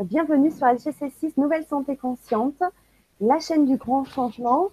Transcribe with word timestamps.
Bienvenue 0.00 0.52
sur 0.52 0.66
LGC6 0.66 1.32
Nouvelle 1.36 1.64
Santé 1.64 1.96
Consciente, 1.96 2.62
la 3.20 3.40
chaîne 3.40 3.66
du 3.66 3.76
grand 3.76 4.04
changement. 4.04 4.68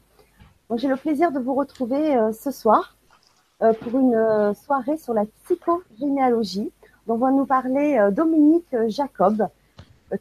J'ai 0.76 0.88
le 0.88 0.96
plaisir 0.96 1.32
de 1.32 1.40
vous 1.40 1.56
retrouver 1.56 2.16
euh, 2.16 2.32
ce 2.32 2.52
soir 2.52 2.98
euh, 3.64 3.74
pour 3.74 4.00
une 4.00 4.14
euh, 4.14 4.54
soirée 4.54 4.98
sur 4.98 5.16
la 5.16 5.26
psychogénéalogie 5.26 6.72
dont 7.08 7.18
va 7.18 7.32
nous 7.32 7.48
parler 7.48 8.10
Dominique 8.12 8.76
Jacob, 8.88 9.48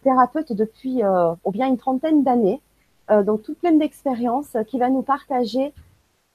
thérapeute 0.02 0.52
depuis 0.54 1.02
au 1.44 1.50
bien 1.50 1.68
une 1.68 1.76
trentaine 1.76 2.24
d'années, 2.24 2.62
donc 3.10 3.42
toute 3.42 3.58
pleine 3.58 3.78
d'expérience, 3.78 4.56
qui 4.66 4.78
va 4.78 4.88
nous 4.88 5.02
partager 5.02 5.74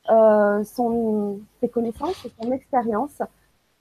ses 0.07 1.69
connaissances 1.69 2.25
et 2.25 2.31
son 2.39 2.51
expérience 2.51 3.23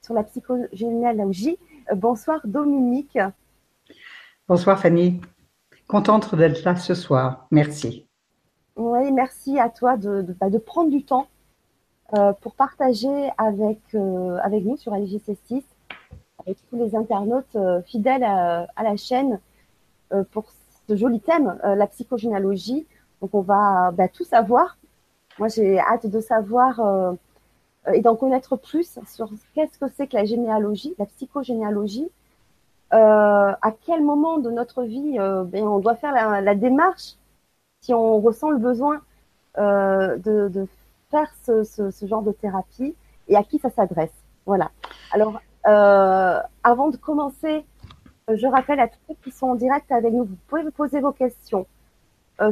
sur 0.01 0.15
la 0.15 0.23
psychogénéalogie. 0.25 1.59
bonsoir 1.95 2.41
Dominique. 2.45 3.19
Bonsoir 4.47 4.79
Fanny. 4.79 5.23
Contente 5.89 6.35
d'être 6.35 6.65
là 6.65 6.77
ce 6.77 6.95
soir. 6.95 7.47
Merci. 7.51 8.07
Oui, 8.77 9.11
merci 9.11 9.59
à 9.59 9.71
toi 9.71 9.97
de, 9.97 10.21
bah, 10.39 10.49
prendre 10.67 10.91
du 10.91 11.03
temps 11.03 11.29
euh, 12.13 12.35
pour 12.43 12.55
partager 12.55 13.31
avec, 13.39 13.81
euh, 13.95 14.39
nous 14.63 14.77
sur 14.77 14.93
LGC6, 14.93 15.63
avec 16.45 16.59
tous 16.69 16.77
les 16.77 16.95
internautes 16.95 17.57
euh, 17.57 17.81
fidèles 17.85 18.23
à, 18.23 18.67
la 18.83 18.97
chaîne 18.97 19.41
pour 20.33 20.53
ce 20.89 20.95
joli 20.95 21.21
thème, 21.21 21.59
la 21.65 21.87
psychogénéalogie. 21.87 22.87
Donc 23.23 23.35
on 23.35 23.41
va 23.41 23.93
bah, 23.93 24.09
tout 24.09 24.25
savoir. 24.25 24.77
Moi 25.39 25.49
j'ai 25.49 25.79
hâte 25.79 26.07
de 26.07 26.21
savoir 26.21 27.17
et 27.95 28.03
d'en 28.03 28.15
connaître 28.15 28.57
plus 28.57 28.99
sur 29.07 29.31
qu'est-ce 29.55 29.79
que 29.79 29.87
c'est 29.97 30.07
que 30.07 30.17
la 30.17 30.27
généalogie, 30.27 30.95
la 30.99 31.07
psychogénéalogie, 31.07 32.11
à 32.95 33.73
quel 33.85 34.03
moment 34.03 34.39
de 34.39 34.51
notre 34.51 34.85
vie 34.85 35.17
euh, 35.19 35.45
ben, 35.45 35.65
on 35.65 35.79
doit 35.79 35.97
faire 35.97 36.13
la, 36.13 36.55
démarche 36.55 37.15
si 37.81 37.93
on 37.93 38.21
ressent 38.21 38.51
le 38.51 38.59
besoin 38.59 39.01
euh, 39.59 40.17
de, 40.19 40.67
faire 41.11 41.33
ce, 41.45 41.93
genre 42.07 42.23
de 42.23 42.33
thérapie 42.33 42.95
et 43.29 43.37
à 43.37 43.43
qui 43.43 43.59
ça 43.59 43.71
s'adresse? 43.71 44.13
Voilà. 44.47 44.71
Alors, 45.13 45.41
avant 45.65 46.89
de 46.89 46.97
commencer, 46.97 47.65
je 48.29 48.47
rappelle 48.47 48.81
à 48.81 48.89
tous 48.89 48.99
ceux 49.09 49.15
qui 49.23 49.31
sont 49.31 49.49
en 49.49 49.55
direct 49.55 49.91
avec 49.91 50.13
nous, 50.13 50.25
vous 50.25 50.37
pouvez 50.49 50.71
poser 50.71 51.01
vos 51.01 51.13
questions, 51.13 51.67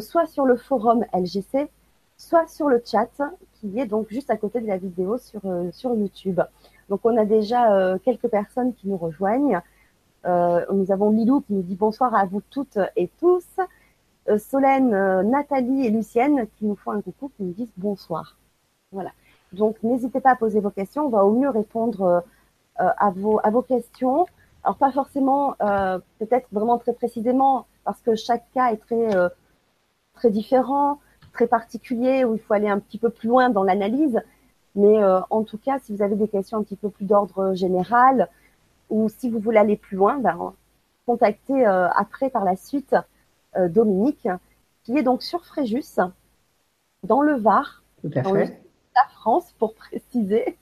soit 0.00 0.26
sur 0.26 0.46
le 0.46 0.56
forum 0.56 1.04
LGC, 1.12 1.68
soit 2.16 2.46
sur 2.46 2.68
le 2.68 2.82
chat 2.84 3.08
qui 3.54 3.78
est 3.78 3.86
donc 3.86 4.08
juste 4.10 4.30
à 4.30 4.36
côté 4.36 4.60
de 4.60 4.66
la 4.66 4.78
vidéo 4.78 5.18
sur, 5.18 5.40
sur 5.72 5.94
YouTube. 5.94 6.40
Donc, 6.88 7.00
on 7.04 7.16
a 7.16 7.24
déjà 7.24 7.98
quelques 8.04 8.28
personnes 8.28 8.74
qui 8.74 8.88
nous 8.88 8.96
rejoignent. 8.96 9.60
Euh, 10.24 10.64
nous 10.72 10.92
avons 10.92 11.10
Milou 11.10 11.40
qui 11.40 11.52
nous 11.52 11.62
dit 11.62 11.74
bonsoir 11.74 12.14
à 12.14 12.24
vous 12.26 12.42
toutes 12.50 12.78
et 12.96 13.08
tous. 13.18 13.44
Euh, 14.28 14.38
Solène, 14.38 14.94
euh, 14.94 15.22
Nathalie 15.22 15.86
et 15.86 15.90
Lucienne 15.90 16.46
qui 16.58 16.64
nous 16.64 16.76
font 16.76 16.92
un 16.92 17.00
coucou, 17.00 17.30
qui 17.36 17.42
nous 17.42 17.52
disent 17.52 17.72
bonsoir. 17.76 18.36
Voilà. 18.92 19.10
Donc 19.52 19.82
n'hésitez 19.82 20.20
pas 20.20 20.30
à 20.32 20.36
poser 20.36 20.60
vos 20.60 20.70
questions. 20.70 21.06
On 21.06 21.08
va 21.08 21.24
au 21.24 21.32
mieux 21.32 21.50
répondre 21.50 22.24
à, 22.76 23.10
vos, 23.10 23.38
à 23.42 23.50
vos 23.50 23.62
questions. 23.62 24.26
Alors 24.64 24.76
pas 24.76 24.92
forcément, 24.92 25.54
peut-être 26.18 26.46
vraiment 26.52 26.78
très 26.78 26.94
précisément, 26.94 27.66
parce 27.84 28.00
que 28.00 28.14
chaque 28.14 28.44
cas 28.54 28.72
est 28.72 28.78
très, 28.78 29.10
très 30.14 30.30
différent, 30.30 31.00
très 31.34 31.46
particulier, 31.46 32.24
où 32.24 32.34
il 32.34 32.40
faut 32.40 32.54
aller 32.54 32.68
un 32.68 32.78
petit 32.78 32.96
peu 32.96 33.10
plus 33.10 33.28
loin 33.28 33.50
dans 33.50 33.62
l'analyse. 33.62 34.22
Mais 34.74 35.04
en 35.04 35.42
tout 35.42 35.58
cas, 35.58 35.78
si 35.80 35.94
vous 35.94 36.02
avez 36.02 36.16
des 36.16 36.28
questions 36.28 36.56
un 36.56 36.62
petit 36.62 36.76
peu 36.76 36.88
plus 36.88 37.04
d'ordre 37.04 37.52
général, 37.52 38.30
ou 38.92 39.08
si 39.08 39.30
vous 39.30 39.38
voulez 39.40 39.58
aller 39.58 39.76
plus 39.76 39.96
loin, 39.96 40.18
ben, 40.18 40.52
contactez 41.06 41.66
euh, 41.66 41.88
après 41.90 42.28
par 42.28 42.44
la 42.44 42.56
suite 42.56 42.94
euh, 43.56 43.68
Dominique, 43.68 44.28
qui 44.84 44.98
est 44.98 45.02
donc 45.02 45.22
sur 45.22 45.44
Fréjus, 45.46 45.98
dans 47.02 47.22
le 47.22 47.34
Var, 47.34 47.82
dans 48.04 48.34
la 48.34 49.08
France 49.14 49.54
pour 49.58 49.74
préciser. 49.74 50.58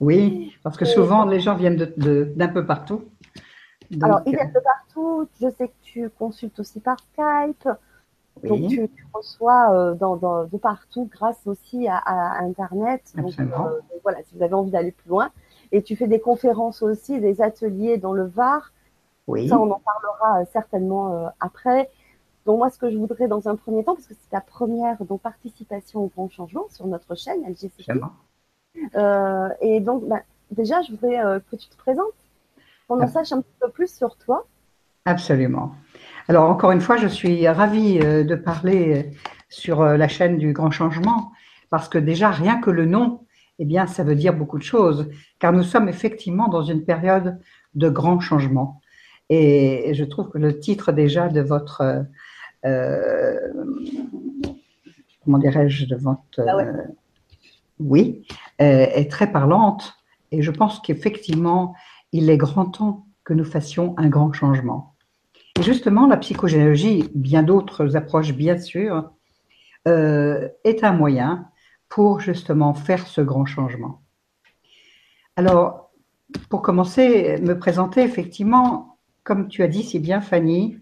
Oui, 0.00 0.56
parce 0.64 0.76
que 0.76 0.84
souvent 0.84 1.24
les 1.24 1.38
gens 1.38 1.54
viennent 1.54 1.76
d'un 1.76 2.48
peu 2.48 2.66
partout. 2.66 3.04
Alors, 4.02 4.20
ils 4.26 4.34
viennent 4.34 4.52
de 4.52 4.60
partout. 4.60 5.28
Je 5.40 5.48
sais 5.50 5.68
que 5.68 5.74
tu 5.82 6.10
consultes 6.10 6.58
aussi 6.58 6.80
par 6.80 6.96
Skype. 6.98 7.68
Donc, 8.44 8.68
tu, 8.68 8.88
reçois 9.12 9.72
euh, 9.72 10.46
de 10.46 10.56
partout 10.58 11.08
grâce 11.10 11.40
aussi 11.46 11.88
à, 11.88 12.42
Internet. 12.42 13.12
donc, 13.16 13.32
voilà, 14.02 14.18
si 14.24 14.36
vous 14.36 14.42
avez 14.42 14.54
envie 14.54 14.70
d'aller 14.70 14.92
plus 14.92 15.08
loin, 15.08 15.30
et 15.72 15.82
tu 15.82 15.96
fais 15.96 16.06
des 16.06 16.20
conférences 16.20 16.82
aussi, 16.82 17.20
des 17.20 17.40
ateliers 17.40 17.98
dans 17.98 18.12
le 18.12 18.24
Var. 18.24 18.72
Oui. 19.26 19.48
Ça, 19.48 19.58
on 19.58 19.70
en 19.70 19.80
parlera 19.80 20.40
euh, 20.40 20.44
certainement 20.52 21.12
euh, 21.12 21.28
après. 21.40 21.90
Donc 22.46 22.58
moi, 22.58 22.70
ce 22.70 22.78
que 22.78 22.90
je 22.90 22.96
voudrais 22.96 23.28
dans 23.28 23.46
un 23.48 23.56
premier 23.56 23.84
temps, 23.84 23.94
parce 23.94 24.06
que 24.06 24.14
c'est 24.14 24.30
ta 24.30 24.40
première 24.40 24.96
donc, 25.04 25.20
participation 25.20 26.00
au 26.00 26.06
grand 26.06 26.30
changement 26.30 26.66
sur 26.70 26.86
notre 26.86 27.14
chaîne 27.14 27.42
LGC. 27.46 27.84
Euh, 28.96 29.48
et 29.60 29.80
donc, 29.80 30.08
bah, 30.08 30.20
déjà, 30.50 30.80
je 30.82 30.92
voudrais 30.92 31.22
euh, 31.22 31.40
que 31.50 31.56
tu 31.56 31.68
te 31.68 31.76
présentes, 31.76 32.06
qu'on 32.88 32.96
en 32.96 33.02
ah. 33.02 33.08
sache 33.08 33.32
un 33.32 33.42
petit 33.42 33.56
peu 33.60 33.68
plus 33.68 33.94
sur 33.94 34.16
toi. 34.16 34.46
Absolument. 35.04 35.72
Alors, 36.28 36.48
encore 36.48 36.70
une 36.70 36.80
fois, 36.80 36.96
je 36.96 37.06
suis 37.06 37.46
ravie 37.48 37.98
de 37.98 38.34
parler 38.34 39.12
sur 39.48 39.82
la 39.82 40.08
chaîne 40.08 40.36
du 40.36 40.52
grand 40.52 40.70
changement, 40.70 41.32
parce 41.70 41.88
que 41.88 41.96
déjà, 41.96 42.30
rien 42.30 42.60
que 42.60 42.70
le 42.70 42.84
nom 42.84 43.20
eh 43.58 43.64
bien, 43.64 43.86
ça 43.86 44.04
veut 44.04 44.14
dire 44.14 44.34
beaucoup 44.34 44.58
de 44.58 44.62
choses, 44.62 45.08
car 45.38 45.52
nous 45.52 45.62
sommes 45.62 45.88
effectivement 45.88 46.48
dans 46.48 46.62
une 46.62 46.84
période 46.84 47.38
de 47.74 47.88
grands 47.88 48.20
changements. 48.20 48.80
Et 49.30 49.92
je 49.94 50.04
trouve 50.04 50.30
que 50.30 50.38
le 50.38 50.58
titre 50.58 50.92
déjà 50.92 51.28
de 51.28 51.40
votre, 51.40 52.04
euh, 52.64 53.36
comment 55.24 55.38
dirais-je, 55.38 55.86
de 55.86 55.96
votre, 55.96 56.40
ah 56.46 56.56
euh, 56.56 56.72
oui, 57.80 58.24
euh, 58.60 58.86
est 58.94 59.10
très 59.10 59.30
parlante. 59.30 59.94
Et 60.30 60.42
je 60.42 60.50
pense 60.50 60.80
qu'effectivement, 60.80 61.74
il 62.12 62.30
est 62.30 62.38
grand 62.38 62.66
temps 62.66 63.06
que 63.24 63.34
nous 63.34 63.44
fassions 63.44 63.94
un 63.98 64.08
grand 64.08 64.32
changement. 64.32 64.94
Et 65.58 65.62
justement, 65.62 66.06
la 66.06 66.16
psychogénéalogie, 66.16 67.10
bien 67.14 67.42
d'autres 67.42 67.96
approches 67.96 68.32
bien 68.32 68.56
sûr, 68.56 69.10
est 69.86 70.84
un 70.84 70.92
moyen 70.92 71.48
pour 71.88 72.20
justement 72.20 72.74
faire 72.74 73.06
ce 73.06 73.20
grand 73.20 73.46
changement. 73.46 74.02
Alors, 75.36 75.90
pour 76.50 76.62
commencer, 76.62 77.38
me 77.40 77.58
présenter, 77.58 78.02
effectivement, 78.02 78.98
comme 79.24 79.48
tu 79.48 79.62
as 79.62 79.68
dit 79.68 79.82
si 79.82 79.98
bien, 79.98 80.20
Fanny, 80.20 80.78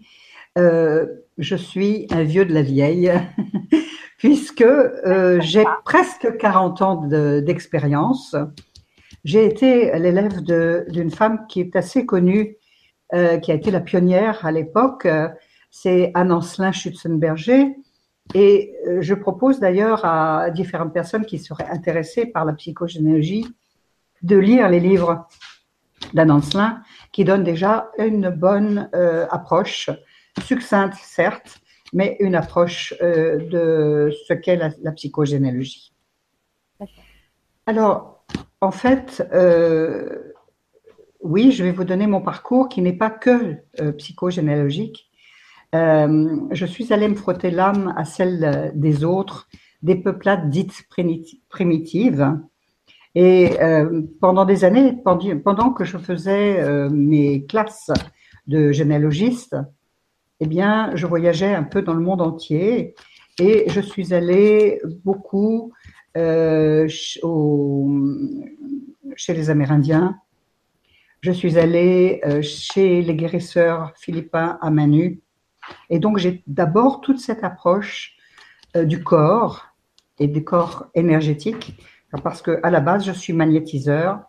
euh, 0.57 1.05
je 1.37 1.55
suis 1.55 2.07
un 2.11 2.23
vieux 2.23 2.45
de 2.45 2.53
la 2.53 2.61
vieille, 2.61 3.11
puisque 4.17 4.61
euh, 4.61 5.39
j'ai 5.41 5.63
presque 5.85 6.37
40 6.37 6.81
ans 6.81 6.95
d'expérience. 7.41 8.35
j'ai 9.23 9.45
été 9.45 9.97
l'élève 9.99 10.41
d'une 10.41 11.11
femme 11.11 11.45
qui 11.47 11.59
est 11.61 11.75
assez 11.75 12.05
connue, 12.05 12.57
euh, 13.13 13.37
qui 13.37 13.51
a 13.51 13.55
été 13.55 13.69
la 13.69 13.81
pionnière 13.81 14.45
à 14.45 14.51
l'époque, 14.51 15.07
c'est 15.69 16.11
Anne-Ancelin 16.15 16.71
Schutzenberger, 16.71 17.75
et 18.33 18.75
euh, 18.85 19.01
je 19.01 19.13
propose 19.13 19.59
d'ailleurs 19.59 20.03
à 20.05 20.49
différentes 20.49 20.93
personnes 20.93 21.25
qui 21.25 21.39
seraient 21.39 21.69
intéressées 21.69 22.25
par 22.25 22.45
la 22.45 22.53
psychogénéalogie 22.53 23.47
de 24.21 24.37
lire 24.37 24.69
les 24.69 24.79
livres 24.79 25.27
d'Anne 26.13 26.41
qui 27.11 27.23
donnent 27.23 27.43
déjà 27.43 27.89
une 27.97 28.29
bonne 28.29 28.89
euh, 28.93 29.27
approche, 29.29 29.89
succincte 30.43 30.97
certes, 31.01 31.59
mais 31.93 32.17
une 32.19 32.35
approche 32.35 32.93
euh, 33.01 33.37
de 33.49 34.11
ce 34.27 34.33
qu'est 34.33 34.57
la, 34.57 34.91
psychogénéalogie. 34.91 35.93
Alors, 37.65 38.25
en 38.61 38.71
fait, 38.71 39.23
oui, 41.21 41.51
je 41.51 41.63
vais 41.63 41.71
vous 41.71 41.83
donner 41.83 42.07
mon 42.07 42.21
parcours 42.21 42.69
qui 42.69 42.81
n'est 42.81 42.93
pas 42.93 43.09
que 43.09 43.57
psychogénéalogique, 43.97 45.06
euh, 45.75 46.39
je 46.51 46.65
suis 46.65 46.93
allée 46.93 47.07
me 47.07 47.15
frotter 47.15 47.51
l'âme 47.51 47.93
à 47.97 48.05
celle 48.05 48.71
des 48.75 49.03
autres, 49.03 49.47
des 49.81 49.95
peuplades 49.95 50.49
dites 50.49 50.87
primitives. 51.49 52.33
Et 53.15 53.59
euh, 53.61 54.03
pendant 54.21 54.45
des 54.45 54.63
années, 54.63 54.95
pendant 55.03 55.71
que 55.71 55.83
je 55.83 55.97
faisais 55.97 56.59
euh, 56.59 56.89
mes 56.89 57.45
classes 57.45 57.91
de 58.45 58.71
généalogiste, 58.71 59.55
eh 60.39 60.45
bien, 60.45 60.91
je 60.95 61.07
voyageais 61.07 61.53
un 61.53 61.63
peu 61.63 61.81
dans 61.81 61.95
le 61.95 62.01
monde 62.01 62.21
entier 62.21 62.93
et 63.39 63.65
je 63.69 63.81
suis 63.81 64.13
allée 64.13 64.79
beaucoup 65.03 65.73
au, 67.23 67.89
chez 69.15 69.33
les 69.33 69.49
Amérindiens. 69.49 70.17
Je 71.21 71.31
suis 71.31 71.57
allée 71.59 72.21
chez 72.41 73.01
les 73.01 73.15
guérisseurs 73.15 73.93
philippins 73.95 74.57
à 74.61 74.71
Manu. 74.71 75.21
Et 75.89 75.99
donc, 75.99 76.17
j'ai 76.17 76.43
d'abord 76.47 77.01
toute 77.01 77.19
cette 77.19 77.43
approche 77.43 78.15
euh, 78.75 78.85
du 78.85 79.03
corps 79.03 79.67
et 80.19 80.27
du 80.27 80.43
corps 80.43 80.87
énergétique, 80.95 81.77
parce 82.23 82.41
que 82.41 82.59
à 82.63 82.71
la 82.71 82.79
base, 82.79 83.05
je 83.05 83.11
suis 83.11 83.33
magnétiseur, 83.33 84.21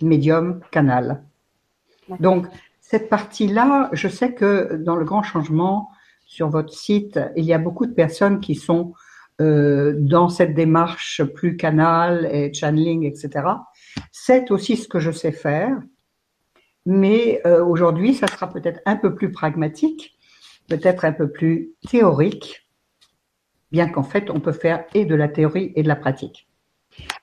médium, 0.00 0.60
canal. 0.70 1.24
Donc, 2.20 2.46
cette 2.80 3.08
partie-là, 3.08 3.90
je 3.92 4.08
sais 4.08 4.34
que 4.34 4.76
dans 4.76 4.96
le 4.96 5.04
grand 5.04 5.22
changement 5.22 5.90
sur 6.26 6.48
votre 6.48 6.72
site, 6.72 7.20
il 7.36 7.44
y 7.44 7.52
a 7.52 7.58
beaucoup 7.58 7.86
de 7.86 7.92
personnes 7.92 8.40
qui 8.40 8.54
sont 8.54 8.94
euh, 9.40 9.94
dans 9.98 10.28
cette 10.28 10.54
démarche 10.54 11.22
plus 11.22 11.56
canal 11.56 12.28
et 12.30 12.52
channeling, 12.52 13.04
etc. 13.04 13.48
C'est 14.12 14.50
aussi 14.50 14.76
ce 14.76 14.86
que 14.86 15.00
je 15.00 15.10
sais 15.10 15.32
faire, 15.32 15.76
mais 16.86 17.40
euh, 17.46 17.64
aujourd'hui, 17.64 18.14
ça 18.14 18.26
sera 18.26 18.48
peut-être 18.48 18.80
un 18.86 18.96
peu 18.96 19.14
plus 19.14 19.32
pragmatique, 19.32 20.13
peut-être 20.68 21.04
un 21.04 21.12
peu 21.12 21.30
plus 21.30 21.72
théorique, 21.88 22.68
bien 23.72 23.88
qu'en 23.88 24.02
fait, 24.02 24.30
on 24.30 24.40
peut 24.40 24.52
faire 24.52 24.84
et 24.94 25.04
de 25.04 25.14
la 25.14 25.28
théorie 25.28 25.72
et 25.74 25.82
de 25.82 25.88
la 25.88 25.96
pratique. 25.96 26.48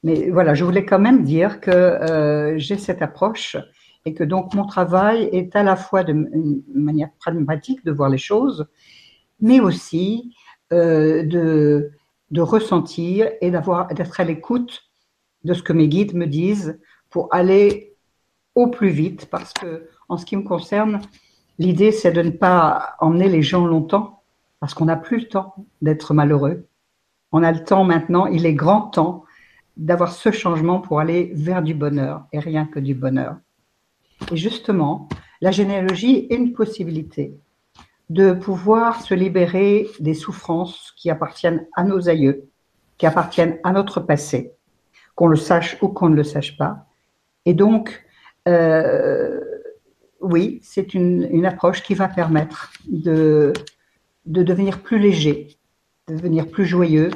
Mais 0.03 0.29
voilà, 0.29 0.53
je 0.53 0.63
voulais 0.63 0.85
quand 0.85 0.99
même 0.99 1.23
dire 1.23 1.61
que 1.61 1.71
euh, 1.71 2.57
j'ai 2.57 2.77
cette 2.77 3.01
approche 3.01 3.55
et 4.05 4.13
que 4.13 4.23
donc 4.23 4.53
mon 4.53 4.65
travail 4.65 5.29
est 5.31 5.55
à 5.55 5.63
la 5.63 5.75
fois 5.75 6.03
de 6.03 6.13
manière 6.73 7.09
pragmatique 7.19 7.85
de 7.85 7.91
voir 7.91 8.09
les 8.09 8.17
choses, 8.17 8.67
mais 9.39 9.59
aussi 9.59 10.33
euh, 10.73 11.23
de, 11.23 11.91
de 12.31 12.41
ressentir 12.41 13.29
et 13.41 13.51
d'être 13.51 14.19
à 14.19 14.23
l'écoute 14.23 14.83
de 15.43 15.53
ce 15.53 15.63
que 15.63 15.73
mes 15.73 15.87
guides 15.87 16.15
me 16.15 16.27
disent 16.27 16.79
pour 17.09 17.33
aller 17.33 17.95
au 18.55 18.67
plus 18.67 18.89
vite, 18.89 19.27
parce 19.29 19.53
que 19.53 19.87
en 20.09 20.17
ce 20.17 20.25
qui 20.25 20.35
me 20.35 20.43
concerne, 20.43 21.01
l'idée 21.59 21.91
c'est 21.91 22.11
de 22.11 22.21
ne 22.21 22.31
pas 22.31 22.95
emmener 22.99 23.29
les 23.29 23.41
gens 23.41 23.65
longtemps, 23.65 24.23
parce 24.59 24.73
qu'on 24.73 24.85
n'a 24.85 24.95
plus 24.95 25.17
le 25.21 25.27
temps 25.27 25.55
d'être 25.81 26.13
malheureux. 26.13 26.67
On 27.31 27.43
a 27.43 27.51
le 27.51 27.63
temps 27.63 27.83
maintenant, 27.83 28.27
il 28.27 28.45
est 28.45 28.53
grand 28.53 28.81
temps 28.81 29.25
d'avoir 29.77 30.11
ce 30.11 30.31
changement 30.31 30.79
pour 30.79 30.99
aller 30.99 31.31
vers 31.33 31.63
du 31.63 31.73
bonheur 31.73 32.25
et 32.31 32.39
rien 32.39 32.65
que 32.65 32.79
du 32.79 32.93
bonheur. 32.93 33.37
Et 34.31 34.37
justement, 34.37 35.09
la 35.41 35.51
généalogie 35.51 36.27
est 36.29 36.35
une 36.35 36.53
possibilité 36.53 37.33
de 38.09 38.33
pouvoir 38.33 39.01
se 39.01 39.13
libérer 39.13 39.87
des 39.99 40.13
souffrances 40.13 40.93
qui 40.97 41.09
appartiennent 41.09 41.65
à 41.75 41.83
nos 41.83 42.09
aïeux, 42.09 42.49
qui 42.97 43.05
appartiennent 43.07 43.57
à 43.63 43.71
notre 43.71 44.01
passé, 44.01 44.51
qu'on 45.15 45.27
le 45.27 45.37
sache 45.37 45.77
ou 45.81 45.87
qu'on 45.87 46.09
ne 46.09 46.15
le 46.15 46.23
sache 46.23 46.57
pas. 46.57 46.85
Et 47.45 47.53
donc, 47.53 48.05
euh, 48.47 49.39
oui, 50.21 50.59
c'est 50.63 50.93
une, 50.93 51.45
approche 51.45 51.83
qui 51.83 51.93
va 51.93 52.07
permettre 52.07 52.71
de, 52.87 53.53
de 54.25 54.43
devenir 54.43 54.81
plus 54.81 54.99
léger, 54.99 55.57
de 56.07 56.15
devenir 56.15 56.47
plus 56.47 56.65
joyeux 56.65 57.11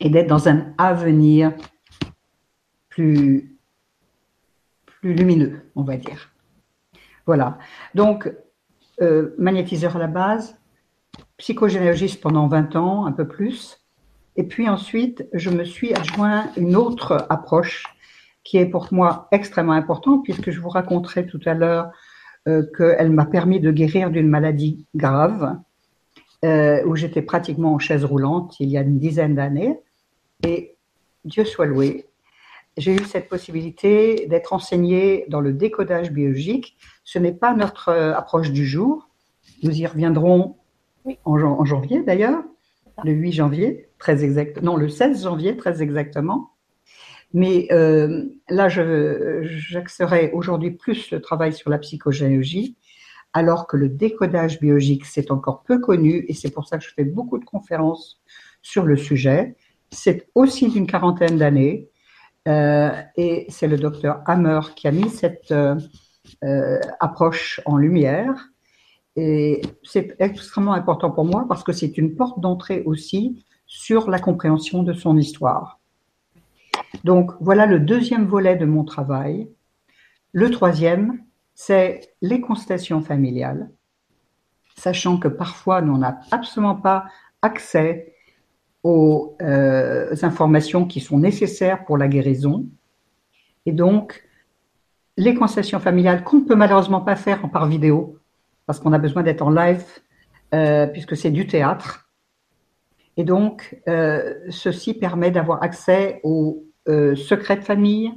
et 0.00 0.10
d'être 0.10 0.26
dans 0.26 0.48
un 0.48 0.74
avenir 0.78 1.52
plus, 2.88 3.58
plus 4.84 5.14
lumineux, 5.14 5.60
on 5.74 5.82
va 5.82 5.96
dire. 5.96 6.30
Voilà. 7.26 7.58
Donc, 7.94 8.32
euh, 9.02 9.34
magnétiseur 9.38 9.96
à 9.96 9.98
la 9.98 10.06
base, 10.06 10.58
psychogénéalogiste 11.36 12.20
pendant 12.20 12.46
20 12.46 12.76
ans, 12.76 13.06
un 13.06 13.12
peu 13.12 13.26
plus. 13.26 13.82
Et 14.36 14.44
puis 14.44 14.68
ensuite, 14.68 15.26
je 15.32 15.50
me 15.50 15.64
suis 15.64 15.94
adjoint 15.94 16.50
une 16.56 16.76
autre 16.76 17.26
approche 17.30 17.84
qui 18.46 18.58
est 18.58 18.66
pour 18.66 18.88
moi 18.92 19.26
extrêmement 19.32 19.72
importante, 19.72 20.22
puisque 20.22 20.52
je 20.52 20.60
vous 20.60 20.68
raconterai 20.68 21.26
tout 21.26 21.40
à 21.46 21.54
l'heure 21.54 21.90
euh, 22.46 22.62
qu'elle 22.76 23.10
m'a 23.10 23.26
permis 23.26 23.58
de 23.58 23.72
guérir 23.72 24.10
d'une 24.10 24.28
maladie 24.28 24.86
grave, 24.94 25.58
euh, 26.44 26.80
où 26.86 26.94
j'étais 26.94 27.22
pratiquement 27.22 27.74
en 27.74 27.80
chaise 27.80 28.04
roulante 28.04 28.54
il 28.60 28.68
y 28.68 28.78
a 28.78 28.82
une 28.82 29.00
dizaine 29.00 29.34
d'années. 29.34 29.80
Et 30.44 30.76
Dieu 31.24 31.44
soit 31.44 31.66
loué, 31.66 32.06
j'ai 32.76 32.94
eu 32.94 33.04
cette 33.04 33.28
possibilité 33.28 34.26
d'être 34.28 34.52
enseignée 34.52 35.24
dans 35.28 35.40
le 35.40 35.52
décodage 35.52 36.12
biologique. 36.12 36.76
Ce 37.02 37.18
n'est 37.18 37.34
pas 37.34 37.52
notre 37.52 37.88
euh, 37.88 38.14
approche 38.14 38.52
du 38.52 38.64
jour. 38.64 39.08
Nous 39.64 39.76
y 39.76 39.86
reviendrons 39.86 40.56
en, 41.24 41.64
janvier 41.64 42.02
d'ailleurs, 42.04 42.44
le 43.02 43.10
8 43.10 43.32
janvier, 43.32 43.88
très 43.98 44.22
exact, 44.22 44.62
non, 44.62 44.76
le 44.76 44.88
16 44.88 45.24
janvier, 45.24 45.56
très 45.56 45.82
exactement. 45.82 46.50
Mais 47.32 47.68
euh, 47.70 48.24
là, 48.48 48.68
j'axerai 48.68 50.30
aujourd'hui 50.32 50.70
plus 50.70 51.10
le 51.10 51.20
travail 51.20 51.52
sur 51.52 51.70
la 51.70 51.78
psychogénéalogie, 51.78 52.76
alors 53.32 53.66
que 53.66 53.76
le 53.76 53.88
décodage 53.88 54.60
biologique, 54.60 55.04
c'est 55.04 55.30
encore 55.30 55.62
peu 55.62 55.78
connu, 55.78 56.24
et 56.28 56.34
c'est 56.34 56.50
pour 56.50 56.66
ça 56.66 56.78
que 56.78 56.84
je 56.84 56.90
fais 56.94 57.04
beaucoup 57.04 57.38
de 57.38 57.44
conférences 57.44 58.22
sur 58.62 58.84
le 58.84 58.96
sujet. 58.96 59.56
C'est 59.90 60.28
aussi 60.34 60.68
d'une 60.68 60.86
quarantaine 60.86 61.36
d'années. 61.36 61.88
Euh, 62.48 62.90
et 63.16 63.46
c'est 63.48 63.66
le 63.66 63.76
docteur 63.76 64.22
Hammer 64.26 64.60
qui 64.76 64.86
a 64.86 64.92
mis 64.92 65.10
cette 65.10 65.52
euh, 65.52 66.80
approche 67.00 67.60
en 67.66 67.76
lumière. 67.76 68.50
Et 69.16 69.62
c'est 69.82 70.14
extrêmement 70.18 70.74
important 70.74 71.10
pour 71.10 71.24
moi 71.24 71.46
parce 71.48 71.64
que 71.64 71.72
c'est 71.72 71.96
une 71.98 72.14
porte 72.14 72.40
d'entrée 72.40 72.82
aussi 72.84 73.44
sur 73.66 74.10
la 74.10 74.18
compréhension 74.18 74.82
de 74.82 74.92
son 74.92 75.16
histoire. 75.16 75.80
Donc 77.04 77.32
voilà 77.40 77.66
le 77.66 77.80
deuxième 77.80 78.26
volet 78.26 78.56
de 78.56 78.64
mon 78.64 78.84
travail. 78.84 79.48
Le 80.32 80.50
troisième, 80.50 81.22
c'est 81.54 82.12
les 82.20 82.40
constellations 82.40 83.00
familiales, 83.00 83.70
sachant 84.76 85.18
que 85.18 85.28
parfois 85.28 85.80
nous 85.80 85.96
n'avons 85.96 86.18
absolument 86.30 86.74
pas 86.74 87.06
accès 87.42 88.12
aux 88.82 89.36
euh, 89.42 90.14
informations 90.22 90.86
qui 90.86 91.00
sont 91.00 91.18
nécessaires 91.18 91.84
pour 91.84 91.96
la 91.96 92.08
guérison. 92.08 92.66
Et 93.64 93.72
donc, 93.72 94.22
les 95.16 95.34
constellations 95.34 95.80
familiales 95.80 96.22
qu'on 96.22 96.40
ne 96.40 96.44
peut 96.44 96.54
malheureusement 96.54 97.00
pas 97.00 97.16
faire 97.16 97.50
par 97.50 97.66
vidéo, 97.66 98.18
parce 98.66 98.78
qu'on 98.78 98.92
a 98.92 98.98
besoin 98.98 99.22
d'être 99.22 99.42
en 99.42 99.50
live, 99.50 99.84
euh, 100.54 100.86
puisque 100.86 101.16
c'est 101.16 101.30
du 101.30 101.46
théâtre. 101.46 102.08
Et 103.16 103.24
donc, 103.24 103.80
euh, 103.88 104.34
ceci 104.50 104.94
permet 104.94 105.30
d'avoir 105.30 105.62
accès 105.62 106.20
aux 106.22 106.65
secrets 106.86 107.56
de 107.56 107.64
famille, 107.64 108.12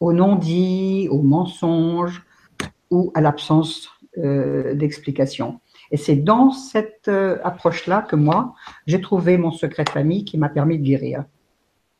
aux 0.00 0.12
non-dits, 0.12 1.08
aux 1.10 1.22
mensonges 1.22 2.24
ou 2.90 3.12
à 3.14 3.20
l'absence 3.20 3.88
d'explication. 4.16 5.60
Et 5.90 5.96
c'est 5.96 6.16
dans 6.16 6.50
cette 6.50 7.08
euh, 7.08 7.38
approche-là 7.44 8.02
que 8.02 8.16
moi, 8.16 8.54
j'ai 8.86 9.00
trouvé 9.00 9.38
mon 9.38 9.52
secret 9.52 9.84
de 9.84 9.90
famille 9.90 10.24
qui 10.24 10.38
m'a 10.38 10.48
permis 10.48 10.78
de 10.78 10.84
guérir. 10.84 11.24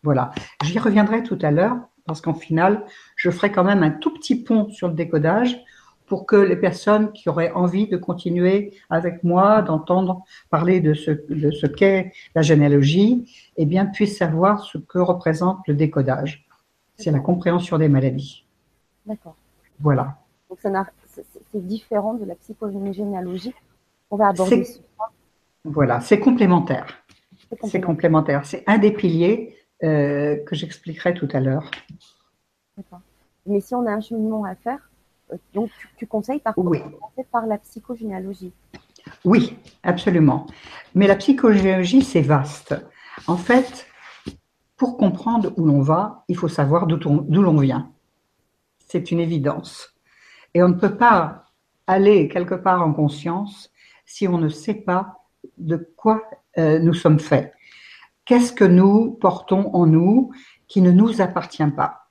Voilà. 0.03 0.33
J'y 0.65 0.79
reviendrai 0.79 1.23
tout 1.23 1.39
à 1.43 1.51
l'heure 1.51 1.77
parce 2.07 2.21
qu'en 2.21 2.35
final, 2.35 2.85
je 3.17 3.31
ferai 3.31 3.53
quand 3.53 3.65
même 3.65 3.83
un 3.83 3.91
tout 3.91 4.13
petit 4.13 4.37
pont 4.43 4.69
sur 4.71 4.89
le 4.89 4.95
décodage 4.95 5.59
pour 6.07 6.27
que 6.27 6.37
les 6.37 6.57
personnes 6.57 7.13
qui 7.13 7.29
auraient 7.29 7.53
envie 7.53 7.89
de 7.89 7.97
continuer 7.97 8.75
avec 8.91 9.25
moi, 9.25 9.63
d'entendre 9.63 10.23
parler 10.51 10.81
de 10.81 10.95
ce, 10.95 11.11
de 11.11 11.51
ce 11.51 11.67
qu'est 11.67 12.13
la 12.35 12.43
généalogie, 12.43 13.31
eh 13.57 13.67
bien, 13.67 13.87
puissent 13.87 14.19
savoir 14.19 14.65
ce 14.65 14.79
que 14.79 14.99
représente 14.99 15.67
le 15.67 15.75
décodage. 15.75 16.47
C'est 16.97 17.11
la 17.11 17.21
compréhension 17.21 17.79
des 17.79 17.89
maladies. 17.89 18.45
D'accord. 19.07 19.37
Voilà. 19.81 20.17
Donc, 20.49 20.59
c'est 20.61 21.67
différent 21.67 22.15
de 22.15 22.25
la 22.25 22.35
psychogénéalogie 22.35 23.55
on 24.11 24.17
va 24.17 24.29
aborder 24.29 24.65
Voilà, 25.65 26.01
c'est 26.01 26.21
complémentaire. 26.21 26.87
C'est 27.65 27.81
complémentaire. 27.81 28.45
C'est 28.45 28.63
un 28.67 28.79
des 28.79 28.93
piliers 28.93 29.57
euh, 29.83 30.37
que 30.45 30.55
j'expliquerai 30.55 31.15
tout 31.15 31.29
à 31.33 31.41
l'heure. 31.41 31.69
D'accord. 32.77 33.01
Mais 33.47 33.61
si 33.61 33.75
on 33.75 33.85
a 33.87 33.91
un 33.91 34.01
cheminement 34.01 34.45
à 34.45 34.55
faire, 34.55 34.79
donc 35.53 35.71
tu, 35.97 36.07
conseilles 36.07 36.41
par 36.41 36.55
oui. 36.57 36.81
par 37.33 37.47
la 37.47 37.59
psychogénéalogie 37.59 38.53
Oui, 39.25 39.57
absolument. 39.83 40.47
Mais 40.95 41.07
la 41.07 41.17
psychogénéalogie, 41.17 42.03
c'est 42.03 42.21
vaste. 42.21 42.75
En 43.27 43.37
fait, 43.37 43.87
pour 44.77 44.97
comprendre 44.97 45.53
où 45.57 45.65
l'on 45.67 45.81
va, 45.81 46.25
il 46.29 46.37
faut 46.37 46.49
savoir 46.49 46.87
d'où 46.87 47.43
l'on 47.43 47.57
vient. 47.57 47.91
C'est 48.79 49.11
une 49.11 49.21
évidence. 49.21 49.95
Et 50.53 50.63
on 50.63 50.69
ne 50.69 50.75
peut 50.75 50.97
pas 50.97 51.45
aller 51.87 52.29
quelque 52.29 52.55
part 52.55 52.83
en 52.83 52.93
conscience 52.93 53.71
si 54.07 54.29
on 54.29 54.39
ne 54.39 54.49
sait 54.49 54.75
pas 54.75 55.25
de 55.59 55.77
quoi 55.97 56.23
euh, 56.59 56.79
nous 56.79 56.95
sommes 56.95 57.19
faits. 57.19 57.53
Qu'est-ce 58.25 58.53
que 58.53 58.65
nous 58.65 59.13
portons 59.13 59.75
en 59.75 59.87
nous 59.87 60.33
qui 60.69 60.81
ne 60.81 60.91
nous 60.91 61.21
appartient 61.21 61.67
pas? 61.71 62.09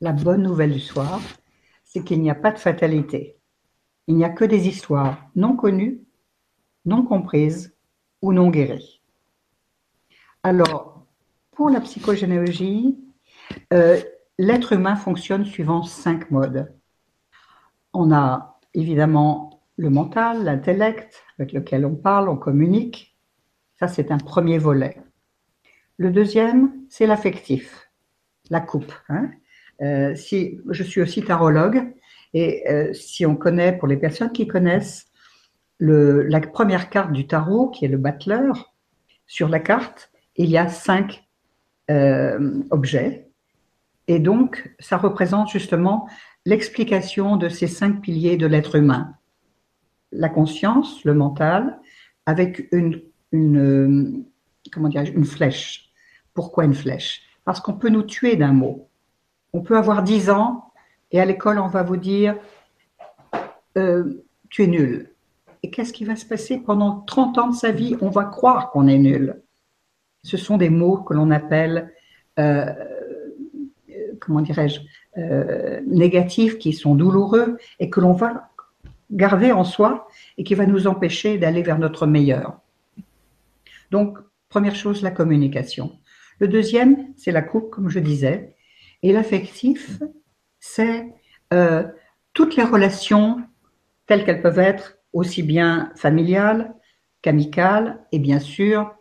La 0.00 0.12
bonne 0.12 0.42
nouvelle 0.42 0.72
du 0.72 0.80
soir, 0.80 1.20
c'est 1.88 2.04
qu'il 2.04 2.20
n'y 2.20 2.30
a 2.30 2.34
pas 2.34 2.52
de 2.52 2.58
fatalité. 2.58 3.38
Il 4.06 4.16
n'y 4.16 4.24
a 4.24 4.28
que 4.28 4.44
des 4.44 4.68
histoires 4.68 5.28
non 5.34 5.56
connues, 5.56 6.02
non 6.84 7.02
comprises 7.02 7.74
ou 8.22 8.32
non 8.32 8.50
guéries. 8.50 9.02
Alors, 10.42 11.06
pour 11.52 11.70
la 11.70 11.80
psychogénéalogie, 11.80 12.98
euh, 13.72 14.00
l'être 14.38 14.74
humain 14.74 14.96
fonctionne 14.96 15.44
suivant 15.44 15.82
cinq 15.82 16.30
modes. 16.30 16.72
On 17.94 18.12
a 18.12 18.60
évidemment 18.74 19.62
le 19.76 19.88
mental, 19.88 20.44
l'intellect 20.44 21.24
avec 21.38 21.52
lequel 21.52 21.86
on 21.86 21.96
parle, 21.96 22.28
on 22.28 22.36
communique. 22.36 23.16
Ça, 23.78 23.88
c'est 23.88 24.10
un 24.10 24.18
premier 24.18 24.58
volet. 24.58 25.00
Le 25.96 26.10
deuxième, 26.10 26.72
c'est 26.90 27.06
l'affectif, 27.06 27.90
la 28.50 28.60
coupe. 28.60 28.92
Hein. 29.08 29.30
Euh, 29.80 30.14
si, 30.14 30.60
je 30.68 30.82
suis 30.82 31.00
aussi 31.00 31.22
tarologue 31.22 31.92
Et 32.34 32.68
euh, 32.68 32.92
si 32.92 33.24
on 33.26 33.36
connaît, 33.36 33.76
pour 33.76 33.88
les 33.88 33.96
personnes 33.96 34.32
qui 34.32 34.46
connaissent, 34.46 35.06
la 35.80 36.40
première 36.40 36.90
carte 36.90 37.12
du 37.12 37.26
tarot, 37.26 37.70
qui 37.70 37.84
est 37.84 37.88
le 37.88 37.98
battleur, 37.98 38.74
sur 39.26 39.48
la 39.48 39.60
carte, 39.60 40.10
il 40.36 40.50
y 40.50 40.58
a 40.58 40.68
cinq 40.68 41.24
euh, 41.90 42.62
objets. 42.70 43.28
Et 44.08 44.18
donc, 44.18 44.74
ça 44.80 44.96
représente 44.96 45.50
justement 45.50 46.08
l'explication 46.44 47.36
de 47.36 47.48
ces 47.48 47.66
cinq 47.66 48.00
piliers 48.00 48.36
de 48.36 48.46
l'être 48.46 48.74
humain. 48.74 49.14
La 50.10 50.28
conscience, 50.28 51.04
le 51.04 51.14
mental, 51.14 51.78
avec 52.26 52.68
une, 52.72 53.02
une 53.32 55.24
flèche. 55.24 55.92
Pourquoi 56.34 56.64
une 56.64 56.74
flèche? 56.74 57.22
Parce 57.44 57.60
qu'on 57.60 57.74
peut 57.74 57.90
nous 57.90 58.02
tuer 58.02 58.36
d'un 58.36 58.52
mot. 58.52 58.87
On 59.58 59.60
peut 59.60 59.76
avoir 59.76 60.04
10 60.04 60.30
ans 60.30 60.70
et 61.10 61.20
à 61.20 61.24
l'école, 61.24 61.58
on 61.58 61.66
va 61.66 61.82
vous 61.82 61.96
dire 61.96 62.36
euh, 63.76 64.22
Tu 64.50 64.62
es 64.62 64.66
nul. 64.68 65.10
Et 65.64 65.70
qu'est-ce 65.70 65.92
qui 65.92 66.04
va 66.04 66.14
se 66.14 66.24
passer? 66.24 66.58
Pendant 66.58 67.00
30 67.00 67.38
ans 67.38 67.48
de 67.48 67.56
sa 67.56 67.72
vie 67.72 67.96
On 68.00 68.08
va 68.08 68.22
croire 68.22 68.70
qu'on 68.70 68.86
est 68.86 68.98
nul. 68.98 69.42
Ce 70.22 70.36
sont 70.36 70.58
des 70.58 70.70
mots 70.70 70.98
que 70.98 71.12
l'on 71.12 71.32
appelle, 71.32 71.92
euh, 72.38 72.72
comment 74.20 74.42
dirais-je, 74.42 74.78
euh, 75.16 75.80
négatifs, 75.88 76.58
qui 76.58 76.72
sont 76.72 76.94
douloureux 76.94 77.58
et 77.80 77.90
que 77.90 77.98
l'on 77.98 78.12
va 78.12 78.50
garder 79.10 79.50
en 79.50 79.64
soi 79.64 80.06
et 80.36 80.44
qui 80.44 80.54
va 80.54 80.66
nous 80.66 80.86
empêcher 80.86 81.36
d'aller 81.36 81.62
vers 81.62 81.80
notre 81.80 82.06
meilleur. 82.06 82.60
Donc, 83.90 84.18
première 84.50 84.76
chose, 84.76 85.02
la 85.02 85.10
communication. 85.10 85.98
Le 86.38 86.46
deuxième, 86.46 87.08
c'est 87.16 87.32
la 87.32 87.42
coupe, 87.42 87.70
comme 87.70 87.88
je 87.88 87.98
disais. 87.98 88.54
Et 89.02 89.12
l'affectif, 89.12 90.02
c'est 90.58 91.14
euh, 91.52 91.84
toutes 92.32 92.56
les 92.56 92.64
relations 92.64 93.42
telles 94.06 94.24
qu'elles 94.24 94.42
peuvent 94.42 94.58
être, 94.58 94.98
aussi 95.12 95.42
bien 95.42 95.92
familiales 95.96 96.74
qu'amicales 97.22 98.00
et 98.12 98.18
bien 98.18 98.38
sûr 98.38 98.94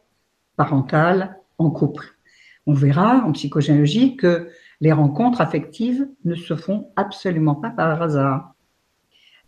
parentales 0.56 1.40
en 1.58 1.70
couple. 1.70 2.18
On 2.66 2.74
verra 2.74 3.24
en 3.26 3.32
psychogénéalogie 3.32 4.18
que 4.18 4.50
les 4.82 4.92
rencontres 4.92 5.42
affectives 5.42 6.08
ne 6.26 6.36
se 6.36 6.56
font 6.56 6.92
absolument 6.96 7.56
pas 7.56 7.70
par 7.70 8.02
hasard. 8.02 8.54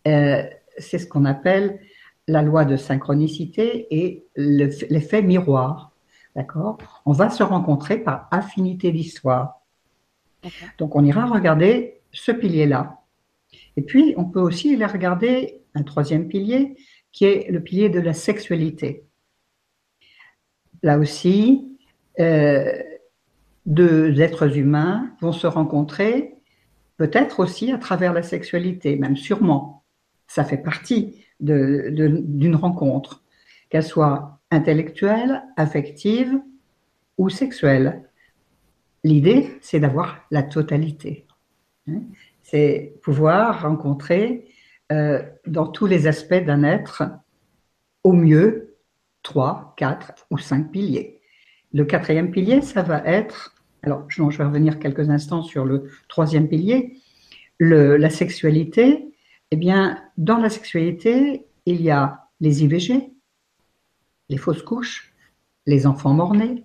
Euh, 0.07 0.43
c'est 0.77 0.99
ce 0.99 1.07
qu'on 1.07 1.25
appelle 1.25 1.79
la 2.27 2.41
loi 2.41 2.63
de 2.63 2.77
synchronicité 2.77 3.87
et 3.91 4.25
l'effet 4.35 5.21
miroir. 5.21 5.91
D'accord? 6.35 6.77
On 7.05 7.11
va 7.11 7.29
se 7.29 7.43
rencontrer 7.43 7.97
par 7.97 8.27
affinité 8.31 8.91
d'histoire. 8.91 9.58
Donc 10.77 10.95
on 10.95 11.03
ira 11.03 11.25
regarder 11.25 12.01
ce 12.11 12.31
pilier-là. 12.31 13.01
Et 13.77 13.81
puis 13.81 14.13
on 14.17 14.25
peut 14.25 14.41
aussi 14.41 14.73
aller 14.73 14.85
regarder 14.85 15.61
un 15.75 15.83
troisième 15.83 16.27
pilier 16.27 16.77
qui 17.11 17.25
est 17.25 17.49
le 17.49 17.61
pilier 17.61 17.89
de 17.89 17.99
la 17.99 18.13
sexualité. 18.13 19.05
Là 20.83 20.97
aussi, 20.97 21.77
euh, 22.19 22.71
deux 23.65 24.19
êtres 24.21 24.57
humains 24.57 25.11
vont 25.21 25.31
se 25.31 25.47
rencontrer, 25.47 26.35
peut-être 26.97 27.39
aussi 27.39 27.71
à 27.71 27.77
travers 27.77 28.13
la 28.13 28.23
sexualité, 28.23 28.95
même 28.95 29.15
sûrement. 29.15 29.83
Ça 30.27 30.43
fait 30.43 30.57
partie 30.57 31.23
d'une 31.39 32.55
rencontre, 32.55 33.23
qu'elle 33.69 33.83
soit 33.83 34.39
intellectuelle, 34.51 35.43
affective 35.55 36.41
ou 37.17 37.29
sexuelle. 37.29 38.08
L'idée, 39.03 39.57
c'est 39.61 39.79
d'avoir 39.79 40.25
la 40.31 40.43
totalité. 40.43 41.25
Hein. 41.87 42.01
C'est 42.43 42.95
pouvoir 43.01 43.61
rencontrer 43.61 44.47
euh, 44.91 45.21
dans 45.45 45.67
tous 45.67 45.85
les 45.85 46.07
aspects 46.07 46.43
d'un 46.43 46.63
être, 46.63 47.03
au 48.03 48.13
mieux, 48.13 48.75
trois, 49.23 49.73
quatre 49.77 50.25
ou 50.31 50.37
cinq 50.37 50.71
piliers. 50.71 51.21
Le 51.73 51.85
quatrième 51.85 52.31
pilier, 52.31 52.61
ça 52.61 52.81
va 52.81 53.05
être, 53.05 53.55
alors 53.83 54.05
je 54.09 54.23
vais 54.23 54.43
revenir 54.43 54.79
quelques 54.79 55.09
instants 55.09 55.43
sur 55.43 55.65
le 55.65 55.89
troisième 56.07 56.47
pilier, 56.47 56.97
la 57.59 58.09
sexualité. 58.09 59.13
Eh 59.51 59.55
bien, 59.55 60.01
dans 60.17 60.37
la 60.37 60.49
sexualité, 60.49 61.45
il 61.65 61.81
y 61.81 61.91
a 61.91 62.27
les 62.39 62.63
IVG, 62.63 63.11
les 64.29 64.37
fausses 64.37 64.63
couches, 64.63 65.13
les 65.65 65.85
enfants 65.85 66.13
morts-nés, 66.13 66.63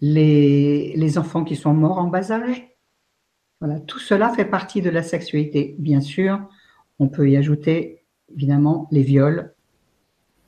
les, 0.00 1.18
enfants 1.18 1.44
qui 1.44 1.56
sont 1.56 1.74
morts 1.74 1.98
en 1.98 2.08
bas 2.08 2.30
âge. 2.30 2.68
Voilà, 3.60 3.80
tout 3.80 3.98
cela 3.98 4.28
fait 4.30 4.44
partie 4.44 4.82
de 4.82 4.90
la 4.90 5.02
sexualité. 5.02 5.74
Bien 5.78 6.00
sûr, 6.00 6.40
on 6.98 7.08
peut 7.08 7.28
y 7.28 7.36
ajouter 7.36 8.04
évidemment 8.32 8.88
les 8.90 9.02
viols 9.02 9.54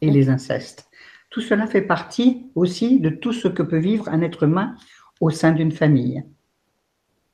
et 0.01 0.11
les 0.11 0.29
incestes. 0.29 0.89
Tout 1.31 1.41
cela 1.41 1.67
fait 1.67 1.83
partie 1.83 2.51
aussi 2.55 3.01
de 3.01 3.11
tout 3.11 3.33
ce 3.33 3.49
que 3.49 3.63
peut 3.63 3.79
vivre 3.79 4.09
un 4.09 4.21
être 4.21 4.45
humain 4.45 4.77
au 5.21 5.31
sein 5.31 5.53
d'une 5.53 5.73
famille. 5.73 6.25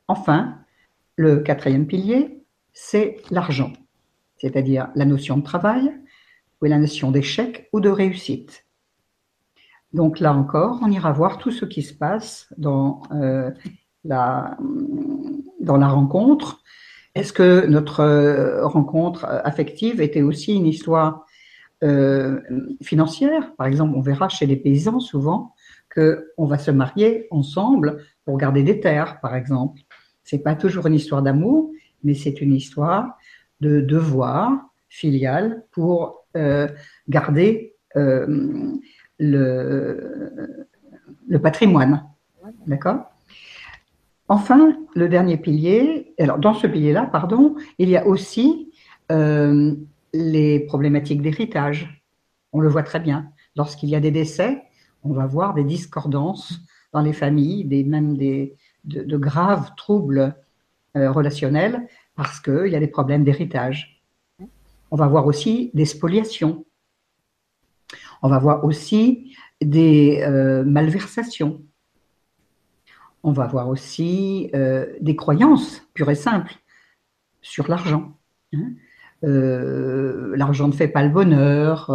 Enfin, 0.09 0.59
le 1.17 1.41
quatrième 1.41 1.87
pilier, 1.87 2.43
c'est 2.73 3.17
l'argent, 3.31 3.73
c'est-à-dire 4.37 4.89
la 4.95 5.05
notion 5.05 5.39
de 5.39 5.43
travail 5.43 5.93
ou 6.61 6.67
la 6.67 6.79
notion 6.79 7.11
d'échec 7.11 7.69
ou 7.73 7.81
de 7.81 7.89
réussite. 7.89 8.66
Donc 9.97 10.21
là 10.21 10.35
encore, 10.35 10.81
on 10.83 10.91
ira 10.91 11.11
voir 11.11 11.39
tout 11.39 11.51
ce 11.51 11.65
qui 11.65 11.81
se 11.81 11.95
passe 11.95 12.53
dans, 12.59 13.01
euh, 13.13 13.51
la, 14.05 14.59
rencontre. 15.67 16.63
Est-ce 17.15 17.33
que 17.33 17.65
notre 17.65 18.01
euh, 18.01 18.67
rencontre 18.67 19.25
affective 19.25 20.03
était 20.03 20.21
aussi 20.21 20.55
une 20.55 20.67
histoire 20.67 21.25
euh, 21.83 22.43
financière? 22.83 23.57
Par 23.57 23.67
exemple, 23.67 23.95
on 23.97 24.03
verra 24.03 24.29
chez 24.29 24.45
les 24.45 24.57
paysans 24.57 25.01
souvent 25.01 25.55
qu'on 25.95 26.45
va 26.45 26.59
se 26.59 26.71
marier 26.71 27.27
ensemble 27.31 28.05
pour 28.27 28.37
garder 28.37 28.63
des 28.63 28.81
terres, 28.81 29.19
par 29.21 29.35
exemple. 29.35 29.81
C'est 30.25 30.41
pas 30.41 30.57
toujours 30.57 30.87
une 30.89 30.95
histoire 30.95 31.23
d'amour, 31.23 31.71
mais 32.05 32.13
c'est 32.13 32.43
une 32.43 32.53
histoire 32.53 33.17
de 33.63 33.81
devoir 33.81 34.61
filial 34.91 35.65
pour 35.71 36.27
euh, 36.37 36.69
garder 37.09 37.77
euh, 37.97 38.77
le, 39.19 40.67
patrimoine. 41.43 42.05
D'accord? 42.67 43.11
Enfin, 44.29 44.77
le 44.95 45.09
dernier 45.09 45.37
pilier, 45.37 46.15
alors 46.19 46.39
dans 46.39 46.55
ce 46.55 46.67
pilier-là, 46.67 47.09
pardon, 47.11 47.57
il 47.79 47.89
y 47.89 47.97
a 47.97 48.07
aussi 48.07 48.73
euh, 49.13 49.75
les 50.13 50.61
problématiques 50.61 51.23
d'héritage. 51.23 52.03
On 52.53 52.61
le 52.61 52.69
voit 52.69 52.83
très 52.83 53.01
bien. 53.01 53.31
Lorsqu'il 53.57 53.89
y 53.89 53.95
a 53.95 54.01
des 54.01 54.11
décès, 54.11 54.63
on 55.05 55.13
va 55.13 55.27
voir 55.27 55.55
des 55.55 55.65
discordances 55.65 56.61
dans 56.93 57.01
les 57.03 57.13
familles, 57.13 57.65
des, 57.65 57.85
même 57.85 58.17
des, 58.17 58.57
de, 58.85 59.17
graves 59.17 59.71
troubles 59.77 60.35
euh, 60.97 61.11
relationnels 61.11 61.87
parce 62.15 62.41
qu'il 62.41 62.69
y 62.69 62.77
a 62.77 62.81
des 62.81 62.89
problèmes 62.89 63.25
d'héritage. 63.25 64.03
On 64.91 64.97
va 64.97 65.07
voir 65.07 65.27
aussi 65.27 65.71
des 65.75 65.85
spoliations. 65.85 66.65
On 68.23 68.29
va 68.29 68.39
voir 68.39 68.65
aussi 68.65 69.37
des 69.61 70.23
euh, 70.23 70.65
malversations. 70.65 71.63
On 73.23 73.33
va 73.33 73.47
voir 73.47 73.69
aussi 73.69 74.51
euh, 74.55 74.87
des 75.01 75.17
croyances 75.17 75.83
pures 75.95 76.11
et 76.11 76.15
simples 76.15 76.55
sur 77.41 77.69
l'argent. 77.69 78.17
Hein. 78.53 78.73
Euh, 79.25 80.37
l'argent 80.37 80.69
ne 80.69 80.73
fait 80.73 80.89
pas 80.89 81.03
le 81.03 81.09
bonheur, 81.09 81.91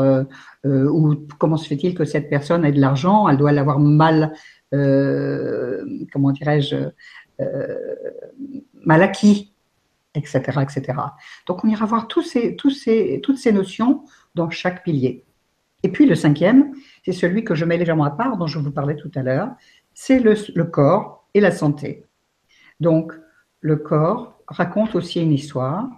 ou 0.66 1.16
comment 1.38 1.58
se 1.58 1.68
fait-il 1.68 1.94
que 1.94 2.04
cette 2.04 2.30
personne 2.30 2.66
ait 2.66 2.72
de 2.72 2.82
l'argent, 2.82 3.30
elle 3.30 3.38
doit 3.38 3.52
l'avoir 3.52 3.80
mal, 3.80 4.34
comment 4.72 6.32
dirais-je, 6.32 6.90
mal 8.84 9.04
acquis, 9.04 9.54
etc., 10.16 10.40
etc. 10.62 10.94
Donc 11.48 11.64
on 11.64 11.70
ira 11.70 11.86
voir 11.86 12.08
toutes 12.08 12.26
ces 12.26 13.52
notions 13.54 14.04
dans 14.34 14.50
chaque 14.50 14.84
pilier. 14.84 15.24
Et 15.84 15.90
puis 15.90 16.06
le 16.06 16.16
cinquième, 16.16 16.74
c'est 17.04 17.12
celui 17.12 17.44
que 17.44 17.56
je 17.56 17.66
mets 17.66 17.78
légèrement 17.78 18.04
à 18.04 18.12
part, 18.12 18.38
dont 18.38 18.48
je 18.48 18.60
vous 18.60 18.72
parlais 18.72 18.96
tout 18.96 19.12
à 19.16 19.24
l'heure, 19.24 19.50
c'est 19.94 20.20
le, 20.20 20.64
corps 20.64 21.28
et 21.34 21.40
la 21.40 21.52
santé. 21.52 22.06
Donc 22.80 23.14
le 23.62 23.76
corps 23.78 24.40
raconte 24.48 24.96
aussi 24.96 25.22
une 25.22 25.32
histoire, 25.32 25.90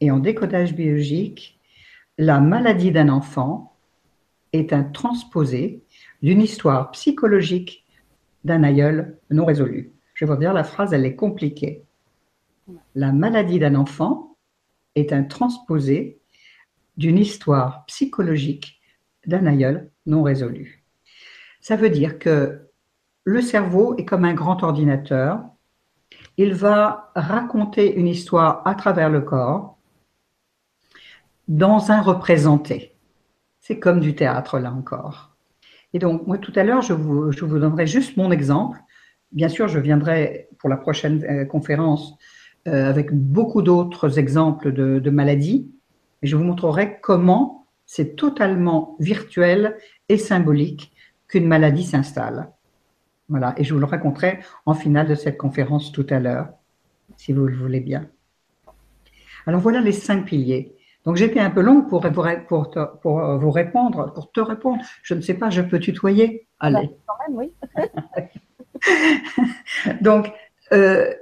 et 0.00 0.10
en 0.10 0.18
décodage 0.18 0.74
biologique, 0.74 1.60
la 2.18 2.40
maladie 2.40 2.90
d'un 2.90 3.08
enfant 3.08 3.76
est 4.52 4.72
un 4.72 4.82
transposé 4.82 5.82
d'une 6.22 6.42
histoire 6.42 6.90
psychologique 6.90 7.84
d'un 8.44 8.64
aïeul 8.64 9.18
non 9.30 9.44
résolu. 9.44 9.92
Je 10.14 10.24
vais 10.24 10.32
vous 10.32 10.38
dire, 10.38 10.52
la 10.52 10.64
phrase, 10.64 10.92
elle 10.92 11.06
est 11.06 11.14
compliquée. 11.14 11.84
La 12.94 13.12
maladie 13.12 13.58
d'un 13.58 13.76
enfant 13.76 14.36
est 14.94 15.12
un 15.12 15.22
transposé 15.22 16.20
d'une 16.96 17.18
histoire 17.18 17.84
psychologique 17.86 18.81
d'un 19.26 19.46
aïeul 19.46 19.90
non 20.06 20.22
résolu. 20.22 20.84
Ça 21.60 21.76
veut 21.76 21.90
dire 21.90 22.18
que 22.18 22.68
le 23.24 23.40
cerveau 23.40 23.96
est 23.96 24.04
comme 24.04 24.24
un 24.24 24.34
grand 24.34 24.62
ordinateur. 24.62 25.44
Il 26.36 26.54
va 26.54 27.12
raconter 27.14 27.94
une 27.94 28.08
histoire 28.08 28.62
à 28.66 28.74
travers 28.74 29.10
le 29.10 29.20
corps 29.20 29.78
dans 31.48 31.90
un 31.90 32.00
représenté. 32.00 32.94
C'est 33.60 33.78
comme 33.78 34.00
du 34.00 34.14
théâtre, 34.14 34.58
là 34.58 34.72
encore. 34.72 35.36
Et 35.92 35.98
donc, 35.98 36.26
moi, 36.26 36.38
tout 36.38 36.52
à 36.56 36.64
l'heure, 36.64 36.82
je 36.82 36.94
vous, 36.94 37.30
je 37.32 37.44
vous 37.44 37.58
donnerai 37.58 37.86
juste 37.86 38.16
mon 38.16 38.30
exemple. 38.30 38.80
Bien 39.30 39.48
sûr, 39.48 39.68
je 39.68 39.78
viendrai 39.78 40.48
pour 40.58 40.68
la 40.68 40.76
prochaine 40.76 41.24
euh, 41.24 41.44
conférence 41.44 42.14
euh, 42.66 42.88
avec 42.88 43.12
beaucoup 43.12 43.62
d'autres 43.62 44.18
exemples 44.18 44.72
de, 44.72 44.98
de 44.98 45.10
maladies. 45.10 45.70
Et 46.22 46.26
je 46.26 46.36
vous 46.36 46.44
montrerai 46.44 46.98
comment 47.00 47.61
c'est 47.94 48.16
totalement 48.16 48.96
virtuel 49.00 49.76
et 50.08 50.16
symbolique 50.16 50.94
qu'une 51.28 51.46
maladie 51.46 51.84
s'installe. 51.84 52.50
Voilà, 53.28 53.52
et 53.58 53.64
je 53.64 53.74
vous 53.74 53.80
le 53.80 53.84
raconterai 53.84 54.38
en 54.64 54.72
finale 54.72 55.08
de 55.08 55.14
cette 55.14 55.36
conférence 55.36 55.92
tout 55.92 56.06
à 56.08 56.18
l'heure, 56.18 56.48
si 57.18 57.34
vous 57.34 57.44
le 57.44 57.54
voulez 57.54 57.80
bien. 57.80 58.08
Alors 59.46 59.60
voilà 59.60 59.82
les 59.82 59.92
cinq 59.92 60.24
piliers. 60.24 60.74
Donc 61.04 61.16
j'étais 61.16 61.40
un 61.40 61.50
peu 61.50 61.60
longue 61.60 61.90
pour, 61.90 62.00
pour, 62.48 62.70
pour, 63.02 63.20
euh, 63.20 63.36
vous 63.36 63.50
répondre, 63.50 64.10
pour 64.14 64.32
te 64.32 64.40
répondre. 64.40 64.82
Je 65.02 65.12
ne 65.12 65.20
sais 65.20 65.34
pas, 65.34 65.50
je 65.50 65.60
peux 65.60 65.78
tutoyer? 65.78 66.46
Allez. 66.60 66.88
Bah, 67.06 67.14
quand 67.18 67.28
même, 67.28 67.36
oui. 67.36 67.52
Donc, 70.00 70.32
euh, 70.72 71.12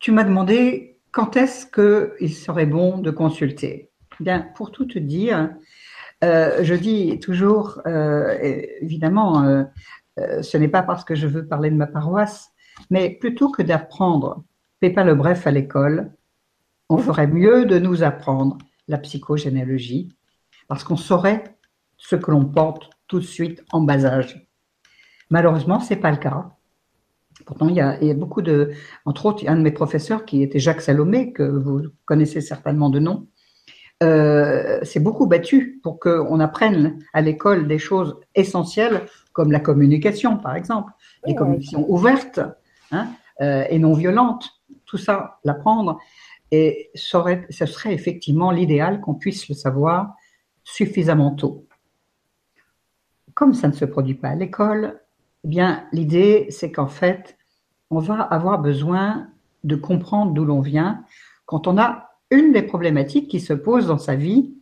tu 0.00 0.10
m'as 0.10 0.24
demandé 0.24 0.98
quand 1.12 1.36
est-ce 1.36 1.66
qu'il 1.66 2.34
serait 2.34 2.66
bon 2.66 2.98
de 2.98 3.12
consulter. 3.12 3.88
Bien, 4.20 4.40
pour 4.56 4.72
tout 4.72 4.86
te 4.86 4.98
dire, 4.98 5.50
euh, 6.24 6.62
je 6.62 6.74
dis 6.74 7.20
toujours, 7.20 7.80
évidemment, 7.86 9.64
ce 10.16 10.56
n'est 10.56 10.68
pas 10.68 10.82
parce 10.82 11.04
que 11.04 11.14
je 11.14 11.26
veux 11.26 11.46
parler 11.46 11.70
de 11.70 11.76
ma 11.76 11.86
paroisse, 11.86 12.50
mais 12.90 13.10
plutôt 13.10 13.50
que 13.50 13.62
d'apprendre 13.62 14.44
pas 14.80 15.04
le 15.04 15.14
bref 15.14 15.46
à 15.46 15.50
l'école, 15.50 16.12
on 16.88 16.98
ferait 16.98 17.26
mieux 17.26 17.66
de 17.66 17.78
nous 17.78 18.02
apprendre 18.02 18.58
la 18.86 18.98
psychogénéalogie, 18.98 20.08
parce 20.68 20.84
qu'on 20.84 20.96
saurait 20.96 21.44
ce 21.96 22.16
que 22.16 22.30
l'on 22.30 22.44
porte 22.44 22.90
tout 23.08 23.18
de 23.18 23.24
suite 23.24 23.64
en 23.72 23.82
bas 23.82 24.04
âge. 24.04 24.48
Malheureusement, 25.30 25.80
c'est 25.80 25.96
pas 25.96 26.10
le 26.10 26.16
cas. 26.16 26.52
Pourtant, 27.44 27.68
il 27.68 27.76
y, 27.76 27.80
a, 27.80 28.14
beaucoup 28.14 28.42
de, 28.42 28.72
entre 29.04 29.26
autres, 29.26 29.44
un 29.46 29.56
de 29.56 29.62
mes 29.62 29.70
professeurs 29.70 30.24
qui 30.24 30.42
était 30.42 30.58
Jacques 30.58 30.80
Salomé, 30.80 31.32
que 31.32 31.42
vous 31.42 31.82
connaissez 32.04 32.40
certainement 32.40 32.90
de 32.90 32.98
nom, 32.98 33.26
euh, 34.02 34.84
s'est 34.84 35.00
beaucoup 35.00 35.26
battu 35.26 35.80
pour 35.82 35.98
qu'on 35.98 36.38
apprenne 36.38 37.00
à 37.12 37.20
l'école 37.20 37.66
des 37.66 37.78
choses 37.78 38.20
essentielles 38.34 39.06
comme 39.32 39.50
la 39.50 39.60
communication, 39.60 40.36
par 40.36 40.54
exemple, 40.54 40.92
les 41.26 41.34
communications 41.34 41.84
ouvertes 41.90 42.40
hein, 42.92 43.08
euh, 43.40 43.64
et 43.68 43.78
non 43.78 43.94
violentes. 43.94 44.50
Tout 44.84 44.98
ça, 44.98 45.38
l'apprendre. 45.44 45.98
Et 46.50 46.90
ce 46.94 47.66
serait 47.66 47.92
effectivement 47.92 48.50
l'idéal 48.50 49.00
qu'on 49.00 49.14
puisse 49.14 49.48
le 49.48 49.54
savoir 49.54 50.14
suffisamment 50.64 51.32
tôt. 51.32 51.66
Comme 53.34 53.54
ça 53.54 53.68
ne 53.68 53.72
se 53.72 53.84
produit 53.84 54.14
pas 54.14 54.28
à 54.28 54.34
l'école, 54.34 55.00
eh 55.44 55.48
bien, 55.48 55.84
l'idée, 55.92 56.46
c'est 56.50 56.72
qu'en 56.72 56.88
fait, 56.88 57.36
on 57.90 57.98
va 57.98 58.20
avoir 58.20 58.60
besoin 58.60 59.28
de 59.64 59.76
comprendre 59.76 60.32
d'où 60.32 60.44
l'on 60.44 60.60
vient 60.60 61.04
quand 61.46 61.66
on 61.66 61.78
a 61.78 62.07
une 62.30 62.52
des 62.52 62.62
problématiques 62.62 63.28
qui 63.28 63.40
se 63.40 63.52
posent 63.52 63.86
dans 63.86 63.98
sa 63.98 64.14
vie 64.14 64.54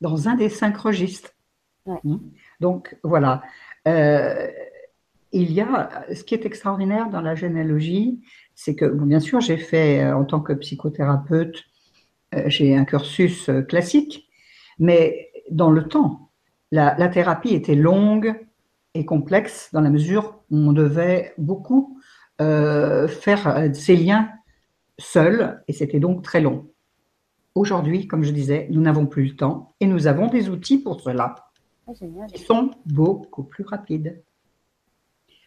dans 0.00 0.28
un 0.28 0.34
des 0.34 0.48
cinq 0.48 0.76
registres. 0.76 1.30
Hein? 1.86 2.00
Donc, 2.60 2.96
voilà. 3.02 3.42
Euh, 3.88 4.48
il 5.32 5.52
y 5.52 5.60
a, 5.60 6.04
ce 6.14 6.22
qui 6.22 6.34
est 6.34 6.46
extraordinaire 6.46 7.10
dans 7.10 7.20
la 7.20 7.34
généalogie, 7.34 8.20
c'est 8.54 8.74
que, 8.74 8.84
bien 8.84 9.20
sûr, 9.20 9.40
j'ai 9.40 9.56
fait, 9.56 10.04
euh, 10.04 10.16
en 10.16 10.24
tant 10.24 10.40
que 10.40 10.52
psychothérapeute, 10.52 11.64
euh, 12.34 12.44
j'ai 12.46 12.76
un 12.76 12.84
cursus 12.84 13.50
classique, 13.68 14.28
mais 14.78 15.30
dans 15.50 15.70
le 15.70 15.88
temps, 15.88 16.30
la, 16.70 17.08
thérapie 17.08 17.54
était 17.54 17.74
longue 17.74 18.34
et 18.94 19.04
complexe 19.04 19.70
dans 19.72 19.80
la 19.80 19.90
mesure 19.90 20.40
où 20.50 20.56
on 20.56 20.72
devait 20.72 21.32
beaucoup 21.38 21.98
faire 22.38 23.70
ces 23.74 23.96
liens 23.96 24.28
seuls, 24.98 25.62
et 25.68 25.72
c'était 25.72 26.00
donc 26.00 26.22
très 26.22 26.40
long. 26.40 26.68
Aujourd'hui, 27.54 28.08
comme 28.08 28.24
je 28.24 28.32
disais, 28.32 28.66
nous 28.70 28.80
n'avons 28.80 29.06
plus 29.06 29.24
le 29.26 29.36
temps 29.36 29.74
et 29.80 29.86
nous 29.86 30.06
avons 30.06 30.26
des 30.26 30.48
outils 30.48 30.78
pour 30.78 31.00
cela 31.00 31.36
ah, 31.86 31.92
qui 32.32 32.42
sont 32.42 32.70
beaucoup 32.86 33.44
plus 33.44 33.64
rapides. 33.64 34.22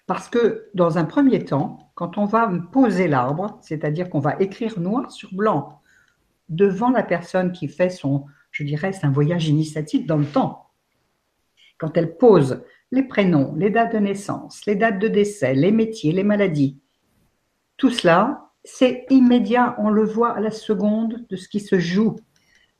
Parce 0.06 0.30
que 0.30 0.70
dans 0.74 0.98
un 0.98 1.04
premier 1.04 1.44
temps, 1.44 1.92
quand 1.96 2.18
on 2.18 2.26
va 2.26 2.50
poser 2.72 3.10
l'arbre, 3.10 3.60
c'est-à-dire 3.62 4.10
qu'on 4.10 4.22
va 4.22 4.38
écrire 4.40 4.80
noir 4.80 5.12
sur 5.12 5.34
blanc 5.34 5.82
devant 6.48 6.90
la 6.90 7.04
personne 7.04 7.52
qui 7.52 7.68
fait 7.68 7.90
son, 7.90 8.26
je 8.52 8.64
dirais, 8.64 8.94
c'est 8.94 9.06
un 9.06 9.12
voyage 9.12 9.50
initiatique 9.50 10.08
dans 10.08 10.18
le 10.18 10.26
temps. 10.26 10.70
Quand 11.78 11.98
elle 11.98 12.16
pose 12.18 12.64
les 12.92 13.04
prénoms, 13.04 13.54
les 13.56 13.70
dates 13.70 13.94
de 13.94 14.00
naissance, 14.00 14.66
les 14.66 14.76
dates 14.76 15.00
de 15.00 15.10
décès, 15.10 15.54
les 15.54 15.72
métiers, 15.72 16.14
les 16.14 16.24
maladies, 16.24 16.80
tout 17.76 17.90
cela, 17.90 18.47
c'est 18.68 19.06
immédiat, 19.10 19.76
on 19.80 19.90
le 19.90 20.04
voit 20.04 20.32
à 20.32 20.42
la 20.42 20.52
seconde 20.52 21.26
de 21.30 21.36
ce 21.38 21.48
qui 21.48 21.60
se 21.62 21.80
joue. 21.80 22.18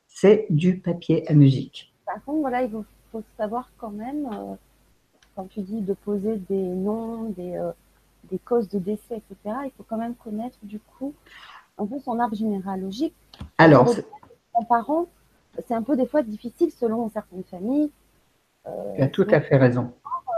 C'est 0.08 0.46
du 0.50 0.80
papier 0.80 1.30
à 1.30 1.34
musique. 1.34 1.94
Par 2.06 2.24
contre, 2.24 2.42
voilà, 2.42 2.64
il 2.64 2.72
faut, 3.12 3.24
savoir 3.38 3.72
quand 3.78 3.92
même, 3.92 4.28
euh, 4.32 4.56
quand 5.36 5.48
tu 5.50 5.62
dis 5.62 5.82
de 5.82 5.94
poser 5.94 6.38
des 6.50 6.62
noms, 6.62 7.30
des, 7.30 7.56
euh, 7.56 7.72
des 8.30 8.38
causes 8.38 8.70
de 8.70 8.80
décès, 8.80 9.18
etc., 9.18 9.56
il 9.66 9.72
faut 9.78 9.86
quand 9.88 9.98
même 9.98 10.16
connaître 10.16 10.58
du 10.64 10.80
coup 10.80 11.14
un 11.78 11.86
peu 11.86 12.00
son 12.00 12.20
arbre 12.20 12.36
généalogique. 12.36 13.16
Alors, 13.58 13.94
en 14.54 14.64
parents, 14.64 15.08
c'est 15.68 15.74
un 15.74 15.84
peu 15.84 15.96
des 15.96 16.06
fois 16.06 16.22
difficile 16.22 16.72
selon 16.72 17.10
certaines 17.10 17.44
familles. 17.44 17.92
Euh, 18.68 18.96
tu 18.96 19.02
as 19.02 19.08
tout 19.08 19.28
à 19.30 19.42
fait 19.42 19.58
raison. 19.58 19.94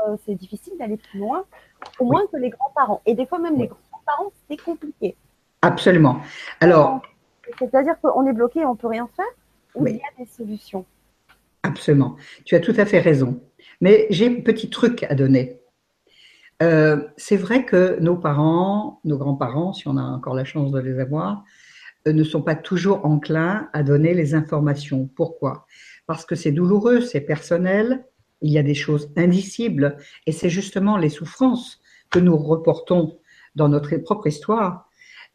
Euh, 0.08 0.16
c'est 0.26 0.36
difficile 0.36 0.74
d'aller 0.78 0.98
plus 0.98 1.20
loin, 1.20 1.44
au 2.00 2.06
moins 2.06 2.26
que 2.32 2.38
les 2.38 2.50
grands-parents. 2.50 3.02
Et 3.06 3.16
des 3.16 3.26
fois 3.26 3.40
même 3.40 3.58
les 3.58 3.68
grands-parents, 3.68 4.32
c'est 4.50 4.62
compliqué. 4.62 5.16
Absolument. 5.62 6.22
Alors, 6.62 7.02
c'est-à-dire 7.58 8.00
qu'on 8.02 8.26
est 8.28 8.34
bloqué, 8.34 8.64
on 8.66 8.76
peut 8.76 8.88
rien 8.88 9.10
faire, 9.16 9.26
ou 9.76 9.88
il 9.88 9.96
y 9.96 10.00
a 10.00 10.24
des 10.24 10.30
solutions. 10.30 10.86
Absolument. 11.64 12.16
Tu 12.46 12.56
as 12.56 12.60
tout 12.60 12.74
à 12.78 12.86
fait 12.86 13.00
raison. 13.00 13.42
Mais 13.82 14.08
j'ai 14.10 14.28
un 14.28 14.42
petit 14.42 14.70
truc 14.70 15.04
à 15.04 15.16
donner. 15.16 15.60
Euh, 16.62 17.08
c'est 17.18 17.38
vrai 17.38 17.66
que 17.66 18.00
nos 18.00 18.18
parents, 18.18 19.00
nos 19.06 19.18
grands-parents, 19.18 19.74
si 19.74 19.88
on 19.88 19.98
a 19.98 20.02
encore 20.02 20.34
la 20.34 20.46
chance 20.46 20.72
de 20.72 20.80
les 20.80 21.00
avoir, 21.00 21.44
euh, 22.08 22.14
ne 22.14 22.24
sont 22.24 22.42
pas 22.42 22.56
toujours 22.56 23.06
enclins 23.06 23.70
à 23.74 23.84
donner 23.84 24.14
les 24.14 24.36
informations. 24.36 25.10
Pourquoi? 25.16 25.66
Parce 26.06 26.26
que 26.26 26.36
c'est 26.36 26.52
douloureux, 26.52 27.02
c'est 27.02 27.22
personnel, 27.22 28.06
il 28.42 28.52
y 28.52 28.58
a 28.58 28.64
des 28.64 28.74
choses 28.74 29.12
indicibles, 29.16 29.98
et 30.26 30.32
c'est 30.32 30.50
justement 30.50 30.98
les 30.98 31.10
souffrances 31.10 31.82
que 32.10 32.20
nous 32.20 32.38
reportons 32.38 33.20
dans 33.56 33.70
notre 33.70 33.96
propre 33.98 34.28
histoire. 34.28 34.89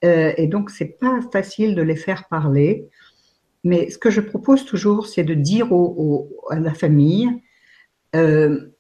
Euh, 0.05 0.33
et 0.37 0.47
donc, 0.47 0.71
c'est 0.71 0.99
pas 0.99 1.21
facile 1.33 1.75
de 1.75 1.83
les 1.83 1.97
faire 1.97 2.29
parler. 2.29 2.89
Mais 3.65 3.91
ce 3.91 3.99
que 3.99 4.11
je 4.11 4.21
propose 4.21 4.65
toujours, 4.65 5.07
c'est 5.07 5.25
de 5.25 5.35
dire 5.35 5.69
à 6.51 6.61
la 6.61 6.75
famille, 6.75 7.31
euh, 8.15 8.75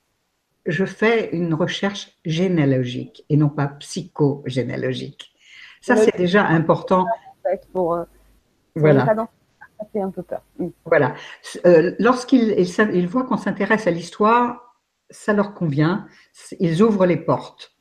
je 0.66 0.84
fais 0.84 1.30
une 1.34 1.54
recherche 1.54 2.18
généalogique 2.24 3.24
et 3.28 3.37
non 3.37 3.48
pas 3.48 3.66
psychogénéalogique. 3.66 5.34
Ça, 5.80 5.96
c'est 5.96 6.16
déjà 6.16 6.46
important. 6.46 7.06
Pour, 7.72 7.94
euh, 7.94 8.04
voilà. 8.74 9.04
Ça 9.04 9.87
fait 9.92 10.00
un 10.00 10.10
peu 10.10 10.22
peur. 10.22 10.42
Mm. 10.58 10.68
Voilà. 10.87 11.14
Euh, 11.66 11.94
lorsqu'ils 11.98 12.54
ils, 12.58 13.08
voient 13.08 13.24
qu'on 13.24 13.37
s'intéresse 13.37 13.87
à 13.87 13.90
l'histoire, 13.90 14.74
ça 15.10 15.34
leur 15.34 15.52
convient. 15.52 16.06
Ils 16.58 16.82
ouvrent 16.82 17.04
les 17.04 17.18
portes. 17.18 17.73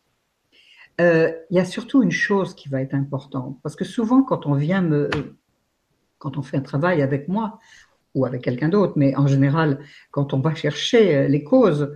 Il 0.99 1.35
y 1.51 1.59
a 1.59 1.65
surtout 1.65 2.03
une 2.03 2.11
chose 2.11 2.53
qui 2.55 2.69
va 2.69 2.81
être 2.81 2.93
importante, 2.93 3.57
parce 3.63 3.75
que 3.75 3.85
souvent, 3.85 4.23
quand 4.23 4.45
on 4.45 4.53
vient 4.53 4.81
me, 4.81 5.09
quand 6.19 6.37
on 6.37 6.41
fait 6.41 6.57
un 6.57 6.61
travail 6.61 7.01
avec 7.01 7.27
moi, 7.27 7.59
ou 8.15 8.25
avec 8.25 8.43
quelqu'un 8.43 8.69
d'autre, 8.69 8.93
mais 8.95 9.15
en 9.15 9.27
général, 9.27 9.79
quand 10.11 10.33
on 10.33 10.39
va 10.39 10.53
chercher 10.53 11.15
euh, 11.15 11.27
les 11.27 11.43
causes, 11.43 11.93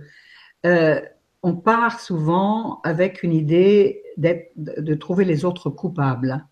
euh, 0.66 1.00
on 1.42 1.54
part 1.54 2.00
souvent 2.00 2.80
avec 2.82 3.22
une 3.22 3.32
idée 3.32 4.02
de 4.16 4.94
trouver 4.94 5.24
les 5.24 5.44
autres 5.44 5.70
coupables, 5.70 6.44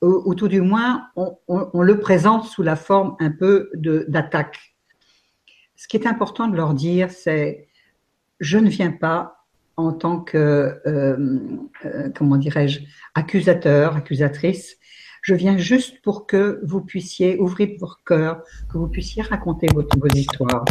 ou, 0.00 0.34
tout 0.36 0.46
du 0.46 0.60
moins, 0.60 1.08
on, 1.16 1.82
le 1.82 1.98
présente 1.98 2.44
sous 2.44 2.62
la 2.62 2.76
forme 2.76 3.16
un 3.18 3.30
peu 3.30 3.70
d'attaque. 3.74 4.76
Ce 5.74 5.88
qui 5.88 5.96
est 5.96 6.06
important 6.06 6.46
de 6.46 6.56
leur 6.56 6.74
dire, 6.74 7.10
c'est 7.10 7.68
je 8.38 8.58
ne 8.58 8.68
viens 8.68 8.92
pas 8.92 9.37
en 9.78 9.92
tant 9.92 10.20
que, 10.20 10.80
euh, 10.86 12.10
comment 12.16 12.36
dirais-je, 12.36 12.80
accusateur, 13.14 13.96
accusatrice, 13.96 14.76
je 15.22 15.34
viens 15.34 15.56
juste 15.56 16.02
pour 16.02 16.26
que 16.26 16.60
vous 16.64 16.80
puissiez 16.80 17.38
ouvrir 17.38 17.76
votre 17.78 18.02
cœur, 18.04 18.42
que 18.70 18.76
vous 18.76 18.88
puissiez 18.88 19.22
raconter 19.22 19.68
votre, 19.72 19.96
vos 19.98 20.08
histoires. 20.08 20.64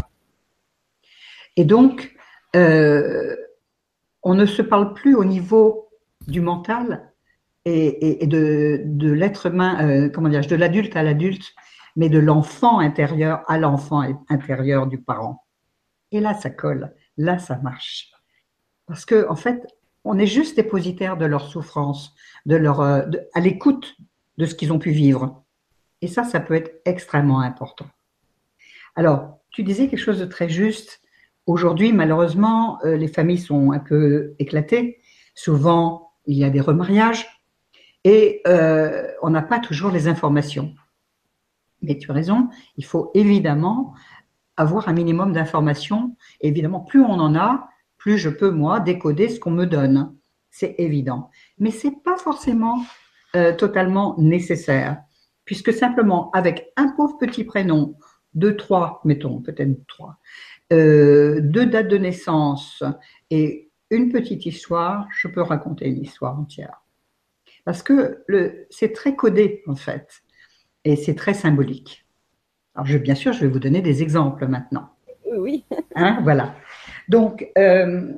Et 1.55 1.63
donc, 1.63 2.15
euh, 2.55 3.35
on 4.23 4.35
ne 4.35 4.45
se 4.45 4.61
parle 4.61 4.93
plus 4.93 5.15
au 5.15 5.23
niveau 5.23 5.87
du 6.27 6.41
mental 6.41 7.13
et, 7.63 8.27
de, 8.27 9.11
l'être 9.11 9.47
humain, 9.47 9.87
euh, 9.87 10.09
comment 10.09 10.29
dire, 10.29 10.45
de 10.45 10.55
l'adulte 10.55 10.97
à 10.97 11.03
l'adulte, 11.03 11.53
mais 11.95 12.09
de 12.09 12.19
l'enfant 12.19 12.79
intérieur 12.79 13.43
à 13.47 13.57
l'enfant 13.57 14.03
intérieur 14.29 14.87
du 14.87 14.97
parent. 14.97 15.45
Et 16.11 16.19
là, 16.19 16.33
ça 16.33 16.49
colle, 16.49 16.93
là, 17.15 17.39
ça 17.39 17.57
marche. 17.57 18.11
Parce 18.87 19.05
que, 19.05 19.27
en 19.29 19.35
fait, 19.35 19.67
on 20.03 20.17
est 20.17 20.27
juste 20.27 20.55
dépositaire 20.55 21.17
de 21.17 21.25
leur 21.25 21.47
souffrance, 21.47 22.15
de 22.45 22.55
leur, 22.55 22.81
euh, 22.81 23.03
à 23.33 23.39
l'écoute 23.39 23.95
de 24.37 24.45
ce 24.45 24.55
qu'ils 24.55 24.71
ont 24.71 24.79
pu 24.79 24.91
vivre. 24.91 25.43
Et 26.01 26.07
ça, 26.07 26.23
ça 26.23 26.39
peut 26.39 26.55
être 26.55 26.81
extrêmement 26.85 27.41
important. 27.41 27.87
Alors, 28.95 29.39
tu 29.51 29.63
disais 29.63 29.87
quelque 29.87 29.99
chose 29.99 30.19
de 30.19 30.25
très 30.25 30.49
juste. 30.49 31.01
Aujourd'hui, 31.45 31.91
malheureusement, 31.91 32.79
euh, 32.85 32.95
les 32.95 33.07
familles 33.07 33.39
sont 33.39 33.71
un 33.71 33.79
peu 33.79 34.33
éclatées. 34.39 35.01
Souvent, 35.35 36.11
il 36.25 36.37
y 36.37 36.43
a 36.43 36.49
des 36.49 36.61
remariages 36.61 37.27
et 38.03 38.41
euh, 38.47 39.07
on 39.21 39.29
n'a 39.29 39.41
pas 39.41 39.59
toujours 39.59 39.91
les 39.91 40.07
informations. 40.07 40.73
Mais 41.81 41.97
tu 41.97 42.09
as 42.11 42.13
raison, 42.13 42.49
il 42.77 42.85
faut 42.85 43.11
évidemment 43.13 43.93
avoir 44.55 44.89
un 44.89 44.93
minimum 44.93 45.33
d'informations. 45.33 46.15
Évidemment, 46.41 46.79
plus 46.79 47.01
on 47.01 47.19
en 47.19 47.35
a, 47.35 47.69
plus 48.07 48.17
je 48.17 48.29
peux, 48.29 48.51
moi, 48.51 48.79
décoder 48.79 49.27
ce 49.27 49.37
qu'on 49.37 49.51
me 49.51 49.65
donne. 49.65 50.15
C'est 50.49 50.75
évident. 50.77 51.29
Mais 51.57 51.71
ce 51.71 51.87
n'est 51.87 51.95
pas 52.05 52.15
forcément 52.15 52.81
euh, 53.35 53.53
totalement 53.53 54.15
nécessaire, 54.17 55.01
puisque 55.43 55.73
simplement 55.73 56.31
avec 56.31 56.71
un 56.77 56.87
pauvre 56.95 57.17
petit 57.17 57.43
prénom, 57.43 57.97
deux, 58.33 58.55
trois, 58.55 59.01
mettons, 59.03 59.41
peut-être 59.41 59.85
trois, 59.87 60.19
euh, 60.71 61.41
deux 61.41 61.65
dates 61.65 61.89
de 61.89 61.97
naissance 61.97 62.81
et 63.29 63.71
une 63.89 64.09
petite 64.09 64.45
histoire, 64.45 65.05
je 65.11 65.27
peux 65.27 65.41
raconter 65.41 65.89
l'histoire 65.89 66.39
entière. 66.39 66.85
Parce 67.65 67.83
que 67.83 68.23
c'est 68.69 68.93
très 68.93 69.17
codé, 69.17 69.63
en 69.67 69.75
fait, 69.75 70.23
et 70.85 70.95
c'est 70.95 71.15
très 71.15 71.33
symbolique. 71.33 72.07
Alors, 72.73 72.85
je, 72.85 72.97
bien 72.97 73.15
sûr, 73.15 73.33
je 73.33 73.41
vais 73.41 73.51
vous 73.51 73.59
donner 73.59 73.81
des 73.81 74.01
exemples 74.01 74.47
maintenant. 74.47 74.91
Oui. 75.37 75.65
Hein, 75.95 76.19
voilà. 76.23 76.55
Donc, 77.09 77.49
euh, 77.57 78.13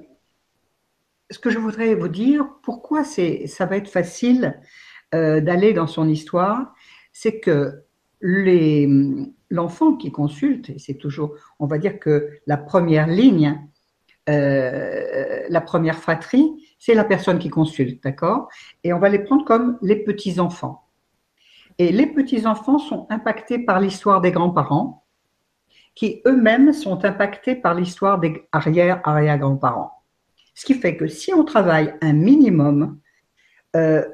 ce 1.29 1.39
que 1.39 1.49
je 1.49 1.59
voudrais 1.59 1.93
vous 1.95 2.07
dire, 2.07 2.47
pourquoi 2.63 3.03
ça 3.03 3.65
va 3.65 3.77
être 3.77 3.89
facile 3.89 4.59
euh, 5.13 5.41
d'aller 5.41 5.73
dans 5.73 5.87
son 5.87 6.07
histoire, 6.07 6.73
c'est 7.11 7.39
que 7.39 7.83
l'enfant 9.49 9.95
qui 9.95 10.11
consulte, 10.11 10.69
et 10.69 10.79
c'est 10.79 10.95
toujours, 10.95 11.35
on 11.59 11.67
va 11.67 11.77
dire 11.77 11.99
que 11.99 12.29
la 12.47 12.57
première 12.57 13.07
ligne, 13.07 13.61
euh, 14.29 15.41
la 15.49 15.61
première 15.61 15.97
fratrie, 15.97 16.51
c'est 16.77 16.93
la 16.93 17.03
personne 17.03 17.39
qui 17.39 17.49
consulte, 17.49 18.03
d'accord? 18.03 18.49
Et 18.83 18.93
on 18.93 18.99
va 18.99 19.09
les 19.09 19.19
prendre 19.19 19.45
comme 19.45 19.77
les 19.81 19.95
petits-enfants. 19.95 20.83
Et 21.77 21.91
les 21.91 22.07
petits-enfants 22.07 22.77
sont 22.77 23.07
impactés 23.09 23.59
par 23.59 23.79
l'histoire 23.79 24.21
des 24.21 24.31
grands-parents, 24.31 25.05
qui 25.99 26.21
eux-mêmes 26.25 26.71
sont 26.71 27.03
impactés 27.03 27.55
par 27.55 27.75
l'histoire 27.75 28.19
des 28.19 28.47
arrière-arrière-grands-parents. 28.53 30.01
Ce 30.55 30.63
qui 30.65 30.73
fait 30.73 30.95
que 30.95 31.07
si 31.07 31.33
on 31.33 31.43
travaille 31.43 31.93
un 31.99 32.13
minimum 32.13 33.01
euh, 33.75 34.07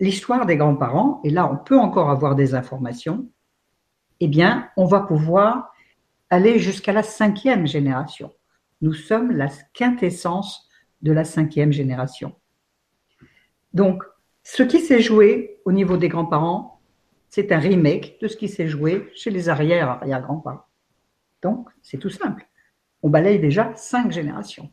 l'histoire 0.00 0.44
des 0.44 0.58
grands-parents, 0.58 1.22
et 1.24 1.30
là 1.30 1.50
on 1.50 1.56
peut 1.56 1.78
encore 1.78 2.10
avoir 2.10 2.34
des 2.34 2.54
informations, 2.54 3.26
eh 4.20 4.28
bien 4.28 4.68
on 4.76 4.84
va 4.84 5.00
pouvoir 5.00 5.72
aller 6.28 6.58
jusqu'à 6.58 6.92
la 6.92 7.02
cinquième 7.02 7.66
génération. 7.66 8.34
Nous 8.82 8.92
sommes 8.92 9.30
la 9.30 9.48
quintessence 9.72 10.68
de 11.00 11.10
la 11.10 11.24
cinquième 11.24 11.72
génération. 11.72 12.34
Donc, 13.72 14.02
ce 14.42 14.62
qui 14.62 14.80
s'est 14.80 15.00
joué 15.00 15.58
au 15.64 15.72
niveau 15.72 15.96
des 15.96 16.08
grands-parents, 16.08 16.82
c'est 17.30 17.50
un 17.50 17.58
remake 17.58 18.18
de 18.20 18.28
ce 18.28 18.36
qui 18.36 18.48
s'est 18.48 18.68
joué 18.68 19.10
chez 19.14 19.30
les 19.30 19.48
arrière-arrière-grands-parents. 19.48 20.66
Donc, 21.42 21.68
c'est 21.82 21.98
tout 21.98 22.10
simple. 22.10 22.46
On 23.02 23.08
balaye 23.08 23.38
déjà 23.38 23.74
cinq 23.76 24.12
générations. 24.12 24.70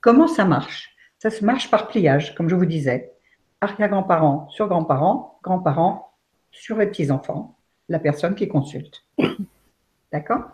Comment 0.00 0.26
ça 0.26 0.44
marche? 0.44 0.94
Ça 1.18 1.30
se 1.30 1.44
marche 1.44 1.70
par 1.70 1.88
pliage, 1.88 2.34
comme 2.34 2.48
je 2.48 2.54
vous 2.54 2.66
disais. 2.66 3.12
Arrière-grands-parents 3.60 4.48
sur 4.50 4.68
grands-parents, 4.68 5.38
grands-parents 5.42 6.14
sur 6.50 6.76
les 6.78 6.86
petits-enfants, 6.86 7.58
la 7.88 7.98
personne 7.98 8.34
qui 8.34 8.48
consulte. 8.48 9.04
D'accord? 10.12 10.44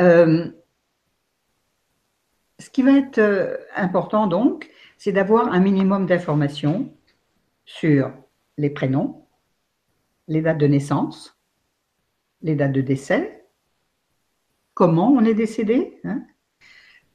Euh, 0.00 0.50
Ce 2.58 2.70
qui 2.70 2.82
va 2.82 2.92
être 2.92 3.18
euh, 3.18 3.56
important 3.74 4.26
donc, 4.26 4.70
c'est 4.98 5.12
d'avoir 5.12 5.52
un 5.52 5.60
minimum 5.60 6.06
d'informations 6.06 6.92
sur 7.64 8.12
les 8.56 8.70
prénoms, 8.70 9.26
les 10.28 10.40
dates 10.40 10.58
de 10.58 10.66
naissance, 10.66 11.35
les 12.42 12.54
dates 12.54 12.72
de 12.72 12.80
décès, 12.80 13.46
comment 14.74 15.10
on 15.10 15.24
est 15.24 15.34
décédé, 15.34 16.00
hein, 16.04 16.22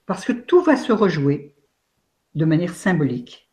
parce 0.05 0.25
que 0.25 0.33
tout 0.33 0.61
va 0.61 0.75
se 0.75 0.91
rejouer 0.91 1.55
de 2.35 2.45
manière 2.45 2.73
symbolique, 2.73 3.51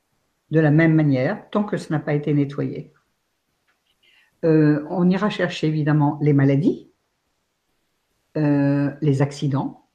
de 0.51 0.61
la 0.61 0.71
même 0.71 0.95
manière, 0.95 1.49
tant 1.51 1.65
que 1.65 1.77
ce 1.77 1.93
n'a 1.93 1.99
pas 1.99 2.15
été 2.15 2.33
nettoyé. 2.33 2.93
Euh, 4.45 4.87
on 4.89 5.11
ira 5.11 5.31
chercher 5.31 5.67
évidemment 5.67 6.19
les 6.23 6.33
maladies, 6.33 6.91
euh, 8.37 8.91
les 9.01 9.21
accidents. 9.21 9.89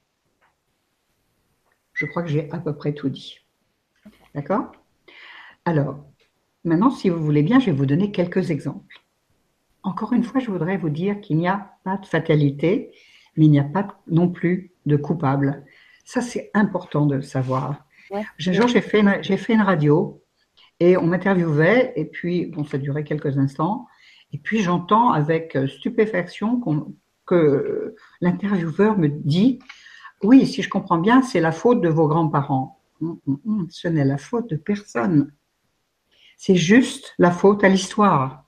Je 1.94 2.06
crois 2.06 2.24
que 2.24 2.30
j'ai 2.30 2.52
à 2.52 2.60
peu 2.60 2.76
près 2.76 2.94
tout 2.94 3.10
dit. 3.10 3.40
D'accord? 4.36 4.72
Alors, 5.66 6.06
maintenant, 6.64 6.90
si 6.90 7.10
vous 7.10 7.24
voulez 7.24 7.44
bien, 7.44 7.60
je 7.60 7.68
vais 7.68 7.72
vous 7.72 7.86
donner 7.86 8.12
quelques 8.12 8.52
exemples. 8.52 9.03
Encore 9.84 10.13
une 10.13 10.24
fois, 10.24 10.39
je 10.39 10.50
voudrais 10.50 10.78
vous 10.78 10.89
dire 10.89 11.19
qu'il 11.19 11.38
n'y 11.38 11.48
a 11.48 11.74
pas 11.84 11.98
de 11.98 12.06
fatalité, 12.06 12.91
mais 13.36 13.46
il 13.46 13.52
n'y 13.52 13.60
a 13.60 13.65
pas 13.65 14.00
non 14.08 14.30
plus 14.30 14.72
de 14.86 14.96
coupable. 14.96 15.65
Ça, 16.06 16.22
c'est 16.22 16.52
important 16.54 17.06
de 17.06 17.15
le 17.15 17.22
savoir. 17.22 17.86
Un 18.12 18.24
jour, 18.54 18.67
j'ai 18.67 18.82
fait, 18.82 19.00
une, 19.00 19.24
fait 19.24 19.54
une 19.54 19.62
radio 19.62 20.22
et 20.80 20.98
on 20.98 21.08
m'interviewait, 21.08 21.93
et 21.96 22.06
puis, 22.06 22.48
bon, 22.48 22.63
ça 22.63 22.78
durait 22.78 23.04
quelques 23.04 23.38
instants, 23.38 23.88
et 24.32 24.38
puis 24.38 24.62
j'entends 24.62 25.12
avec 25.12 25.58
stupéfaction 25.67 26.62
que 27.26 27.96
l'intervieweur 28.22 28.98
me 28.98 29.08
dit 29.08 29.60
Oui, 30.24 30.46
si 30.46 30.62
je 30.62 30.69
comprends 30.69 30.98
bien, 30.98 31.22
c'est 31.22 31.39
la 31.39 31.52
faute 31.52 31.82
de 31.82 31.89
vos 31.89 32.08
grands-parents. 32.08 32.80
Hum, 33.02 33.19
hum, 33.28 33.39
hum, 33.46 33.67
ce 33.69 33.88
n'est 33.88 34.06
la 34.06 34.17
faute 34.17 34.50
de 34.50 34.56
personne. 34.56 35.34
C'est 36.38 36.56
juste 36.56 37.13
la 37.17 37.32
faute 37.32 37.63
à 37.63 37.69
l'histoire 37.69 38.42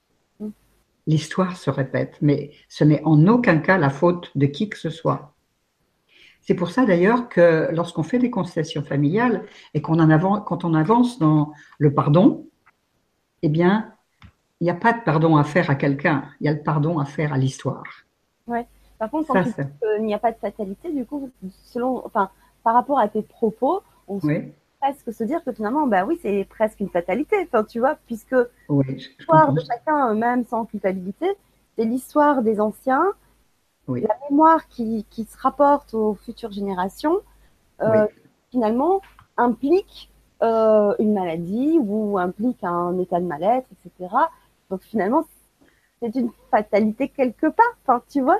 l'histoire 1.07 1.55
se 1.57 1.69
répète, 1.69 2.17
mais 2.21 2.51
ce 2.69 2.83
n'est 2.83 3.03
en 3.03 3.27
aucun 3.27 3.57
cas 3.57 3.77
la 3.77 3.89
faute 3.89 4.31
de 4.35 4.45
qui 4.45 4.69
que 4.69 4.77
ce 4.77 4.89
soit. 4.89 5.33
C'est 6.41 6.55
pour 6.55 6.69
ça 6.69 6.85
d'ailleurs 6.85 7.27
que 7.29 7.69
lorsqu'on 7.71 8.03
fait 8.03 8.19
des 8.19 8.29
constellations 8.29 8.83
familiales 8.83 9.45
et 9.73 9.81
qu'on 9.81 9.99
en 9.99 10.09
avance, 10.09 10.41
quand 10.45 10.63
on 10.63 10.73
avance 10.73 11.17
dans 11.17 11.51
le 11.79 11.93
pardon, 11.93 12.47
eh 13.41 13.49
bien, 13.49 13.93
il 14.59 14.65
n'y 14.65 14.69
a 14.69 14.75
pas 14.75 14.93
de 14.93 15.01
pardon 15.03 15.37
à 15.37 15.43
faire 15.43 15.69
à 15.69 15.75
quelqu'un, 15.75 16.25
il 16.39 16.45
y 16.45 16.49
a 16.49 16.53
le 16.53 16.61
pardon 16.61 16.99
à 16.99 17.05
faire 17.05 17.33
à 17.33 17.37
l'histoire. 17.37 17.83
Ouais. 18.47 18.67
Par 18.99 19.09
contre, 19.09 19.27
quand 19.27 19.43
il 19.99 20.05
n'y 20.05 20.13
a 20.13 20.19
pas 20.19 20.31
de 20.31 20.37
fatalité, 20.37 20.91
du 20.91 21.05
coup, 21.05 21.29
selon, 21.65 22.05
enfin, 22.05 22.29
par 22.63 22.75
rapport 22.75 22.99
à 22.99 23.07
tes 23.07 23.21
propos, 23.21 23.81
on 24.07 24.19
oui 24.23 24.53
presque 24.85 25.13
se 25.13 25.23
dire 25.23 25.43
que 25.43 25.51
finalement, 25.51 25.87
bah 25.87 26.05
oui, 26.05 26.19
c'est 26.21 26.45
presque 26.47 26.79
une 26.79 26.89
fatalité, 26.89 27.35
enfin, 27.43 27.63
tu 27.63 27.79
vois, 27.79 27.97
puisque 28.05 28.35
l'histoire 28.69 29.51
de 29.51 29.59
chacun, 29.61 30.13
même 30.13 30.45
sans 30.45 30.65
culpabilité, 30.65 31.27
c'est 31.75 31.85
l'histoire 31.85 32.43
des 32.43 32.59
anciens, 32.61 33.13
la 33.87 34.17
mémoire 34.29 34.67
qui, 34.67 35.05
qui, 35.09 35.25
se 35.25 35.37
rapporte 35.39 35.93
aux 35.93 36.15
futures 36.15 36.51
générations, 36.51 37.17
euh, 37.81 38.07
finalement, 38.51 39.01
implique 39.37 40.11
euh, 40.43 40.93
une 40.99 41.13
maladie 41.13 41.77
ou 41.79 42.17
implique 42.19 42.63
un 42.63 42.97
état 42.99 43.19
de 43.19 43.25
mal-être, 43.25 43.67
etc. 43.73 44.13
Donc 44.69 44.81
finalement, 44.83 45.25
c'est 45.99 46.15
une 46.15 46.29
fatalité 46.51 47.09
quelque 47.09 47.47
part, 47.47 47.75
enfin, 47.83 48.03
tu 48.09 48.21
vois. 48.21 48.39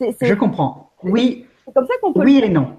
Je 0.00 0.34
comprends. 0.34 0.90
Oui. 1.04 1.46
C'est 1.64 1.74
comme 1.74 1.86
ça 1.86 1.94
qu'on 2.00 2.12
peut. 2.12 2.24
Oui 2.24 2.40
et 2.42 2.48
non. 2.48 2.76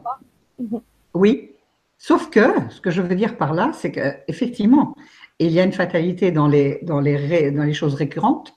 oui, 1.13 1.53
Sauf 2.01 2.29
que, 2.29 2.69
ce 2.69 2.79
que 2.79 2.91
je 2.91 3.01
veux 3.01 3.13
dire 3.13 3.37
par 3.37 3.53
là, 3.53 3.71
c'est 3.73 3.91
qu'effectivement, 3.91 4.95
il 5.37 5.51
y 5.51 5.59
a 5.59 5.65
une 5.65 5.73
fatalité 5.73 6.31
dans 6.31 6.47
les, 6.47 6.79
dans, 6.83 7.01
les, 7.01 7.73
choses 7.73 7.93
récurrentes, 7.93 8.55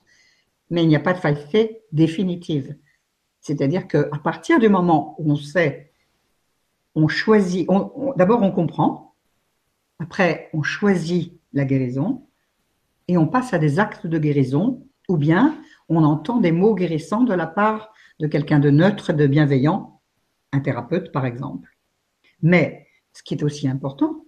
mais 0.69 0.81
il 0.81 0.87
n'y 0.87 0.95
a 0.95 1.01
pas 1.01 1.11
de 1.11 1.19
fatalité 1.19 1.81
définitive. 1.91 2.77
C'est-à-dire 3.41 3.89
qu'à 3.89 4.17
partir 4.23 4.59
du 4.59 4.69
moment 4.69 5.15
où 5.19 5.33
on 5.33 5.35
sait, 5.35 5.91
on 6.95 7.09
choisit, 7.09 7.67
d'abord 8.15 8.41
on 8.41 8.51
comprend, 8.51 9.13
après 9.99 10.49
on 10.53 10.63
choisit 10.63 11.37
la 11.51 11.65
guérison, 11.65 12.25
et 13.09 13.17
on 13.17 13.27
passe 13.27 13.53
à 13.53 13.57
des 13.57 13.77
actes 13.77 14.07
de 14.07 14.17
guérison, 14.19 14.87
ou 15.09 15.17
bien 15.17 15.53
on 15.89 16.05
entend 16.05 16.37
des 16.37 16.53
mots 16.53 16.75
guérissants 16.75 17.23
de 17.23 17.33
la 17.33 17.47
part 17.47 17.93
de 18.21 18.27
quelqu'un 18.27 18.59
de 18.59 18.69
neutre, 18.69 19.11
de 19.11 19.27
bienveillant, 19.27 19.99
un 20.53 20.61
thérapeute 20.61 21.11
par 21.11 21.25
exemple. 21.25 21.77
Mais 22.41 22.82
ce 23.13 23.23
qui 23.23 23.35
est 23.35 23.43
aussi 23.43 23.67
important, 23.67 24.25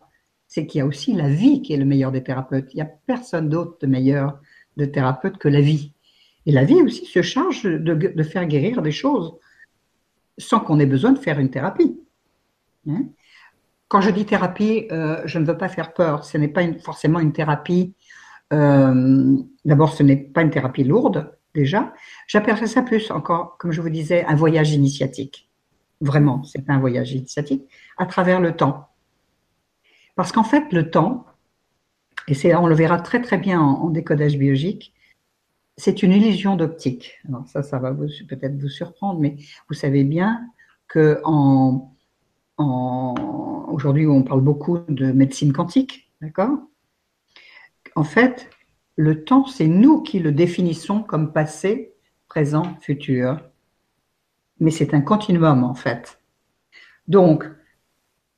c'est 0.48 0.66
qu'il 0.66 0.80
y 0.80 0.82
a 0.82 0.86
aussi 0.86 1.14
la 1.14 1.28
vie 1.28 1.62
qui 1.62 1.74
est 1.74 1.78
le 1.78 1.86
meilleur 1.86 2.12
des 2.12 2.24
thérapeutes. 2.24 2.74
Il 2.74 2.78
n'y 2.78 2.82
a 2.82 2.90
personne 3.08 3.50
d'autre 3.50 3.78
de 3.82 3.88
meilleur 3.88 4.40
de 4.78 4.86
thérapeute 4.86 5.38
que 5.38 5.48
la 5.48 5.62
vie. 5.62 5.94
Et 6.46 6.52
la 6.52 6.64
vie 6.64 6.82
aussi 6.82 7.06
se 7.06 7.22
charge 7.22 7.64
de, 7.64 8.24
faire 8.24 8.46
guérir 8.46 8.82
des 8.82 8.92
choses 8.92 9.36
sans 10.38 10.60
qu'on 10.60 10.80
ait 10.80 10.86
besoin 10.86 11.12
de 11.12 11.20
faire 11.20 11.40
une 11.40 11.50
thérapie. 11.50 12.00
Hein. 12.88 13.06
Quand 13.88 14.02
je 14.02 14.12
dis 14.12 14.26
thérapie, 14.26 14.88
euh, 14.92 15.22
je 15.26 15.40
ne 15.40 15.46
veux 15.46 15.58
pas 15.58 15.70
faire 15.70 15.94
peur. 15.94 16.26
Ce 16.26 16.38
n'est 16.38 16.48
pas 16.48 16.62
forcément 16.84 17.20
une 17.20 17.34
thérapie. 17.34 17.94
Euh, 18.54 19.38
d'abord, 19.64 19.94
ce 19.94 20.04
n'est 20.04 20.18
pas 20.18 20.42
une 20.42 20.50
thérapie 20.50 20.84
lourde, 20.84 21.36
déjà. 21.54 21.94
J'appellerais 22.28 22.68
ça 22.68 22.82
plus 22.82 23.10
encore, 23.12 23.58
comme 23.58 23.72
je 23.72 23.82
vous 23.82 23.90
disais, 23.90 24.26
un 24.26 24.36
voyage 24.36 24.74
initiatique. 24.74 25.50
Vraiment, 26.02 26.44
c'est 26.44 26.70
un 26.70 26.80
voyage 26.80 27.14
initiatique 27.14 27.70
à 27.98 28.06
travers 28.06 28.42
le 28.42 28.56
temps. 28.56 28.90
Parce 30.16 30.32
qu'en 30.32 30.44
fait, 30.44 30.72
le 30.72 30.90
temps, 30.90 31.26
et 32.28 32.34
c'est, 32.34 32.56
on 32.56 32.68
le 32.68 32.76
verra 32.76 33.00
très 33.00 33.22
très 33.22 33.38
bien 33.38 33.62
en, 33.62 33.90
décodage 33.90 34.38
biologique, 34.38 34.94
c'est 35.78 36.04
une 36.04 36.12
illusion 36.12 36.56
d'optique. 36.56 37.20
Alors 37.28 37.48
ça, 37.48 37.62
ça 37.62 37.80
va 37.80 37.94
peut-être 37.94 38.58
vous 38.58 38.70
surprendre, 38.70 39.20
mais 39.20 39.36
vous 39.70 39.76
savez 39.76 40.04
bien 40.04 40.48
que 40.88 41.22
aujourd'hui 42.58 44.08
on 44.08 44.24
parle 44.24 44.42
beaucoup 44.42 44.80
de 44.88 45.12
médecine 45.12 45.52
quantique, 45.52 46.12
d'accord? 46.22 46.58
En 47.96 48.04
fait, 48.04 48.50
le 48.96 49.24
temps, 49.24 49.46
c'est 49.46 49.68
nous 49.68 50.02
qui 50.02 50.20
le 50.20 50.32
définissons 50.32 51.02
comme 51.04 51.34
passé, 51.34 51.94
présent, 52.28 52.76
futur. 52.80 53.42
Mais 54.60 54.72
c'est 54.72 54.94
un 54.94 55.02
continuum 55.02 55.64
en 55.64 55.74
fait. 55.74 56.20
Donc, 57.08 57.46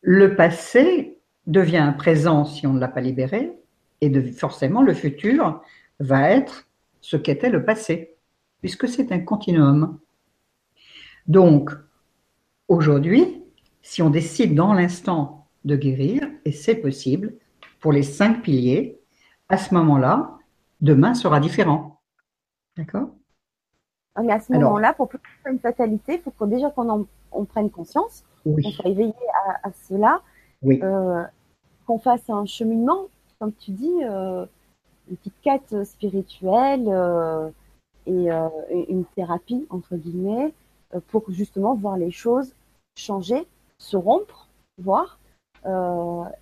le 0.02 0.36
passé 0.36 1.20
devient 1.46 1.78
un 1.78 1.94
présent 1.94 2.46
si 2.46 2.68
on 2.68 2.74
ne 2.74 2.80
l'a 2.80 2.88
pas 2.88 3.02
libéré, 3.02 3.54
et 4.02 4.32
forcément 4.32 4.82
le 4.82 4.94
futur 4.94 5.62
va 6.00 6.30
être 6.30 6.68
ce 7.02 7.18
qu'était 7.18 7.50
le 7.50 7.64
passé, 7.64 8.16
puisque 8.62 8.88
c'est 8.88 9.12
un 9.12 9.20
continuum. 9.20 10.00
Donc, 11.28 11.72
aujourd'hui, 12.68 13.44
si 13.82 14.02
on 14.02 14.10
décide 14.10 14.56
dans 14.56 14.74
l'instant 14.74 15.48
de 15.66 15.76
guérir, 15.76 16.30
et 16.46 16.52
c'est 16.52 16.76
possible, 16.76 17.36
pour 17.80 17.92
les 17.92 18.04
cinq 18.04 18.42
piliers, 18.44 19.00
à 19.50 19.58
ce 19.58 19.74
moment-là, 19.74 20.38
demain 20.82 21.14
sera 21.14 21.40
différent. 21.40 22.02
D'accord? 22.76 23.10
Mais 24.24 24.34
à 24.34 24.40
ce 24.40 24.52
moment-là, 24.54 24.94
pour 24.94 25.08
plus 25.10 25.20
une 25.46 25.60
fatalité, 25.60 26.22
il 26.26 26.32
faut 26.32 26.46
déjà 26.48 26.70
qu'on 26.72 27.06
en 27.32 27.46
prenne 27.46 27.70
conscience, 27.70 28.24
qu'on 28.44 28.62
soit 28.72 28.90
éveillé 28.90 29.14
à, 29.64 29.72
cela, 29.88 30.22
euh, 30.66 31.24
qu'on 31.86 32.00
fasse 32.00 32.30
un 32.30 32.46
cheminement 32.46 33.08
comme 33.40 33.54
tu 33.54 33.70
dis, 33.70 34.04
euh, 34.04 34.48
une 35.08 35.18
petite 35.18 35.40
quête 35.44 35.84
spirituelle 35.84 36.86
euh, 36.88 37.50
et 38.08 38.92
une 38.92 39.06
thérapie, 39.16 39.68
entre 39.70 39.96
guillemets, 39.96 40.54
pour 41.10 41.30
justement 41.30 41.76
voir 41.76 41.98
les 41.98 42.10
choses 42.10 42.56
changer, 42.96 43.46
se 43.78 43.96
rompre, 43.96 44.48
voir, 44.80 45.20
et, 45.66 45.70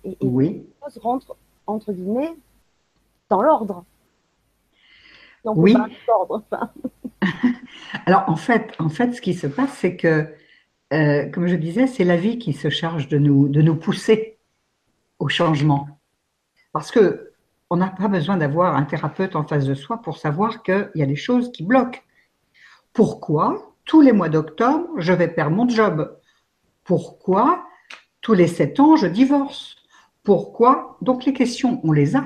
et 0.08 0.16
oui. 0.26 0.48
les 0.48 0.66
choses 0.82 0.98
rentrent, 1.02 1.36
entre 1.66 1.92
guillemets, 1.92 2.34
dans 3.28 3.42
l'ordre. 3.42 3.84
Oui. 5.54 5.76
Alors 8.06 8.24
en 8.28 8.36
fait, 8.36 8.74
en 8.78 8.88
fait, 8.88 9.12
ce 9.12 9.20
qui 9.20 9.34
se 9.34 9.46
passe, 9.46 9.76
c'est 9.78 9.96
que, 9.96 10.26
comme 10.90 11.46
je 11.46 11.56
disais, 11.56 11.86
c'est 11.86 12.04
la 12.04 12.16
vie 12.16 12.38
qui 12.38 12.52
se 12.52 12.68
charge 12.68 13.08
de 13.08 13.18
nous, 13.18 13.48
de 13.48 13.62
nous 13.62 13.76
pousser 13.76 14.38
au 15.18 15.28
changement. 15.28 15.88
Parce 16.72 16.90
que 16.90 17.32
on 17.70 17.76
n'a 17.76 17.88
pas 17.88 18.08
besoin 18.08 18.36
d'avoir 18.36 18.76
un 18.76 18.84
thérapeute 18.84 19.34
en 19.34 19.44
face 19.44 19.66
de 19.66 19.74
soi 19.74 20.00
pour 20.00 20.18
savoir 20.18 20.62
qu'il 20.62 20.90
y 20.94 21.02
a 21.02 21.06
des 21.06 21.16
choses 21.16 21.50
qui 21.50 21.64
bloquent. 21.64 22.00
Pourquoi 22.92 23.72
tous 23.84 24.00
les 24.00 24.12
mois 24.12 24.28
d'octobre, 24.28 24.88
je 24.98 25.12
vais 25.12 25.28
perdre 25.28 25.56
mon 25.56 25.68
job? 25.68 26.18
Pourquoi 26.84 27.64
tous 28.20 28.34
les 28.34 28.46
sept 28.46 28.80
ans, 28.80 28.96
je 28.96 29.06
divorce? 29.06 29.76
Pourquoi? 30.22 30.96
Donc 31.02 31.24
les 31.24 31.32
questions, 31.32 31.80
on 31.84 31.92
les 31.92 32.16
a. 32.16 32.24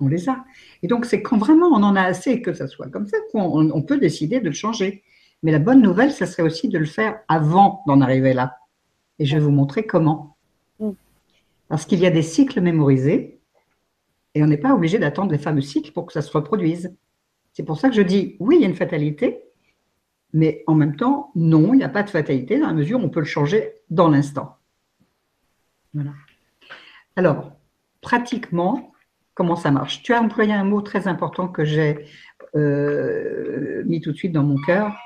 On 0.00 0.08
les 0.08 0.28
a. 0.28 0.44
Et 0.82 0.88
donc 0.88 1.04
c'est 1.04 1.22
quand 1.22 1.38
vraiment 1.38 1.68
on 1.68 1.82
en 1.82 1.94
a 1.96 2.02
assez 2.02 2.42
que 2.42 2.52
ça 2.52 2.66
soit 2.66 2.88
comme 2.88 3.06
ça 3.06 3.16
qu'on 3.32 3.82
peut 3.82 3.98
décider 3.98 4.40
de 4.40 4.46
le 4.46 4.52
changer. 4.52 5.02
Mais 5.42 5.52
la 5.52 5.58
bonne 5.58 5.82
nouvelle, 5.82 6.10
ce 6.10 6.26
serait 6.26 6.42
aussi 6.42 6.68
de 6.68 6.78
le 6.78 6.86
faire 6.86 7.20
avant 7.28 7.82
d'en 7.86 8.00
arriver 8.00 8.32
là. 8.32 8.56
Et 9.18 9.26
je 9.26 9.36
vais 9.36 9.42
vous 9.42 9.50
montrer 9.50 9.86
comment. 9.86 10.36
Parce 11.68 11.86
qu'il 11.86 12.00
y 12.00 12.06
a 12.06 12.10
des 12.10 12.22
cycles 12.22 12.60
mémorisés 12.60 13.40
et 14.34 14.42
on 14.42 14.46
n'est 14.46 14.58
pas 14.58 14.74
obligé 14.74 14.98
d'attendre 14.98 15.32
les 15.32 15.38
fameux 15.38 15.60
cycles 15.60 15.92
pour 15.92 16.06
que 16.06 16.12
ça 16.12 16.22
se 16.22 16.32
reproduise. 16.32 16.96
C'est 17.52 17.62
pour 17.62 17.78
ça 17.78 17.88
que 17.88 17.94
je 17.94 18.02
dis 18.02 18.36
oui, 18.40 18.56
il 18.56 18.62
y 18.62 18.64
a 18.64 18.68
une 18.68 18.74
fatalité, 18.74 19.44
mais 20.32 20.64
en 20.66 20.74
même 20.74 20.96
temps, 20.96 21.30
non, 21.36 21.72
il 21.72 21.78
n'y 21.78 21.84
a 21.84 21.88
pas 21.88 22.02
de 22.02 22.10
fatalité 22.10 22.58
dans 22.58 22.66
la 22.66 22.72
mesure 22.72 22.98
où 22.98 23.04
on 23.04 23.10
peut 23.10 23.20
le 23.20 23.26
changer 23.26 23.74
dans 23.90 24.08
l'instant. 24.08 24.56
Voilà. 25.92 26.10
Alors, 27.14 27.52
pratiquement, 28.00 28.92
comment 29.34 29.56
ça 29.56 29.70
marche 29.70 30.02
Tu 30.02 30.12
as 30.12 30.20
employé 30.20 30.52
un 30.52 30.64
mot 30.64 30.80
très 30.80 31.08
important 31.08 31.48
que 31.48 31.64
j'ai 31.64 32.06
euh, 32.56 33.82
mis 33.84 34.00
tout 34.00 34.12
de 34.12 34.16
suite 34.16 34.32
dans 34.32 34.44
mon 34.44 34.56
cœur, 34.62 34.96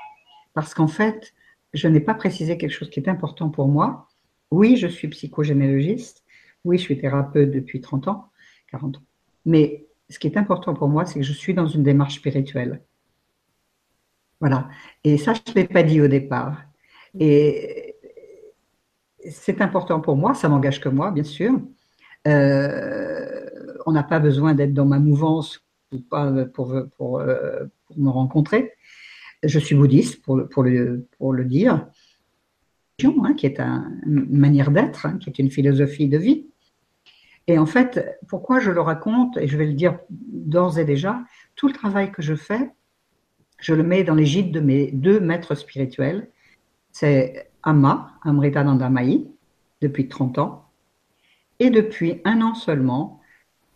parce 0.53 0.73
qu'en 0.73 0.87
fait, 0.87 1.33
je 1.73 1.87
n'ai 1.87 1.99
pas 1.99 2.13
précisé 2.13 2.57
quelque 2.57 2.71
chose 2.71 2.89
qui 2.89 2.99
est 2.99 3.09
important 3.09 3.49
pour 3.49 3.67
moi. 3.67 4.07
Oui, 4.51 4.77
je 4.77 4.87
suis 4.87 5.07
psychogénéalogiste, 5.07 6.23
oui, 6.63 6.77
je 6.77 6.83
suis 6.83 6.97
thérapeute 6.97 7.51
depuis 7.51 7.81
30 7.81 8.07
ans, 8.07 8.29
40 8.71 8.97
ans. 8.97 9.01
Mais 9.45 9.87
ce 10.09 10.19
qui 10.19 10.27
est 10.27 10.37
important 10.37 10.73
pour 10.73 10.89
moi, 10.89 11.05
c'est 11.05 11.19
que 11.19 11.25
je 11.25 11.33
suis 11.33 11.53
dans 11.53 11.67
une 11.67 11.83
démarche 11.83 12.15
spirituelle. 12.15 12.81
Voilà. 14.39 14.69
Et 15.03 15.17
ça, 15.17 15.33
je 15.33 15.51
ne 15.51 15.55
l'ai 15.55 15.67
pas 15.67 15.83
dit 15.83 16.01
au 16.01 16.07
départ. 16.07 16.63
Et 17.19 17.95
c'est 19.29 19.61
important 19.61 19.99
pour 19.99 20.15
moi, 20.15 20.33
ça 20.33 20.49
m'engage 20.49 20.79
que 20.79 20.89
moi, 20.89 21.11
bien 21.11 21.23
sûr. 21.23 21.59
Euh, 22.27 23.48
on 23.85 23.91
n'a 23.91 24.03
pas 24.03 24.19
besoin 24.19 24.53
d'être 24.53 24.73
dans 24.73 24.85
ma 24.85 24.99
mouvance 24.99 25.63
pour, 25.89 26.01
pour, 26.53 26.75
pour, 26.97 27.19
euh, 27.19 27.65
pour, 27.87 27.97
me 27.97 28.09
rencontrer. 28.09 28.73
Je 29.43 29.59
suis 29.59 29.75
bouddhiste, 29.75 30.21
pour, 30.21 30.47
pour, 30.49 30.63
le, 30.63 31.07
pour 31.17 31.33
le 31.33 31.45
dire, 31.45 31.87
hein, 33.03 33.33
qui 33.35 33.45
est 33.45 33.59
une 33.59 34.27
manière 34.37 34.71
d'être, 34.71 35.05
hein, 35.05 35.17
qui 35.19 35.29
est 35.29 35.39
une 35.39 35.51
philosophie 35.51 36.07
de 36.07 36.17
vie. 36.17 36.47
Et 37.47 37.57
en 37.57 37.65
fait, 37.65 38.19
pourquoi 38.27 38.59
je 38.59 38.69
le 38.69 38.81
raconte, 38.81 39.37
et 39.37 39.47
je 39.47 39.57
vais 39.57 39.65
le 39.65 39.73
dire 39.73 39.97
d'ores 40.09 40.77
et 40.77 40.85
déjà, 40.85 41.23
tout 41.55 41.67
le 41.67 41.73
travail 41.73 42.11
que 42.11 42.21
je 42.21 42.35
fais, 42.35 42.71
je 43.59 43.73
le 43.73 43.83
mets 43.83 44.03
dans 44.03 44.17
gîtes 44.17 44.51
de 44.51 44.59
mes 44.59 44.91
deux 44.91 45.19
maîtres 45.19 45.55
spirituels. 45.55 46.29
C'est 46.91 47.51
Amma, 47.63 48.13
Amrita 48.23 48.63
Nandamayi, 48.63 49.27
depuis 49.81 50.07
30 50.07 50.37
ans, 50.37 50.69
et 51.59 51.69
depuis 51.69 52.21
un 52.23 52.41
an 52.41 52.53
seulement, 52.53 53.19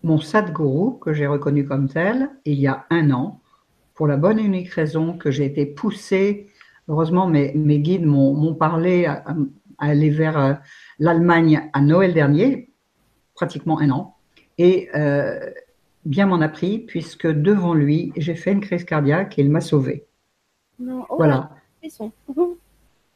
mon 0.03 0.19
Sadhguru, 0.19 0.99
que 0.99 1.13
j'ai 1.13 1.27
reconnu 1.27 1.65
comme 1.65 1.87
tel, 1.87 2.29
il 2.45 2.59
y 2.59 2.67
a 2.67 2.85
un 2.89 3.11
an, 3.11 3.41
pour 3.93 4.07
la 4.07 4.17
bonne 4.17 4.39
et 4.39 4.43
unique 4.43 4.69
raison 4.69 5.17
que 5.17 5.31
j'ai 5.31 5.45
été 5.45 5.65
poussée, 5.65 6.49
heureusement 6.87 7.27
mes, 7.27 7.53
mes 7.53 7.79
guides 7.79 8.05
m'ont 8.05 8.55
parlé 8.55 9.05
à, 9.05 9.23
à, 9.25 9.35
aller 9.77 10.09
vers 10.09 10.37
euh, 10.37 10.53
l'Allemagne 10.99 11.69
à 11.73 11.81
Noël 11.81 12.13
dernier, 12.13 12.69
pratiquement 13.35 13.79
un 13.79 13.89
an. 13.89 14.15
Et 14.57 14.89
euh, 14.95 15.39
bien 16.05 16.25
m'en 16.25 16.41
a 16.41 16.49
pris, 16.49 16.79
puisque 16.79 17.27
devant 17.27 17.73
lui, 17.73 18.13
j'ai 18.17 18.35
fait 18.35 18.51
une 18.51 18.61
crise 18.61 18.83
cardiaque 18.83 19.37
et 19.39 19.41
il 19.41 19.49
m'a 19.49 19.61
sauvé. 19.61 20.05
Non, 20.79 21.05
oh, 21.09 21.15
voilà. 21.17 21.51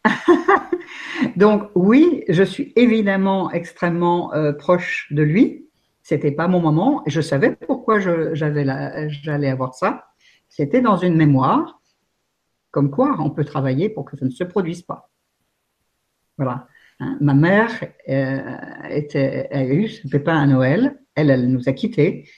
Donc 1.35 1.69
oui, 1.75 2.23
je 2.29 2.43
suis 2.43 2.73
évidemment 2.75 3.51
extrêmement 3.51 4.33
euh, 4.33 4.53
proche 4.53 5.07
de 5.11 5.23
lui. 5.23 5.66
C'était 6.07 6.31
pas 6.31 6.47
mon 6.47 6.61
moment. 6.61 7.03
Je 7.05 7.19
savais 7.19 7.53
pourquoi 7.53 7.99
j'allais 7.99 9.49
avoir 9.49 9.73
ça. 9.73 10.05
C'était 10.47 10.79
dans 10.79 10.95
une 10.95 11.17
mémoire, 11.17 11.81
comme 12.71 12.91
quoi 12.91 13.17
on 13.19 13.29
peut 13.29 13.43
travailler 13.43 13.89
pour 13.89 14.05
que 14.05 14.15
ça 14.15 14.23
ne 14.23 14.29
se 14.29 14.45
produise 14.45 14.83
pas. 14.83 15.09
Voilà. 16.37 16.65
Hein, 17.01 17.17
ma 17.19 17.33
mère 17.33 17.71
euh, 18.07 18.39
était, 18.89 19.49
a 19.51 19.65
eu 19.65 19.89
ce 19.89 20.07
pépin 20.07 20.37
à 20.37 20.47
Noël. 20.47 20.97
Elle, 21.13 21.29
elle 21.29 21.51
nous 21.51 21.67
a 21.67 21.73
quittés. 21.73 22.29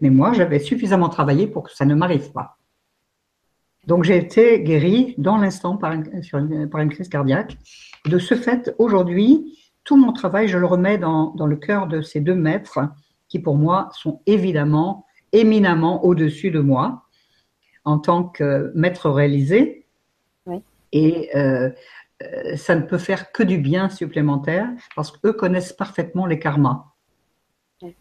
Mais 0.00 0.10
moi, 0.10 0.32
j'avais 0.32 0.60
suffisamment 0.60 1.08
travaillé 1.08 1.48
pour 1.48 1.64
que 1.64 1.72
ça 1.74 1.84
ne 1.84 1.96
m'arrive 1.96 2.30
pas. 2.30 2.56
Donc, 3.88 4.04
j'ai 4.04 4.16
été 4.16 4.62
guérie 4.62 5.16
dans 5.18 5.38
l'instant 5.38 5.76
par, 5.76 5.92
par, 6.70 6.80
une 6.82 6.90
crise 6.90 7.08
cardiaque. 7.08 7.58
De 8.06 8.20
ce 8.20 8.36
fait, 8.36 8.72
aujourd'hui, 8.78 9.58
tout 9.82 9.96
mon 9.96 10.12
travail, 10.12 10.46
je 10.46 10.56
le 10.56 10.66
remets 10.66 10.98
dans, 10.98 11.34
dans, 11.34 11.46
le 11.46 11.56
cœur 11.56 11.88
de 11.88 12.00
ces 12.00 12.20
deux 12.20 12.36
maîtres 12.36 12.78
qui, 13.28 13.38
pour 13.38 13.56
moi, 13.56 13.88
sont 13.92 14.20
évidemment 14.26 15.06
éminemment 15.32 16.04
au-dessus 16.04 16.50
de 16.50 16.60
moi 16.60 17.04
en 17.84 17.98
tant 17.98 18.24
que 18.24 18.72
maître 18.74 19.10
réalisé. 19.10 19.86
Oui. 20.46 20.62
Et 20.92 21.30
euh, 21.36 21.70
ça 22.56 22.74
ne 22.74 22.82
peut 22.82 22.98
faire 22.98 23.30
que 23.32 23.42
du 23.42 23.58
bien 23.58 23.88
supplémentaire 23.88 24.68
parce 24.96 25.10
qu'eux 25.10 25.32
connaissent 25.32 25.72
parfaitement 25.72 26.26
les 26.26 26.38
karmas. 26.38 26.86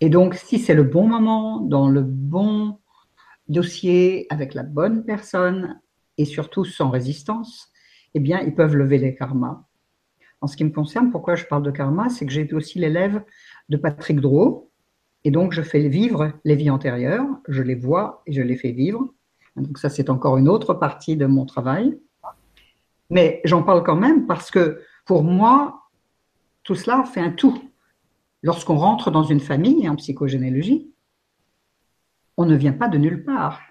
Et 0.02 0.10
donc, 0.10 0.34
si 0.34 0.58
c'est 0.58 0.74
le 0.74 0.84
bon 0.84 1.08
moment, 1.08 1.60
dans 1.60 1.88
le 1.88 2.02
bon 2.02 2.80
dossier 3.48 4.26
avec 4.30 4.56
la 4.56 4.64
bonne 4.64 5.06
personne 5.06 5.80
et 6.18 6.26
surtout 6.26 6.66
sans 6.66 6.90
résistance, 6.90 7.72
eh 8.16 8.20
bien, 8.20 8.40
ils 8.42 8.56
peuvent 8.56 8.76
lever 8.76 8.98
les 8.98 9.14
karmas. 9.14 9.64
En 10.42 10.48
ce 10.48 10.58
qui 10.58 10.64
me 10.64 10.72
concerne, 10.72 11.12
pourquoi 11.12 11.36
je 11.36 11.46
parle 11.46 11.64
de 11.64 11.72
karma, 11.72 12.10
c'est 12.10 12.26
que 12.26 12.32
j'ai 12.32 12.42
été 12.42 12.56
aussi 12.56 12.80
l'élève 12.80 13.24
de 13.70 13.78
Patrick 13.78 14.20
Drouot, 14.20 14.67
et 15.24 15.32
donc 15.32 15.54
je 15.54 15.62
fais 15.62 15.88
vivre 15.88 16.32
les 16.46 16.56
vies 16.56 16.70
antérieures, 16.70 17.28
je 17.48 17.62
les 17.62 17.76
vois 17.76 18.22
et 18.26 18.34
je 18.34 18.42
les 18.42 18.56
fais 18.56 18.72
vivre. 18.72 19.14
Donc 19.56 19.78
ça, 19.78 19.90
c'est 19.90 20.10
encore 20.10 20.38
une 20.38 20.48
autre 20.48 20.74
partie 20.74 21.16
de 21.16 21.26
mon 21.26 21.46
travail. 21.46 22.00
Mais 23.10 23.42
j'en 23.44 23.64
parle 23.64 23.84
quand 23.84 23.96
même 23.96 24.28
parce 24.28 24.52
que 24.52 24.82
pour 25.06 25.24
moi, 25.24 25.90
tout 26.64 26.76
cela 26.76 27.04
fait 27.04 27.22
un 27.22 27.32
tout. 27.32 27.62
Lorsqu'on 28.44 28.78
rentre 28.78 29.10
dans 29.10 29.24
une 29.24 29.40
famille 29.40 29.90
en 29.90 29.96
psychogénéalogie, 29.96 30.92
on 32.38 32.46
ne 32.46 32.56
vient 32.56 32.74
pas 32.74 32.88
de 32.88 32.98
nulle 32.98 33.24
part. 33.24 33.62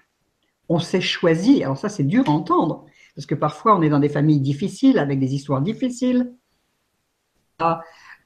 On 0.67 0.79
s'est 0.79 1.01
choisi. 1.01 1.63
Alors 1.63 1.77
ça, 1.77 1.89
c'est 1.89 2.03
dur 2.03 2.27
à 2.27 2.31
entendre, 2.31 2.85
parce 3.15 3.25
que 3.25 3.35
parfois, 3.35 3.77
on 3.77 3.81
est 3.81 3.89
dans 3.89 3.99
des 3.99 4.09
familles 4.09 4.41
difficiles, 4.41 4.99
avec 4.99 5.19
des 5.19 5.33
histoires 5.33 5.61
difficiles. 5.61 6.33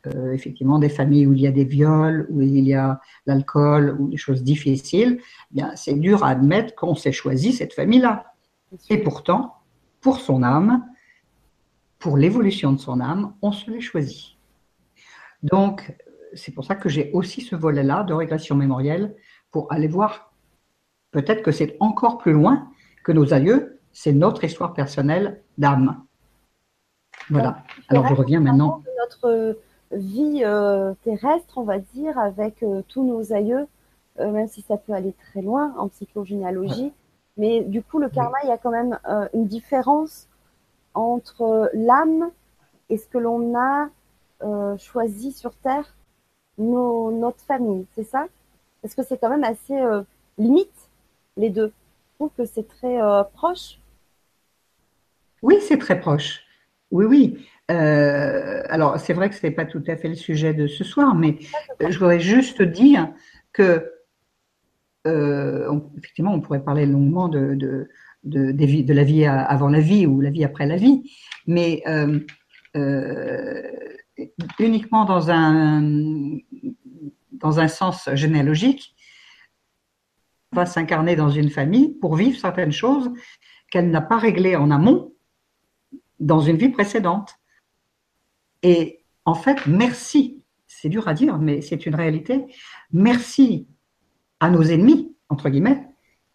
Euh, 0.08 0.34
effectivement, 0.34 0.80
des 0.80 0.90
familles 0.90 1.28
où 1.28 1.34
il 1.34 1.42
y 1.42 1.48
a 1.48 1.52
des 1.52 1.64
viols, 1.64 2.26
où 2.30 2.42
il 2.42 2.68
y 2.68 2.74
a 2.74 3.00
l'alcool, 3.26 3.96
ou 4.00 4.08
des 4.10 4.18
choses 4.18 4.44
difficiles. 4.44 5.20
Eh 5.52 5.56
bien, 5.56 5.76
c'est 5.76 5.94
dur 5.94 6.24
à 6.24 6.30
admettre 6.30 6.74
qu'on 6.76 6.96
s'est 6.96 7.12
choisi 7.12 7.54
cette 7.54 7.74
famille-là. 7.74 8.34
Et 8.90 8.98
pourtant, 8.98 9.56
pour 10.00 10.20
son 10.20 10.42
âme, 10.44 10.86
pour 12.00 12.18
l'évolution 12.18 12.74
de 12.74 12.80
son 12.80 13.00
âme, 13.00 13.34
on 13.42 13.52
se 13.52 13.70
l'est 13.70 13.82
choisi. 13.82 14.38
Donc, 15.44 15.96
c'est 16.34 16.52
pour 16.52 16.66
ça 16.66 16.76
que 16.76 16.90
j'ai 16.90 17.12
aussi 17.14 17.42
ce 17.42 17.56
volet-là 17.56 18.04
de 18.04 18.14
régression 18.14 18.56
mémorielle 18.56 19.16
pour 19.52 19.72
aller 19.72 19.88
voir 19.88 20.32
Peut-être 21.12 21.44
que 21.44 21.52
c'est 21.52 21.76
encore 21.80 22.18
plus 22.18 22.32
loin 22.32 22.70
que 23.04 23.12
nos 23.12 23.34
aïeux, 23.34 23.80
c'est 23.92 24.14
notre 24.14 24.44
histoire 24.44 24.74
personnelle 24.74 25.42
d'âme. 25.58 26.04
Voilà. 27.30 27.64
Alors 27.90 28.08
je 28.08 28.14
reviens 28.14 28.40
maintenant. 28.40 28.82
Notre 29.00 29.58
vie 29.92 30.42
euh, 30.44 30.94
terrestre, 31.04 31.58
on 31.58 31.64
va 31.64 31.80
dire, 31.80 32.18
avec 32.18 32.64
euh, 32.64 32.82
tous 32.88 33.04
nos 33.04 33.34
aïeux, 33.34 33.68
euh, 34.20 34.32
même 34.32 34.48
si 34.48 34.62
ça 34.62 34.78
peut 34.78 34.94
aller 34.94 35.14
très 35.14 35.42
loin 35.42 35.74
en 35.78 35.88
psychogénéalogie. 35.90 36.92
Mais 37.38 37.62
du 37.62 37.82
coup, 37.82 38.00
le 38.00 38.10
karma, 38.10 38.38
il 38.44 38.50
y 38.50 38.52
a 38.52 38.58
quand 38.58 38.72
même 38.72 39.00
une 39.34 39.48
différence 39.48 40.28
entre 40.94 41.70
l'âme 41.74 42.30
et 42.90 42.98
ce 42.98 43.08
que 43.08 43.18
l'on 43.18 43.58
a 43.58 43.88
choisi 44.78 45.32
sur 45.32 45.56
Terre, 45.56 45.96
notre 46.58 47.40
famille, 47.40 47.88
c'est 47.96 48.04
ça? 48.04 48.26
Parce 48.82 48.96
que 48.96 49.02
c'est 49.04 49.18
quand 49.18 49.30
même 49.30 49.46
assez 49.46 49.80
limite 50.38 50.90
les 51.38 51.50
deux. 51.50 51.72
Je 52.12 52.16
trouve 52.16 52.32
que 52.38 52.46
c'est 52.46 52.68
très 52.68 53.02
euh, 53.02 53.24
proche. 53.24 53.80
Oui, 55.42 55.58
c'est 55.62 55.78
très 55.78 56.00
proche. 56.00 56.44
Oui, 56.92 57.06
oui. 57.06 57.48
Euh, 57.72 58.64
alors, 58.70 59.00
c'est 59.00 59.14
vrai 59.14 59.30
que 59.30 59.36
ce 59.36 59.46
n'est 59.46 59.54
pas 59.54 59.66
tout 59.66 59.84
à 59.88 59.96
fait 59.96 60.10
le 60.10 60.16
sujet 60.16 60.54
de 60.54 60.68
ce 60.68 60.84
soir, 60.84 61.16
mais 61.16 61.38
je 61.80 61.98
voudrais 61.98 62.20
juste 62.20 62.62
dire 62.62 63.12
que, 63.54 63.92
euh, 65.08 65.80
effectivement, 65.98 66.34
on 66.34 66.42
pourrait 66.42 66.64
parler 66.64 66.86
longuement 66.86 67.30
de, 67.30 67.56
de, 67.56 67.88
de, 68.24 68.94
la 68.94 69.04
vie 69.04 69.26
avant 69.26 69.70
la 69.70 69.80
vie 69.80 70.06
ou 70.06 70.22
la 70.22 70.30
vie 70.30 70.44
après 70.44 70.66
la 70.66 70.76
vie, 70.76 71.12
mais 71.48 71.84
uniquement 74.60 75.06
dans 75.06 75.32
un, 75.32 75.82
dans 77.32 77.60
un 77.60 77.68
sens 77.68 78.10
généalogique, 78.14 78.96
va 80.54 80.66
s'incarner 80.66 81.16
dans 81.16 81.30
une 81.30 81.50
famille 81.50 81.98
pour 82.02 82.16
vivre 82.16 82.38
certaines 82.38 82.74
choses 82.74 83.10
qu'elle 83.72 83.90
n'a 83.90 84.02
pas 84.02 84.18
réglées 84.18 84.58
en 84.58 84.70
amont 84.70 85.14
dans 86.20 86.42
une 86.42 86.58
vie 86.58 86.70
précédente. 86.70 87.41
Et 88.64 89.04
en 89.26 89.36
fait, 89.36 89.66
merci, 89.68 90.44
c'est 90.68 90.90
dur 90.90 91.08
à 91.08 91.14
dire, 91.14 91.38
mais 91.38 91.62
c'est 91.62 91.86
une 91.86 91.96
réalité, 91.96 92.46
merci 92.92 93.68
à 94.40 94.50
nos 94.50 94.64
ennemis, 94.64 95.16
entre 95.30 95.50
guillemets, 95.50 95.88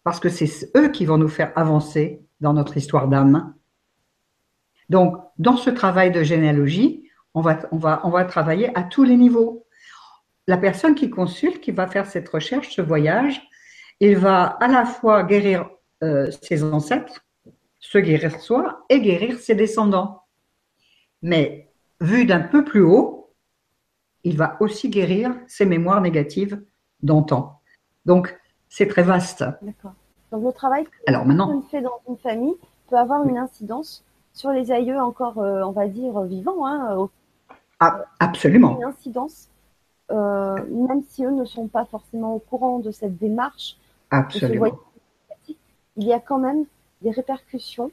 parce 0.03 0.19
que 0.19 0.29
c'est 0.29 0.71
eux 0.77 0.89
qui 0.89 1.05
vont 1.05 1.17
nous 1.17 1.27
faire 1.27 1.51
avancer 1.55 2.21
dans 2.39 2.53
notre 2.53 2.77
histoire 2.77 3.07
d'âme. 3.07 3.53
Donc, 4.89 5.17
dans 5.37 5.57
ce 5.57 5.69
travail 5.69 6.11
de 6.11 6.23
généalogie, 6.23 7.09
on 7.33 7.41
va, 7.41 7.59
on, 7.71 7.77
va, 7.77 8.01
on 8.03 8.09
va 8.09 8.25
travailler 8.25 8.75
à 8.77 8.83
tous 8.83 9.03
les 9.03 9.17
niveaux. 9.17 9.65
La 10.47 10.57
personne 10.57 10.95
qui 10.95 11.09
consulte, 11.09 11.59
qui 11.59 11.71
va 11.71 11.87
faire 11.87 12.05
cette 12.05 12.29
recherche, 12.29 12.73
ce 12.73 12.81
voyage, 12.81 13.41
il 13.99 14.17
va 14.17 14.43
à 14.45 14.67
la 14.67 14.85
fois 14.85 15.23
guérir 15.23 15.69
euh, 16.03 16.31
ses 16.41 16.63
ancêtres, 16.63 17.25
se 17.79 17.97
guérir 17.97 18.39
soi 18.39 18.85
et 18.89 19.01
guérir 19.01 19.39
ses 19.39 19.55
descendants. 19.55 20.23
Mais 21.21 21.66
vu 22.01 22.25
d'un 22.25 22.41
peu 22.41 22.63
plus 22.63 22.81
haut, 22.81 23.29
il 24.23 24.37
va 24.37 24.57
aussi 24.59 24.89
guérir 24.89 25.33
ses 25.47 25.65
mémoires 25.65 26.01
négatives 26.01 26.61
d'antan. 27.01 27.59
Donc, 28.05 28.37
c'est 28.69 28.87
très 28.87 29.03
vaste. 29.03 29.43
D'accord. 29.61 29.93
Donc, 30.31 30.43
le 30.43 30.51
travail 30.51 30.85
que 30.85 30.91
Alors, 31.07 31.25
maintenant, 31.25 31.61
fait 31.63 31.81
dans 31.81 32.01
une 32.09 32.17
famille 32.17 32.55
peut 32.89 32.97
avoir 32.97 33.27
une 33.27 33.37
incidence 33.37 34.03
sur 34.33 34.51
les 34.51 34.71
aïeux 34.71 34.99
encore, 34.99 35.39
euh, 35.39 35.63
on 35.63 35.71
va 35.71 35.87
dire, 35.87 36.21
vivants. 36.21 36.65
Hein, 36.65 37.09
ah, 37.79 38.05
absolument. 38.19 38.77
Une 38.77 38.85
incidence, 38.85 39.49
euh, 40.11 40.55
même 40.69 41.03
si 41.09 41.23
eux 41.25 41.31
ne 41.31 41.45
sont 41.45 41.67
pas 41.67 41.85
forcément 41.85 42.35
au 42.35 42.39
courant 42.39 42.79
de 42.79 42.91
cette 42.91 43.17
démarche, 43.17 43.77
Absolument. 44.09 44.77
il 45.95 46.03
y 46.05 46.13
a 46.13 46.19
quand 46.19 46.39
même 46.39 46.65
des 47.01 47.11
répercussions 47.11 47.91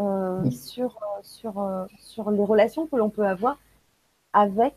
euh, 0.00 0.50
sur, 0.50 0.96
euh, 1.02 1.20
sur, 1.22 1.60
euh, 1.60 1.84
sur 1.98 2.30
les 2.30 2.44
relations 2.44 2.86
que 2.86 2.96
l'on 2.96 3.10
peut 3.10 3.26
avoir 3.26 3.58
avec 4.32 4.74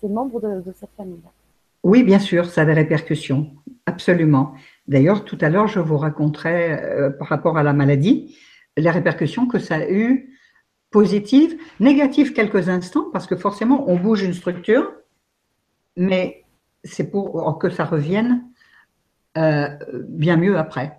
ces 0.00 0.08
membres 0.08 0.40
de, 0.40 0.72
cette 0.72 0.88
famille-là. 0.96 1.28
Oui, 1.82 2.02
bien 2.02 2.18
sûr, 2.18 2.46
ça 2.46 2.62
a 2.62 2.64
des 2.64 2.72
répercussions, 2.72 3.50
absolument. 3.84 4.54
D'ailleurs, 4.88 5.26
tout 5.26 5.36
à 5.42 5.50
l'heure, 5.50 5.66
je 5.66 5.80
vous 5.80 5.98
raconterai 5.98 7.12
par 7.18 7.28
rapport 7.28 7.58
à 7.58 7.62
la 7.62 7.74
maladie 7.74 8.38
les 8.78 8.88
répercussions 8.88 9.46
que 9.46 9.58
ça 9.58 9.74
a 9.74 9.90
eu 9.90 10.34
positives, 10.90 11.58
négatives 11.78 12.32
quelques 12.32 12.70
instants, 12.70 13.10
parce 13.12 13.26
que 13.26 13.36
forcément, 13.36 13.84
on 13.90 13.96
bouge 13.96 14.22
une 14.22 14.32
structure, 14.32 14.90
mais 15.94 16.46
c'est 16.82 17.10
pour 17.10 17.58
que 17.58 17.68
ça 17.68 17.84
revienne 17.84 18.50
euh, 19.38 19.68
bien 20.08 20.36
mieux 20.36 20.58
après. 20.58 20.98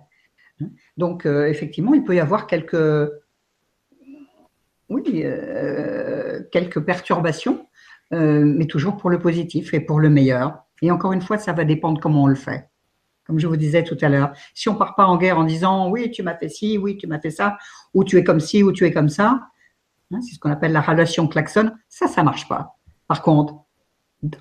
Donc, 0.96 1.26
euh, 1.26 1.48
effectivement, 1.48 1.92
il 1.92 2.02
peut 2.02 2.14
y 2.14 2.20
avoir 2.20 2.46
quelques, 2.46 3.10
oui, 4.92 5.22
euh, 5.24 6.40
quelques 6.52 6.80
perturbations, 6.80 7.66
mais 8.10 8.66
toujours 8.66 8.98
pour 8.98 9.08
le 9.08 9.18
positif 9.18 9.72
et 9.72 9.80
pour 9.80 9.98
le 9.98 10.10
meilleur. 10.10 10.64
Et 10.82 10.90
encore 10.90 11.12
une 11.12 11.22
fois, 11.22 11.38
ça 11.38 11.54
va 11.54 11.64
dépendre 11.64 11.98
comment 12.00 12.24
on 12.24 12.26
le 12.26 12.34
fait. 12.34 12.68
Comme 13.26 13.38
je 13.38 13.46
vous 13.46 13.56
disais 13.56 13.84
tout 13.84 13.96
à 14.02 14.08
l'heure, 14.08 14.32
si 14.52 14.68
on 14.68 14.74
part 14.74 14.94
pas 14.96 15.06
en 15.06 15.16
guerre 15.16 15.38
en 15.38 15.44
disant 15.44 15.88
oui, 15.88 16.10
tu 16.10 16.22
m'as 16.22 16.34
fait 16.34 16.48
ci, 16.48 16.76
oui, 16.76 16.96
tu 16.96 17.06
m'as 17.06 17.20
fait 17.20 17.30
ça, 17.30 17.56
ou 17.94 18.04
tu 18.04 18.18
es 18.18 18.24
comme 18.24 18.40
ci, 18.40 18.62
ou 18.62 18.72
tu 18.72 18.84
es 18.84 18.92
comme 18.92 19.08
ça, 19.08 19.48
hein, 20.10 20.20
c'est 20.20 20.34
ce 20.34 20.38
qu'on 20.38 20.50
appelle 20.50 20.72
la 20.72 20.80
relation 20.80 21.28
klaxon, 21.28 21.72
ça, 21.88 22.08
ça 22.08 22.22
marche 22.22 22.48
pas. 22.48 22.76
Par 23.06 23.22
contre, 23.22 23.54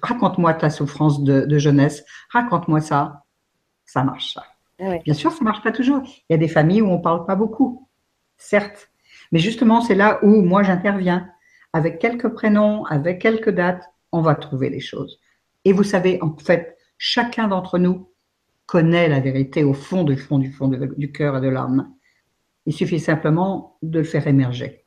raconte-moi 0.01 0.53
ta 0.55 0.69
souffrance 0.69 1.23
de, 1.23 1.41
de 1.41 1.57
jeunesse, 1.57 2.03
raconte-moi 2.31 2.81
ça, 2.81 3.23
ça 3.85 4.03
marche. 4.03 4.37
Ah 4.79 4.97
Bien 5.05 5.13
sûr, 5.13 5.31
ça 5.31 5.39
ne 5.39 5.45
marche 5.45 5.63
pas 5.63 5.71
toujours. 5.71 6.01
Il 6.05 6.31
y 6.31 6.33
a 6.33 6.37
des 6.37 6.47
familles 6.47 6.81
où 6.81 6.89
on 6.89 6.97
ne 6.97 7.03
parle 7.03 7.25
pas 7.25 7.35
beaucoup, 7.35 7.87
certes. 8.37 8.90
Mais 9.31 9.39
justement, 9.39 9.81
c'est 9.81 9.95
là 9.95 10.19
où 10.23 10.41
moi 10.41 10.63
j'interviens. 10.63 11.29
Avec 11.73 11.99
quelques 11.99 12.29
prénoms, 12.29 12.85
avec 12.85 13.21
quelques 13.21 13.49
dates, 13.49 13.83
on 14.11 14.21
va 14.21 14.35
trouver 14.35 14.69
les 14.69 14.81
choses. 14.81 15.19
Et 15.63 15.71
vous 15.71 15.83
savez, 15.83 16.21
en 16.21 16.35
fait, 16.37 16.77
chacun 16.97 17.47
d'entre 17.47 17.77
nous 17.77 18.09
connaît 18.65 19.07
la 19.07 19.19
vérité 19.19 19.63
au 19.63 19.73
fond 19.73 20.03
du 20.03 20.17
fond 20.17 20.39
du 20.39 20.51
fond 20.51 20.67
du 20.69 21.11
cœur 21.11 21.37
et 21.37 21.41
de 21.41 21.47
l'âme. 21.47 21.93
Il 22.65 22.73
suffit 22.73 22.99
simplement 22.99 23.77
de 23.81 23.99
le 23.99 24.05
faire 24.05 24.27
émerger. 24.27 24.85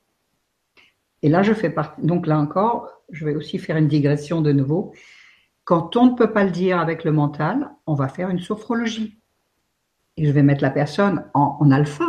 Et 1.23 1.29
là, 1.29 1.43
je 1.43 1.55
fais 1.55 1.71
partie. 1.71 2.03
Donc 2.03 2.27
là 2.27 2.39
encore, 2.39 2.89
je 3.11 3.25
vais 3.25 3.35
aussi 3.35 3.59
faire 3.59 3.77
une 3.77 3.89
digression 3.89 4.43
de 4.43 4.53
nouveau. 4.53 4.93
Quand 5.65 5.97
on 5.97 6.07
ne 6.07 6.15
peut 6.15 6.33
pas 6.33 6.45
le 6.45 6.51
dire 6.51 6.79
avec 6.79 7.05
le 7.05 7.13
mental, 7.13 7.71
on 7.87 7.95
va 7.95 8.09
faire 8.09 8.29
une 8.29 8.41
sophrologie. 8.41 9.19
Et 10.17 10.27
je 10.27 10.31
vais 10.31 10.43
mettre 10.43 10.63
la 10.63 10.71
personne 10.71 11.25
en, 11.33 11.71
alpha. 11.71 12.05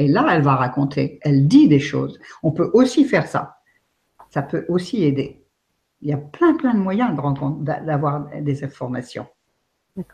Et 0.00 0.08
là, 0.08 0.26
elle 0.30 0.40
va 0.40 0.54
raconter, 0.54 1.18
elle 1.20 1.46
dit 1.46 1.68
des 1.68 1.78
choses. 1.78 2.18
On 2.42 2.52
peut 2.52 2.70
aussi 2.72 3.04
faire 3.04 3.26
ça. 3.26 3.58
Ça 4.30 4.40
peut 4.40 4.64
aussi 4.68 5.04
aider. 5.04 5.44
Il 6.00 6.08
y 6.08 6.14
a 6.14 6.16
plein, 6.16 6.54
plein 6.54 6.72
de 6.72 6.78
moyens 6.78 7.14
d'avoir 7.60 8.30
des 8.40 8.64
informations. 8.64 9.26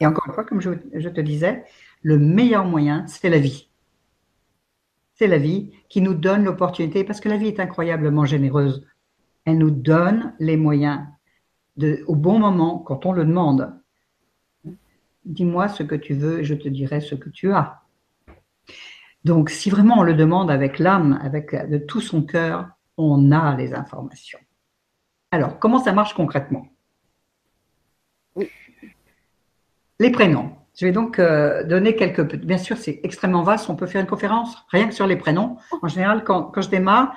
Et 0.01 0.07
encore 0.07 0.25
une 0.27 0.33
fois, 0.33 0.43
comme 0.43 0.61
je, 0.61 0.71
je 0.93 1.09
te 1.09 1.21
disais, 1.21 1.65
le 2.03 2.19
meilleur 2.19 2.65
moyen, 2.65 3.07
c'est 3.07 3.31
la 3.31 3.39
vie. 3.39 3.71
C'est 5.15 5.29
la 5.29 5.39
vie 5.39 5.71
qui 5.89 6.01
nous 6.01 6.15
donne 6.15 6.43
l'opportunité, 6.43 7.05
parce 7.05 7.21
que 7.21 7.29
la 7.29 7.37
vie 7.37 7.47
est 7.47 7.61
incroyablement 7.61 8.25
généreuse. 8.25 8.85
Elle 9.45 9.59
nous 9.59 9.71
donne 9.71 10.35
les 10.41 10.57
moyens 10.57 11.07
au 12.09 12.17
bon 12.17 12.41
moment, 12.41 12.81
quand 12.81 13.07
on 13.07 13.13
le 13.13 13.25
demande. 13.25 13.73
Dis-moi 15.25 15.69
ce 15.69 15.85
que 15.85 15.95
tu 15.95 16.15
veux 16.15 16.41
et 16.41 16.45
je 16.45 16.55
te 16.55 16.69
dirai 16.69 17.01
ce 17.01 17.15
que 17.15 17.29
tu 17.29 17.53
as. 17.53 17.86
Donc, 19.27 19.51
si 19.51 19.71
vraiment 19.71 19.99
on 19.99 20.03
le 20.05 20.15
demande 20.15 20.53
avec 20.53 20.79
l'âme, 20.79 21.19
avec 21.21 21.69
de 21.69 21.79
tout 21.79 22.01
son 22.01 22.23
cœur, 22.23 22.69
on 22.97 23.33
a 23.33 23.57
les 23.57 23.75
informations. 23.75 24.39
Alors, 25.33 25.59
comment 25.59 25.81
ça 25.81 25.93
marche 25.93 26.15
concrètement? 26.15 26.69
Les 29.99 30.11
prénoms. 30.13 30.53
Je 30.79 30.87
vais 30.87 30.93
donc 30.93 31.19
euh, 31.19 31.65
donner 31.65 31.97
quelques. 31.97 32.37
Bien 32.37 32.59
sûr, 32.59 32.77
c'est 32.77 33.01
extrêmement 33.03 33.43
vaste. 33.43 33.69
On 33.69 33.75
peut 33.75 33.89
faire 33.89 34.01
une 34.01 34.07
conférence 34.07 34.65
rien 34.71 34.87
que 34.87 34.95
sur 34.95 35.09
les 35.09 35.17
prénoms. 35.17 35.57
En 35.83 35.89
général, 35.89 36.23
quand, 36.23 36.53
je 36.61 36.69
démarre, 36.69 37.13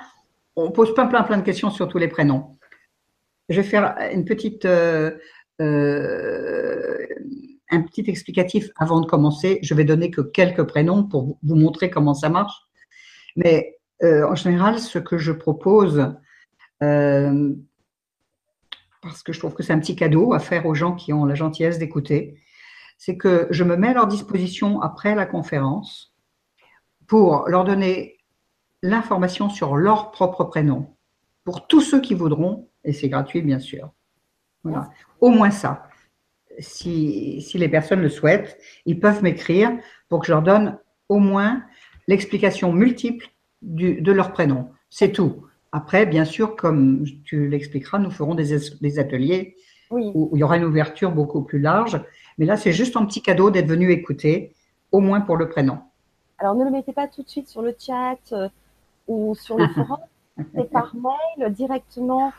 on 0.56 0.72
pose 0.72 0.92
plein, 0.94 1.06
plein, 1.06 1.22
plein 1.22 1.36
de 1.36 1.42
questions 1.42 1.70
sur 1.70 1.86
tous 1.86 1.98
les 1.98 2.08
prénoms. 2.08 2.58
Je 3.48 3.60
vais 3.60 3.68
faire 3.68 3.96
une 4.12 4.24
petite, 4.24 4.64
euh, 4.64 5.12
euh, 5.60 7.06
un 7.70 7.82
petit 7.82 8.04
explicatif 8.08 8.70
avant 8.76 9.00
de 9.00 9.06
commencer. 9.06 9.58
Je 9.62 9.74
vais 9.74 9.84
donner 9.84 10.10
que 10.10 10.20
quelques 10.20 10.64
prénoms 10.64 11.04
pour 11.04 11.38
vous 11.42 11.56
montrer 11.56 11.90
comment 11.90 12.14
ça 12.14 12.28
marche. 12.28 12.54
Mais 13.36 13.78
en 14.02 14.34
général, 14.34 14.78
ce 14.78 14.98
que 14.98 15.18
je 15.18 15.32
propose, 15.32 16.14
parce 16.78 17.22
que 19.22 19.32
je 19.32 19.38
trouve 19.38 19.54
que 19.54 19.62
c'est 19.62 19.72
un 19.72 19.78
petit 19.78 19.96
cadeau 19.96 20.32
à 20.32 20.38
faire 20.38 20.66
aux 20.66 20.74
gens 20.74 20.94
qui 20.94 21.12
ont 21.12 21.24
la 21.24 21.34
gentillesse 21.34 21.78
d'écouter, 21.78 22.40
c'est 22.98 23.16
que 23.16 23.46
je 23.50 23.64
me 23.64 23.76
mets 23.76 23.88
à 23.88 23.94
leur 23.94 24.06
disposition 24.06 24.82
après 24.82 25.14
la 25.14 25.26
conférence 25.26 26.14
pour 27.06 27.48
leur 27.48 27.64
donner 27.64 28.18
l'information 28.82 29.50
sur 29.50 29.76
leur 29.76 30.10
propre 30.10 30.44
prénom, 30.44 30.94
pour 31.44 31.66
tous 31.66 31.80
ceux 31.80 32.00
qui 32.00 32.14
voudront, 32.14 32.68
et 32.84 32.92
c'est 32.92 33.08
gratuit 33.08 33.42
bien 33.42 33.58
sûr. 33.58 33.90
Voilà. 34.64 34.90
Au 35.20 35.28
moins 35.28 35.50
ça. 35.50 35.89
Si, 36.58 37.40
si, 37.40 37.58
les 37.58 37.68
personnes 37.68 38.02
le 38.02 38.08
souhaitent, 38.08 38.58
ils 38.86 38.98
peuvent 38.98 39.22
m'écrire 39.22 39.70
pour 40.08 40.20
que 40.20 40.26
je 40.26 40.32
leur 40.32 40.42
donne 40.42 40.78
au 41.08 41.18
moins 41.18 41.62
l'explication 42.08 42.72
multiple 42.72 43.28
du, 43.62 44.00
de 44.00 44.12
leur 44.12 44.32
prénom. 44.32 44.68
C'est 44.90 45.12
tout. 45.12 45.46
Après, 45.72 46.06
bien 46.06 46.24
sûr, 46.24 46.56
comme 46.56 47.04
tu 47.24 47.48
l'expliqueras, 47.48 47.98
nous 47.98 48.10
ferons 48.10 48.34
des, 48.34 48.56
des 48.80 48.98
ateliers 48.98 49.56
où 49.90 50.30
il 50.34 50.38
y 50.38 50.42
aura 50.42 50.56
une 50.56 50.64
ouverture 50.64 51.12
beaucoup 51.12 51.42
plus 51.42 51.60
large 51.60 52.00
mais 52.40 52.46
là, 52.46 52.56
c'est 52.56 52.72
juste 52.72 52.96
un 52.96 53.04
petit 53.04 53.20
cadeau 53.20 53.50
d'être 53.50 53.66
venu 53.66 53.92
écouter, 53.92 54.54
au 54.92 55.00
moins 55.00 55.20
pour 55.20 55.36
le 55.36 55.50
prénom. 55.50 55.78
Alors, 56.38 56.54
ne 56.54 56.64
le 56.64 56.70
mettez 56.70 56.94
pas 56.94 57.06
tout 57.06 57.22
de 57.22 57.28
suite 57.28 57.48
sur 57.48 57.60
le 57.60 57.76
chat 57.78 58.16
euh, 58.32 58.48
ou 59.06 59.34
sur 59.34 59.58
le 59.58 59.68
forum. 59.74 59.98
c'est 60.54 60.70
par 60.70 60.94
mail 60.96 61.52
directement. 61.52 62.32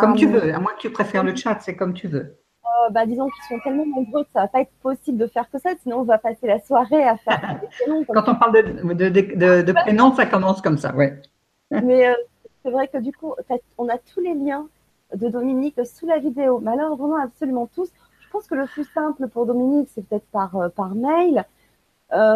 Comme 0.00 0.16
tu 0.16 0.26
veux, 0.26 0.52
à 0.52 0.58
moins 0.58 0.72
que 0.74 0.80
tu 0.80 0.90
préfères 0.90 1.22
le 1.22 1.36
chat, 1.36 1.60
c'est 1.60 1.76
comme 1.76 1.94
tu 1.94 2.08
veux. 2.08 2.36
Euh, 2.66 2.90
bah, 2.90 3.06
disons 3.06 3.28
qu'ils 3.28 3.44
sont 3.44 3.60
tellement 3.62 3.86
nombreux 3.86 4.24
que 4.24 4.30
ça 4.32 4.42
va 4.42 4.48
pas 4.48 4.60
être 4.60 4.72
possible 4.82 5.18
de 5.18 5.26
faire 5.26 5.48
que 5.50 5.58
ça, 5.58 5.70
sinon 5.82 5.98
on 5.98 6.04
va 6.04 6.18
passer 6.18 6.46
la 6.46 6.58
soirée 6.60 7.06
à 7.06 7.16
faire 7.16 7.60
des 7.60 7.68
prénoms. 7.68 8.04
Quand 8.04 8.28
on 8.28 8.34
parle 8.34 8.52
de, 8.54 9.62
de, 9.62 9.72
prénoms, 9.72 10.14
ça 10.14 10.26
commence 10.26 10.60
comme 10.60 10.78
ça, 10.78 10.94
ouais. 10.94 11.20
Mais 11.70 12.08
euh, 12.08 12.14
c'est 12.62 12.70
vrai 12.70 12.88
que 12.88 12.98
du 12.98 13.12
coup, 13.12 13.34
on 13.78 13.88
a 13.88 13.98
tous 13.98 14.20
les 14.20 14.34
liens 14.34 14.68
de 15.14 15.28
Dominique 15.28 15.78
sous 15.86 16.06
la 16.06 16.18
vidéo. 16.18 16.58
Malheureusement, 16.60 17.16
absolument 17.16 17.68
tous. 17.72 17.90
Je 18.20 18.30
pense 18.30 18.46
que 18.46 18.56
le 18.56 18.66
plus 18.66 18.84
simple 18.92 19.28
pour 19.28 19.46
Dominique, 19.46 19.88
c'est 19.94 20.06
peut-être 20.06 20.26
par, 20.32 20.56
euh, 20.56 20.68
par 20.68 20.94
mail. 20.94 21.44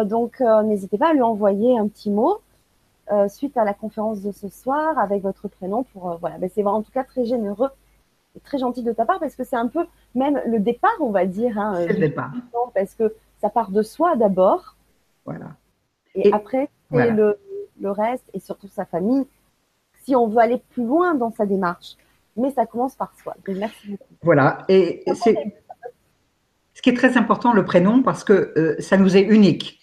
Donc, 0.05 0.41
n'hésitez 0.41 0.97
pas 0.97 1.11
à 1.11 1.13
lui 1.13 1.21
envoyer 1.21 1.79
un 1.79 1.87
petit 1.87 2.11
mot 2.11 2.41
suite 3.29 3.55
à 3.55 3.63
la 3.63 3.73
conférence 3.73 4.21
de 4.21 4.33
ce 4.33 4.49
soir 4.49 4.99
avec 4.99 5.23
votre 5.23 5.47
prénom. 5.47 5.83
Pour 5.83 6.17
voilà, 6.19 6.37
ben, 6.39 6.49
c'est 6.53 6.61
en 6.65 6.81
tout 6.81 6.91
cas 6.91 7.05
très 7.05 7.23
généreux 7.23 7.69
très 8.43 8.57
gentil 8.57 8.83
de 8.83 8.91
ta 8.91 9.05
part 9.05 9.19
parce 9.19 9.35
que 9.35 9.43
c'est 9.43 9.55
un 9.55 9.67
peu 9.67 9.85
même 10.15 10.41
le 10.47 10.59
départ, 10.59 10.95
on 10.99 11.11
va 11.11 11.25
dire. 11.25 11.57
Hein, 11.57 11.75
c'est 11.87 11.93
le 11.93 11.99
départ. 11.99 12.31
Parce 12.73 12.95
que 12.95 13.13
ça 13.41 13.49
part 13.49 13.71
de 13.71 13.81
soi 13.81 14.15
d'abord. 14.15 14.75
Voilà. 15.25 15.55
Et, 16.15 16.31
après, 16.33 16.69
c'est 16.91 17.11
le, 17.11 17.37
le 17.79 17.91
reste 17.91 18.25
et 18.33 18.39
surtout 18.39 18.67
sa 18.67 18.85
famille. 18.85 19.25
Si 20.03 20.15
on 20.15 20.27
veut 20.27 20.39
aller 20.39 20.61
plus 20.71 20.85
loin 20.85 21.13
dans 21.15 21.31
sa 21.31 21.45
démarche, 21.45 21.95
mais 22.35 22.51
ça 22.51 22.65
commence 22.65 22.95
par 22.95 23.13
soi. 23.21 23.35
Donc, 23.45 23.57
merci 23.57 23.91
beaucoup. 23.91 24.03
Voilà. 24.23 24.65
Et 24.67 25.03
c'est 25.15 25.35
ce 26.73 26.81
qui 26.81 26.89
est 26.89 26.95
très 26.95 27.17
important, 27.17 27.53
le 27.53 27.65
prénom, 27.65 28.01
parce 28.01 28.23
que 28.23 28.53
euh, 28.57 28.75
ça 28.79 28.97
nous 28.97 29.15
est 29.15 29.21
unique. 29.21 29.79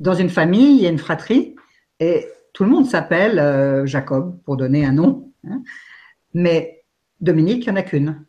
Dans 0.00 0.14
une 0.14 0.30
famille, 0.30 0.76
il 0.76 0.82
y 0.82 0.86
a 0.86 0.90
une 0.90 0.98
fratrie, 0.98 1.56
et 2.00 2.26
tout 2.52 2.64
le 2.64 2.70
monde 2.70 2.86
s'appelle 2.86 3.38
euh, 3.38 3.86
Jacob, 3.86 4.38
pour 4.44 4.56
donner 4.56 4.84
un 4.84 4.92
nom. 4.92 5.30
Hein. 5.46 5.62
Mais 6.34 6.81
Dominique, 7.22 7.66
il 7.66 7.72
n'y 7.72 7.78
en 7.78 7.80
a 7.80 7.82
qu'une. 7.82 8.26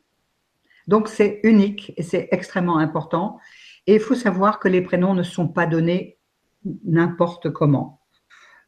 Donc 0.88 1.08
c'est 1.10 1.39
unique 1.44 1.94
et 1.98 2.04
c'est 2.04 2.30
extrêmement 2.32 2.78
important. 2.78 3.39
Et 3.88 3.96
il 3.96 4.00
faut 4.00 4.16
savoir 4.16 4.60
que 4.60 4.70
les 4.70 4.82
prénoms 4.82 5.14
ne 5.14 5.24
sont 5.24 5.48
pas 5.48 5.66
donnés 5.66 6.18
n'importe 6.86 7.50
comment. 7.50 8.00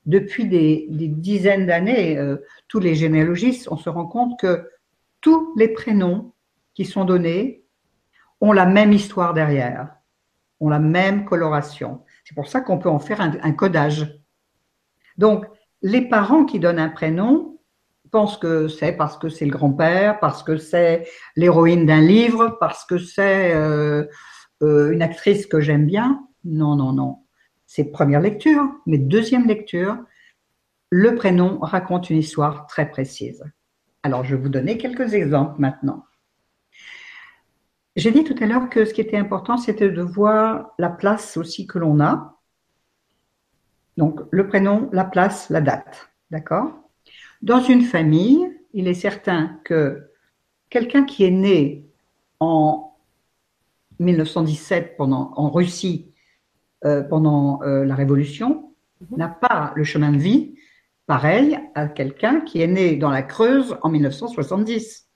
Depuis 0.06 0.48
des, 0.48 0.88
dizaines 0.90 1.66
d'années, 1.66 2.18
euh, 2.18 2.38
tous 2.68 2.80
les 2.80 2.96
généalogistes, 2.96 3.68
on 3.72 3.78
se 3.78 3.90
rend 3.90 4.06
compte 4.06 4.40
que 4.40 4.70
tous 5.22 5.54
les 5.58 5.70
prénoms 5.70 6.34
qui 6.74 6.86
sont 6.86 7.06
donnés 7.06 7.64
ont 8.42 8.52
la 8.52 8.66
même 8.66 8.94
histoire 8.94 9.34
derrière, 9.34 9.96
ont 10.60 10.70
la 10.70 10.80
même 10.80 11.26
coloration. 11.26 12.04
C'est 12.24 12.36
pour 12.36 12.48
ça 12.48 12.62
qu'on 12.62 12.78
peut 12.78 12.90
en 12.90 13.00
faire 13.00 13.22
un, 13.22 13.52
codage. 13.54 14.20
Donc, 15.18 15.46
les 15.82 16.02
parents 16.02 16.46
qui 16.46 16.60
donnent 16.60 16.80
un 16.80 16.90
prénom 16.90 17.55
pensent 18.10 18.38
que 18.38 18.68
c'est 18.68 18.94
parce 18.94 19.18
que 19.18 19.30
c'est 19.30 19.46
le 19.46 19.52
grand-père, 19.52 20.20
parce 20.20 20.44
que 20.44 20.58
c'est 20.58 21.08
l'héroïne 21.36 21.86
d'un 21.86 22.02
livre, 22.02 22.58
parce 22.60 22.86
que 22.86 22.98
c'est 22.98 23.54
euh, 23.54 24.06
euh, 24.64 24.92
une 24.92 25.02
actrice 25.02 25.46
que 25.46 25.60
j'aime 25.60 25.86
bien. 25.86 26.26
Non, 26.44 26.76
non, 26.76 26.94
non. 26.94 27.20
C'est 27.66 27.86
première 27.86 28.22
lecture, 28.22 28.64
mais 28.86 28.98
deuxième 28.98 29.48
lecture, 29.48 29.98
le 30.90 31.16
prénom 31.16 31.60
raconte 31.60 32.10
une 32.10 32.18
histoire 32.18 32.68
très 32.68 32.90
précise. 32.90 33.44
Alors, 34.04 34.24
je 34.24 34.36
vais 34.36 34.42
vous 34.42 34.50
donner 34.50 34.78
quelques 34.78 35.14
exemples 35.14 35.60
maintenant. 35.60 36.06
J'ai 37.96 38.12
dit 38.12 38.24
tout 38.24 38.36
à 38.40 38.46
l'heure 38.46 38.70
que 38.70 38.86
ce 38.86 38.94
qui 38.94 39.02
était 39.02 39.18
important, 39.18 39.58
c'était 39.58 39.90
de 39.90 40.02
voir 40.02 40.74
la 40.78 40.90
place 40.90 41.38
aussi 41.38 41.66
que 41.66 41.80
l'on 41.80 42.00
a. 42.00 42.40
Donc, 43.98 44.20
le 44.32 44.48
prénom, 44.48 44.90
la 44.92 45.06
place, 45.06 45.50
la 45.50 45.62
date. 45.62 46.12
D'accord? 46.30 46.85
Dans 47.46 47.62
une 47.62 47.84
famille, 47.84 48.52
il 48.74 48.88
est 48.88 48.96
certain 48.96 49.60
que 49.64 50.10
quelqu'un 50.72 51.06
qui 51.06 51.24
est 51.24 51.32
né 51.32 51.88
en 52.40 52.98
1917 54.00 54.98
pendant, 54.98 55.32
en 55.36 55.52
Russie 55.52 56.12
euh, 56.86 57.04
pendant 57.04 57.62
euh, 57.62 57.86
la 57.86 57.94
Révolution 57.94 58.74
mhm. 59.00 59.18
n'a 59.20 59.30
pas 59.30 59.74
le 59.76 59.84
chemin 59.84 60.12
de 60.12 60.18
vie 60.18 60.56
pareil 61.06 61.60
à 61.76 61.88
quelqu'un 61.88 62.42
qui 62.42 62.64
est 62.64 62.68
né 62.68 62.96
dans 62.96 63.12
la 63.12 63.22
Creuse 63.22 63.78
en 63.84 63.90
1970 63.90 65.08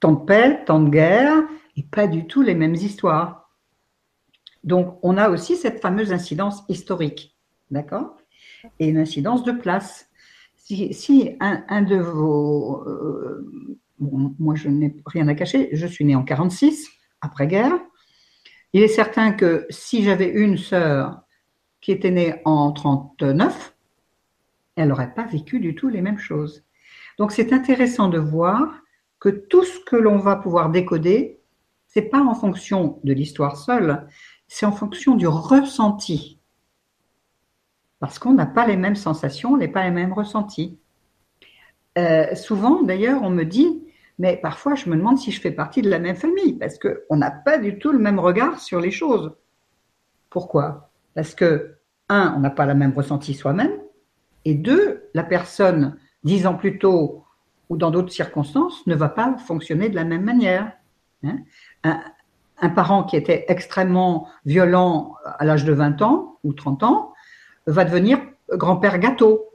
tant 0.00 0.12
de 0.12 0.24
paix, 0.26 0.64
tant 0.66 0.80
de 0.80 0.90
guerre, 0.90 1.44
et 1.76 1.82
pas 1.82 2.08
du 2.08 2.26
tout 2.26 2.42
les 2.42 2.56
mêmes 2.56 2.74
histoires. 2.74 3.48
Donc, 4.64 4.98
on 5.02 5.16
a 5.16 5.30
aussi 5.30 5.56
cette 5.56 5.80
fameuse 5.80 6.12
incidence 6.12 6.62
historique, 6.68 7.38
d'accord? 7.70 8.16
Et 8.78 8.88
une 8.88 8.98
incidence 8.98 9.44
de 9.44 9.52
place. 9.52 10.08
Si, 10.56 11.36
un, 11.40 11.82
de 11.82 11.96
vos... 11.96 12.82
Euh, 12.86 13.46
moi, 13.98 14.54
je 14.54 14.68
n'ai 14.68 14.96
rien 15.06 15.28
à 15.28 15.34
cacher, 15.34 15.68
je 15.72 15.86
suis 15.86 16.04
née 16.04 16.16
en 16.16 16.24
46, 16.24 16.88
après-guerre. 17.20 17.72
Il 18.72 18.82
est 18.82 18.88
certain 18.88 19.32
que 19.32 19.66
si 19.70 20.02
j'avais 20.02 20.28
une 20.28 20.56
sœur 20.56 21.22
qui 21.80 21.92
était 21.92 22.10
née 22.10 22.40
en 22.44 22.72
39, 22.72 23.74
elle 24.76 24.88
n'aurait 24.88 25.14
pas 25.14 25.26
vécu 25.26 25.60
du 25.60 25.74
tout 25.74 25.88
les 25.88 26.00
mêmes 26.00 26.18
choses. 26.18 26.64
Donc, 27.18 27.32
c'est 27.32 27.52
intéressant 27.52 28.08
de 28.08 28.18
voir 28.18 28.82
que 29.20 29.28
tout 29.28 29.64
ce 29.64 29.78
que 29.80 29.96
l'on 29.96 30.18
va 30.18 30.36
pouvoir 30.36 30.70
décoder, 30.70 31.38
c'est 31.86 32.02
pas 32.02 32.22
en 32.22 32.34
fonction 32.34 32.98
de 33.04 33.12
l'histoire 33.12 33.56
seule, 33.56 34.08
c'est 34.48 34.66
en 34.66 34.72
fonction 34.72 35.14
du 35.14 35.26
ressenti. 35.26 36.40
Parce 38.02 38.18
qu'on 38.18 38.34
n'a 38.34 38.46
pas 38.46 38.66
les 38.66 38.76
mêmes 38.76 38.96
sensations, 38.96 39.50
on 39.52 39.56
n'a 39.56 39.68
pas 39.68 39.84
les 39.84 39.92
mêmes 39.92 40.12
ressentis. 40.12 40.76
Euh, 41.96 42.34
souvent, 42.34 42.82
d'ailleurs, 42.82 43.22
on 43.22 43.30
me 43.30 43.44
dit, 43.44 43.84
mais 44.18 44.36
parfois, 44.36 44.74
je 44.74 44.90
me 44.90 44.96
demande 44.96 45.18
si 45.18 45.30
je 45.30 45.40
fais 45.40 45.52
partie 45.52 45.82
de 45.82 45.88
la 45.88 46.00
même 46.00 46.16
famille, 46.16 46.54
parce 46.54 46.80
qu'on 46.80 47.16
n'a 47.16 47.30
pas 47.30 47.58
du 47.58 47.78
tout 47.78 47.92
le 47.92 48.00
même 48.00 48.18
regard 48.18 48.58
sur 48.58 48.80
les 48.80 48.90
choses. 48.90 49.30
Pourquoi? 50.30 50.90
Parce 51.14 51.36
que, 51.36 51.76
un, 52.08 52.34
on 52.36 52.40
n'a 52.40 52.50
pas 52.50 52.66
la 52.66 52.74
même 52.74 52.92
ressenti 52.92 53.34
soi-même, 53.34 53.78
et 54.44 54.54
deux, 54.54 55.08
la 55.14 55.22
personne, 55.22 55.96
dix 56.24 56.44
ans 56.48 56.56
plus 56.56 56.80
tôt, 56.80 57.24
ou 57.68 57.76
dans 57.76 57.92
d'autres 57.92 58.12
circonstances 58.12 58.84
ne 58.88 58.96
va 58.96 59.10
pas 59.10 59.36
fonctionner 59.46 59.88
de 59.88 59.94
la 59.94 60.04
même 60.04 60.24
manière. 60.24 60.72
Hein. 61.22 61.38
un, 61.84 62.68
parent 62.70 63.04
qui 63.04 63.14
était 63.14 63.44
extrêmement 63.46 64.26
violent 64.44 65.14
à 65.24 65.44
l'âge 65.44 65.64
de 65.64 65.72
20 65.72 66.02
ans 66.02 66.40
ou 66.42 66.52
30 66.52 66.82
ans 66.82 67.11
va 67.66 67.84
devenir 67.84 68.20
grand-père 68.50 68.98
gâteau. 68.98 69.50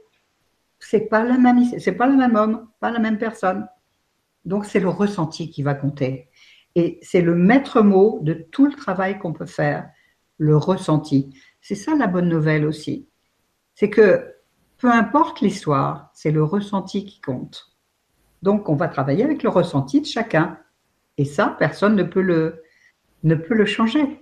C'est 0.78 1.08
pas 1.08 1.24
la 1.24 1.38
même, 1.38 1.64
c'est 1.78 1.92
pas 1.92 2.06
le 2.06 2.16
même 2.16 2.36
homme, 2.36 2.68
pas 2.80 2.90
la 2.90 2.98
même 2.98 3.18
personne. 3.18 3.66
Donc 4.44 4.64
c'est 4.64 4.80
le 4.80 4.88
ressenti 4.88 5.50
qui 5.50 5.62
va 5.62 5.74
compter. 5.74 6.28
Et 6.74 6.98
c'est 7.02 7.22
le 7.22 7.34
maître 7.34 7.82
mot 7.82 8.20
de 8.22 8.34
tout 8.34 8.66
le 8.66 8.74
travail 8.74 9.18
qu'on 9.18 9.32
peut 9.32 9.46
faire, 9.46 9.90
le 10.38 10.56
ressenti. 10.56 11.34
c'est 11.60 11.74
ça 11.74 11.96
la 11.96 12.06
bonne 12.06 12.28
nouvelle 12.28 12.64
aussi. 12.64 13.08
C'est 13.74 13.90
que 13.90 14.34
peu 14.78 14.90
importe 14.90 15.40
l'histoire, 15.40 16.10
c'est 16.14 16.30
le 16.30 16.44
ressenti 16.44 17.04
qui 17.04 17.20
compte. 17.20 17.76
Donc, 18.42 18.68
on 18.68 18.76
va 18.76 18.86
travailler 18.86 19.24
avec 19.24 19.42
le 19.42 19.48
ressenti 19.48 20.00
de 20.00 20.06
chacun. 20.06 20.58
Et 21.16 21.24
ça, 21.24 21.56
personne 21.58 21.96
ne 21.96 22.04
peut 22.04 22.22
le, 22.22 22.62
ne 23.24 23.34
peut 23.34 23.54
le 23.54 23.66
changer. 23.66 24.20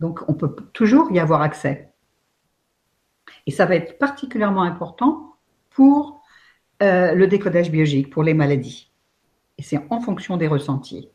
Donc, 0.00 0.20
on 0.28 0.34
peut 0.34 0.54
toujours 0.72 1.12
y 1.12 1.20
avoir 1.20 1.42
accès. 1.42 1.91
Et 3.46 3.50
ça 3.50 3.66
va 3.66 3.74
être 3.74 3.98
particulièrement 3.98 4.62
important 4.62 5.36
pour 5.70 6.22
euh, 6.82 7.14
le 7.14 7.26
décodage 7.26 7.70
biologique, 7.70 8.10
pour 8.10 8.22
les 8.22 8.34
maladies. 8.34 8.90
Et 9.58 9.62
c'est 9.62 9.80
en 9.90 10.00
fonction 10.00 10.36
des 10.36 10.48
ressentis. 10.48 11.08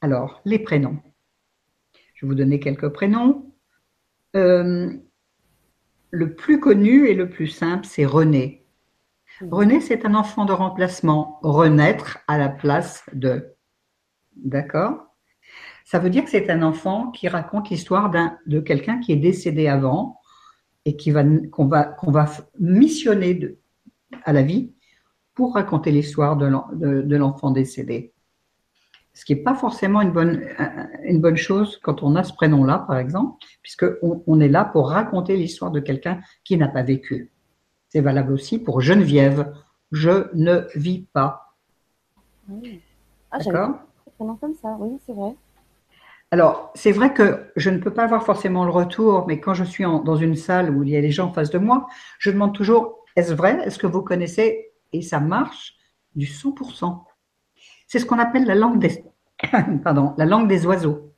Alors, 0.00 0.40
les 0.44 0.58
prénoms. 0.58 0.98
Je 2.14 2.24
vais 2.24 2.28
vous 2.28 2.34
donner 2.34 2.60
quelques 2.60 2.88
prénoms. 2.88 3.52
Euh, 4.36 4.92
le 6.10 6.34
plus 6.34 6.60
connu 6.60 7.08
et 7.08 7.14
le 7.14 7.28
plus 7.28 7.48
simple, 7.48 7.86
c'est 7.86 8.06
René. 8.06 8.64
René, 9.50 9.80
c'est 9.80 10.06
un 10.06 10.14
enfant 10.14 10.44
de 10.44 10.52
remplacement, 10.52 11.38
renaître 11.42 12.18
à 12.26 12.38
la 12.38 12.48
place 12.48 13.04
de. 13.12 13.54
D'accord? 14.36 15.14
Ça 15.84 15.98
veut 15.98 16.10
dire 16.10 16.24
que 16.24 16.30
c'est 16.30 16.50
un 16.50 16.62
enfant 16.62 17.10
qui 17.10 17.28
raconte 17.28 17.68
l'histoire 17.70 18.10
de 18.46 18.60
quelqu'un 18.60 18.98
qui 18.98 19.12
est 19.12 19.16
décédé 19.16 19.68
avant 19.68 20.20
et 20.86 20.96
qui 20.96 21.10
va, 21.10 21.24
qu'on 21.50 21.66
va, 21.66 21.84
qu'on 21.84 22.12
va 22.12 22.26
missionner 22.58 23.58
à 24.24 24.32
la 24.32 24.42
vie 24.42 24.72
pour 25.34 25.54
raconter 25.54 25.90
l'histoire 25.90 26.36
de 26.36 27.16
l'enfant 27.16 27.50
décédé. 27.50 28.14
Ce 29.12 29.24
qui 29.24 29.34
n'est 29.34 29.42
pas 29.42 29.54
forcément 29.54 30.00
une 30.00 30.12
bonne, 30.12 30.42
une 31.04 31.20
bonne 31.20 31.36
chose 31.36 31.78
quand 31.82 32.02
on 32.02 32.14
a 32.16 32.22
ce 32.22 32.32
prénom-là, 32.32 32.84
par 32.86 32.98
exemple, 32.98 33.44
puisqu'on 33.62 34.22
on 34.26 34.40
est 34.40 34.48
là 34.48 34.64
pour 34.64 34.90
raconter 34.90 35.36
l'histoire 35.36 35.72
de 35.72 35.80
quelqu'un 35.80 36.20
qui 36.44 36.56
n'a 36.56 36.68
pas 36.68 36.82
vécu. 36.82 37.32
C'est 37.88 38.00
valable 38.00 38.32
aussi 38.32 38.58
pour 38.58 38.80
Geneviève. 38.80 39.52
Je 39.90 40.28
ne 40.34 40.66
vis 40.78 41.06
pas. 41.12 41.54
Oui. 42.48 42.80
Ah, 43.30 43.38
D'accord? 43.38 43.78
comme 44.18 44.54
ça, 44.54 44.76
oui, 44.78 44.98
c'est 45.04 45.12
vrai. 45.12 45.34
Alors, 46.32 46.72
c'est 46.74 46.92
vrai 46.92 47.14
que 47.14 47.50
je 47.56 47.70
ne 47.70 47.78
peux 47.78 47.92
pas 47.92 48.04
avoir 48.04 48.24
forcément 48.24 48.64
le 48.64 48.70
retour, 48.70 49.26
mais 49.26 49.40
quand 49.40 49.54
je 49.54 49.64
suis 49.64 49.84
dans 49.84 50.16
une 50.16 50.34
salle 50.34 50.70
où 50.70 50.82
il 50.82 50.90
y 50.90 50.96
a 50.96 51.00
des 51.00 51.12
gens 51.12 51.28
en 51.28 51.32
face 51.32 51.50
de 51.50 51.58
moi, 51.58 51.86
je 52.18 52.30
demande 52.30 52.54
toujours 52.54 53.04
est-ce 53.16 53.32
vrai? 53.32 53.58
Est-ce 53.64 53.78
que 53.78 53.86
vous 53.86 54.02
connaissez? 54.02 54.72
Et 54.92 55.02
ça 55.02 55.20
marche 55.20 55.74
du 56.14 56.26
100%. 56.26 57.04
C'est 57.86 57.98
ce 57.98 58.06
qu'on 58.06 58.18
appelle 58.18 58.44
la 58.44 58.54
langue 58.54 58.78
des, 58.78 59.04
Pardon, 59.84 60.14
la 60.18 60.26
langue 60.26 60.48
des 60.48 60.66
oiseaux. 60.66 61.12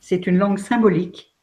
C'est 0.00 0.26
une 0.26 0.38
langue 0.38 0.58
symbolique. 0.58 1.36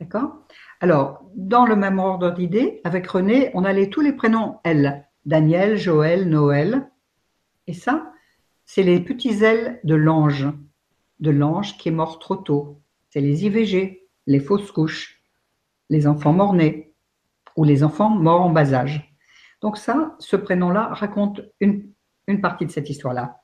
D'accord? 0.00 0.38
Alors, 0.80 1.22
dans 1.34 1.66
le 1.66 1.76
même 1.76 1.98
ordre 1.98 2.30
d'idée, 2.30 2.80
avec 2.84 3.06
René, 3.06 3.50
on 3.54 3.64
allait 3.64 3.90
tous 3.90 4.00
les 4.00 4.12
prénoms 4.12 4.58
L. 4.64 5.06
Daniel, 5.26 5.76
Joël, 5.76 6.28
Noël. 6.28 6.90
Et 7.66 7.74
ça, 7.74 8.12
c'est 8.64 8.82
les 8.82 9.00
petits 9.00 9.44
ailes 9.44 9.80
de 9.84 9.94
l'ange. 9.94 10.48
De 11.20 11.30
l'ange 11.30 11.76
qui 11.78 11.88
est 11.88 11.92
mort 11.92 12.18
trop 12.18 12.36
tôt. 12.36 12.80
C'est 13.10 13.20
les 13.20 13.44
IVG, 13.44 14.08
les 14.26 14.40
fausses 14.40 14.70
couches, 14.72 15.22
les 15.88 16.06
enfants 16.06 16.32
morts-nés 16.32 16.94
ou 17.56 17.64
les 17.64 17.82
enfants 17.82 18.10
morts 18.10 18.42
en 18.42 18.50
bas 18.50 18.72
âge. 18.72 19.10
Donc 19.60 19.76
ça, 19.76 20.16
ce 20.18 20.36
prénom-là 20.36 20.88
raconte 20.92 21.42
une, 21.60 21.92
partie 22.40 22.64
de 22.64 22.70
cette 22.70 22.88
histoire-là. 22.88 23.40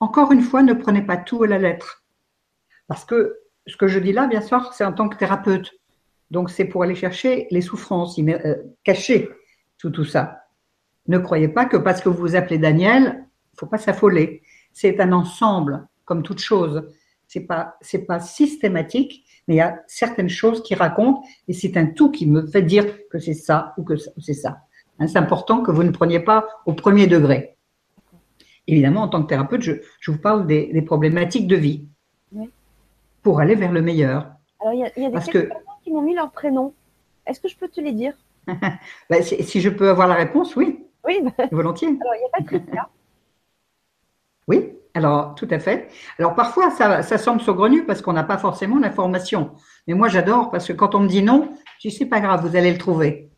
Encore 0.00 0.30
une 0.32 0.42
fois, 0.42 0.62
ne 0.62 0.72
prenez 0.72 1.02
pas 1.02 1.16
tout 1.16 1.42
à 1.42 1.48
la 1.48 1.58
lettre. 1.58 2.04
Parce 2.86 3.04
que 3.04 3.36
ce 3.66 3.76
que 3.76 3.88
je 3.88 3.98
dis 3.98 4.12
là, 4.12 4.28
bien 4.28 4.40
sûr, 4.40 4.72
c'est 4.72 4.84
en 4.84 4.92
tant 4.92 5.08
que 5.08 5.16
thérapeute. 5.16 5.72
Donc, 6.30 6.50
c'est 6.50 6.64
pour 6.64 6.84
aller 6.84 6.94
chercher 6.94 7.48
les 7.50 7.60
souffrances 7.60 8.18
euh, 8.18 8.54
cachées 8.84 9.28
sous 9.76 9.90
tout 9.90 10.04
ça. 10.04 10.44
Ne 11.08 11.18
croyez 11.18 11.48
pas 11.48 11.64
que 11.64 11.76
parce 11.76 12.00
que 12.00 12.08
vous 12.08 12.18
vous 12.18 12.36
appelez 12.36 12.58
Daniel, 12.58 13.02
il 13.02 13.54
ne 13.54 13.58
faut 13.58 13.66
pas 13.66 13.78
s'affoler. 13.78 14.42
C'est 14.72 15.00
un 15.00 15.12
ensemble, 15.12 15.88
comme 16.04 16.22
toute 16.22 16.40
chose. 16.40 16.88
C'est 17.28 17.46
pas, 17.46 17.76
c'est 17.80 18.06
pas 18.06 18.18
systématique, 18.18 19.24
mais 19.46 19.54
il 19.54 19.58
y 19.58 19.60
a 19.60 19.80
certaines 19.86 20.28
choses 20.28 20.62
qui 20.62 20.74
racontent, 20.74 21.22
et 21.46 21.52
c'est 21.52 21.76
un 21.76 21.86
tout 21.86 22.10
qui 22.10 22.26
me 22.26 22.46
fait 22.46 22.62
dire 22.62 22.86
que 23.08 23.20
c'est 23.20 23.34
ça 23.34 23.74
ou 23.78 23.84
que 23.84 23.94
c'est 23.96 24.34
ça. 24.34 24.62
Hein, 24.98 25.06
c'est 25.06 25.18
important 25.18 25.62
que 25.62 25.70
vous 25.70 25.84
ne 25.84 25.90
preniez 25.90 26.20
pas 26.20 26.48
au 26.66 26.72
premier 26.72 27.06
degré 27.06 27.54
évidemment, 28.68 29.02
en 29.02 29.08
tant 29.08 29.22
que 29.22 29.28
thérapeute, 29.28 29.62
je, 29.62 29.72
vous 30.06 30.18
parle 30.18 30.46
des, 30.46 30.82
problématiques 30.82 31.48
de 31.48 31.56
vie 31.56 31.88
pour 33.22 33.40
aller 33.40 33.56
vers 33.56 33.72
le 33.72 33.82
meilleur. 33.82 34.30
Alors, 34.60 34.74
il 34.74 34.80
y 34.80 34.84
a, 34.84 34.90
des 34.90 35.10
personnes 35.10 35.48
qui 35.82 35.90
m'ont 35.90 36.02
mis 36.02 36.14
leur 36.14 36.30
prénom. 36.30 36.72
Est-ce 37.26 37.40
que 37.40 37.48
je 37.48 37.56
peux 37.56 37.68
te 37.68 37.80
les 37.80 37.92
dire? 37.92 38.14
Bah, 39.10 39.22
si, 39.22 39.60
je 39.60 39.68
peux 39.68 39.88
avoir 39.88 40.06
la 40.06 40.14
réponse, 40.14 40.54
oui. 40.54 40.84
Oui, 41.04 41.20
volontiers. 41.50 41.88
Alors, 41.88 42.14
il 42.14 42.20
y 42.20 42.24
a 42.24 42.38
Patricia. 42.38 42.88
oui, 44.46 44.72
alors 44.98 45.34
tout 45.36 45.48
à 45.50 45.58
fait. 45.58 45.88
Alors 46.18 46.34
parfois, 46.34 46.70
ça, 46.70 47.02
ça 47.02 47.18
semble 47.18 47.40
saugrenu 47.40 47.84
parce 47.84 48.02
qu'on 48.02 48.12
n'a 48.12 48.24
pas 48.24 48.36
forcément 48.36 48.78
l'information. 48.78 49.52
Mais 49.86 49.94
moi, 49.94 50.08
j'adore 50.08 50.50
parce 50.50 50.66
que 50.66 50.72
quand 50.72 50.94
on 50.94 51.00
me 51.00 51.08
dit 51.08 51.22
non, 51.22 51.56
je 51.78 51.88
dis 51.88 51.94
c'est 51.94 52.06
pas 52.06 52.20
grave, 52.20 52.44
vous 52.44 52.56
allez 52.56 52.72
le 52.72 52.78
trouver. 52.78 53.30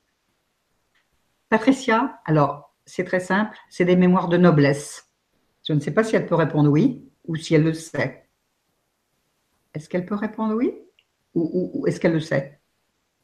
Patricia, 1.50 2.18
alors 2.24 2.72
c'est 2.86 3.04
très 3.04 3.20
simple, 3.20 3.56
c'est 3.68 3.84
des 3.84 3.96
mémoires 3.96 4.28
de 4.28 4.38
noblesse. 4.38 5.10
Je 5.68 5.74
ne 5.74 5.80
sais 5.80 5.90
pas 5.92 6.02
si 6.02 6.16
elle 6.16 6.26
peut 6.26 6.34
répondre 6.34 6.70
oui 6.70 7.04
ou 7.26 7.36
si 7.36 7.54
elle 7.54 7.64
le 7.64 7.74
sait. 7.74 8.26
Est-ce 9.74 9.88
qu'elle 9.88 10.06
peut 10.06 10.14
répondre 10.14 10.54
oui 10.54 10.74
ou, 11.34 11.84
est-ce 11.86 12.00
qu'elle 12.00 12.14
le 12.14 12.20
sait? 12.20 12.58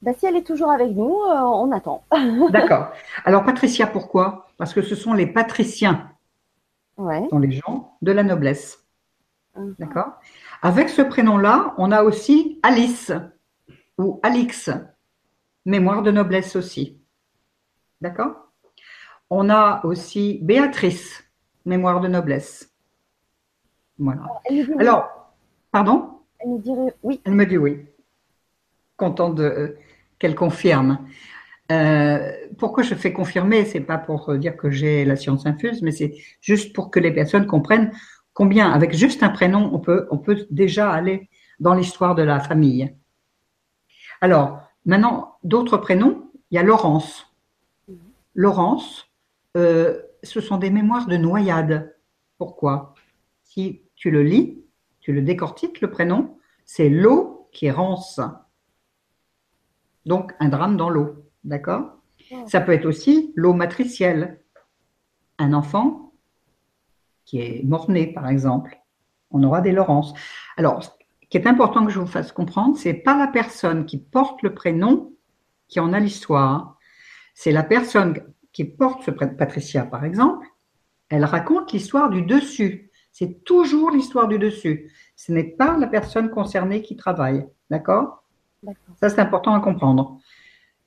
Ben, 0.02 0.14
Si 0.16 0.26
elle 0.26 0.36
est 0.36 0.46
toujours 0.46 0.70
avec 0.70 0.90
nous, 0.90 1.16
euh, 1.24 1.40
on 1.40 1.72
attend. 1.72 2.04
D'accord. 2.50 2.90
Alors 3.24 3.44
Patricia, 3.44 3.86
pourquoi? 3.86 4.46
Parce 4.58 4.74
que 4.74 4.82
ce 4.82 4.94
sont 4.94 5.14
les 5.14 5.26
patriciens. 5.26 6.10
Ouais. 6.96 7.26
Sont 7.28 7.38
les 7.38 7.52
gens 7.52 7.96
de 8.02 8.12
la 8.12 8.22
noblesse. 8.22 8.84
Mhm. 9.56 9.74
D'accord? 9.78 10.12
Avec 10.62 10.88
ce 10.88 11.02
prénom-là, 11.02 11.74
on 11.78 11.92
a 11.92 12.02
aussi 12.02 12.58
Alice 12.62 13.12
ou 13.98 14.20
Alix, 14.22 14.70
mémoire 15.64 16.02
de 16.02 16.10
noblesse 16.10 16.56
aussi. 16.56 17.00
D'accord? 18.00 18.52
On 19.30 19.50
a 19.50 19.84
aussi 19.84 20.38
Béatrice, 20.42 21.24
mémoire 21.64 22.00
de 22.00 22.08
noblesse. 22.08 22.72
Voilà. 23.98 24.26
Alors, 24.78 25.32
pardon? 25.72 26.20
Elle 26.38 26.50
me 26.50 26.58
dirait 26.58 26.94
oui. 27.02 27.20
Elle 27.24 27.34
me 27.34 27.46
dit 27.46 27.58
oui. 27.58 27.86
Contente 28.96 29.40
euh, 29.40 29.76
qu'elle 30.18 30.34
confirme. 30.34 31.06
Euh, 31.72 32.32
pourquoi 32.58 32.82
je 32.82 32.94
fais 32.94 33.12
confirmer? 33.12 33.64
C'est 33.64 33.80
pas 33.80 33.98
pour 33.98 34.34
dire 34.36 34.56
que 34.56 34.70
j'ai 34.70 35.04
la 35.04 35.16
science 35.16 35.46
infuse, 35.46 35.82
mais 35.82 35.90
c'est 35.90 36.14
juste 36.40 36.74
pour 36.74 36.90
que 36.90 37.00
les 37.00 37.12
personnes 37.12 37.46
comprennent 37.46 37.92
combien, 38.32 38.70
avec 38.70 38.94
juste 38.94 39.22
un 39.22 39.30
prénom, 39.30 39.70
on 39.72 39.78
peut, 39.78 40.06
on 40.10 40.18
peut 40.18 40.46
déjà 40.50 40.90
aller 40.90 41.28
dans 41.58 41.74
l'histoire 41.74 42.14
de 42.14 42.22
la 42.22 42.38
famille. 42.38 42.94
Alors, 44.20 44.60
maintenant, 44.84 45.36
d'autres 45.42 45.78
prénoms, 45.78 46.30
il 46.50 46.56
y 46.56 46.58
a 46.58 46.62
Laurence. 46.62 47.34
Mhm. 47.88 47.98
Laurence, 48.34 49.10
euh, 49.56 50.02
ce 50.22 50.40
sont 50.40 50.58
des 50.58 50.70
mémoires 50.70 51.06
de 51.06 51.16
noyade. 51.16 51.96
Pourquoi? 52.38 52.94
Si 53.42 53.82
tu 53.94 54.10
le 54.10 54.22
lis, 54.22 54.62
tu 55.00 55.12
le 55.12 55.22
décortiques, 55.22 55.80
le 55.80 55.90
prénom, 55.90 56.36
c'est 56.64 56.90
l'eau 56.90 57.48
qui 57.52 57.70
rance. 57.70 58.20
Donc, 60.04 60.34
un 60.40 60.48
drame 60.48 60.76
dans 60.76 60.90
l'eau. 60.90 61.25
D'accord 61.46 61.96
Ça 62.48 62.60
peut 62.60 62.72
être 62.72 62.86
aussi 62.86 63.32
l'eau 63.36 63.54
matricielle. 63.54 64.40
Un 65.38 65.52
enfant 65.52 66.12
qui 67.24 67.40
est 67.40 67.62
mort-né, 67.64 68.08
par 68.08 68.28
exemple. 68.28 68.78
On 69.30 69.42
aura 69.42 69.60
des 69.60 69.72
Laurence. 69.72 70.12
Alors, 70.56 70.82
ce 70.82 70.90
qui 71.30 71.38
est 71.38 71.46
important 71.46 71.86
que 71.86 71.92
je 71.92 72.00
vous 72.00 72.06
fasse 72.06 72.32
comprendre, 72.32 72.76
c'est 72.76 72.94
pas 72.94 73.16
la 73.16 73.28
personne 73.28 73.86
qui 73.86 73.98
porte 73.98 74.42
le 74.42 74.54
prénom 74.54 75.12
qui 75.68 75.80
en 75.80 75.92
a 75.92 76.00
l'histoire. 76.00 76.76
C'est 77.34 77.52
la 77.52 77.62
personne 77.62 78.20
qui 78.52 78.64
porte 78.64 79.02
ce 79.04 79.10
Patricia, 79.10 79.84
par 79.84 80.04
exemple, 80.04 80.46
elle 81.08 81.24
raconte 81.24 81.72
l'histoire 81.72 82.10
du 82.10 82.22
dessus. 82.22 82.90
C'est 83.12 83.44
toujours 83.44 83.90
l'histoire 83.90 84.26
du 84.26 84.38
dessus. 84.38 84.92
Ce 85.14 85.30
n'est 85.30 85.44
pas 85.44 85.76
la 85.76 85.86
personne 85.86 86.30
concernée 86.30 86.82
qui 86.82 86.96
travaille. 86.96 87.46
D'accord 87.70 88.24
Ça, 89.00 89.10
c'est 89.10 89.20
important 89.20 89.54
à 89.54 89.60
comprendre. 89.60 90.18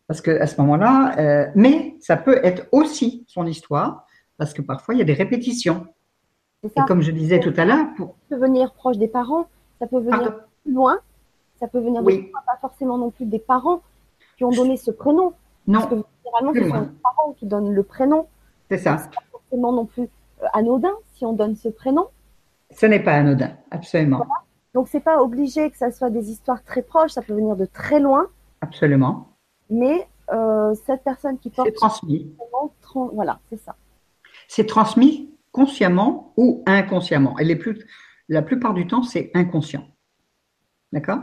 Parce 0.09 0.21
que 0.21 0.31
à 0.41 0.47
ce 0.47 0.59
moment-là, 0.59 1.13
euh, 1.19 1.51
mais 1.53 1.95
ça 1.99 2.17
peut 2.17 2.43
être 2.43 2.65
aussi 2.71 3.25
son 3.27 3.45
histoire, 3.45 4.07
parce 4.37 4.55
que 4.55 4.63
parfois, 4.63 4.95
il 4.95 4.97
y 4.97 5.01
a 5.01 5.05
des 5.05 5.13
répétitions. 5.13 5.85
Et 6.63 6.81
comme 6.87 7.01
je 7.01 7.11
disais 7.11 7.39
tout 7.39 7.53
à 7.55 7.63
l'heure. 7.63 7.85
Pour... 7.95 8.15
Ça 8.27 8.35
peut 8.35 8.41
venir 8.41 8.73
proche 8.73 8.97
des 8.97 9.07
parents, 9.07 9.45
ça 9.77 9.85
peut 9.85 9.99
venir 9.99 10.39
plus 10.63 10.73
loin, 10.73 10.97
ça 11.59 11.67
peut 11.67 11.79
venir 11.79 12.01
oui. 12.03 12.31
pas 12.33 12.57
forcément 12.59 12.97
non 12.97 13.11
plus 13.11 13.27
des 13.27 13.37
parents 13.37 13.83
qui 14.35 14.45
ont 14.45 14.49
donné 14.49 14.77
ce 14.77 14.89
prénom. 14.89 15.33
Non. 15.67 15.81
Parce 15.81 15.89
que 15.91 15.95
généralement, 16.25 16.53
ce 16.55 16.59
sont 16.59 16.81
les 16.81 17.01
parents 17.03 17.33
qui 17.33 17.45
donnent 17.45 17.71
le 17.71 17.83
prénom. 17.83 18.25
C'est 18.71 18.79
ça. 18.79 18.97
C'est 18.97 19.11
pas 19.11 19.21
forcément 19.31 19.71
non 19.73 19.85
plus 19.85 20.09
euh, 20.41 20.47
anodin 20.53 20.93
si 21.13 21.23
on 21.23 21.33
donne 21.33 21.55
ce 21.55 21.69
prénom. 21.69 22.07
Ce 22.71 22.87
n'est 22.87 23.03
pas 23.03 23.13
anodin, 23.13 23.51
absolument. 23.69 24.17
Donc, 24.17 24.27
Donc, 24.73 24.87
c'est 24.87 25.01
pas 25.01 25.21
obligé 25.21 25.69
que 25.69 25.77
ça 25.77 25.91
soit 25.91 26.09
des 26.09 26.31
histoires 26.31 26.63
très 26.63 26.81
proches, 26.81 27.11
ça 27.11 27.21
peut 27.21 27.35
venir 27.35 27.55
de 27.55 27.65
très 27.65 27.99
loin. 27.99 28.25
Absolument. 28.61 29.28
Mais 29.69 30.07
euh, 30.31 30.73
cette 30.85 31.03
personne 31.03 31.37
qui 31.39 31.49
porte. 31.49 31.67
C'est 31.67 31.73
transmis. 31.73 32.35
Voilà, 33.13 33.39
c'est 33.49 33.59
ça. 33.59 33.75
C'est 34.47 34.65
transmis 34.65 35.33
consciemment 35.51 36.33
ou 36.37 36.63
inconsciemment. 36.65 37.37
Et 37.39 37.43
les 37.43 37.55
plus, 37.55 37.85
la 38.27 38.41
plupart 38.41 38.73
du 38.73 38.87
temps, 38.87 39.03
c'est 39.03 39.31
inconscient. 39.33 39.87
D'accord? 40.91 41.19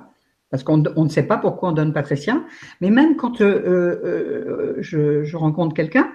Parce 0.50 0.62
qu'on 0.62 0.78
ne 0.78 1.08
sait 1.08 1.24
pas 1.24 1.38
pourquoi 1.38 1.70
on 1.70 1.72
donne 1.72 1.92
Patricia. 1.92 2.42
Mais 2.80 2.90
même 2.90 3.16
quand 3.16 3.40
euh, 3.40 4.00
euh, 4.04 4.76
je, 4.78 5.36
rencontre 5.36 5.74
quelqu'un 5.74 6.12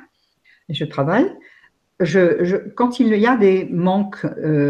et 0.70 0.74
je 0.74 0.86
travaille, 0.86 1.30
je, 2.00 2.70
quand 2.70 3.00
il 3.00 3.16
y 3.16 3.28
a 3.28 3.38
des 3.38 3.66
manques 3.66 4.26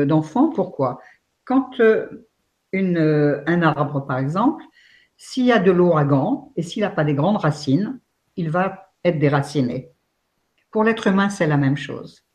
d'enfants, 0.05 0.49
pourquoi? 0.49 0.99
Quand 1.45 1.80
une, 2.72 3.43
un 3.45 3.62
arbre, 3.62 4.05
par 4.05 4.18
exemple, 4.18 4.64
s'il 5.24 5.45
y 5.45 5.51
a 5.51 5.59
de 5.59 5.69
l'ouragan 5.69 6.51
et 6.55 6.63
s'il 6.63 6.82
n'a 6.82 6.89
pas 6.89 7.03
des 7.03 7.13
grandes 7.13 7.38
racines, 7.38 7.99
il 8.38 8.49
va 8.49 8.91
être 9.05 9.19
déraciné. 9.19 9.91
Pour 10.72 10.84
l'être 10.84 11.05
humain, 11.05 11.30
c'est 11.30 11.45
la 11.45 11.57
même 11.57 11.78
chose. 11.78 12.26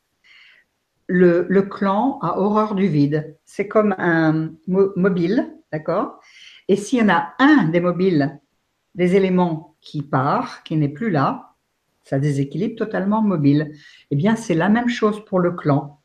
Le, 1.08 1.42
clan 1.62 2.20
a 2.22 2.38
horreur 2.38 2.76
du 2.76 2.86
vide. 2.86 3.36
C'est 3.44 3.66
comme 3.66 3.92
un 3.98 4.52
mobile, 4.68 5.52
d'accord? 5.72 6.20
Et 6.68 6.76
s'il 6.76 7.00
y 7.00 7.02
en 7.02 7.08
a 7.08 7.34
un 7.40 7.64
des 7.64 7.80
mobiles, 7.80 8.38
des 8.94 9.16
éléments 9.16 9.74
qui 9.80 10.02
part, 10.02 10.62
qui 10.62 10.76
n'est 10.76 10.88
plus 10.88 11.10
là, 11.10 11.54
ça 12.04 12.20
déséquilibre 12.20 12.76
totalement 12.76 13.20
le 13.20 13.26
mobile. 13.26 13.72
Eh 14.12 14.16
bien, 14.16 14.36
c'est 14.36 14.54
la 14.54 14.68
même 14.68 14.88
chose 14.88 15.24
pour 15.24 15.40
le 15.40 15.50
clan. 15.50 16.00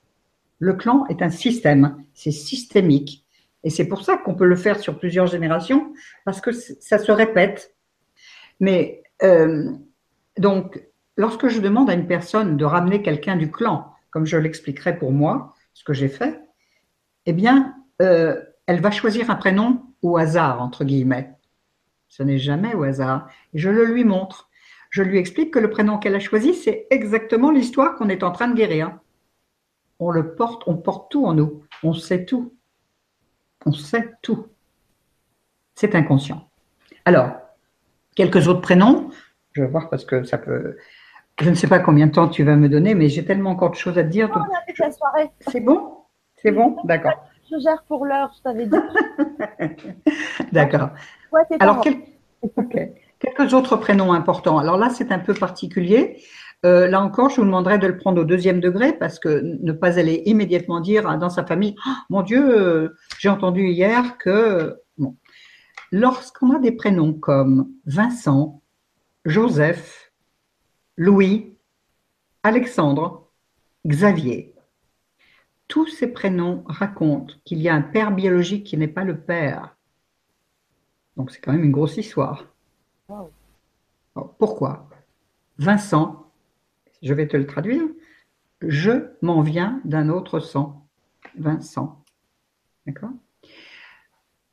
Le 0.57 0.73
clan 0.73 1.05
est 1.09 1.21
un 1.21 1.29
système, 1.29 2.03
c'est 2.15 2.31
systémique. 2.31 3.20
Et 3.63 3.69
c'est 3.69 3.87
pour 3.87 4.03
ça 4.03 4.17
qu'on 4.17 4.35
peut 4.35 4.45
le 4.45 4.55
faire 4.55 4.79
sur 4.79 4.97
plusieurs 4.97 5.27
générations, 5.27 5.93
parce 6.25 6.41
que 6.41 6.51
ça 6.51 6.97
se 6.97 7.11
répète. 7.11 7.75
Mais 8.59 9.03
euh, 9.23 9.71
donc, 10.37 10.81
lorsque 11.17 11.47
je 11.47 11.59
demande 11.59 11.89
à 11.89 11.93
une 11.93 12.07
personne 12.07 12.57
de 12.57 12.65
ramener 12.65 13.01
quelqu'un 13.01 13.35
du 13.35 13.51
clan, 13.51 13.93
comme 14.09 14.25
je 14.25 14.37
l'expliquerai 14.37 14.97
pour 14.97 15.11
moi, 15.11 15.53
ce 15.73 15.83
que 15.83 15.93
j'ai 15.93 16.09
fait, 16.09 16.39
eh 17.25 17.33
bien, 17.33 17.75
euh, 18.01 18.41
elle 18.65 18.81
va 18.81 18.91
choisir 18.91 19.29
un 19.29 19.35
prénom 19.35 19.83
au 20.01 20.17
hasard, 20.17 20.61
entre 20.61 20.83
guillemets. 20.83 21.33
Ce 22.09 22.23
n'est 22.23 22.39
jamais 22.39 22.73
au 22.73 22.83
hasard. 22.83 23.27
Et 23.53 23.59
je 23.59 23.69
le 23.69 23.85
lui 23.85 24.03
montre. 24.03 24.49
Je 24.89 25.03
lui 25.03 25.17
explique 25.17 25.53
que 25.53 25.59
le 25.59 25.69
prénom 25.69 25.97
qu'elle 25.97 26.15
a 26.15 26.19
choisi, 26.19 26.53
c'est 26.53 26.87
exactement 26.89 27.51
l'histoire 27.51 27.95
qu'on 27.95 28.09
est 28.09 28.23
en 28.23 28.31
train 28.31 28.49
de 28.49 28.55
guérir. 28.55 28.97
On 29.99 30.11
le 30.11 30.35
porte, 30.35 30.63
on 30.65 30.75
porte 30.75 31.09
tout 31.11 31.25
en 31.25 31.33
nous. 31.33 31.63
On 31.83 31.93
sait 31.93 32.25
tout. 32.25 32.53
On 33.65 33.71
sait 33.71 34.13
tout. 34.21 34.47
C'est 35.75 35.95
inconscient. 35.95 36.47
Alors, 37.05 37.31
quelques 38.15 38.47
autres 38.47 38.61
prénoms. 38.61 39.09
Je 39.53 39.61
vais 39.61 39.67
voir 39.67 39.89
parce 39.89 40.05
que 40.05 40.23
ça 40.23 40.37
peut. 40.37 40.77
Je 41.39 41.49
ne 41.49 41.55
sais 41.55 41.67
pas 41.67 41.79
combien 41.79 42.07
de 42.07 42.11
temps 42.11 42.27
tu 42.27 42.43
vas 42.43 42.55
me 42.55 42.69
donner, 42.69 42.93
mais 42.93 43.09
j'ai 43.09 43.25
tellement 43.25 43.51
encore 43.51 43.71
de 43.71 43.75
choses 43.75 43.97
à 43.97 44.03
te 44.03 44.09
dire. 44.09 44.29
C'est 45.47 45.59
bon? 45.59 45.97
C'est 46.37 46.51
bon? 46.51 46.77
D'accord. 46.83 47.25
Je 47.51 47.59
gère 47.59 47.83
pour 47.87 48.05
l'heure, 48.05 48.31
je 48.37 48.41
t'avais 48.41 48.65
dit. 48.65 48.77
D'accord. 50.51 50.89
Alors, 51.59 51.83
quelques 53.19 53.53
autres 53.53 53.75
prénoms 53.77 54.13
importants. 54.13 54.57
Alors 54.57 54.77
là, 54.77 54.89
c'est 54.89 55.11
un 55.11 55.19
peu 55.19 55.33
particulier. 55.33 56.23
Euh, 56.63 56.87
là 56.87 57.01
encore, 57.01 57.29
je 57.29 57.37
vous 57.37 57.45
demanderai 57.45 57.79
de 57.79 57.87
le 57.87 57.97
prendre 57.97 58.21
au 58.21 58.25
deuxième 58.25 58.59
degré 58.59 58.93
parce 58.93 59.17
que 59.17 59.41
ne 59.61 59.71
pas 59.71 59.97
aller 59.97 60.21
immédiatement 60.25 60.79
dire 60.79 61.17
dans 61.17 61.29
sa 61.29 61.43
famille, 61.45 61.75
oh, 61.87 61.91
mon 62.09 62.21
Dieu, 62.21 62.59
euh, 62.59 62.95
j'ai 63.17 63.29
entendu 63.29 63.67
hier 63.67 64.17
que... 64.17 64.77
Bon. 64.97 65.17
Lorsqu'on 65.91 66.55
a 66.55 66.59
des 66.59 66.71
prénoms 66.71 67.13
comme 67.13 67.71
Vincent, 67.85 68.61
Joseph, 69.25 70.13
Louis, 70.95 71.57
Alexandre, 72.43 73.27
Xavier, 73.85 74.55
tous 75.67 75.87
ces 75.87 76.07
prénoms 76.07 76.63
racontent 76.67 77.33
qu'il 77.43 77.61
y 77.61 77.69
a 77.69 77.75
un 77.75 77.81
père 77.81 78.11
biologique 78.11 78.65
qui 78.65 78.77
n'est 78.77 78.87
pas 78.87 79.03
le 79.03 79.19
père. 79.19 79.75
Donc 81.17 81.31
c'est 81.31 81.41
quand 81.41 81.51
même 81.51 81.63
une 81.63 81.71
grosse 81.71 81.97
histoire. 81.97 82.45
pourquoi 84.37 84.89
Vincent 85.57 86.30
je 87.01 87.13
vais 87.13 87.27
te 87.27 87.37
le 87.37 87.45
traduire. 87.45 87.83
Je 88.61 89.11
m'en 89.21 89.41
viens 89.41 89.81
d'un 89.85 90.09
autre 90.09 90.39
sang. 90.39 90.87
Vincent. 91.37 92.03
D'accord? 92.85 93.11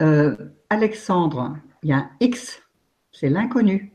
Euh, 0.01 0.37
Alexandre, 0.71 1.59
il 1.83 1.91
y 1.91 1.93
a 1.93 1.99
un 1.99 2.11
X, 2.21 2.63
c'est 3.11 3.29
l'inconnu. 3.29 3.93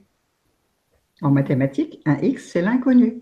En 1.22 1.32
mathématiques, 1.32 2.02
un 2.06 2.18
X, 2.18 2.52
c'est 2.52 2.62
l'inconnu. 2.62 3.22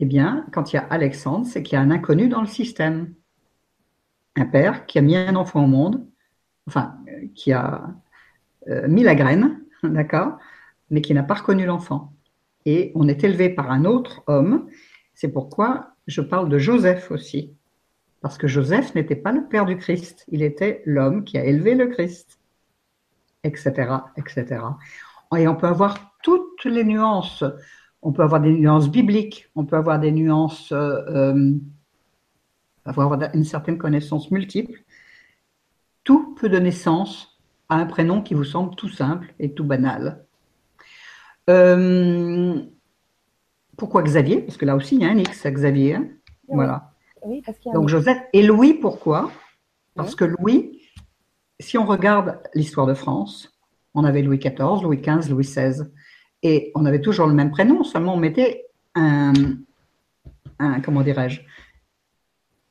Eh 0.00 0.04
bien, 0.04 0.46
quand 0.52 0.72
il 0.72 0.76
y 0.76 0.78
a 0.78 0.86
Alexandre, 0.90 1.46
c'est 1.46 1.62
qu'il 1.62 1.74
y 1.74 1.76
a 1.76 1.82
un 1.82 1.90
inconnu 1.90 2.28
dans 2.28 2.40
le 2.40 2.46
système. 2.46 3.14
Un 4.36 4.46
père 4.46 4.86
qui 4.86 4.98
a 4.98 5.02
mis 5.02 5.16
un 5.16 5.36
enfant 5.36 5.64
au 5.64 5.68
monde, 5.68 6.06
enfin, 6.66 6.98
qui 7.34 7.52
a 7.52 7.94
euh, 8.68 8.86
mis 8.88 9.02
la 9.02 9.14
graine, 9.14 9.60
d'accord, 9.82 10.38
mais 10.90 11.00
qui 11.00 11.14
n'a 11.14 11.22
pas 11.22 11.34
reconnu 11.34 11.66
l'enfant 11.66 12.12
et 12.68 12.92
on 12.94 13.08
est 13.08 13.24
élevé 13.24 13.48
par 13.48 13.70
un 13.70 13.86
autre 13.86 14.22
homme. 14.26 14.68
C'est 15.14 15.32
pourquoi 15.32 15.94
je 16.06 16.20
parle 16.20 16.50
de 16.50 16.58
Joseph 16.58 17.10
aussi. 17.10 17.54
Parce 18.20 18.36
que 18.36 18.46
Joseph 18.46 18.94
n'était 18.94 19.16
pas 19.16 19.32
le 19.32 19.48
père 19.48 19.64
du 19.64 19.78
Christ, 19.78 20.26
il 20.28 20.42
était 20.42 20.82
l'homme 20.84 21.24
qui 21.24 21.38
a 21.38 21.44
élevé 21.46 21.74
le 21.74 21.86
Christ, 21.86 22.38
etc., 23.42 23.72
etc. 24.18 24.60
Et 25.34 25.48
on 25.48 25.56
peut 25.56 25.66
avoir 25.66 26.12
toutes 26.22 26.66
les 26.66 26.84
nuances. 26.84 27.42
On 28.02 28.12
peut 28.12 28.22
avoir 28.22 28.42
des 28.42 28.52
nuances 28.52 28.90
bibliques, 28.90 29.48
on 29.54 29.64
peut 29.64 29.76
avoir 29.76 29.98
des 29.98 30.12
nuances, 30.12 30.70
euh, 30.72 31.00
euh, 31.08 31.54
avoir 32.84 33.18
une 33.32 33.44
certaine 33.44 33.78
connaissance 33.78 34.30
multiple. 34.30 34.84
Tout 36.04 36.34
peut 36.34 36.50
donner 36.50 36.70
sens 36.72 37.40
à 37.70 37.76
un 37.76 37.86
prénom 37.86 38.20
qui 38.20 38.34
vous 38.34 38.44
semble 38.44 38.74
tout 38.74 38.90
simple 38.90 39.32
et 39.38 39.54
tout 39.54 39.64
banal. 39.64 40.27
Euh, 41.48 42.60
pourquoi 43.76 44.02
Xavier? 44.02 44.40
Parce 44.40 44.56
que 44.56 44.64
là 44.64 44.76
aussi, 44.76 44.96
il 44.96 45.02
y 45.02 45.04
a 45.04 45.08
un 45.08 45.18
X 45.18 45.46
à 45.46 45.50
Xavier. 45.50 45.94
Hein. 45.94 46.08
voilà. 46.48 46.92
Donc 47.72 47.88
Joseph. 47.88 48.18
Et 48.32 48.42
Louis, 48.42 48.74
pourquoi? 48.74 49.30
Parce 49.94 50.14
que 50.14 50.24
Louis, 50.24 50.82
si 51.58 51.78
on 51.78 51.86
regarde 51.86 52.40
l'histoire 52.54 52.86
de 52.86 52.94
France, 52.94 53.58
on 53.94 54.04
avait 54.04 54.22
Louis 54.22 54.38
XIV, 54.38 54.82
Louis 54.82 54.98
XV, 54.98 55.30
Louis 55.30 55.44
XVI. 55.44 55.82
Et 56.42 56.70
on 56.74 56.84
avait 56.84 57.00
toujours 57.00 57.26
le 57.26 57.34
même 57.34 57.50
prénom, 57.50 57.82
seulement 57.82 58.14
on 58.14 58.18
mettait 58.18 58.66
un, 58.94 59.32
comment 60.84 61.02
dirais-je, 61.02 61.40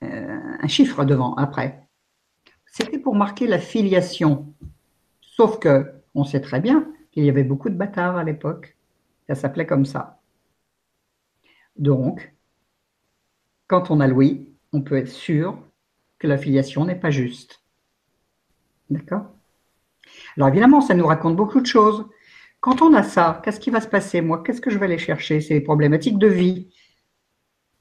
euh, 0.04 0.40
un 0.62 0.68
chiffre 0.68 1.04
devant, 1.04 1.34
après. 1.36 1.88
C'était 2.66 3.00
pour 3.00 3.16
marquer 3.16 3.48
la 3.48 3.60
filiation. 3.60 4.54
Sauf 5.22 5.60
que, 5.60 5.94
on 6.16 6.24
sait 6.24 6.42
très 6.42 6.62
bien 6.62 6.88
il 7.22 7.26
y 7.26 7.30
avait 7.30 7.44
beaucoup 7.44 7.70
de 7.70 7.76
bâtards 7.76 8.18
à 8.18 8.24
l'époque. 8.24 8.78
Ça 9.28 9.36
s'appelait 9.36 9.66
comme 9.66 9.86
ça. 9.86 10.20
Donc, 11.76 12.34
quand 13.68 13.92
on 13.92 14.00
a 14.00 14.08
Louis, 14.08 14.48
on 14.72 14.82
peut 14.82 14.98
être 14.98 15.10
sûr 15.10 15.58
que 16.20 16.28
la 16.28 16.38
filiation 16.38 16.86
n'est 16.86 16.96
pas 16.96 17.10
juste. 17.10 17.64
D'accord? 18.90 19.26
Alors 20.38 20.50
évidemment, 20.50 20.82
ça 20.82 20.94
nous 20.94 21.06
raconte 21.06 21.36
beaucoup 21.36 21.60
de 21.60 21.66
choses. 21.66 22.06
Quand 22.60 22.82
on 22.82 22.94
a 22.94 23.04
ça, 23.04 23.42
qu'est-ce 23.44 23.60
qui 23.60 23.70
va 23.70 23.82
se 23.82 23.88
passer 23.88 24.22
Moi, 24.22 24.42
qu'est-ce 24.44 24.62
que 24.62 24.70
je 24.70 24.78
vais 24.78 24.86
aller 24.86 24.98
chercher? 24.98 25.42
C'est 25.42 25.56
les 25.56 25.62
problématiques 25.62 26.18
de 26.18 26.28
vie. 26.28 26.70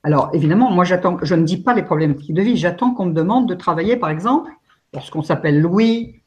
Alors 0.02 0.30
évidemment, 0.32 0.70
moi 0.70 0.84
j'attends, 0.84 1.18
je 1.22 1.34
ne 1.34 1.44
dis 1.44 1.62
pas 1.62 1.74
les 1.74 1.82
problématiques 1.82 2.34
de 2.34 2.42
vie, 2.42 2.56
j'attends 2.56 2.94
qu'on 2.94 3.06
me 3.06 3.12
demande 3.12 3.48
de 3.48 3.54
travailler, 3.54 3.96
par 3.96 4.10
exemple, 4.10 4.50
lorsqu'on 4.92 5.22
s'appelle 5.22 5.60
Louis, 5.60 6.22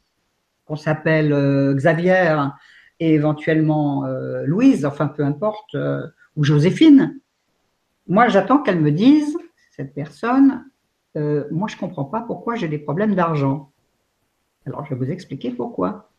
qu'on 0.64 0.76
s'appelle 0.76 1.32
euh, 1.32 1.74
Xavier, 1.74 2.36
et 3.00 3.14
éventuellement 3.14 4.04
euh, 4.04 4.44
Louise, 4.44 4.84
enfin 4.84 5.08
peu 5.08 5.24
importe, 5.24 5.74
euh, 5.74 6.06
ou 6.36 6.44
Joséphine. 6.44 7.18
Moi, 8.06 8.28
j'attends 8.28 8.58
qu'elle 8.62 8.80
me 8.80 8.92
dise, 8.92 9.36
cette 9.70 9.94
personne, 9.94 10.66
euh, 11.16 11.44
moi, 11.50 11.66
je 11.68 11.76
ne 11.76 11.80
comprends 11.80 12.04
pas 12.04 12.20
pourquoi 12.20 12.54
j'ai 12.54 12.68
des 12.68 12.78
problèmes 12.78 13.14
d'argent. 13.14 13.72
Alors, 14.66 14.84
je 14.84 14.90
vais 14.90 15.04
vous 15.04 15.10
expliquer 15.10 15.50
pourquoi. 15.50 16.10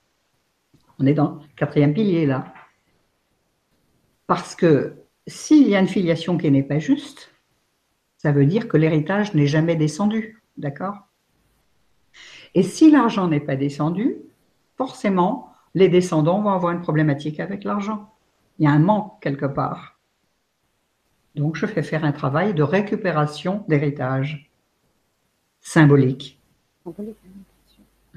On 0.99 1.05
est 1.05 1.13
dans 1.13 1.35
le 1.35 1.55
quatrième 1.55 1.93
pilier 1.93 2.25
là. 2.25 2.53
Parce 4.25 4.55
que 4.55 4.95
s'il 5.27 5.67
y 5.67 5.75
a 5.75 5.79
une 5.79 5.87
filiation 5.87 6.37
qui 6.37 6.49
n'est 6.49 6.63
pas 6.63 6.79
juste, 6.79 7.31
ça 8.17 8.31
veut 8.31 8.45
dire 8.45 8.67
que 8.67 8.77
l'héritage 8.77 9.33
n'est 9.33 9.47
jamais 9.47 9.75
descendu. 9.75 10.41
D'accord? 10.57 10.95
Et 12.53 12.63
si 12.63 12.91
l'argent 12.91 13.27
n'est 13.27 13.39
pas 13.39 13.55
descendu, 13.55 14.17
forcément, 14.77 15.50
les 15.73 15.89
descendants 15.89 16.41
vont 16.41 16.51
avoir 16.51 16.73
une 16.73 16.81
problématique 16.81 17.39
avec 17.39 17.63
l'argent. 17.63 18.13
Il 18.59 18.65
y 18.65 18.67
a 18.67 18.71
un 18.71 18.79
manque 18.79 19.21
quelque 19.21 19.45
part. 19.45 19.99
Donc, 21.35 21.55
je 21.55 21.65
fais 21.65 21.83
faire 21.83 22.03
un 22.03 22.11
travail 22.11 22.53
de 22.53 22.63
récupération 22.63 23.63
d'héritage 23.67 24.51
symbolique. 25.61 26.41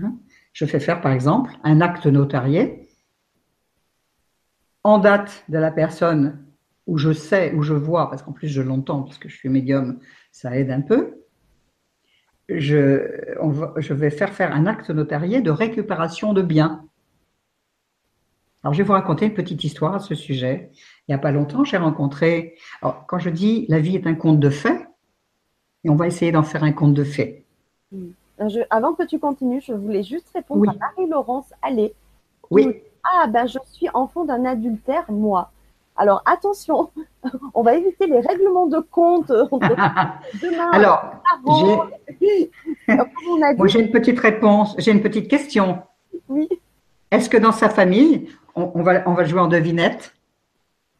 Hein? 0.00 0.14
Je 0.52 0.64
fais 0.66 0.80
faire, 0.80 1.00
par 1.00 1.12
exemple, 1.12 1.52
un 1.62 1.80
acte 1.80 2.06
notarié 2.06 2.88
en 4.82 4.98
date 4.98 5.44
de 5.48 5.58
la 5.58 5.70
personne 5.70 6.44
où 6.86 6.98
je 6.98 7.12
sais, 7.12 7.52
où 7.54 7.62
je 7.62 7.72
vois, 7.72 8.10
parce 8.10 8.22
qu'en 8.22 8.32
plus 8.32 8.48
je 8.48 8.60
l'entends, 8.60 9.02
parce 9.02 9.18
que 9.18 9.28
je 9.28 9.36
suis 9.36 9.48
médium, 9.48 9.98
ça 10.30 10.56
aide 10.56 10.70
un 10.70 10.82
peu. 10.82 11.22
Je, 12.48 13.08
je 13.78 13.94
vais 13.94 14.10
faire 14.10 14.34
faire 14.34 14.54
un 14.54 14.66
acte 14.66 14.90
notarié 14.90 15.40
de 15.40 15.50
récupération 15.50 16.34
de 16.34 16.42
biens. 16.42 16.84
Alors, 18.64 18.72
je 18.72 18.78
vais 18.78 18.84
vous 18.84 18.94
raconter 18.94 19.26
une 19.26 19.34
petite 19.34 19.62
histoire 19.62 19.94
à 19.94 19.98
ce 19.98 20.14
sujet. 20.14 20.70
Il 21.06 21.10
n'y 21.10 21.14
a 21.14 21.18
pas 21.18 21.32
longtemps, 21.32 21.64
j'ai 21.64 21.76
rencontré. 21.76 22.54
Alors, 22.80 23.04
quand 23.06 23.18
je 23.18 23.28
dis 23.28 23.66
la 23.68 23.78
vie 23.78 23.94
est 23.94 24.06
un 24.06 24.14
conte 24.14 24.40
de 24.40 24.48
faits, 24.48 24.80
et 25.84 25.90
on 25.90 25.96
va 25.96 26.06
essayer 26.06 26.32
d'en 26.32 26.42
faire 26.42 26.64
un 26.64 26.72
conte 26.72 26.94
de 26.94 27.04
faits. 27.04 27.44
Hmm. 27.92 28.12
avant 28.70 28.94
que 28.94 29.02
tu 29.02 29.18
continues, 29.18 29.60
je 29.60 29.74
voulais 29.74 30.02
juste 30.02 30.30
répondre 30.34 30.70
à 30.70 30.74
Marie-Laurence 30.74 31.52
Allais. 31.60 31.92
Oui. 32.50 32.80
ah, 33.04 33.26
ben, 33.26 33.46
je 33.46 33.58
suis 33.70 33.88
enfant 33.92 34.24
d'un 34.24 34.46
adultère, 34.46 35.04
moi. 35.10 35.50
Alors, 35.96 36.22
attention, 36.24 36.90
on 37.54 37.62
va 37.62 37.74
éviter 37.74 38.06
les 38.06 38.20
règlements 38.20 38.66
de 38.66 38.78
compte. 38.78 39.28
Demain, 39.28 40.70
Alors, 40.72 41.04
moi, 41.44 41.90
j'ai 43.66 43.80
une 43.80 43.90
petite 43.90 44.20
réponse, 44.20 44.74
j'ai 44.78 44.90
une 44.90 45.02
petite 45.02 45.28
question. 45.28 45.82
Oui. 46.30 46.48
Est-ce 47.10 47.28
que 47.28 47.36
dans 47.36 47.52
sa 47.52 47.68
famille, 47.68 48.28
on, 48.54 48.82
va, 48.82 49.02
on 49.08 49.14
va 49.14 49.24
jouer 49.24 49.40
en 49.40 49.48
devinette, 49.48 50.14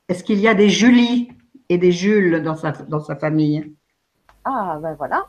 est-ce 0.09 0.22
qu'il 0.22 0.38
y 0.38 0.48
a 0.48 0.55
des 0.55 0.68
Julie 0.68 1.32
et 1.68 1.78
des 1.78 1.92
Jules 1.92 2.42
dans 2.42 2.57
sa, 2.57 2.72
dans 2.72 3.00
sa 3.00 3.16
famille? 3.16 3.74
Ah, 4.44 4.78
ben 4.80 4.94
voilà. 4.94 5.26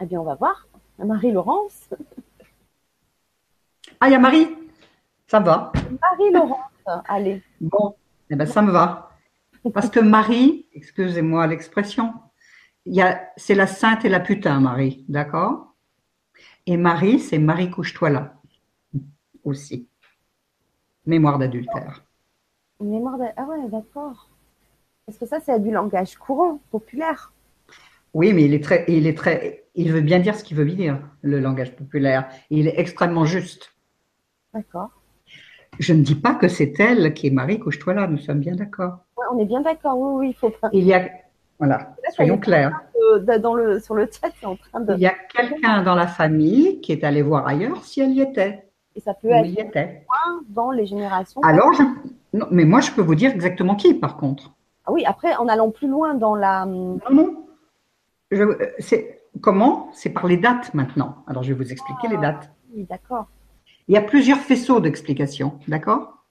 Eh 0.00 0.06
bien, 0.06 0.20
on 0.20 0.24
va 0.24 0.34
voir. 0.34 0.66
Marie-Laurence. 0.98 1.90
Ah, 4.00 4.08
il 4.08 4.12
y 4.12 4.14
a 4.14 4.18
Marie 4.18 4.48
Ça 5.26 5.40
va. 5.40 5.72
Marie-Laurence, 6.00 7.02
allez. 7.08 7.42
Bon, 7.60 7.96
eh 8.30 8.36
ben, 8.36 8.46
ça 8.46 8.62
me 8.62 8.70
va. 8.70 9.10
Parce 9.74 9.90
que 9.90 10.00
Marie, 10.00 10.66
excusez-moi 10.72 11.46
l'expression, 11.46 12.14
c'est 13.36 13.54
la 13.54 13.66
sainte 13.66 14.04
et 14.04 14.08
la 14.08 14.20
putain, 14.20 14.60
Marie, 14.60 15.04
d'accord? 15.08 15.74
Et 16.66 16.76
Marie, 16.76 17.18
c'est 17.20 17.38
Marie 17.38 17.70
couche-toi 17.70 18.10
là, 18.10 18.39
aussi. 19.44 19.88
Mémoire 21.06 21.38
d'adultère. 21.38 22.04
Mémoire 22.80 23.18
d'adultère, 23.18 23.44
ah 23.48 23.50
ouais, 23.50 23.68
d'accord. 23.68 24.28
Parce 25.06 25.18
que 25.18 25.26
ça, 25.26 25.40
c'est 25.40 25.58
du 25.60 25.70
langage 25.70 26.16
courant, 26.16 26.60
populaire. 26.70 27.32
Oui, 28.14 28.32
mais 28.32 28.44
il 28.44 28.54
est 28.54 28.62
très, 28.62 28.84
il 28.88 29.06
est 29.06 29.16
très, 29.16 29.64
il 29.74 29.92
veut 29.92 30.00
bien 30.00 30.18
dire 30.18 30.34
ce 30.34 30.44
qu'il 30.44 30.56
veut 30.56 30.64
dire, 30.64 31.00
le 31.22 31.40
langage 31.40 31.74
populaire. 31.74 32.28
Il 32.50 32.66
est 32.66 32.78
extrêmement 32.78 33.24
juste. 33.24 33.74
D'accord. 34.52 34.90
Je 35.78 35.92
ne 35.92 36.02
dis 36.02 36.16
pas 36.16 36.34
que 36.34 36.48
c'est 36.48 36.78
elle 36.80 37.14
qui 37.14 37.28
est 37.28 37.30
Marie, 37.30 37.58
couche-toi 37.58 37.94
là, 37.94 38.06
nous 38.06 38.18
sommes 38.18 38.40
bien 38.40 38.54
d'accord. 38.54 38.98
on 39.32 39.38
est 39.38 39.44
bien 39.44 39.60
d'accord, 39.60 39.98
oui, 39.98 40.12
oui, 40.18 40.28
il 40.30 40.34
faut 40.34 40.50
pas. 40.50 40.68
Il 40.72 40.84
y 40.84 40.92
a, 40.92 41.08
voilà, 41.58 41.94
soyons 42.14 42.38
clairs. 42.38 42.80
dans 43.40 43.54
le, 43.54 43.78
sur 43.80 43.94
le 43.94 44.06
chat, 44.06 44.30
c'est 44.38 44.46
en 44.46 44.56
train 44.56 44.80
de. 44.80 44.94
Il 44.94 45.00
y 45.00 45.06
a 45.06 45.14
quelqu'un 45.34 45.82
dans 45.82 45.94
la 45.94 46.06
famille 46.06 46.80
qui 46.80 46.92
est 46.92 47.04
allé 47.04 47.22
voir 47.22 47.46
ailleurs 47.46 47.84
si 47.84 48.00
elle 48.00 48.12
y 48.12 48.20
était. 48.20 48.69
Et 49.00 49.02
ça 49.02 49.14
peut 49.14 49.30
être 49.30 50.04
dans 50.48 50.70
les 50.70 50.84
générations. 50.84 51.40
Alors, 51.42 51.72
non, 52.34 52.46
mais 52.50 52.66
moi, 52.66 52.80
je 52.80 52.92
peux 52.92 53.00
vous 53.00 53.14
dire 53.14 53.32
exactement 53.32 53.76
qui, 53.76 53.94
par 53.94 54.18
contre. 54.18 54.52
Ah 54.84 54.92
oui, 54.92 55.04
après, 55.06 55.34
en 55.36 55.48
allant 55.48 55.70
plus 55.70 55.88
loin 55.88 56.14
dans 56.14 56.34
la. 56.34 56.66
Non, 56.66 57.00
non. 57.10 57.46
c'est 58.78 59.22
comment? 59.40 59.88
C'est 59.94 60.10
par 60.10 60.26
les 60.26 60.36
dates 60.36 60.74
maintenant. 60.74 61.24
Alors, 61.26 61.42
je 61.42 61.54
vais 61.54 61.64
vous 61.64 61.72
expliquer 61.72 62.08
les 62.08 62.16
ah, 62.18 62.32
dates. 62.32 62.50
Oui, 62.74 62.84
d'accord. 62.84 63.26
Il 63.88 63.94
y 63.94 63.96
a 63.96 64.02
plusieurs 64.02 64.38
faisceaux 64.38 64.80
d'explications, 64.80 65.58
d'accord? 65.66 66.26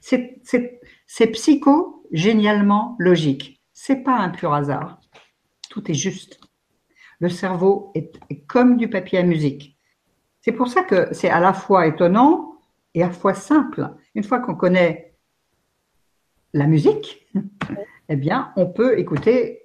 C'est 0.00 1.26
psycho-génialement 1.32 2.94
logique. 2.98 3.62
C'est 3.72 4.04
pas 4.04 4.16
un 4.16 4.28
pur 4.28 4.52
hasard. 4.52 5.00
Tout 5.70 5.90
est 5.90 5.94
juste. 5.94 6.40
Le 7.20 7.30
cerveau 7.30 7.90
est, 7.94 8.12
comme 8.46 8.76
du 8.76 8.90
papier 8.90 9.18
à 9.18 9.22
musique. 9.22 9.73
C'est 10.44 10.52
pour 10.52 10.68
ça 10.68 10.82
que 10.82 11.08
c'est 11.14 11.30
à 11.30 11.40
la 11.40 11.54
fois 11.54 11.86
étonnant 11.86 12.58
et 12.92 13.02
à 13.02 13.06
la 13.06 13.12
fois 13.14 13.32
simple. 13.32 13.88
Une 14.14 14.24
fois 14.24 14.40
qu'on 14.40 14.54
connaît 14.54 15.16
la 16.52 16.66
musique, 16.66 17.26
eh 18.10 18.16
bien, 18.16 18.52
on 18.56 18.66
peut 18.66 18.98
écouter 18.98 19.62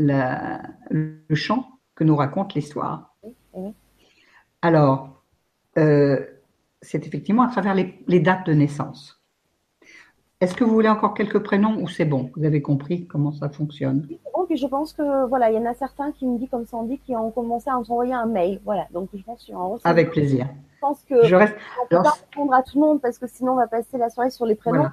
le 0.00 1.34
chant 1.34 1.78
que 1.94 2.02
nous 2.02 2.16
raconte 2.16 2.54
l'histoire. 2.54 3.16
Alors, 4.62 5.22
euh, 5.78 6.26
c'est 6.82 7.06
effectivement 7.06 7.44
à 7.44 7.48
travers 7.48 7.76
les, 7.76 8.20
dates 8.20 8.46
de 8.46 8.54
naissance. 8.54 9.22
Est-ce 10.40 10.56
que 10.56 10.64
vous 10.64 10.72
voulez 10.72 10.88
encore 10.88 11.14
quelques 11.14 11.38
prénoms 11.38 11.80
ou 11.80 11.86
c'est 11.86 12.04
bon? 12.04 12.32
Vous 12.34 12.44
avez 12.44 12.62
compris 12.62 13.06
comment 13.06 13.30
ça 13.30 13.48
fonctionne? 13.48 14.08
Je 14.58 14.66
pense 14.66 14.92
que 14.92 15.26
voilà, 15.26 15.50
il 15.50 15.56
y 15.56 15.58
en 15.58 15.64
a 15.64 15.74
certains 15.74 16.12
qui 16.12 16.26
me 16.26 16.38
disent 16.38 16.50
comme 16.50 16.66
Sandy 16.66 16.98
qui 16.98 17.16
ont 17.16 17.30
commencé 17.30 17.70
à 17.70 17.78
envoyer 17.78 18.14
un 18.14 18.26
mail. 18.26 18.60
Voilà, 18.64 18.86
donc 18.92 19.08
je 19.14 19.22
pense 19.22 19.50
en 19.54 19.78
Avec 19.84 20.10
plaisir. 20.10 20.46
Je 20.74 20.80
pense 20.80 21.02
que 21.08 21.24
je 21.24 21.34
reste... 21.34 21.56
on 21.82 21.86
peut 21.86 22.02
pas 22.02 22.10
répondre 22.10 22.54
à 22.54 22.62
tout 22.62 22.78
le 22.78 22.86
monde 22.86 23.00
parce 23.00 23.18
que 23.18 23.26
sinon 23.26 23.52
on 23.52 23.56
va 23.56 23.66
passer 23.66 23.98
la 23.98 24.10
soirée 24.10 24.30
sur 24.30 24.46
les 24.46 24.54
prénoms. 24.54 24.88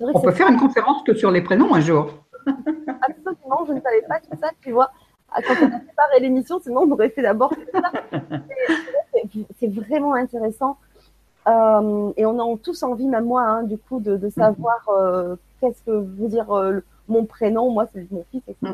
On 0.00 0.20
peut 0.20 0.32
faire 0.32 0.48
une 0.48 0.58
conférence 0.58 1.02
que 1.02 1.14
sur 1.14 1.30
les 1.30 1.42
prénoms 1.42 1.74
un 1.74 1.80
jour. 1.80 2.10
Absolument, 2.46 3.64
je 3.66 3.72
ne 3.72 3.80
savais 3.80 4.02
pas 4.08 4.20
tout 4.20 4.38
ça, 4.40 4.50
tu 4.62 4.72
vois. 4.72 4.90
Ah, 5.30 5.40
quand 5.42 5.54
on 5.60 5.66
a 5.66 5.80
préparé 5.80 6.20
l'émission, 6.20 6.60
sinon 6.60 6.82
on 6.82 6.90
aurait 6.92 7.10
fait 7.10 7.22
d'abord 7.22 7.52
ça. 7.72 7.90
C'est 9.58 9.68
vraiment 9.68 10.14
intéressant. 10.14 10.78
Euh, 11.46 12.12
et 12.16 12.26
on 12.26 12.38
a 12.38 12.58
tous 12.58 12.82
envie, 12.82 13.06
même 13.06 13.24
moi, 13.24 13.42
hein, 13.42 13.62
du 13.62 13.78
coup, 13.78 14.00
de, 14.00 14.28
savoir 14.28 14.88
euh, 14.88 15.36
qu'est-ce 15.60 15.82
que 15.82 15.90
veut 15.90 16.28
dire 16.28 16.50
euh, 16.50 16.80
mon 17.08 17.24
prénom. 17.24 17.70
Moi, 17.70 17.86
c'est 17.92 18.10
mon 18.10 18.24
fils, 18.30 18.42
etc. 18.48 18.72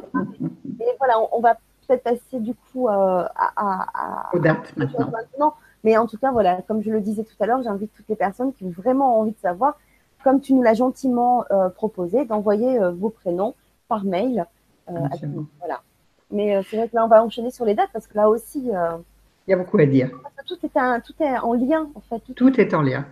Et 0.81 0.85
voilà, 0.99 1.15
on, 1.33 1.41
va 1.41 1.55
peut-être 1.87 2.03
passer 2.03 2.41
du 2.41 2.55
coup 2.55 2.89
à, 2.89 3.31
à, 3.37 4.31
Aux 4.33 4.39
dates 4.39 4.77
maintenant. 4.77 5.55
Mais 5.85 5.97
en 5.97 6.07
tout 6.07 6.19
cas, 6.19 6.31
voilà, 6.31 6.63
comme 6.63 6.83
je 6.83 6.91
le 6.91 7.01
disais 7.01 7.25
tout 7.25 7.35
à 7.41 7.47
l'heure, 7.47 7.63
j'invite 7.63 7.93
toutes 7.93 8.09
les 8.09 8.17
personnes 8.17 8.53
qui 8.53 8.65
ont 8.65 8.71
vraiment 8.71 9.19
envie 9.19 9.33
de 9.33 9.39
savoir, 9.39 9.79
comme 10.23 10.41
tu 10.41 10.55
nous 10.55 10.63
l'as 10.63 10.75
gentiment 10.75 11.45
proposé, 11.75 12.25
d'envoyer 12.25 12.79
vos 12.99 13.11
prénoms 13.11 13.55
par 13.89 14.05
mail. 14.05 14.47
voilà. 14.87 15.81
Mais 16.33 16.57
euh, 16.57 16.63
c'est 16.69 16.77
vrai 16.77 16.89
que 16.89 16.97
là, 16.97 17.05
on 17.05 17.09
va 17.09 17.23
enchaîner 17.23 17.51
sur 17.51 17.65
les 17.65 17.75
dates 17.75 17.91
parce 17.93 18.07
que 18.07 18.17
là 18.17 18.29
aussi. 18.29 18.71
Euh, 18.75 18.97
il 19.47 19.51
y 19.51 19.55
a 19.55 19.57
beaucoup 19.57 19.79
à 19.79 19.87
dire. 19.87 20.11
Tout 20.47 20.57
est, 20.65 20.77
un, 20.77 21.01
tout 21.01 21.15
est 21.21 21.39
en 21.39 21.53
lien, 21.53 21.89
en 21.95 22.01
fait. 22.01 22.21
Tout, 22.35 22.61
est 22.61 22.75
en 22.75 22.83
lien. 22.83 23.07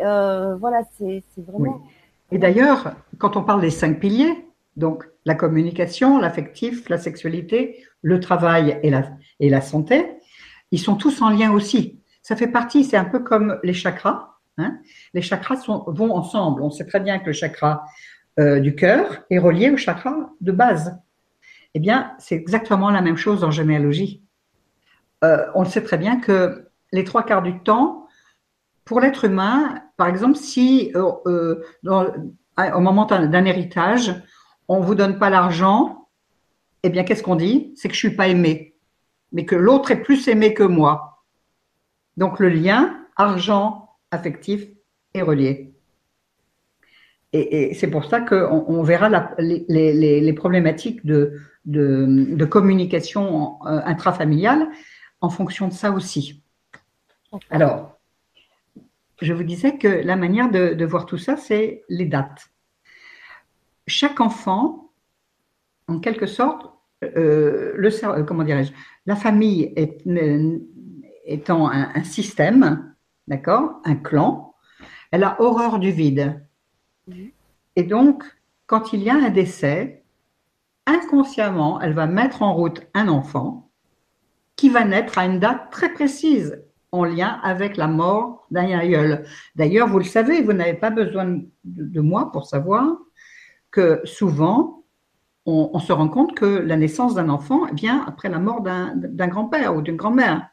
Euh, 0.00 0.56
voilà, 0.56 0.82
c'est 0.98 1.22
vraiment. 1.38 1.82
Et 2.32 2.38
d'ailleurs, 2.38 2.92
quand 3.18 3.36
on 3.36 3.42
parle 3.42 3.60
des 3.60 3.70
cinq 3.70 4.00
piliers, 4.00 4.45
donc 4.76 5.04
la 5.24 5.34
communication, 5.34 6.18
l'affectif, 6.18 6.88
la 6.88 6.98
sexualité, 6.98 7.84
le 8.02 8.20
travail 8.20 8.78
et 8.82 9.48
la, 9.50 9.60
santé, 9.60 10.06
ils 10.70 10.78
sont 10.78 10.96
tous 10.96 11.22
en 11.22 11.30
lien 11.30 11.50
aussi. 11.52 12.00
Ça 12.22 12.36
fait 12.36 12.48
partie, 12.48 12.84
c'est 12.84 12.96
un 12.96 13.04
peu 13.04 13.20
comme 13.20 13.58
les 13.62 13.74
chakras. 13.74 14.32
Hein. 14.58 14.78
les 15.12 15.20
chakras 15.20 15.66
vont 15.86 16.14
ensemble. 16.14 16.62
On 16.62 16.70
sait 16.70 16.86
très 16.86 17.00
bien 17.00 17.18
que 17.18 17.26
le 17.26 17.32
chakra 17.32 17.84
du 18.38 18.74
cœur 18.74 19.24
est 19.30 19.38
relié 19.38 19.70
au 19.70 19.76
chakra 19.76 20.30
de 20.40 20.52
base. 20.52 20.98
Eh 21.74 21.78
bien, 21.78 22.12
c'est 22.18 22.34
exactement 22.34 22.90
la 22.90 23.02
même 23.02 23.18
chose 23.18 23.44
en 23.44 23.50
généalogie. 23.50 24.22
Euh, 25.24 25.46
on 25.54 25.66
sait 25.66 25.82
très 25.82 25.98
bien 25.98 26.20
que 26.20 26.70
les 26.90 27.04
trois 27.04 27.22
quarts 27.22 27.42
du 27.42 27.58
temps, 27.60 28.06
pour 28.86 28.98
l'être 28.98 29.26
humain, 29.26 29.82
par 29.98 30.08
exemple, 30.08 30.36
si 30.36 30.90
euh, 30.94 31.12
euh, 31.26 31.62
au 32.74 32.80
moment 32.80 33.04
d'un 33.04 33.44
héritage, 33.44 34.14
on 34.68 34.80
ne 34.80 34.84
vous 34.84 34.94
donne 34.94 35.18
pas 35.18 35.30
l'argent, 35.30 36.08
eh 36.82 36.88
bien, 36.88 37.04
qu'est-ce 37.04 37.22
qu'on 37.22 37.36
dit? 37.36 37.72
C'est 37.76 37.88
que 37.88 37.94
je 37.94 38.06
ne 38.06 38.10
suis 38.10 38.16
pas 38.16 38.28
aimé, 38.28 38.74
mais 39.32 39.44
que 39.44 39.56
l'autre 39.56 39.90
est 39.90 40.02
plus 40.02 40.28
aimé 40.28 40.54
que 40.54 40.62
moi. 40.62 41.24
Donc, 42.16 42.38
le 42.40 42.48
lien 42.48 43.04
argent 43.16 43.90
affectif 44.10 44.66
est 45.14 45.22
relié. 45.22 45.72
Et, 47.32 47.74
c'est 47.74 47.88
pour 47.88 48.04
ça 48.04 48.20
qu'on 48.20 48.82
verra 48.82 49.34
les, 49.38 50.32
problématiques 50.32 51.04
de, 51.04 51.38
de, 51.66 52.44
communication 52.44 53.62
euh, 53.66 53.80
intrafamiliale 53.84 54.68
en 55.20 55.28
fonction 55.28 55.68
de 55.68 55.72
ça 55.72 55.90
aussi. 55.90 56.42
Alors, 57.50 57.98
je 59.20 59.32
vous 59.32 59.42
disais 59.42 59.76
que 59.78 59.88
la 59.88 60.16
manière 60.16 60.50
de, 60.50 60.84
voir 60.84 61.06
tout 61.06 61.18
ça, 61.18 61.36
c'est 61.36 61.84
les 61.88 62.06
dates. 62.06 62.50
Chaque 63.86 64.20
enfant, 64.20 64.90
en 65.88 66.00
quelque 66.00 66.26
sorte, 66.26 66.72
euh, 67.04 67.72
le, 67.76 68.04
euh, 68.04 68.24
comment 68.24 68.44
dirais-je, 68.44 68.72
la 69.06 69.16
famille 69.16 69.72
est, 69.76 70.02
étant 71.24 71.68
un, 71.68 71.90
un 71.94 72.04
système, 72.04 72.94
d'accord, 73.28 73.80
un 73.84 73.96
clan, 73.96 74.54
elle 75.10 75.24
a 75.24 75.40
horreur 75.40 75.78
du 75.78 75.90
vide. 75.90 76.42
Et 77.76 77.84
donc, 77.84 78.24
quand 78.66 78.92
il 78.92 79.02
y 79.02 79.10
a 79.10 79.14
un 79.14 79.30
décès, 79.30 80.02
inconsciemment, 80.86 81.80
elle 81.80 81.92
va 81.92 82.06
mettre 82.06 82.42
en 82.42 82.54
route 82.54 82.80
un 82.94 83.08
enfant 83.08 83.70
qui 84.56 84.70
va 84.70 84.84
naître 84.84 85.18
à 85.18 85.26
une 85.26 85.38
date 85.38 85.70
très 85.70 85.92
précise. 85.92 86.62
en 86.92 87.04
lien 87.04 87.40
avec 87.42 87.76
la 87.76 87.88
mort 87.88 88.46
d'un 88.50 88.70
aïeul. 88.78 89.26
D'ailleurs, 89.54 89.88
vous 89.88 89.98
le 89.98 90.04
savez, 90.04 90.40
vous 90.40 90.52
n'avez 90.52 90.74
pas 90.74 90.90
besoin 90.90 91.40
de, 91.64 92.00
moi 92.00 92.32
pour 92.32 92.46
savoir 92.46 92.96
que 93.76 94.00
souvent, 94.04 94.84
on, 95.44 95.78
se 95.78 95.92
rend 95.92 96.08
compte 96.08 96.34
que 96.34 96.46
la 96.46 96.78
naissance 96.78 97.14
d'un 97.14 97.28
enfant 97.28 97.66
vient 97.74 98.02
après 98.08 98.30
la 98.30 98.38
mort 98.38 98.62
d'un 98.62 99.28
grand-père 99.28 99.76
ou 99.76 99.82
d'une 99.82 99.96
grand-mère. 99.96 100.48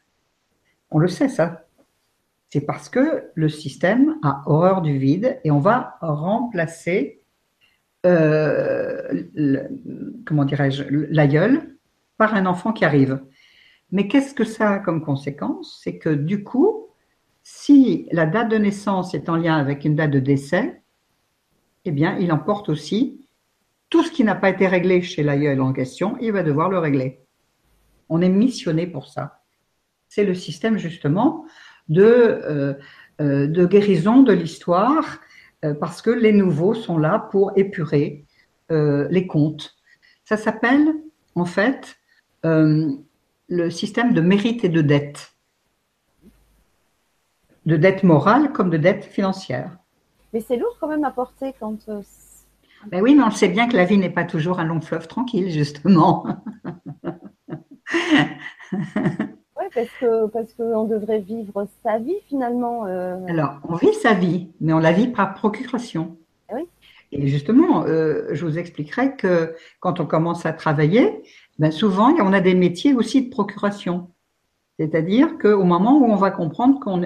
On 0.92 1.00
le 1.00 1.08
sait, 1.08 1.30
ça. 1.30 1.66
C'est 2.50 2.66
parce 2.66 2.90
que 2.90 3.32
le 3.34 3.48
système 3.48 4.18
a 4.24 4.44
horreur 4.46 4.82
du 4.82 4.98
vide 4.98 5.40
et 5.46 5.52
on 5.52 5.60
va 5.60 5.96
remplacer, 6.02 7.24
euh, 8.06 9.24
comment 10.26 10.44
dirais-je, 10.44 10.84
l'aïeul 10.90 11.78
par 12.18 12.36
un 12.36 12.46
enfant 12.46 12.74
qui 12.74 12.84
arrive. 12.84 13.24
Mais 13.92 14.10
qu'est-ce 14.10 14.34
que 14.34 14.44
ça 14.44 14.72
a 14.72 14.80
comme 14.80 15.02
conséquence? 15.02 15.80
C'est 15.82 15.98
que 15.98 16.10
du 16.10 16.44
coup, 16.44 16.88
si 17.42 18.10
la 18.12 18.26
date 18.26 18.50
de 18.50 18.58
naissance 18.58 19.16
est 19.16 19.30
en 19.30 19.38
lien 19.38 19.56
avec 19.56 19.86
une 19.86 19.96
date 19.96 20.12
de 20.12 20.20
décès, 20.20 20.83
eh 21.86 21.92
bien, 21.92 22.18
il 22.18 22.32
emporte 22.32 22.70
aussi 22.70 23.24
tout 23.90 24.04
ce 24.04 24.12
qui 24.12 24.24
n'a 24.24 24.36
pas 24.36 24.50
été 24.50 24.68
réglé 24.68 25.02
chez 25.02 25.22
l'aïeul 25.22 25.62
en 25.62 25.72
question, 25.72 26.18
il 26.20 26.32
va 26.32 26.42
devoir 26.42 26.70
le 26.70 26.80
régler. 26.80 27.20
On 28.10 28.22
est 28.22 28.30
missionné 28.30 28.88
pour 28.88 29.08
ça. 29.08 29.44
C'est 30.10 30.24
le 30.24 30.34
système 30.34 30.78
justement 30.78 31.46
de, 31.90 32.04
euh, 32.04 32.74
euh, 33.22 33.68
guérison 33.68 34.24
de 34.24 34.34
l'histoire, 34.34 35.20
euh, 35.64 35.74
parce 35.74 36.02
que 36.02 36.10
les 36.10 36.34
nouveaux 36.34 36.74
sont 36.74 36.98
là 36.98 37.28
pour 37.32 37.52
épurer 37.56 38.26
les 38.70 39.28
comptes. 39.28 39.76
Ça 40.26 40.36
s'appelle 40.36 40.96
en 41.36 41.46
fait 41.46 41.96
le 42.44 43.70
système 43.70 44.16
de 44.16 44.22
mérite 44.22 44.64
et 44.64 44.70
de 44.70 44.82
dette. 44.82 45.36
De 47.68 47.78
dette 47.78 48.02
morale 48.02 48.52
comme 48.52 48.72
de 48.72 48.78
dette 48.78 49.06
financière. 49.06 49.78
Mais 50.34 50.42
c'est 50.42 50.58
lourd 50.58 50.76
quand 50.80 50.88
même 50.88 51.04
à 51.04 51.12
porter 51.12 51.54
quand 51.60 51.90
ben 52.92 53.02
oui, 53.02 53.16
mais 53.16 53.24
on 53.24 53.32
sait 53.32 53.48
bien 53.48 53.68
que 53.68 53.78
la 53.78 53.86
vie 53.86 53.98
n'est 53.98 54.10
pas 54.10 54.26
toujours 54.26 54.60
un 54.60 54.66
long 54.66 54.82
fleuve 54.82 55.08
tranquille, 55.08 55.50
justement. 55.50 56.26
oui, 58.74 59.68
parce 59.74 59.90
que 60.00 60.28
parce 60.28 60.54
qu'on 60.54 60.84
devrait 60.86 61.20
vivre 61.20 61.66
sa 61.84 62.00
vie 62.00 62.18
finalement. 62.28 62.86
Euh. 62.88 63.18
Alors, 63.28 63.60
on 63.70 63.76
vit 63.76 63.94
sa 63.94 64.14
vie, 64.14 64.50
mais 64.60 64.74
on 64.74 64.80
la 64.80 64.92
vit 64.92 65.08
par 65.08 65.34
procuration. 65.34 66.18
Eh 66.52 66.56
oui. 66.56 66.68
Et 67.14 67.28
justement, 67.28 67.86
euh, 67.86 68.28
je 68.32 68.46
vous 68.46 68.58
expliquerai 68.58 69.16
que 69.16 69.56
quand 69.80 70.00
on 70.00 70.06
commence 70.06 70.46
à 70.46 70.52
travailler, 70.52 71.24
ben 71.60 71.72
souvent, 71.72 72.14
on 72.20 72.34
a 72.34 72.42
des 72.42 72.56
métiers 72.56 72.94
aussi 72.94 73.26
de 73.26 73.30
procuration. 73.30 74.10
C'est-à-dire 74.80 75.38
qu'au 75.38 75.64
moment 75.64 76.00
où 76.00 76.06
on 76.06 76.16
va 76.16 76.32
comprendre 76.32 76.80
qu'on 76.80 77.04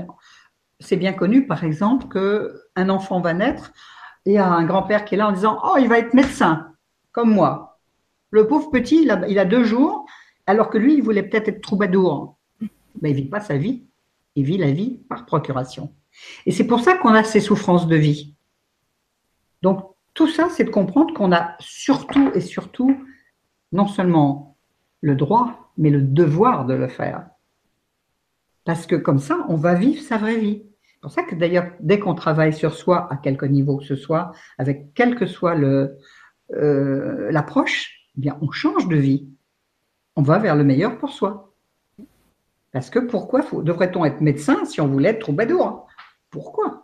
c'est 0.79 0.97
bien 0.97 1.13
connu, 1.13 1.47
par 1.47 1.63
exemple, 1.63 2.07
qu'un 2.07 2.89
enfant 2.89 3.19
va 3.19 3.33
naître, 3.33 3.71
y 4.25 4.37
a 4.37 4.47
un 4.47 4.65
grand-père 4.65 5.05
qui 5.05 5.15
est 5.15 5.17
là 5.17 5.27
en 5.27 5.31
disant 5.31 5.59
Oh, 5.63 5.75
il 5.79 5.87
va 5.87 5.99
être 5.99 6.13
médecin, 6.13 6.73
comme 7.11 7.33
moi. 7.33 7.79
Le 8.29 8.47
pauvre 8.47 8.69
petit, 8.69 9.03
il 9.03 9.39
a, 9.39 9.45
deux 9.45 9.63
jours, 9.63 10.05
alors 10.45 10.69
que 10.69 10.77
lui, 10.77 10.95
il 10.95 11.03
voulait 11.03 11.23
peut-être 11.23 11.47
être 11.47 11.61
troubadour. 11.61 12.37
Mais 13.01 13.11
il 13.11 13.15
ne 13.15 13.21
vit 13.21 13.29
pas 13.29 13.39
sa 13.39 13.57
vie, 13.57 13.85
il 14.35 14.43
vit 14.43 14.57
la 14.57 14.71
vie 14.71 14.99
par 15.09 15.25
procuration. 15.25 15.93
Et 16.45 16.51
c'est 16.51 16.67
pour 16.67 16.81
ça 16.81 16.95
qu'on 16.97 17.13
a 17.13 17.23
ces 17.23 17.39
souffrances 17.39 17.87
de 17.87 17.95
vie. 17.95 18.35
Donc, 19.61 19.83
tout 20.13 20.27
ça, 20.27 20.49
c'est 20.49 20.63
de 20.63 20.69
comprendre 20.69 21.13
qu'on 21.13 21.31
a 21.31 21.55
surtout 21.59 22.31
et 22.33 22.41
surtout, 22.41 22.97
non 23.71 23.87
seulement 23.87 24.57
le 25.01 25.15
droit, 25.15 25.71
mais 25.77 25.89
le 25.89 26.01
devoir 26.01 26.65
de 26.65 26.73
le 26.73 26.87
faire. 26.87 27.27
Parce 28.65 28.85
que 28.85 28.95
comme 28.95 29.19
ça, 29.19 29.45
on 29.47 29.55
va 29.55 29.75
vivre 29.75 30.01
sa 30.01 30.17
vraie 30.17 30.37
vie. 30.37 30.63
C'est 30.97 31.01
pour 31.01 31.11
ça 31.11 31.21
que 31.21 31.35
d'ailleurs, 31.35 31.67
dès 31.79 31.99
qu'on 31.99 32.15
travaille 32.15 32.53
sur 32.53 32.73
soi, 32.73 33.07
à 33.11 33.17
quelque 33.17 33.45
niveau 33.45 33.77
que 33.77 33.85
ce 33.85 33.95
soit, 33.95 34.31
avec 34.57 34.95
quelle 34.95 35.15
que 35.15 35.27
soit 35.27 35.55
euh, 35.55 37.31
l'approche, 37.31 38.09
eh 38.19 38.31
on 38.41 38.49
change 38.49 38.87
de 38.87 38.95
vie. 38.95 39.29
On 40.15 40.23
va 40.23 40.39
vers 40.39 40.55
le 40.55 40.63
meilleur 40.63 40.97
pour 40.97 41.11
soi. 41.11 41.53
Parce 42.71 42.89
que 42.89 42.97
pourquoi 42.97 43.45
devrait-on 43.61 44.05
être 44.05 44.21
médecin 44.21 44.65
si 44.65 44.81
on 44.81 44.87
voulait 44.87 45.09
être 45.09 45.19
troubadour? 45.19 45.85
Pourquoi? 46.31 46.83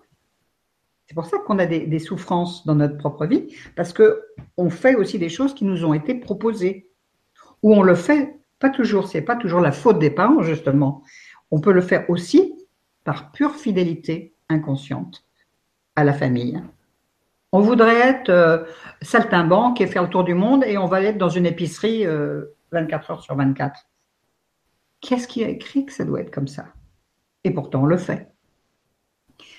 C'est 1.08 1.16
pour 1.16 1.26
ça 1.26 1.40
qu'on 1.40 1.58
a 1.58 1.66
des, 1.66 1.88
des, 1.88 2.00
souffrances 2.00 2.68
dans 2.68 2.76
notre 2.76 3.00
propre 3.00 3.26
vie, 3.26 3.56
parce 3.76 3.94
que 3.94 4.24
on 4.58 4.70
fait 4.70 4.94
aussi 4.94 5.18
des 5.18 5.30
choses 5.30 5.56
qui 5.56 5.66
nous 5.66 5.86
ont 5.86 5.96
été 5.96 6.14
proposées, 6.14 6.88
ou 7.64 7.74
on 7.74 7.82
le 7.82 7.96
fait 7.96 8.40
pas 8.60 8.70
toujours. 8.70 9.08
C'est 9.08 9.24
pas 9.24 9.36
toujours 9.36 9.60
la 9.60 9.72
faute 9.72 9.98
des 9.98 10.12
parents 10.12 10.44
justement. 10.44 11.02
On 11.50 11.60
peut 11.60 11.74
le 11.74 11.82
faire 11.82 12.08
aussi 12.12 12.63
par 13.04 13.32
pure 13.32 13.56
fidélité 13.56 14.36
inconsciente 14.50 15.26
à 15.96 16.04
la 16.04 16.14
famille. 16.14 16.62
On 17.52 17.62
voudrait 17.62 18.00
être 18.00 18.30
euh, 18.30 18.64
saltimbanque 19.02 19.80
et 19.80 19.88
faire 19.88 20.04
le 20.04 20.10
tour 20.10 20.24
du 20.24 20.34
monde 20.34 20.64
et 20.66 20.78
on 20.78 20.88
va 20.88 21.02
être 21.02 21.18
dans 21.18 21.30
une 21.30 21.46
épicerie 21.46 22.06
24 22.72 23.10
euh, 23.10 23.14
heures 23.14 23.22
sur 23.22 23.36
24. 23.36 23.88
Qu'est-ce 25.02 25.28
qui 25.28 25.44
a 25.44 25.50
écrit 25.50 25.86
que 25.86 25.94
ça 25.94 26.06
doit 26.06 26.22
être 26.22 26.34
comme 26.34 26.48
ça? 26.48 26.66
Et 27.44 27.52
pourtant, 27.52 27.84
on 27.84 27.86
le 27.86 27.98
fait. 27.98 28.32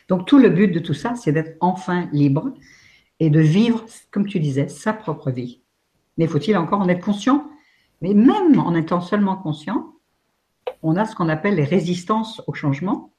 Donc, 0.09 0.27
tout 0.27 0.39
le 0.39 0.49
but 0.49 0.69
de 0.69 0.81
tout 0.81 0.95
ça, 0.95 1.15
c'est 1.15 1.33
d'être 1.33 1.57
enfin 1.61 2.09
libre 2.13 2.53
et 3.21 3.31
de 3.31 3.41
vivre, 3.41 3.85
comme 4.11 4.27
tu 4.27 4.41
disais, 4.41 4.69
sa 4.69 4.93
propre 4.93 5.31
vie. 5.31 5.63
Mais 6.19 6.27
faut-il 6.27 6.57
encore 6.57 6.81
en 6.81 6.89
être 6.89 7.05
conscient? 7.05 7.49
Mais 8.01 8.15
même 8.15 8.59
en 8.59 8.75
étant 8.75 9.01
seulement 9.01 9.37
conscient, 9.37 9.95
on 10.83 10.97
a 10.97 11.05
ce 11.05 11.15
qu'on 11.15 11.29
appelle 11.29 11.55
les 11.55 11.65
résistances 11.65 12.43
au 12.47 12.55
changement 12.55 13.14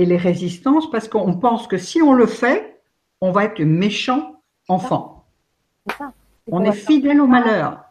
et 0.00 0.06
les 0.06 0.16
résistances 0.16 0.90
parce 0.90 1.08
qu'on 1.08 1.34
pense 1.34 1.66
que 1.66 1.76
si 1.76 2.00
on 2.00 2.14
le 2.14 2.24
fait, 2.24 2.80
on 3.20 3.32
va 3.32 3.44
être 3.44 3.60
méchant 3.60 4.42
enfant. 4.66 5.26
On 6.50 6.64
est 6.64 6.72
fidèle 6.72 7.20
au 7.20 7.26
malheur. 7.26 7.84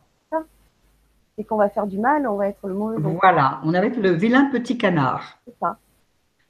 Et 1.38 1.44
qu'on 1.44 1.58
va 1.58 1.70
faire 1.70 1.86
du 1.86 2.00
mal, 2.00 2.28
on 2.28 2.36
va 2.36 2.48
être 2.48 2.68
le 2.68 2.74
mauvais. 2.74 2.98
Voilà, 3.00 3.62
on 3.64 3.72
va 3.72 3.86
être 3.86 4.00
le 4.00 4.10
vilain 4.10 4.46
petit 4.46 4.78
canard. 4.78 5.38
Ça. 5.60 5.78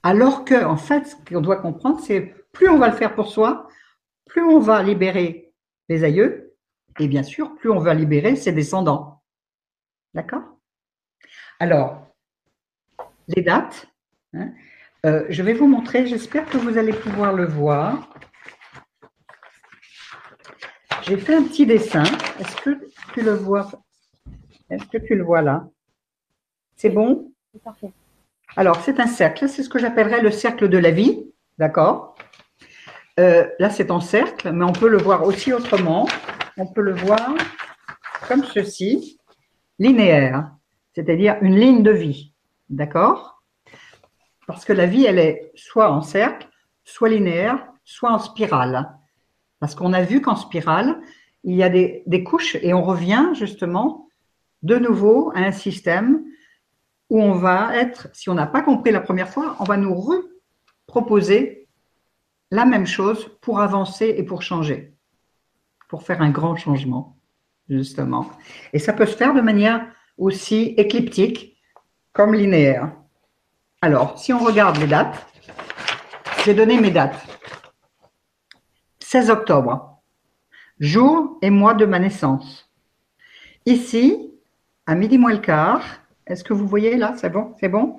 Alors 0.02 0.46
que, 0.46 0.64
en 0.64 0.78
fait, 0.78 1.08
ce 1.08 1.16
qu'on 1.18 1.42
doit 1.42 1.58
comprendre, 1.58 2.00
c'est 2.00 2.22
plus 2.54 2.70
on 2.70 2.78
va 2.78 2.88
le 2.88 2.96
faire 2.96 3.14
pour 3.14 3.28
soi, 3.28 3.68
plus 4.28 4.42
on 4.42 4.60
va 4.60 4.82
libérer 4.82 5.52
les 5.90 6.06
aïeux, 6.06 6.56
et 7.00 7.10
bien 7.10 7.24
sûr, 7.24 7.54
plus 7.56 7.70
on 7.70 7.80
va 7.80 7.94
libérer 7.94 8.38
ses 8.38 8.54
descendants. 8.54 9.22
D'accord? 10.14 10.44
Alors, 11.60 12.08
les 13.28 13.42
dates. 13.42 13.88
Hein, 14.34 14.52
euh, 15.06 15.26
je 15.30 15.44
vais 15.44 15.54
vous 15.54 15.68
montrer, 15.68 16.08
j'espère 16.08 16.46
que 16.50 16.58
vous 16.58 16.78
allez 16.78 16.94
pouvoir 16.94 17.34
le 17.34 17.46
voir. 17.46 18.10
J'ai 21.04 21.18
fait 21.18 21.36
un 21.36 21.44
petit 21.44 21.66
dessin. 21.66 22.04
Est-ce 22.40 22.56
que 22.58 22.80
tu 23.14 23.22
le 23.22 23.34
vois? 23.34 23.70
Est-ce 24.70 24.86
que 24.86 24.98
tu 24.98 25.16
le 25.16 25.24
vois 25.24 25.42
là? 25.42 25.68
C'est 26.76 26.90
bon? 26.90 27.32
Parfait. 27.64 27.92
Alors, 28.56 28.82
c'est 28.82 29.00
un 29.00 29.08
cercle. 29.08 29.48
C'est 29.50 29.64
ce 29.64 29.70
que 29.70 29.80
j'appellerais 29.80 30.22
le 30.22 30.32
cercle 30.32 30.70
de 30.70 30.78
la 30.78 30.92
vie. 30.92 31.26
D'accord? 31.58 32.16
Euh, 33.20 33.48
Là, 33.60 33.70
c'est 33.70 33.92
en 33.92 34.00
cercle, 34.00 34.52
mais 34.52 34.66
on 34.66 34.74
peut 34.74 34.88
le 34.90 34.98
voir 34.98 35.24
aussi 35.24 35.52
autrement. 35.54 36.08
On 36.58 36.68
peut 36.68 36.82
le 36.82 36.94
voir 36.94 37.36
comme 38.28 38.44
ceci, 38.44 39.20
linéaire, 39.80 40.52
c'est-à-dire 40.94 41.38
une 41.42 41.56
ligne 41.56 41.84
de 41.84 41.92
vie. 41.92 42.34
D'accord? 42.70 43.39
Parce 44.50 44.66
que 44.66 44.74
la 44.74 44.88
vie, 44.88 45.06
elle 45.06 45.20
est 45.20 45.52
soit 45.54 45.92
en 45.92 46.02
cercle, 46.02 46.50
soit 46.84 47.10
linéaire, 47.10 47.68
soit 47.84 48.12
en 48.12 48.18
spirale. 48.18 48.90
Parce 49.60 49.76
qu'on 49.76 49.94
a 49.94 50.02
vu 50.02 50.22
qu'en 50.22 50.36
spirale, 50.36 51.00
il 51.44 51.56
y 51.56 51.62
a 51.62 51.70
des, 51.70 52.24
couches 52.24 52.56
et 52.64 52.74
on 52.74 52.82
revient 52.82 53.30
justement 53.34 54.10
de 54.64 54.78
nouveau 54.78 55.32
à 55.36 55.42
un 55.42 55.52
système 55.52 56.24
où 57.12 57.22
on 57.22 57.34
va 57.34 57.78
être, 57.78 58.08
si 58.14 58.28
on 58.32 58.34
n'a 58.34 58.48
pas 58.48 58.64
compris 58.64 58.92
la 58.92 59.02
première 59.02 59.30
fois, 59.30 59.56
on 59.60 59.66
va 59.66 59.78
nous 59.78 59.94
reproposer 59.94 61.68
la 62.50 62.66
même 62.66 62.88
chose 62.88 63.30
pour 63.42 63.62
avancer 63.62 64.16
et 64.18 64.24
pour 64.24 64.42
changer, 64.42 64.96
pour 65.90 66.02
faire 66.02 66.24
un 66.24 66.32
grand 66.32 66.56
changement, 66.56 67.18
justement. 67.70 68.32
Et 68.74 68.80
ça 68.80 68.94
peut 68.94 69.06
se 69.06 69.16
faire 69.16 69.36
de 69.36 69.42
manière 69.42 69.86
aussi 70.18 70.74
écliptique 70.76 71.56
comme 72.14 72.34
linéaire. 72.34 72.99
Alors, 73.82 74.20
si 74.20 74.34
on 74.34 74.40
regarde 74.40 74.78
les 74.78 74.88
dates, 74.88 75.26
j'ai 76.44 76.54
donné 76.54 76.82
mes 76.82 76.92
dates. 76.92 77.26
16 79.00 79.30
octobre, 79.30 80.02
jour 80.82 81.38
et 81.42 81.50
mois 81.50 81.74
de 81.74 81.86
ma 81.86 81.98
naissance. 81.98 82.70
Ici, 83.66 84.34
à 84.86 84.96
midi 84.96 85.18
moins 85.18 85.32
le 85.32 85.40
quart, 85.40 86.02
est-ce 86.28 86.44
que 86.44 86.52
vous 86.52 86.68
voyez 86.68 86.98
là 86.98 87.14
C'est 87.16 87.30
bon 87.30 87.56
C'est 87.58 87.70
bon? 87.70 87.96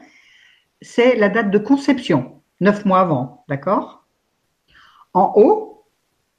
C'est 0.82 1.16
la 1.16 1.30
date 1.30 1.50
de 1.50 1.58
conception, 1.58 2.42
neuf 2.60 2.84
mois 2.84 3.00
avant, 3.00 3.46
d'accord? 3.48 4.04
En 5.14 5.32
haut, 5.36 5.86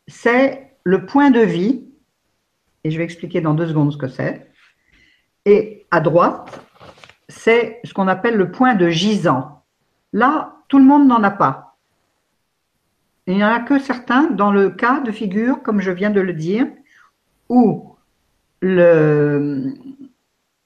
c'est 0.07 0.75
le 0.83 1.07
point 1.07 1.31
de 1.31 1.41
vie, 1.41 1.87
et 2.83 2.91
je 2.91 2.97
vais 2.99 3.03
expliquer 3.03 3.41
dans 3.41 3.55
deux 3.55 3.67
secondes 3.67 3.91
ce 3.91 3.97
que 3.97 4.07
c'est. 4.07 4.51
Et 5.45 5.87
à 5.89 5.99
droite, 5.99 6.61
c'est 7.31 7.79
ce 7.83 7.93
qu'on 7.93 8.07
appelle 8.07 8.35
le 8.35 8.51
point 8.51 8.75
de 8.75 8.89
gisant. 8.89 9.63
Là, 10.13 10.57
tout 10.67 10.77
le 10.77 10.83
monde 10.83 11.07
n'en 11.07 11.23
a 11.23 11.31
pas. 11.31 11.77
Il 13.27 13.35
n'y 13.35 13.43
en 13.43 13.51
a 13.51 13.59
que 13.59 13.79
certains 13.79 14.27
dans 14.27 14.51
le 14.51 14.69
cas 14.69 14.99
de 14.99 15.11
figure, 15.11 15.61
comme 15.63 15.79
je 15.79 15.91
viens 15.91 16.09
de 16.09 16.21
le 16.21 16.33
dire, 16.33 16.67
où 17.49 17.95
le, 18.61 19.73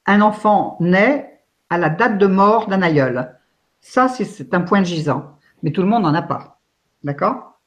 un 0.06 0.20
enfant 0.20 0.76
naît 0.80 1.40
à 1.70 1.78
la 1.78 1.90
date 1.90 2.18
de 2.18 2.26
mort 2.26 2.68
d'un 2.68 2.82
aïeul. 2.82 3.36
Ça, 3.80 4.08
c'est 4.08 4.54
un 4.54 4.62
point 4.62 4.80
de 4.80 4.86
gisant. 4.86 5.38
Mais 5.62 5.70
tout 5.72 5.82
le 5.82 5.88
monde 5.88 6.02
n'en 6.02 6.14
a 6.14 6.22
pas. 6.22 6.60
D'accord? 7.02 7.60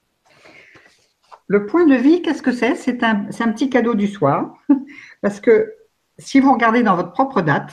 Le 1.47 1.65
point 1.65 1.85
de 1.85 1.95
vie, 1.95 2.21
qu'est-ce 2.21 2.43
que 2.43 2.51
c'est? 2.51 2.75
C'est 2.75 3.03
un, 3.03 3.25
petit 3.25 3.69
cadeau 3.69 3.95
du 3.95 4.07
soir. 4.07 4.53
Parce 5.21 5.39
que 5.39 5.73
si 6.17 6.39
vous 6.39 6.53
regardez 6.53 6.83
dans 6.83 6.95
votre 6.95 7.11
propre 7.11 7.41
date, 7.41 7.71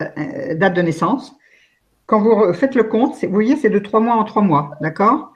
date 0.00 0.74
de 0.74 0.82
naissance, 0.82 1.34
quand 2.06 2.20
vous 2.20 2.52
faites 2.54 2.74
le 2.74 2.84
compte, 2.84 3.22
vous 3.22 3.32
voyez, 3.32 3.56
c'est 3.56 3.70
de 3.70 3.78
trois 3.78 4.00
mois 4.00 4.14
en 4.14 4.24
trois 4.24 4.42
mois. 4.42 4.70
D'accord? 4.80 5.32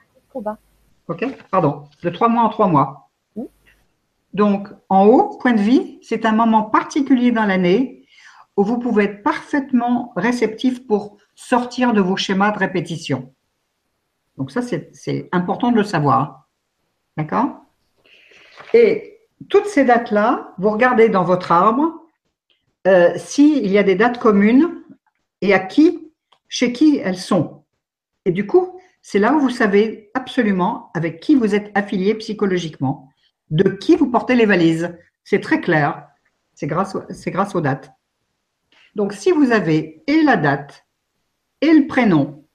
Ok 1.07 1.25
Pardon. 1.51 1.83
De 2.01 2.09
trois 2.09 2.29
mois 2.29 2.43
en 2.43 2.49
trois 2.49 2.67
mois. 2.67 3.11
Donc, 4.33 4.67
en 4.89 5.05
haut, 5.05 5.37
point 5.37 5.53
de 5.53 5.61
vie, 5.61 5.99
c'est 6.01 6.25
un 6.25 6.31
moment 6.31 6.63
particulier 6.63 7.31
dans 7.31 7.45
l'année 7.45 8.07
où 8.57 8.63
vous 8.63 8.79
pouvez 8.79 9.03
être 9.05 9.23
parfaitement 9.23 10.11
réceptif 10.15 10.87
pour 10.87 11.17
sortir 11.35 11.93
de 11.93 12.01
vos 12.01 12.17
schémas 12.17 12.51
de 12.51 12.59
répétition. 12.59 13.33
Donc 14.37 14.51
ça, 14.51 14.61
c'est 14.61 15.29
important 15.31 15.71
de 15.71 15.77
le 15.77 15.83
savoir. 15.83 16.47
D'accord? 17.17 17.61
Et 18.73 19.19
toutes 19.49 19.67
ces 19.67 19.85
dates-là, 19.85 20.53
vous 20.57 20.71
regardez 20.71 21.09
dans 21.09 21.23
votre 21.23 21.51
arbre 21.51 22.02
euh, 22.87 23.13
s'il 23.17 23.67
y 23.67 23.77
a 23.77 23.83
des 23.83 23.95
dates 23.95 24.19
communes 24.19 24.83
et 25.41 25.53
à 25.53 25.59
qui, 25.59 26.11
chez 26.47 26.73
qui 26.73 26.97
elles 26.97 27.17
sont. 27.17 27.63
Et 28.25 28.31
du 28.31 28.45
coup, 28.45 28.79
c'est 29.01 29.19
là 29.19 29.33
où 29.33 29.39
vous 29.39 29.49
savez 29.49 30.11
absolument 30.13 30.91
avec 30.93 31.19
qui 31.19 31.35
vous 31.35 31.55
êtes 31.55 31.71
affilié 31.75 32.15
psychologiquement 32.15 33.09
de 33.49 33.69
qui 33.69 33.95
vous 33.95 34.09
portez 34.09 34.35
les 34.35 34.45
valises. 34.45 34.95
C'est 35.23 35.41
très 35.41 35.61
clair. 35.61 36.07
C'est 36.55 36.67
grâce, 36.67 36.95
grâce 37.27 37.55
aux 37.55 37.61
dates. 37.61 37.91
Donc, 38.95 39.13
si 39.13 39.31
vous 39.31 39.51
avez 39.51 40.03
et 40.07 40.21
la 40.21 40.37
date, 40.37 40.85
et 41.61 41.73
le 41.73 41.87
prénom, 41.87 42.45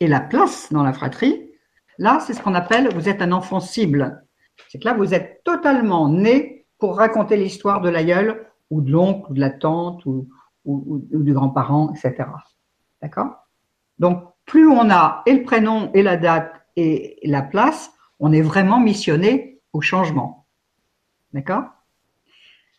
et 0.00 0.06
la 0.06 0.20
place 0.20 0.72
dans 0.72 0.82
la 0.82 0.92
fratrie, 0.92 1.50
là, 1.98 2.20
c'est 2.20 2.34
ce 2.34 2.42
qu'on 2.42 2.54
appelle, 2.54 2.92
vous 2.94 3.08
êtes 3.08 3.22
un 3.22 3.32
enfant 3.32 3.60
cible. 3.60 4.24
C'est 4.68 4.78
que 4.78 4.84
là, 4.84 4.94
vous 4.94 5.14
êtes 5.14 5.42
totalement 5.44 6.08
né 6.08 6.66
pour 6.78 6.96
raconter 6.96 7.36
l'histoire 7.36 7.80
de 7.80 7.88
l'aïeul, 7.88 8.46
ou 8.74 8.80
de 8.80 8.90
l'oncle, 8.90 9.30
ou 9.30 9.34
de 9.34 9.40
la 9.40 9.50
tante, 9.50 10.04
ou, 10.06 10.28
ou 10.64 11.22
du 11.22 11.32
grand-parent, 11.32 11.92
etc. 11.92 12.28
D'accord? 13.00 13.46
Donc, 13.98 14.22
plus 14.46 14.66
on 14.66 14.90
a 14.90 15.22
et 15.26 15.34
le 15.34 15.42
prénom, 15.42 15.90
et 15.94 16.02
la 16.02 16.16
date, 16.16 16.52
et 16.76 17.18
la 17.22 17.42
place, 17.42 17.92
on 18.18 18.32
est 18.32 18.42
vraiment 18.42 18.80
missionné 18.80 19.60
au 19.72 19.80
changement. 19.80 20.46
D'accord? 21.32 21.64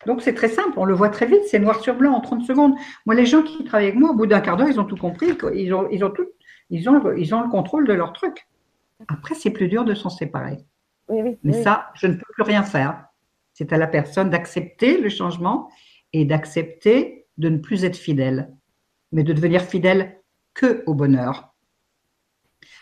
Donc 0.04 0.22
c'est 0.22 0.34
très 0.34 0.48
simple, 0.48 0.74
on 0.76 0.84
le 0.84 0.94
voit 0.94 1.08
très 1.08 1.26
vite, 1.26 1.42
c'est 1.48 1.58
noir 1.58 1.80
sur 1.80 1.96
blanc 1.96 2.12
en 2.12 2.20
30 2.20 2.44
secondes. 2.44 2.74
Moi, 3.06 3.14
les 3.14 3.26
gens 3.26 3.42
qui 3.42 3.64
travaillent 3.64 3.88
avec 3.88 3.98
moi, 3.98 4.10
au 4.10 4.14
bout 4.14 4.26
d'un 4.26 4.40
quart 4.40 4.56
d'heure, 4.56 4.68
ils 4.68 4.78
ont 4.78 4.84
tout 4.84 4.96
compris, 4.96 5.26
ils 5.54 5.74
ont, 5.74 5.88
ils 5.90 6.04
ont, 6.04 6.10
tout, 6.10 6.26
ils 6.70 6.88
ont, 6.88 7.12
ils 7.12 7.34
ont 7.34 7.42
le 7.42 7.48
contrôle 7.48 7.86
de 7.86 7.92
leur 7.92 8.12
truc. 8.12 8.46
Après, 9.08 9.34
c'est 9.34 9.50
plus 9.50 9.68
dur 9.68 9.84
de 9.84 9.94
s'en 9.94 10.10
séparer. 10.10 10.58
Mais 11.08 11.62
ça, 11.62 11.90
je 11.94 12.06
ne 12.06 12.14
peux 12.14 12.32
plus 12.34 12.42
rien 12.42 12.62
faire. 12.62 13.06
C'est 13.52 13.72
à 13.72 13.78
la 13.78 13.86
personne 13.86 14.30
d'accepter 14.30 15.00
le 15.00 15.08
changement 15.08 15.70
et 16.20 16.24
d'accepter 16.24 17.26
de 17.36 17.50
ne 17.50 17.58
plus 17.58 17.84
être 17.84 17.96
fidèle, 17.96 18.50
mais 19.12 19.22
de 19.22 19.34
devenir 19.34 19.60
fidèle 19.60 20.22
que 20.54 20.82
au 20.86 20.94
bonheur. 20.94 21.54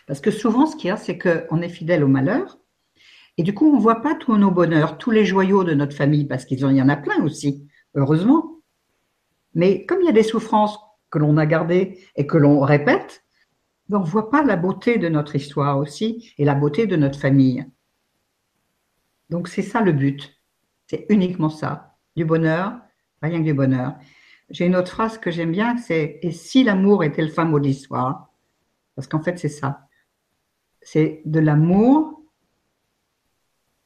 Parce 0.07 0.21
que 0.21 0.31
souvent, 0.31 0.65
ce 0.65 0.77
qu'il 0.77 0.87
y 0.87 0.91
a, 0.91 0.95
c'est 0.95 1.17
qu'on 1.17 1.61
est 1.61 1.69
fidèle 1.69 2.05
au 2.05 2.07
malheur, 2.07 2.57
et 3.37 3.43
du 3.43 3.53
coup, 3.53 3.69
on 3.69 3.75
ne 3.75 3.81
voit 3.81 4.01
pas 4.01 4.15
tous 4.15 4.37
nos 4.37 4.51
bonheurs, 4.51 4.97
tous 4.97 5.11
les 5.11 5.25
joyaux 5.25 5.65
de 5.65 5.73
notre 5.73 5.93
famille, 5.93 6.23
parce 6.23 6.45
qu'il 6.45 6.59
y 6.59 6.81
en 6.81 6.87
a 6.87 6.95
plein 6.95 7.21
aussi, 7.25 7.67
heureusement. 7.93 8.61
Mais 9.53 9.85
comme 9.85 9.99
il 10.01 10.05
y 10.05 10.09
a 10.09 10.13
des 10.13 10.23
souffrances 10.23 10.79
que 11.09 11.19
l'on 11.19 11.35
a 11.35 11.45
gardées 11.45 11.99
et 12.15 12.25
que 12.25 12.37
l'on 12.37 12.61
répète, 12.61 13.25
on 13.91 13.99
ne 13.99 14.05
voit 14.05 14.31
pas 14.31 14.43
la 14.43 14.55
beauté 14.55 14.97
de 14.97 15.09
notre 15.09 15.35
histoire 15.35 15.77
aussi 15.77 16.33
et 16.37 16.45
la 16.45 16.55
beauté 16.55 16.87
de 16.87 16.95
notre 16.95 17.19
famille. 17.19 17.65
Donc 19.29 19.49
c'est 19.49 19.61
ça 19.61 19.81
le 19.81 19.91
but. 19.91 20.41
C'est 20.87 21.05
uniquement 21.09 21.49
ça. 21.49 21.97
Du 22.15 22.23
bonheur, 22.23 22.79
rien 23.25 23.39
que 23.39 23.45
du 23.45 23.53
bonheur. 23.53 23.95
J'ai 24.49 24.65
une 24.65 24.75
autre 24.75 24.91
phrase 24.91 25.17
que 25.17 25.31
j'aime 25.31 25.51
bien, 25.51 25.77
c'est 25.77 26.19
Et 26.21 26.31
si 26.31 26.63
l'amour 26.63 27.03
était 27.03 27.23
le 27.23 27.29
fin 27.29 27.45
mot 27.45 27.59
de 27.59 27.65
l'histoire? 27.65 28.29
Parce 28.95 29.07
qu'en 29.07 29.21
fait, 29.21 29.37
c'est 29.39 29.49
ça 29.49 29.85
c'est 30.85 31.23
de 31.25 31.39
l'amour 31.39 32.21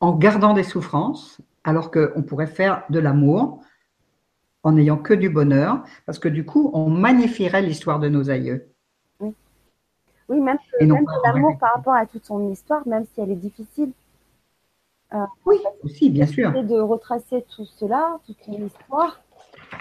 en 0.01 0.13
gardant 0.13 0.53
des 0.53 0.63
souffrances, 0.63 1.41
alors 1.63 1.91
qu'on 1.91 2.21
pourrait 2.21 2.47
faire 2.47 2.83
de 2.89 2.99
l'amour 2.99 3.63
en 4.63 4.73
n'ayant 4.73 4.97
que 4.97 5.13
du 5.13 5.29
bonheur, 5.29 5.83
parce 6.05 6.19
que 6.19 6.27
du 6.27 6.45
coup, 6.45 6.69
on 6.73 6.89
magnifierait 6.89 7.61
l'histoire 7.61 7.99
de 7.99 8.09
nos 8.09 8.29
aïeux. 8.29 8.69
Oui, 9.21 9.33
oui 10.27 10.41
même, 10.41 10.57
même 10.81 11.05
l'amour 11.23 11.57
par 11.57 11.73
rapport 11.75 11.93
à 11.93 12.05
toute 12.05 12.25
son 12.25 12.51
histoire, 12.51 12.85
même 12.85 13.05
si 13.13 13.21
elle 13.21 13.31
est 13.31 13.35
difficile. 13.35 13.91
Euh, 15.13 15.25
oui, 15.45 15.57
aussi, 15.83 16.09
bien 16.09 16.27
sûr. 16.27 16.51
De 16.51 16.79
retracer 16.79 17.45
tout 17.55 17.65
cela, 17.65 18.19
toute 18.25 18.37
son 18.45 18.65
histoire, 18.65 19.21
euh, 19.28 19.28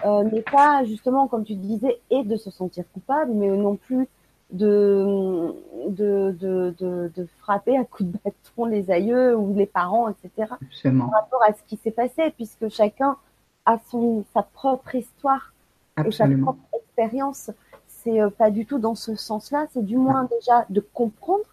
n'est 0.05 0.43
pas 0.43 0.84
justement, 0.84 1.28
comme 1.28 1.45
tu 1.45 1.55
disais, 1.55 2.01
et 2.11 2.22
de 2.24 2.36
se 2.36 2.51
sentir 2.51 2.84
coupable, 2.93 3.32
mais 3.32 3.49
non 3.49 3.76
plus 3.76 4.09
de, 4.51 5.55
de, 5.89 6.34
de, 6.39 6.74
de, 7.14 7.26
frapper 7.41 7.76
à 7.76 7.84
coups 7.84 8.11
de 8.11 8.18
bâton 8.24 8.64
les 8.64 8.91
aïeux 8.91 9.36
ou 9.36 9.55
les 9.55 9.66
parents, 9.66 10.09
etc. 10.09 10.53
Par 10.82 11.11
rapport 11.11 11.43
à 11.47 11.53
ce 11.53 11.62
qui 11.66 11.76
s'est 11.76 11.91
passé, 11.91 12.30
puisque 12.36 12.68
chacun 12.68 13.16
a 13.66 13.78
son, 13.91 14.24
sa 14.32 14.43
propre 14.43 14.95
histoire 14.95 15.53
et 16.03 16.11
sa 16.11 16.26
propre 16.26 16.62
expérience. 16.74 17.51
C'est 17.86 18.20
euh, 18.20 18.30
pas 18.30 18.51
du 18.51 18.64
tout 18.64 18.78
dans 18.78 18.95
ce 18.95 19.14
sens-là, 19.14 19.66
c'est 19.72 19.84
du 19.84 19.97
moins 19.97 20.24
déjà 20.24 20.64
de 20.70 20.80
comprendre, 20.80 21.45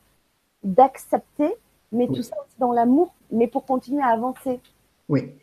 d'accepter, 0.64 1.54
mais 1.92 2.08
tout 2.08 2.22
ça 2.22 2.36
aussi 2.42 2.56
dans 2.60 2.72
l'amour, 2.72 3.14
mais 3.32 3.48
pour 3.48 3.66
continuer 3.66 4.02
à 4.02 4.10
avancer. 4.10 4.62
Oui. 5.10 5.34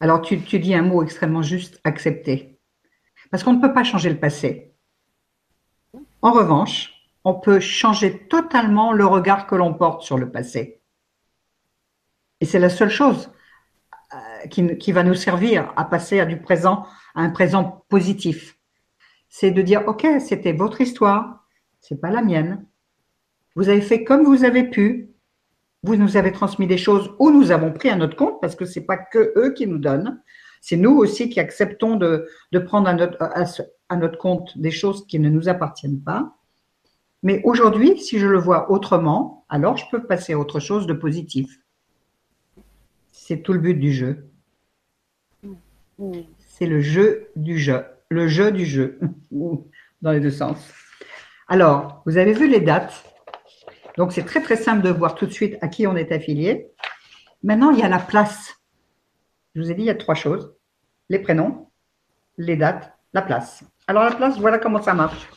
Alors 0.00 0.22
tu, 0.22 0.36
dis 0.38 0.74
un 0.74 0.82
mot 0.82 1.02
extrêmement 1.02 1.42
juste, 1.42 1.78
accepter. 1.84 2.58
Parce 3.30 3.44
qu'on 3.44 3.52
ne 3.52 3.60
peut 3.60 3.74
pas 3.74 3.84
changer 3.84 4.08
le 4.08 4.18
passé. 4.18 4.74
En 6.22 6.32
revanche, 6.32 6.94
on 7.24 7.34
peut 7.34 7.60
changer 7.60 8.26
totalement 8.28 8.92
le 8.92 9.04
regard 9.04 9.46
que 9.46 9.54
l'on 9.54 9.74
porte 9.74 10.02
sur 10.02 10.16
le 10.16 10.30
passé. 10.32 10.80
Et 12.40 12.46
c'est 12.46 12.58
la 12.58 12.70
seule 12.70 12.90
chose 12.90 13.30
euh, 14.14 14.46
qui, 14.48 14.92
va 14.92 15.02
nous 15.02 15.14
servir 15.14 15.72
à 15.76 15.84
passer 15.84 16.18
à 16.18 16.24
du 16.24 16.40
présent, 16.40 16.86
à 17.14 17.20
un 17.20 17.30
présent 17.30 17.84
positif. 17.90 18.58
C'est 19.28 19.50
de 19.50 19.60
dire, 19.60 19.86
OK, 19.86 20.06
c'était 20.18 20.52
votre 20.52 20.80
histoire, 20.80 21.46
c'est 21.80 22.00
pas 22.00 22.10
la 22.10 22.22
mienne. 22.22 22.66
Vous 23.54 23.68
avez 23.68 23.82
fait 23.82 24.02
comme 24.02 24.24
vous 24.24 24.44
avez 24.44 24.64
pu. 24.64 25.10
Vous 25.82 25.96
nous 25.96 26.16
avez 26.16 26.32
transmis 26.32 26.66
des 26.66 26.78
choses 26.78 27.14
où 27.18 27.30
nous 27.30 27.50
avons 27.50 27.72
pris 27.72 27.88
à 27.88 27.96
notre 27.96 28.16
compte 28.16 28.40
parce 28.40 28.54
que 28.54 28.64
c'est 28.64 28.84
pas 28.84 28.98
que 28.98 29.32
eux 29.36 29.52
qui 29.54 29.66
nous 29.66 29.78
donnent. 29.78 30.22
C'est 30.60 30.76
nous 30.76 30.92
aussi 30.92 31.30
qui 31.30 31.40
acceptons 31.40 31.96
de, 31.96 32.26
prendre 32.66 32.88
à 32.88 32.94
notre, 32.94 33.16
à 33.88 33.96
notre 33.96 34.18
compte 34.18 34.56
des 34.58 34.70
choses 34.70 35.06
qui 35.06 35.18
ne 35.18 35.30
nous 35.30 35.48
appartiennent 35.48 36.02
pas. 36.02 36.36
Mais 37.22 37.42
aujourd'hui, 37.44 37.98
si 37.98 38.18
je 38.18 38.26
le 38.26 38.38
vois 38.38 38.70
autrement, 38.70 39.44
alors 39.48 39.76
je 39.76 39.84
peux 39.90 40.06
passer 40.06 40.32
à 40.32 40.38
autre 40.38 40.60
chose 40.60 40.86
de 40.86 40.94
positif. 40.94 41.60
C'est 43.10 43.42
tout 43.42 43.52
le 43.52 43.58
but 43.58 43.74
du 43.74 43.92
jeu. 43.92 44.26
C'est 46.38 46.66
le 46.66 46.80
jeu 46.80 47.28
du 47.36 47.58
jeu, 47.58 47.84
le 48.08 48.26
jeu 48.26 48.50
du 48.50 48.64
jeu, 48.64 48.98
dans 50.02 50.12
les 50.12 50.20
deux 50.20 50.30
sens. 50.30 50.56
Alors, 51.48 52.02
vous 52.06 52.16
avez 52.16 52.32
vu 52.32 52.48
les 52.48 52.60
dates? 52.60 53.04
Donc, 54.00 54.12
c'est 54.12 54.24
très 54.24 54.40
très 54.40 54.56
simple 54.56 54.80
de 54.80 54.88
voir 54.88 55.14
tout 55.14 55.26
de 55.26 55.30
suite 55.30 55.58
à 55.60 55.68
qui 55.68 55.86
on 55.86 55.94
est 55.94 56.10
affilié. 56.10 56.70
Maintenant, 57.42 57.70
il 57.70 57.80
y 57.80 57.82
a 57.82 57.88
la 57.90 57.98
place. 57.98 58.58
Je 59.54 59.60
vous 59.60 59.70
ai 59.70 59.74
dit, 59.74 59.82
il 59.82 59.88
y 59.88 59.90
a 59.90 59.94
trois 59.94 60.14
choses. 60.14 60.54
Les 61.10 61.18
prénoms, 61.18 61.68
les 62.38 62.56
dates, 62.56 62.94
la 63.12 63.20
place. 63.20 63.62
Alors 63.88 64.04
la 64.04 64.12
place, 64.12 64.38
voilà 64.38 64.56
comment 64.56 64.80
ça 64.80 64.94
marche. 64.94 65.28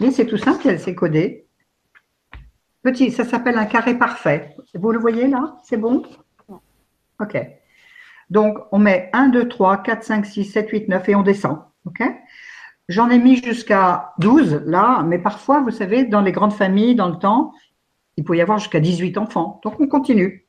Mais 0.00 0.10
c'est 0.10 0.26
tout 0.26 0.36
simple, 0.36 0.78
c'est 0.78 0.94
codé. 0.94 1.46
Petit, 2.82 3.10
ça 3.10 3.24
s'appelle 3.24 3.56
un 3.56 3.64
carré 3.64 3.96
parfait. 3.96 4.54
Vous 4.74 4.92
le 4.92 4.98
voyez 4.98 5.26
là? 5.26 5.56
C'est 5.64 5.78
bon? 5.78 6.02
Ok. 7.22 7.38
Donc, 8.28 8.58
on 8.70 8.78
met 8.78 9.08
1, 9.14 9.28
2, 9.28 9.48
3, 9.48 9.78
4, 9.78 10.02
5, 10.04 10.26
6, 10.26 10.44
7, 10.44 10.68
8, 10.68 10.88
9 10.90 11.08
et 11.08 11.14
on 11.14 11.22
descend. 11.22 11.60
Ok 11.86 12.02
J'en 12.90 13.10
ai 13.10 13.18
mis 13.18 13.42
jusqu'à 13.42 14.12
12 14.18 14.62
là, 14.66 15.02
mais 15.06 15.18
parfois, 15.18 15.60
vous 15.60 15.70
savez, 15.70 16.04
dans 16.04 16.22
les 16.22 16.32
grandes 16.32 16.54
familles, 16.54 16.94
dans 16.94 17.08
le 17.08 17.18
temps, 17.18 17.52
il 18.18 18.24
peut 18.24 18.36
y 18.36 18.40
avoir 18.40 18.58
jusqu'à 18.58 18.80
18 18.80 19.16
enfants. 19.16 19.60
Donc, 19.62 19.78
on 19.78 19.86
continue. 19.86 20.44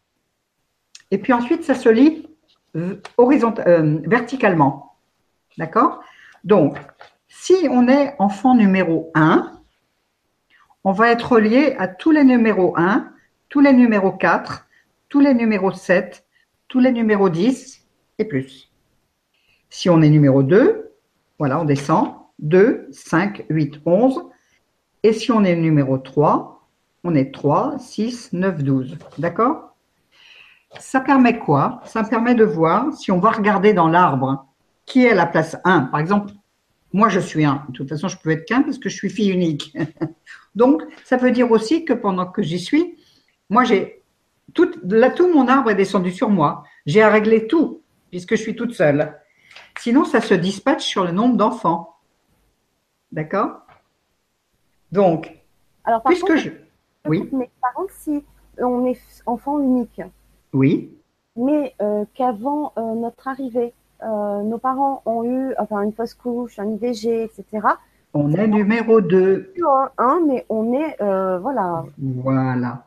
Et 1.11 1.20
puis 1.20 1.34
ensuite, 1.34 1.63
ça 1.63 1.76
se 1.76 1.88
lit 1.88 2.28
euh, 2.76 2.99
euh, 3.20 3.99
verticalement. 4.07 4.95
D'accord? 5.59 6.01
Donc, 6.43 6.80
si 7.28 7.67
on 7.70 7.88
est 7.88 8.15
enfant 8.17 8.55
numéro 8.55 9.11
1, 9.13 9.51
on 10.84 10.91
va 10.93 11.11
être 11.11 11.34
relié 11.34 11.76
à 11.78 11.88
tous 11.88 12.09
les 12.09 12.24
numéros 12.24 12.74
1, 12.76 13.07
tous 13.49 13.59
les 13.59 13.74
numéros 13.74 14.13
4, 14.13 14.67
tous 15.07 15.20
les 15.20 15.36
numéros 15.36 15.72
7, 15.72 16.26
tous 16.70 16.80
les 16.80 16.91
numéros 16.91 17.30
10 17.30 17.86
et 18.17 18.26
plus. 18.26 18.72
Si 19.70 19.91
on 19.91 20.01
est 20.01 20.09
numéro 20.09 20.41
2, 20.41 20.91
voilà, 21.38 21.59
on 21.59 21.65
descend 21.65 22.15
2, 22.39 22.88
5, 22.91 23.45
8, 23.47 23.82
11. 23.86 24.24
Et 25.03 25.13
si 25.13 25.32
on 25.32 25.43
est 25.43 25.55
numéro 25.55 25.99
3, 25.99 26.59
on 27.03 27.15
est 27.15 27.33
3, 27.33 27.79
6, 27.79 28.33
9, 28.33 28.63
12. 28.63 28.97
D'accord? 29.17 29.75
Ça 30.79 30.99
permet 30.99 31.39
quoi? 31.39 31.81
Ça 31.85 32.03
permet 32.03 32.35
de 32.35 32.43
voir, 32.43 32.93
si 32.93 33.11
on 33.11 33.19
va 33.19 33.31
regarder 33.31 33.73
dans 33.73 33.87
l'arbre, 33.87 34.45
qui 34.85 35.05
est 35.05 35.11
à 35.11 35.15
la 35.15 35.25
place 35.25 35.57
1. 35.63 35.81
Par 35.83 35.99
exemple, 35.99 36.31
moi 36.93 37.09
je 37.09 37.19
suis 37.19 37.45
1. 37.45 37.65
De 37.69 37.73
toute 37.73 37.89
façon, 37.89 38.07
je 38.07 38.17
peux 38.17 38.31
être 38.31 38.45
qu'un 38.45 38.61
parce 38.61 38.77
que 38.77 38.89
je 38.89 38.95
suis 38.95 39.09
fille 39.09 39.31
unique. 39.31 39.75
Donc, 40.55 40.83
ça 41.05 41.17
veut 41.17 41.31
dire 41.31 41.51
aussi 41.51 41.85
que 41.85 41.93
pendant 41.93 42.25
que 42.25 42.41
j'y 42.41 42.59
suis, 42.59 42.97
moi 43.49 43.63
j'ai 43.63 44.03
tout, 44.53 44.71
là, 44.83 45.09
tout 45.09 45.31
mon 45.31 45.47
arbre 45.47 45.71
est 45.71 45.75
descendu 45.75 46.11
sur 46.11 46.29
moi. 46.29 46.63
J'ai 46.85 47.01
à 47.01 47.09
régler 47.09 47.47
tout, 47.47 47.81
puisque 48.09 48.35
je 48.35 48.41
suis 48.41 48.55
toute 48.55 48.73
seule. 48.73 49.15
Sinon, 49.79 50.05
ça 50.05 50.21
se 50.21 50.33
dispatche 50.33 50.83
sur 50.83 51.05
le 51.05 51.11
nombre 51.11 51.37
d'enfants. 51.37 51.95
D'accord? 53.11 53.61
Donc, 54.91 55.31
Alors, 55.83 56.03
puisque 56.03 56.35
je. 56.35 56.49
Oui. 57.07 57.29
Mais 57.31 57.49
par 57.61 57.73
contre, 57.73 57.93
si 57.93 58.23
on 58.61 58.85
est 58.85 58.99
enfant 59.25 59.59
unique. 59.59 60.01
Oui. 60.53 60.95
Mais 61.35 61.73
euh, 61.81 62.05
qu'avant 62.13 62.73
euh, 62.77 62.95
notre 62.95 63.27
arrivée, 63.27 63.73
euh, 64.03 64.43
nos 64.43 64.57
parents 64.57 65.01
ont 65.05 65.23
eu 65.23 65.53
enfin, 65.57 65.81
une 65.81 65.93
fausse 65.93 66.13
couche, 66.13 66.59
un 66.59 66.69
IVG, 66.71 67.23
etc. 67.23 67.67
On 68.13 68.31
est 68.33 68.47
numéro 68.47 69.01
2. 69.01 69.53
Un, 69.97 70.21
mais 70.25 70.45
on 70.49 70.73
est. 70.73 70.97
voilà. 70.99 71.85
Voilà. 71.97 72.85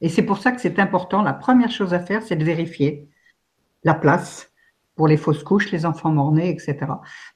Et 0.00 0.08
c'est 0.08 0.22
pour 0.22 0.38
ça 0.38 0.52
que 0.52 0.60
c'est 0.60 0.78
important. 0.78 1.22
La 1.22 1.32
première 1.32 1.70
chose 1.70 1.94
à 1.94 1.98
faire, 1.98 2.22
c'est 2.22 2.36
de 2.36 2.44
vérifier 2.44 3.08
la 3.82 3.94
place 3.94 4.52
pour 4.94 5.08
les 5.08 5.16
fausses 5.16 5.42
couches, 5.42 5.72
les 5.72 5.84
enfants 5.84 6.10
morts-nés, 6.10 6.50
etc. 6.50 6.76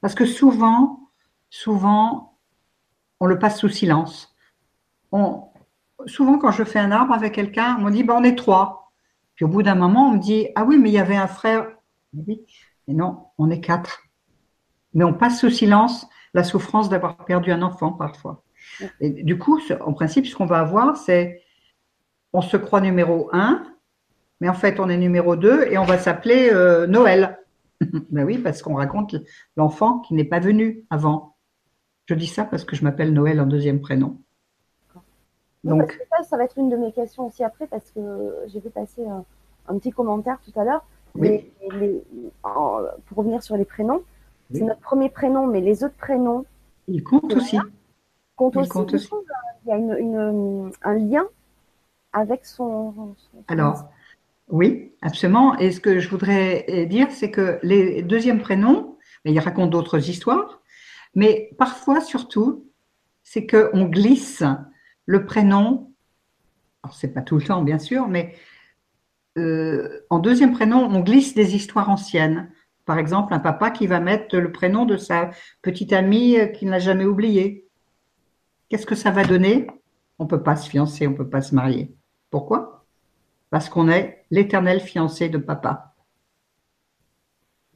Parce 0.01 0.15
que 0.15 0.25
souvent, 0.25 1.01
souvent, 1.49 2.37
on 3.19 3.27
le 3.27 3.39
passe 3.39 3.59
sous 3.59 3.69
silence. 3.69 4.37
On, 5.11 5.50
souvent, 6.07 6.39
quand 6.39 6.51
je 6.51 6.65
fais 6.65 6.79
un 6.79 6.91
arbre 6.91 7.13
avec 7.13 7.35
quelqu'un, 7.35 7.77
on 7.79 7.85
me 7.85 7.91
dit, 7.91 8.05
bah, 8.05 8.17
on 8.19 8.25
est 8.25 8.37
trois. 8.37 8.93
Puis 9.35 9.45
au 9.45 9.49
bout 9.49 9.63
d'un 9.63 9.75
moment, 9.75 10.09
on 10.09 10.13
me 10.13 10.19
dit, 10.19 10.49
ah 10.55 10.65
oui, 10.65 10.79
mais 10.79 10.91
il 10.91 10.95
y 10.95 10.99
avait 10.99 11.17
un 11.17 11.27
frère. 11.27 11.67
Mais 12.13 12.39
non, 12.89 13.27
on 13.39 13.51
est 13.51 13.61
quatre. 13.61 14.03
Mais 14.95 15.05
on 15.05 15.15
passe 15.15 15.41
sous 15.41 15.51
silence 15.51 16.09
la 16.35 16.45
souffrance 16.45 16.89
d'avoir 16.89 17.17
perdu 17.25 17.53
un 17.53 17.63
enfant 17.63 17.93
parfois. 17.93 18.43
Et 19.01 19.11
du 19.11 19.39
coup, 19.39 19.61
en 19.81 19.93
principe, 19.93 20.27
ce 20.27 20.37
qu'on 20.37 20.47
va 20.47 20.59
avoir, 20.61 20.97
c'est 20.97 21.43
on 22.33 22.41
se 22.41 22.57
croit 22.57 22.81
numéro 22.81 23.29
un, 23.33 23.65
mais 24.41 24.49
en 24.49 24.55
fait, 24.55 24.81
on 24.81 24.89
est 24.89 24.97
numéro 24.97 25.37
deux 25.37 25.65
et 25.65 25.79
on 25.79 25.85
va 25.85 25.99
s'appeler 25.99 26.51
euh, 26.53 26.87
Noël. 26.87 27.39
ben 28.11 28.25
oui, 28.25 28.39
parce 28.39 28.63
qu'on 28.63 28.75
raconte 28.75 29.17
l'enfant 29.57 30.01
qui 30.01 30.15
n'est 30.15 30.25
pas 30.25 30.41
venu 30.41 30.85
avant. 30.91 31.37
Je 32.07 32.15
dis 32.15 32.27
ça 32.27 32.45
parce 32.45 32.65
que 32.65 32.77
je 32.77 32.85
m'appelle 32.85 33.13
Noël 33.13 33.41
en 33.41 33.47
deuxième 33.47 33.81
prénom. 33.81 34.21
Donc, 35.65 36.01
ça, 36.23 36.37
va 36.37 36.45
être 36.45 36.57
une 36.59 36.71
de 36.71 36.77
mes 36.77 36.93
questions 36.93 37.27
aussi 37.27 37.45
après 37.45 37.67
parce 37.67 37.91
que 37.91 38.01
j'ai 38.47 38.61
vu 38.61 38.71
passer 38.71 39.05
un, 39.07 39.79
petit 39.79 39.91
commentaire 39.91 40.39
tout 40.45 40.59
à 40.59 40.65
l'heure. 40.65 40.85
pour 43.07 43.19
revenir 43.19 43.43
sur 43.43 43.57
les 43.57 43.65
prénoms, 43.65 44.03
c'est 44.53 44.63
notre 44.63 44.81
premier 44.81 45.11
prénom, 45.11 45.47
mais 45.47 45.61
les 45.61 45.85
autres 45.85 45.97
prénoms. 45.97 46.45
Ils 46.89 47.05
comptent 47.05 47.35
aussi. 47.35 47.59
Comptent 48.37 48.57
aussi. 48.57 49.11
Il 49.67 49.69
y 49.69 49.73
a 49.73 49.77
une, 49.77 50.73
un 50.83 50.95
lien 50.95 51.27
avec 52.13 52.47
son. 52.47 53.15
Alors, 53.49 53.91
oui, 54.49 54.93
absolument. 55.03 55.57
Et 55.59 55.71
ce 55.71 55.81
que 55.81 56.01
je 56.01 56.09
voudrais 56.09 56.87
dire, 56.87 57.09
c'est 57.11 57.31
que 57.31 57.59
les 57.63 58.03
deuxièmes 58.03 58.41
prénoms, 58.41 58.97
ils 59.25 59.39
racontent 59.39 59.69
d'autres 59.69 60.09
histoires, 60.09 60.61
mais 61.15 61.51
parfois, 61.59 62.01
surtout, 62.01 62.65
c'est 63.23 63.47
qu'on 63.47 63.85
glisse 63.85 64.43
le 65.11 65.27
prénom, 65.27 65.93
alors 66.85 66.95
c'est 66.95 67.13
pas 67.13 67.21
tout 67.21 67.37
le 67.37 67.43
temps 67.43 67.63
bien 67.63 67.81
sûr, 67.81 68.07
mais 68.07 68.37
euh, 69.39 70.07
en 70.09 70.21
deuxième 70.21 70.53
prénom, 70.53 70.85
on 70.85 71.01
glisse 71.01 71.35
des 71.35 71.57
histoires 71.57 71.91
anciennes. 71.91 72.53
Par 72.85 72.97
exemple, 72.97 73.35
un 73.35 73.41
papa 73.41 73.73
qui 73.73 73.89
va 73.89 73.99
mettre 73.99 74.37
le 74.37 74.53
prénom 74.53 74.87
de 74.87 74.97
sa 74.97 75.31
petite 75.63 75.93
amie 75.93 76.37
qu'il 76.55 76.69
n'a 76.69 76.79
jamais 76.79 77.07
oublié. 77.07 77.67
Qu'est-ce 78.69 78.87
que 78.87 78.95
ça 78.95 79.11
va 79.11 79.25
donner? 79.25 79.67
On 80.21 80.25
ne 80.25 80.29
peut 80.29 80.45
pas 80.45 80.55
se 80.55 80.71
fiancer, 80.71 81.09
on 81.09 81.13
ne 81.13 81.17
peut 81.17 81.29
pas 81.29 81.43
se 81.43 81.57
marier. 81.57 81.93
Pourquoi? 82.31 82.87
Parce 83.51 83.69
qu'on 83.69 83.89
est 83.89 84.25
l'éternel 84.31 84.79
fiancé 84.79 85.29
de 85.29 85.39
papa. 85.39 85.97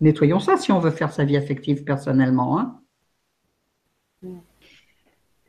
Nettoyons 0.00 0.38
ça 0.38 0.56
si 0.56 0.70
on 0.70 0.78
veut 0.78 0.92
faire 0.92 1.12
sa 1.12 1.24
vie 1.24 1.36
affective 1.36 1.82
personnellement. 1.82 2.60
Hein 2.60 2.80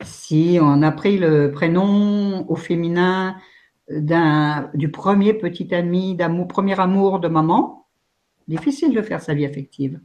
si 0.06 0.58
on 0.62 0.82
a 0.82 0.92
pris 0.92 1.18
le 1.18 1.52
prénom 1.52 2.46
au 2.50 2.56
féminin 2.56 3.38
d'un, 3.90 4.70
du 4.74 4.90
premier 4.90 5.34
petit 5.34 5.74
ami, 5.74 6.16
d'amour, 6.16 6.48
premier 6.48 6.80
amour 6.80 7.20
de 7.20 7.28
maman, 7.28 7.88
difficile 8.48 8.94
de 8.94 9.02
faire 9.02 9.22
sa 9.22 9.34
vie 9.34 9.46
affective. 9.46 10.00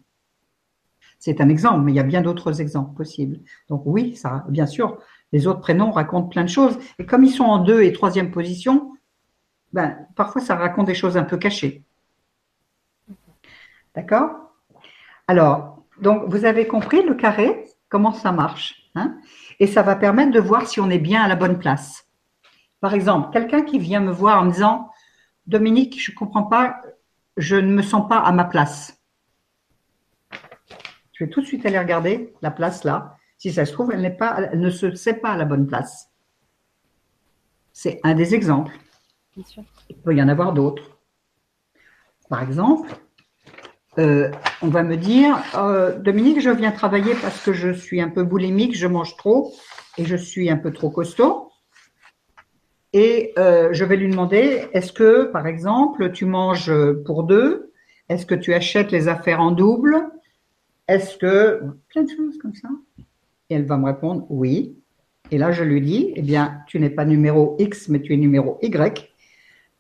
C'est 1.19 1.41
un 1.41 1.49
exemple, 1.49 1.81
mais 1.83 1.93
il 1.93 1.97
y 1.97 2.01
a 2.01 2.05
bien 2.05 2.23
d'autres 2.23 2.61
exemples 2.61 2.97
possibles. 2.97 3.41
Donc 3.69 3.83
oui, 3.85 4.17
ça, 4.17 4.45
bien 4.49 4.67
sûr, 4.67 4.99
les 5.33 5.47
autres 5.47 5.61
prénoms 5.61 5.91
racontent 5.91 6.29
plein 6.29 6.45
de 6.45 6.49
choses. 6.49 6.79
Et 6.99 7.05
comme 7.05 7.25
ils 7.25 7.31
sont 7.31 7.45
en 7.45 7.59
deux 7.59 7.83
et 7.83 7.93
troisième 7.93 8.31
position, 8.31 8.93
ben, 9.73 9.99
parfois 10.17 10.41
ça 10.41 10.57
raconte 10.57 10.87
des 10.87 10.95
choses 10.95 11.17
un 11.17 11.25
peu 11.25 11.37
cachées. 11.37 11.85
D'accord? 13.95 14.31
Alors, 15.29 15.85
donc 16.01 16.25
vous 16.29 16.45
avez 16.45 16.67
compris 16.67 17.03
le 17.03 17.15
carré, 17.15 17.67
comment 17.89 18.13
ça 18.13 18.33
marche. 18.33 18.91
Hein? 18.95 19.19
Et 19.61 19.67
ça 19.67 19.83
va 19.83 19.95
permettre 19.95 20.33
de 20.33 20.41
voir 20.41 20.67
si 20.67 20.81
on 20.81 20.91
est 20.91 20.99
bien 20.99 21.23
à 21.23 21.29
la 21.29 21.37
bonne 21.37 21.59
place. 21.59 22.07
Par 22.81 22.95
exemple, 22.95 23.31
quelqu'un 23.31 23.63
qui 23.63 23.79
vient 23.79 24.01
me 24.01 24.11
voir 24.11 24.41
en 24.41 24.47
me 24.47 24.53
disant 24.53 24.91
Dominique, 25.47 26.03
je 26.03 26.11
ne 26.11 26.17
comprends 26.17 26.45
pas, 26.45 26.81
je 27.37 27.57
ne 27.57 27.73
me 27.73 27.83
sens 27.83 28.09
pas 28.09 28.19
à 28.19 28.33
ma 28.33 28.45
place. 28.45 28.99
Je 31.13 31.25
vais 31.25 31.31
tout 31.31 31.43
de 31.43 31.47
suite 31.47 31.67
aller 31.67 31.79
regarder 31.79 32.35
la 32.41 32.51
place 32.51 32.85
là. 32.85 33.17
Si 33.37 33.53
ça 33.53 33.67
se 33.67 33.73
trouve, 33.73 33.93
elle, 33.93 34.17
pas, 34.17 34.49
elle 34.51 34.61
ne 34.61 34.71
se 34.71 34.95
sait 34.95 35.15
pas 35.15 35.33
à 35.33 35.37
la 35.37 35.45
bonne 35.45 35.67
place. 35.67 36.11
C'est 37.73 38.01
un 38.03 38.15
des 38.15 38.35
exemples. 38.35 38.79
Il 39.37 39.97
peut 40.03 40.15
y 40.15 40.23
en 40.23 40.29
avoir 40.29 40.55
d'autres. 40.55 40.99
Par 42.31 42.43
exemple, 42.43 42.95
euh, 43.99 44.31
on 44.63 44.69
va 44.69 44.83
me 44.85 44.97
dire, 44.97 45.43
euh, 45.57 45.99
Dominique, 45.99 46.41
je 46.41 46.51
viens 46.51 46.71
travailler 46.71 47.15
parce 47.21 47.43
que 47.45 47.53
je 47.53 47.73
suis 47.73 48.01
un 48.01 48.09
peu 48.09 48.23
boulimique, 48.23 48.77
je 48.77 48.87
mange 48.87 49.17
trop 49.17 49.53
et 49.99 50.05
je 50.05 50.17
suis 50.17 50.49
un 50.49 50.57
peu 50.57 50.73
trop 50.73 50.91
costaud. 50.91 51.51
Et 52.93 53.33
euh, 53.39 53.71
je 53.73 53.85
vais 53.85 53.97
lui 53.97 54.09
demander, 54.09 54.69
est-ce 54.73 54.93
que, 54.93 55.25
par 55.25 55.47
exemple, 55.47 56.13
tu 56.13 56.25
manges 56.25 56.73
pour 57.05 57.25
deux? 57.25 57.73
Est-ce 58.09 58.27
que 58.27 58.35
tu 58.35 58.55
achètes 58.55 58.91
les 58.91 59.09
affaires 59.09 59.41
en 59.41 59.51
double? 59.53 59.97
Est-ce 60.89 61.17
que... 61.17 61.63
Plein 61.89 62.03
de 62.03 62.11
choses 62.11 62.39
comme 62.39 62.55
ça? 62.55 62.69
Et 63.49 63.55
elle 63.55 63.67
va 63.67 63.77
me 63.77 63.87
répondre, 63.87 64.27
oui. 64.29 64.77
Et 65.31 65.39
là, 65.39 65.53
je 65.53 65.63
lui 65.63 65.81
dis, 65.81 66.13
eh 66.17 66.23
bien, 66.23 66.63
tu 66.67 66.81
n'es 66.81 66.91
pas 66.91 67.05
numéro 67.05 67.57
X, 67.61 67.89
mais 67.89 68.01
tu 68.01 68.13
es 68.13 68.17
numéro 68.17 68.59
Y, 68.63 69.13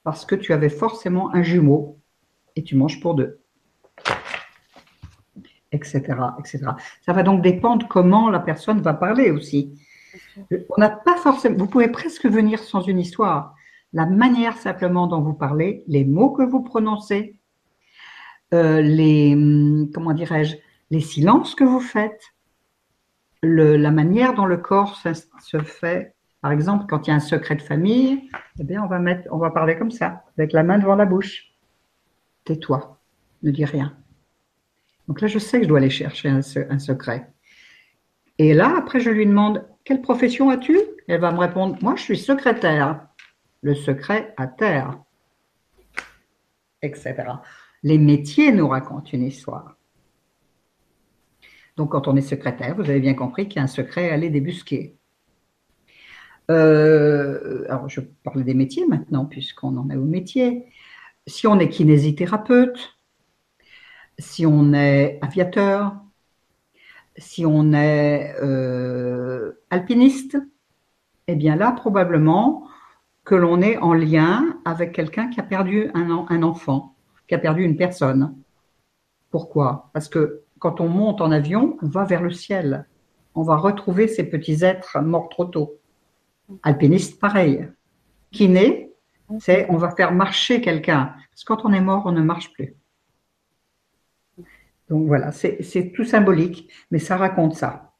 parce 0.04 0.24
que 0.24 0.36
tu 0.36 0.52
avais 0.52 0.68
forcément 0.68 1.34
un 1.34 1.42
jumeau 1.42 1.98
et 2.54 2.62
tu 2.62 2.76
manges 2.76 3.00
pour 3.00 3.14
deux 3.14 3.39
etc., 5.72 6.02
etc. 6.38 6.58
Ça 7.02 7.12
va 7.12 7.22
donc 7.22 7.42
dépendre 7.42 7.86
comment 7.88 8.30
la 8.30 8.40
personne 8.40 8.80
va 8.80 8.94
parler 8.94 9.30
aussi. 9.30 9.78
On 10.50 10.80
n'a 10.80 10.90
pas 10.90 11.16
forcément. 11.16 11.56
Vous 11.56 11.66
pouvez 11.66 11.88
presque 11.88 12.26
venir 12.26 12.58
sans 12.58 12.82
une 12.82 12.98
histoire. 12.98 13.54
La 13.92 14.06
manière 14.06 14.56
simplement 14.56 15.06
dont 15.06 15.20
vous 15.20 15.34
parlez, 15.34 15.84
les 15.86 16.04
mots 16.04 16.30
que 16.30 16.42
vous 16.42 16.62
prononcez, 16.62 17.38
euh, 18.54 18.80
les 18.80 19.36
comment 19.92 20.12
dirais-je, 20.12 20.56
les 20.90 21.00
silences 21.00 21.54
que 21.54 21.64
vous 21.64 21.80
faites, 21.80 22.34
le, 23.42 23.76
la 23.76 23.90
manière 23.90 24.34
dont 24.34 24.46
le 24.46 24.56
corps 24.56 24.96
se, 24.96 25.58
fait. 25.62 26.14
Par 26.40 26.52
exemple, 26.52 26.86
quand 26.88 27.06
il 27.06 27.10
y 27.10 27.12
a 27.12 27.16
un 27.16 27.20
secret 27.20 27.56
de 27.56 27.62
famille, 27.62 28.30
eh 28.58 28.64
bien, 28.64 28.82
on 28.82 28.86
va 28.86 28.98
mettre, 28.98 29.28
on 29.30 29.38
va 29.38 29.50
parler 29.50 29.76
comme 29.76 29.90
ça, 29.90 30.24
avec 30.36 30.52
la 30.52 30.62
main 30.62 30.78
devant 30.78 30.96
la 30.96 31.06
bouche. 31.06 31.52
Tais-toi, 32.44 32.98
ne 33.42 33.50
dis 33.50 33.64
rien. 33.64 33.94
Donc 35.10 35.22
là, 35.22 35.26
je 35.26 35.40
sais 35.40 35.58
que 35.58 35.64
je 35.64 35.68
dois 35.68 35.78
aller 35.78 35.90
chercher 35.90 36.28
un, 36.28 36.40
secret. 36.40 37.32
Et 38.38 38.54
là, 38.54 38.76
après, 38.78 39.00
je 39.00 39.10
lui 39.10 39.26
demande 39.26 39.66
Quelle 39.82 40.02
profession 40.02 40.50
as-tu? 40.50 40.78
Elle 41.08 41.20
va 41.20 41.32
me 41.32 41.38
répondre 41.40 41.76
Moi, 41.82 41.96
je 41.96 42.02
suis 42.02 42.16
secrétaire. 42.16 43.08
Le 43.60 43.74
secret 43.74 44.32
à 44.36 44.46
terre. 44.46 45.00
Etc. 46.80 47.12
Les 47.82 47.98
métiers 47.98 48.52
nous 48.52 48.68
racontent 48.68 49.10
une 49.12 49.24
histoire. 49.24 49.76
Donc, 51.76 51.90
quand 51.90 52.06
on 52.06 52.14
est 52.14 52.20
secrétaire, 52.20 52.76
vous 52.76 52.88
avez 52.88 53.00
bien 53.00 53.14
compris 53.14 53.48
qu'il 53.48 53.56
y 53.56 53.58
a 53.58 53.64
un 53.64 53.66
secret 53.66 54.10
à 54.10 54.14
aller 54.14 54.30
débusquer. 54.30 54.96
euh, 56.50 57.64
alors 57.68 57.88
je 57.88 58.00
parle 58.22 58.44
des 58.44 58.54
métiers 58.54 58.86
maintenant, 58.86 59.26
puisqu'on 59.26 59.76
en 59.76 59.90
est 59.90 59.96
au 59.96 60.04
métier. 60.04 60.66
Si 61.26 61.48
on 61.48 61.58
est 61.58 61.68
kinésithérapeute, 61.68 62.99
si 64.20 64.46
on 64.46 64.72
est 64.72 65.18
aviateur, 65.22 65.94
si 67.16 67.44
on 67.44 67.72
est 67.72 68.34
euh, 68.40 69.52
alpiniste, 69.70 70.38
eh 71.26 71.34
bien 71.34 71.56
là, 71.56 71.72
probablement 71.72 72.68
que 73.24 73.34
l'on 73.34 73.60
est 73.60 73.76
en 73.78 73.94
lien 73.94 74.58
avec 74.64 74.92
quelqu'un 74.92 75.28
qui 75.28 75.40
a 75.40 75.42
perdu 75.42 75.90
un, 75.94 76.26
un, 76.28 76.42
enfant, 76.42 76.94
qui 77.28 77.34
a 77.34 77.38
perdu 77.38 77.64
une 77.64 77.76
personne. 77.76 78.34
Pourquoi? 79.30 79.90
Parce 79.92 80.08
que 80.08 80.42
quand 80.58 80.80
on 80.80 80.88
monte 80.88 81.20
en 81.20 81.30
avion, 81.30 81.76
on 81.82 81.88
va 81.88 82.04
vers 82.04 82.22
le 82.22 82.30
ciel. 82.30 82.86
On 83.34 83.42
va 83.42 83.56
retrouver 83.56 84.08
ces 84.08 84.24
petits 84.24 84.64
êtres 84.64 85.00
morts 85.00 85.28
trop 85.28 85.44
tôt. 85.44 85.78
Alpiniste, 86.62 87.20
pareil. 87.20 87.68
Kiné, 88.32 88.92
c'est 89.38 89.66
on 89.70 89.76
va 89.76 89.94
faire 89.94 90.12
marcher 90.12 90.60
quelqu'un. 90.60 91.14
Parce 91.30 91.44
que 91.44 91.52
quand 91.52 91.64
on 91.64 91.72
est 91.72 91.80
mort, 91.80 92.02
on 92.06 92.12
ne 92.12 92.22
marche 92.22 92.52
plus. 92.52 92.74
Donc 94.90 95.06
voilà, 95.06 95.30
c'est 95.30 95.92
tout 95.94 96.04
symbolique, 96.04 96.68
mais 96.90 96.98
ça 96.98 97.16
raconte 97.16 97.54
ça. 97.54 97.94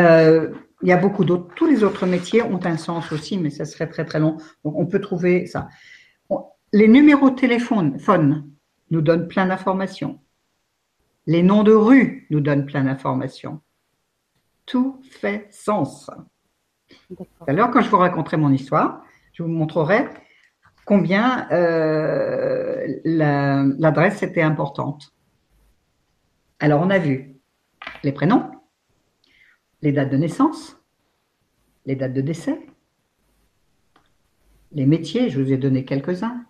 Euh, 0.00 0.54
il 0.80 0.88
y 0.88 0.92
a 0.92 0.96
beaucoup 0.96 1.26
d'autres. 1.26 1.54
Tous 1.54 1.66
les 1.66 1.84
autres 1.84 2.06
métiers 2.06 2.42
ont 2.42 2.64
un 2.64 2.78
sens 2.78 3.12
aussi, 3.12 3.36
mais 3.36 3.50
ça 3.50 3.66
serait 3.66 3.88
très 3.88 4.06
très 4.06 4.18
long. 4.18 4.38
Donc 4.64 4.78
on 4.78 4.86
peut 4.86 5.00
trouver 5.00 5.46
ça. 5.46 5.68
Les 6.72 6.88
numéros 6.88 7.30
de 7.30 7.34
téléphone 7.34 8.50
nous 8.90 9.02
donnent 9.02 9.28
plein 9.28 9.46
d'informations. 9.46 10.20
Les 11.26 11.42
noms 11.42 11.62
de 11.62 11.72
rues 11.72 12.26
nous 12.30 12.40
donnent 12.40 12.64
plein 12.64 12.84
d'informations. 12.84 13.60
Tout 14.64 15.02
fait 15.10 15.46
sens. 15.50 16.10
Alors, 17.46 17.70
quand 17.70 17.82
je 17.82 17.90
vous 17.90 17.98
raconterai 17.98 18.36
mon 18.36 18.52
histoire, 18.52 19.04
je 19.32 19.42
vous 19.42 19.48
montrerai 19.48 20.08
combien 20.86 21.48
euh, 21.50 22.86
l'adresse 23.04 24.22
était 24.22 24.42
importante. 24.42 25.12
Alors, 26.60 26.82
on 26.82 26.90
a 26.90 26.98
vu 26.98 27.36
les 28.04 28.12
prénoms, 28.12 28.50
les 29.80 29.92
dates 29.92 30.10
de 30.10 30.16
naissance, 30.18 30.78
les 31.86 31.96
dates 31.96 32.12
de 32.12 32.20
décès, 32.20 32.60
les 34.72 34.84
métiers, 34.84 35.30
je 35.30 35.40
vous 35.40 35.52
ai 35.52 35.56
donné 35.56 35.86
quelques-uns, 35.86 36.44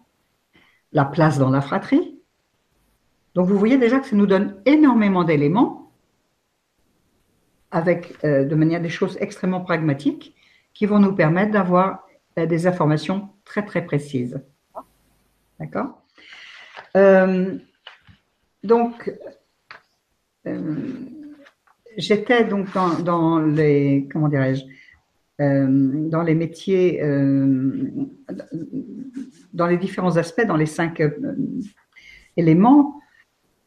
la 0.92 1.04
place 1.04 1.38
dans 1.38 1.50
la 1.50 1.60
fratrie. 1.60 2.18
Donc, 3.34 3.46
vous 3.46 3.56
voyez 3.56 3.78
déjà 3.78 4.00
que 4.00 4.06
ça 4.06 4.16
nous 4.16 4.26
donne 4.26 4.60
énormément 4.66 5.22
d'éléments 5.22 5.92
avec 7.70 8.16
euh, 8.24 8.44
de 8.44 8.54
manière 8.56 8.82
des 8.82 8.88
choses 8.88 9.16
extrêmement 9.20 9.60
pragmatiques 9.60 10.34
qui 10.74 10.86
vont 10.86 10.98
nous 10.98 11.14
permettre 11.14 11.52
d'avoir 11.52 12.04
euh, 12.36 12.46
des 12.46 12.66
informations 12.66 13.28
très 13.44 13.64
très 13.64 13.84
précises. 13.84 14.42
D'accord? 15.60 16.02
Euh, 16.96 17.56
Donc, 18.64 19.12
j'étais 21.96 22.44
donc 22.44 22.66
dans, 23.04 23.40
les 23.40 24.08
comment 24.12 24.28
dirais-je 24.28 24.64
dans 25.38 26.22
les 26.22 26.34
métiers, 26.34 27.00
dans 29.54 29.66
les 29.66 29.78
différents 29.78 30.16
aspects, 30.18 30.44
dans 30.46 30.56
les 30.56 30.66
cinq 30.66 31.02
éléments, 32.36 33.00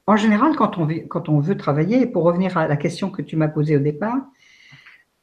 en 0.05 0.17
général, 0.17 0.55
quand 0.55 0.77
on, 0.77 0.87
quand 1.07 1.29
on 1.29 1.39
veut 1.39 1.55
travailler, 1.55 2.05
pour 2.05 2.23
revenir 2.23 2.57
à 2.57 2.67
la 2.67 2.75
question 2.75 3.09
que 3.09 3.21
tu 3.21 3.37
m'as 3.37 3.47
posée 3.47 3.77
au 3.77 3.79
départ, 3.79 4.17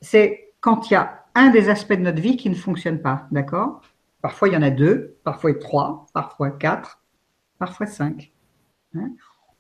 c'est 0.01 0.55
quand 0.61 0.91
il 0.91 0.95
y 0.95 0.97
a 0.97 1.25
un 1.35 1.51
des 1.51 1.69
aspects 1.69 1.93
de 1.93 2.03
notre 2.03 2.21
vie 2.21 2.37
qui 2.37 2.49
ne 2.49 2.55
fonctionne 2.55 3.01
pas, 3.01 3.29
d'accord? 3.31 3.83
Parfois, 4.23 4.49
il 4.49 4.55
y 4.55 4.57
en 4.57 4.63
a 4.63 4.71
deux, 4.71 5.17
parfois 5.23 5.55
trois, 5.55 6.07
parfois 6.15 6.51
quatre, 6.51 7.03
parfois 7.59 7.87
cinq. 7.87 8.33
Hein? 8.95 9.11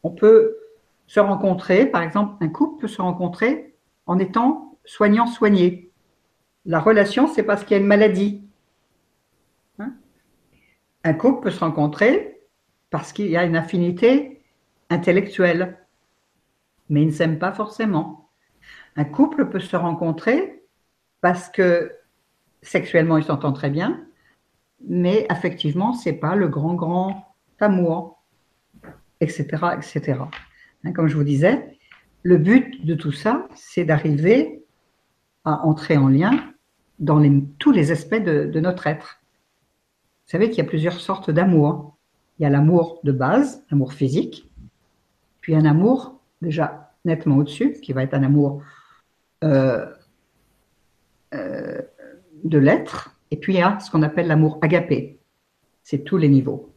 On 0.03 0.11
peut 0.11 0.57
se 1.11 1.19
rencontrer, 1.19 1.87
par 1.87 2.03
exemple, 2.03 2.37
un 2.41 2.49
couple 2.49 2.83
peut 2.83 2.87
se 2.87 3.03
rencontrer 3.03 3.75
en 4.07 4.21
étant 4.21 4.79
soignant-soigné. 4.85 5.91
La 6.67 6.79
relation, 6.79 7.27
c'est 7.27 7.43
parce 7.43 7.65
qu'il 7.65 7.73
y 7.73 7.81
a 7.81 7.83
une 7.83 7.89
maladie. 7.89 8.49
Hein? 9.81 9.95
Un 11.03 11.15
couple 11.15 11.43
peut 11.43 11.51
se 11.51 11.59
rencontrer 11.59 12.41
parce 12.91 13.13
qu'il 13.13 13.27
y 13.27 13.37
a 13.37 13.43
une 13.43 13.57
affinité 13.57 14.45
intellectuel, 14.89 15.85
mais 16.89 17.03
ils 17.03 17.09
ne 17.09 17.13
s'aiment 17.13 17.41
pas 17.41 17.53
forcément. 17.53 18.31
Un 18.95 19.05
couple 19.05 19.49
peut 19.49 19.59
se 19.59 19.75
rencontrer 19.75 20.63
parce 21.23 21.49
que 21.49 21.93
sexuellement 22.63 23.19
ils 23.19 23.25
s'entendent 23.25 23.57
très 23.57 23.71
bien, 23.71 24.07
mais 24.87 25.27
affectivement 25.29 25.93
c'est 25.93 26.13
pas 26.13 26.37
le 26.37 26.47
grand 26.47 26.75
grand 26.75 27.35
amour, 27.59 28.23
etc., 29.21 29.47
etc. 29.77 30.21
Hein, 30.85 30.93
comme 30.93 31.09
je 31.09 31.17
vous 31.17 31.25
disais, 31.25 31.79
le 32.23 32.39
but 32.39 32.85
de 32.85 32.95
tout 32.95 33.13
ça, 33.13 33.49
c'est 33.55 33.85
d'arriver 33.85 34.65
à 35.45 35.65
entrer 35.65 35.97
en 35.97 36.09
lien 36.09 36.53
dans 36.99 37.23
tous 37.59 37.73
les 37.73 37.91
aspects 37.93 38.23
de, 38.23 38.61
notre 38.61 38.87
être. 38.87 39.21
Vous 40.27 40.33
savez 40.33 40.49
qu'il 40.49 40.59
y 40.59 40.67
a 40.67 40.69
plusieurs 40.69 41.01
sortes 41.01 41.31
d'amour. 41.31 41.97
Il 42.39 42.43
y 42.43 42.47
a 42.47 42.51
l'amour 42.51 43.01
de 43.05 43.13
base, 43.13 43.65
l'amour 43.71 43.93
physique, 43.93 44.51
puis 45.41 45.55
un 45.55 45.65
amour 45.65 46.21
déjà 46.43 46.93
nettement 47.05 47.39
au-dessus, 47.39 47.73
qui 47.81 47.93
va 47.93 48.03
être 48.03 48.15
un 48.15 48.23
amour 48.23 48.63
euh, 49.45 49.87
euh, 51.35 51.81
de 52.45 52.59
l'être, 52.59 53.17
et 53.31 53.37
puis 53.37 53.55
il 53.55 53.59
y 53.59 53.63
a 53.63 53.79
ce 53.81 53.91
qu'on 53.91 54.03
appelle 54.03 54.27
l'amour 54.27 54.59
agapé. 54.63 55.19
C'est 55.83 56.05
tous 56.05 56.17
les 56.17 56.29
niveaux. 56.29 56.73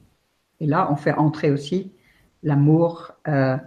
Et 0.59 0.65
là, 0.65 0.89
on 0.91 0.95
fait 0.95 1.13
entrer 1.13 1.51
aussi 1.51 1.91
l'amour, 2.41 3.11
euh, 3.27 3.57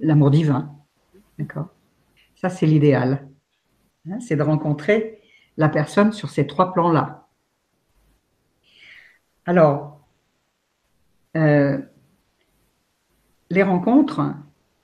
l'amour 0.00 0.30
divin. 0.30 0.74
D'accord? 1.38 1.68
Ça, 2.36 2.48
c'est 2.48 2.66
l'idéal. 2.66 3.26
Hein, 4.10 4.20
c'est 4.20 4.36
de 4.36 4.42
rencontrer 4.42 5.20
la 5.56 5.68
personne 5.68 6.12
sur 6.12 6.30
ces 6.30 6.46
trois 6.46 6.72
plans-là. 6.72 7.28
Alors, 9.46 10.00
les 11.34 11.82
rencontres, 13.62 14.22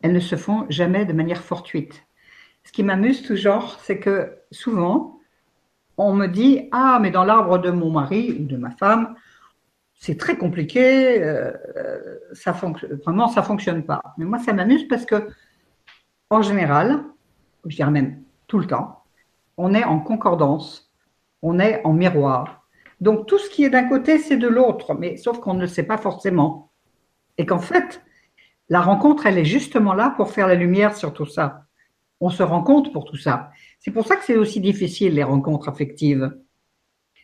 elles 0.03 0.13
ne 0.13 0.21
se 0.21 0.37
font 0.37 0.67
jamais 0.69 1.05
de 1.05 1.13
manière 1.13 1.43
fortuite. 1.43 2.05
Ce 2.65 2.73
qui 2.73 2.83
m'amuse 2.83 3.23
toujours, 3.23 3.79
c'est 3.83 3.99
que 3.99 4.39
souvent, 4.51 5.19
on 5.97 6.15
me 6.15 6.27
dit 6.27 6.69
Ah, 6.73 6.99
mais 7.01 7.11
dans 7.11 7.25
l'arbre 7.25 7.59
de 7.59 7.71
mon 7.71 7.91
mari 7.91 8.37
ou 8.39 8.45
de 8.45 8.57
ma 8.57 8.71
femme, 8.71 9.15
c'est 10.01 10.17
très 10.17 10.39
compliqué, 10.39 11.23
euh, 11.23 11.53
ça 12.33 12.53
vraiment, 12.53 13.29
ça 13.29 13.43
fonctionne 13.43 13.85
pas. 13.85 14.03
Mais 14.17 14.25
moi, 14.25 14.39
ça 14.39 14.55
m'amuse 14.55 14.89
parce 14.89 15.05
que, 15.05 15.29
en 16.31 16.41
général, 16.41 17.05
je 17.67 17.77
dirais 17.77 17.91
même 17.91 18.23
tout 18.47 18.59
le 18.59 18.67
temps, 18.67 19.05
on 19.59 19.75
est 19.75 19.85
en 19.85 20.01
concordance, 20.01 20.91
on 21.43 21.59
est 21.59 21.83
en 21.85 21.93
miroir. 21.93 22.67
Donc, 23.03 23.27
tout 23.27 23.39
ce 23.39 23.51
qui 23.51 23.63
est 23.63 23.69
d'un 23.69 23.89
côté, 23.89 24.19
c'est 24.19 24.39
de 24.39 24.49
l'autre, 24.49 24.95
mais 24.95 25.19
sauf 25.19 25.39
qu'on 25.39 25.53
ne 25.53 25.61
le 25.61 25.67
sait 25.67 25.83
pas 25.83 25.99
forcément. 25.99 26.73
Et 27.37 27.45
qu'en 27.45 27.59
fait, 27.59 28.03
la 28.71 28.81
rencontre, 28.81 29.27
elle 29.27 29.37
est 29.37 29.45
justement 29.45 29.93
là 29.93 30.15
pour 30.17 30.31
faire 30.31 30.47
la 30.47 30.55
lumière 30.55 30.97
sur 30.97 31.13
tout 31.13 31.27
ça. 31.27 31.67
On 32.21 32.31
se 32.31 32.43
rend 32.43 32.63
compte 32.63 32.91
pour 32.93 33.05
tout 33.05 33.17
ça. 33.17 33.51
C'est 33.79 33.91
pour 33.91 34.07
ça 34.07 34.17
que 34.17 34.25
c'est 34.25 34.37
aussi 34.37 34.61
difficile, 34.61 35.15
les 35.15 35.25
rencontres 35.25 35.69
affectives. 35.69 36.35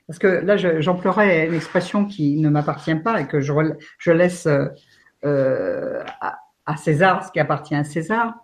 Parce 0.06 0.18
que 0.18 0.26
là, 0.26 0.56
j'emploierais 0.56 1.48
une 1.48 1.54
expression 1.54 2.04
qui 2.04 2.36
ne 2.38 2.48
m'appartient 2.48 2.94
pas 2.94 3.20
et 3.20 3.26
que 3.26 3.40
je, 3.40 4.10
laisse 4.10 4.46
euh, 5.24 6.04
à, 6.20 6.76
César 6.76 7.24
ce 7.24 7.32
qui 7.32 7.40
appartient 7.40 7.74
à 7.74 7.82
César. 7.82 8.34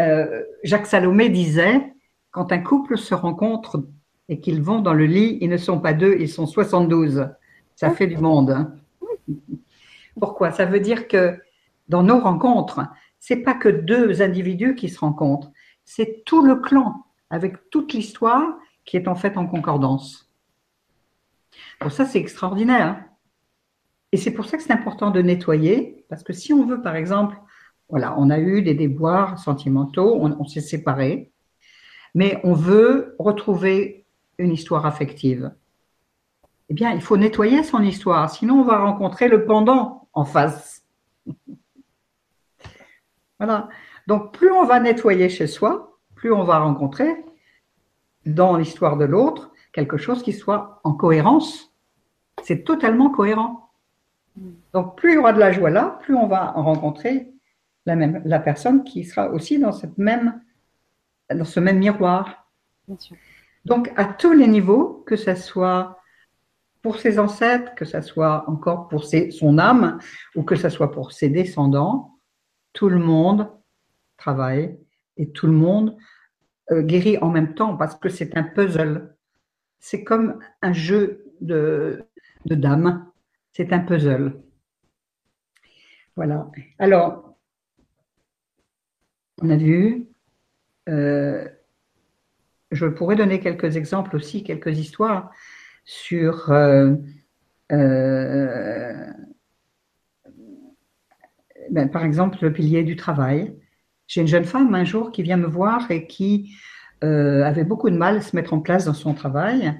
Euh, 0.00 0.42
Jacques 0.64 0.86
Salomé 0.86 1.28
disait, 1.28 1.94
quand 2.32 2.50
un 2.50 2.58
couple 2.58 2.98
se 2.98 3.14
rencontre 3.14 3.84
et 4.28 4.40
qu'ils 4.40 4.62
vont 4.62 4.80
dans 4.80 4.94
le 4.94 5.06
lit, 5.06 5.38
ils 5.40 5.50
ne 5.50 5.56
sont 5.56 5.78
pas 5.78 5.92
deux, 5.92 6.16
ils 6.18 6.28
sont 6.28 6.46
72. 6.46 7.28
Ça 7.76 7.90
fait 7.90 8.08
du 8.08 8.16
monde. 8.16 8.50
Hein. 8.50 8.74
Pourquoi? 10.18 10.50
Ça 10.50 10.64
veut 10.64 10.80
dire 10.80 11.06
que 11.06 11.38
dans 11.88 12.02
nos 12.02 12.18
rencontres, 12.18 12.80
c'est 13.20 13.36
pas 13.36 13.54
que 13.54 13.68
deux 13.68 14.22
individus 14.22 14.74
qui 14.74 14.88
se 14.88 14.98
rencontrent, 14.98 15.52
c'est 15.84 16.24
tout 16.24 16.44
le 16.44 16.56
clan 16.56 17.04
avec 17.30 17.70
toute 17.70 17.92
l'histoire 17.92 18.58
qui 18.84 18.96
est 18.96 19.08
en 19.08 19.14
fait 19.14 19.36
en 19.36 19.46
concordance. 19.46 20.23
Pour 21.80 21.92
ça, 21.92 22.04
c'est 22.04 22.18
extraordinaire. 22.18 23.04
Et 24.12 24.16
c'est 24.16 24.30
pour 24.30 24.44
ça 24.44 24.56
que 24.56 24.62
c'est 24.62 24.72
important 24.72 25.10
de 25.10 25.20
nettoyer, 25.20 26.04
parce 26.08 26.22
que 26.22 26.32
si 26.32 26.52
on 26.52 26.64
veut, 26.66 26.80
par 26.80 26.96
exemple, 26.96 27.36
on 27.88 28.30
a 28.30 28.38
eu 28.38 28.62
des 28.62 28.74
déboires 28.74 29.38
sentimentaux, 29.38 30.16
on, 30.20 30.36
on 30.40 30.44
s'est 30.44 30.60
séparés, 30.60 31.32
mais 32.14 32.40
on 32.44 32.54
veut 32.54 33.16
retrouver 33.18 34.06
une 34.38 34.52
histoire 34.52 34.86
affective. 34.86 35.52
Eh 36.68 36.74
bien, 36.74 36.92
il 36.92 37.00
faut 37.00 37.16
nettoyer 37.16 37.62
son 37.62 37.82
histoire, 37.82 38.30
sinon 38.30 38.60
on 38.60 38.64
va 38.64 38.78
rencontrer 38.78 39.28
le 39.28 39.44
pendant 39.44 40.08
en 40.12 40.24
face. 40.24 40.84
Voilà. 43.40 43.68
Donc, 44.06 44.32
plus 44.32 44.52
on 44.52 44.64
va 44.64 44.78
nettoyer 44.78 45.28
chez 45.28 45.48
soi, 45.48 45.98
plus 46.14 46.32
on 46.32 46.44
va 46.44 46.60
rencontrer 46.60 47.24
dans 48.24 48.56
l'histoire 48.56 48.96
de 48.96 49.04
l'autre 49.04 49.50
quelque 49.74 49.98
chose 49.98 50.22
qui 50.22 50.32
soit 50.32 50.80
en 50.84 50.94
cohérence. 50.94 51.74
C'est 52.42 52.64
totalement 52.64 53.10
cohérent. 53.10 53.70
Donc, 54.72 54.96
plus 54.96 55.12
il 55.12 55.14
y 55.16 55.18
aura 55.18 55.32
de 55.32 55.38
la 55.38 55.52
joie 55.52 55.70
là, 55.70 55.98
plus 56.02 56.14
on 56.14 56.26
va 56.26 56.52
rencontrer 56.52 57.32
la, 57.84 57.96
même, 57.96 58.22
la 58.24 58.38
personne 58.38 58.82
qui 58.84 59.04
sera 59.04 59.28
aussi 59.30 59.58
dans, 59.58 59.72
cette 59.72 59.98
même, 59.98 60.40
dans 61.32 61.44
ce 61.44 61.60
même 61.60 61.78
miroir. 61.78 62.48
Donc, 63.64 63.92
à 63.96 64.04
tous 64.06 64.32
les 64.32 64.46
niveaux, 64.46 65.04
que 65.06 65.16
ce 65.16 65.34
soit 65.34 65.98
pour 66.82 66.98
ses 66.98 67.18
ancêtres, 67.18 67.74
que 67.74 67.84
ce 67.84 68.00
soit 68.00 68.44
encore 68.48 68.88
pour 68.88 69.04
ses, 69.04 69.30
son 69.30 69.58
âme, 69.58 69.98
ou 70.34 70.42
que 70.42 70.56
ce 70.56 70.68
soit 70.68 70.92
pour 70.92 71.12
ses 71.12 71.28
descendants, 71.28 72.18
tout 72.72 72.88
le 72.88 72.98
monde 72.98 73.50
travaille 74.16 74.78
et 75.16 75.30
tout 75.30 75.46
le 75.46 75.52
monde 75.52 75.96
euh, 76.70 76.82
guérit 76.82 77.18
en 77.18 77.30
même 77.30 77.54
temps 77.54 77.76
parce 77.76 77.94
que 77.96 78.08
c'est 78.08 78.36
un 78.36 78.42
puzzle. 78.42 79.13
C'est 79.86 80.02
comme 80.02 80.38
un 80.62 80.72
jeu 80.72 81.26
de, 81.42 82.06
dames. 82.46 83.04
C'est 83.52 83.70
un 83.70 83.80
puzzle. 83.80 84.40
Voilà. 86.16 86.50
Alors, 86.78 87.36
on 89.42 89.50
a 89.50 89.56
vu. 89.56 90.06
Euh, 90.88 91.46
je 92.70 92.86
pourrais 92.86 93.14
donner 93.14 93.40
quelques 93.40 93.76
exemples 93.76 94.16
aussi, 94.16 94.42
quelques 94.42 94.78
histoires 94.78 95.30
sur 95.84 96.50
euh, 96.50 96.96
ben, 101.70 101.90
par 101.92 102.04
exemple 102.06 102.38
le 102.40 102.54
pilier 102.54 102.84
du 102.84 102.96
travail. 102.96 103.54
J'ai 104.06 104.22
une 104.22 104.28
jeune 104.28 104.44
femme 104.44 104.74
un 104.74 104.84
jour 104.84 105.12
qui 105.12 105.22
vient 105.22 105.36
me 105.36 105.46
voir 105.46 105.90
et 105.90 106.06
qui 106.06 106.56
euh, 107.04 107.44
avait 107.44 107.64
beaucoup 107.64 107.90
de 107.90 107.96
mal 107.96 108.16
à 108.16 108.20
se 108.22 108.34
mettre 108.34 108.54
en 108.54 108.60
place 108.60 108.86
dans 108.86 108.94
son 108.94 109.12
travail. 109.12 109.74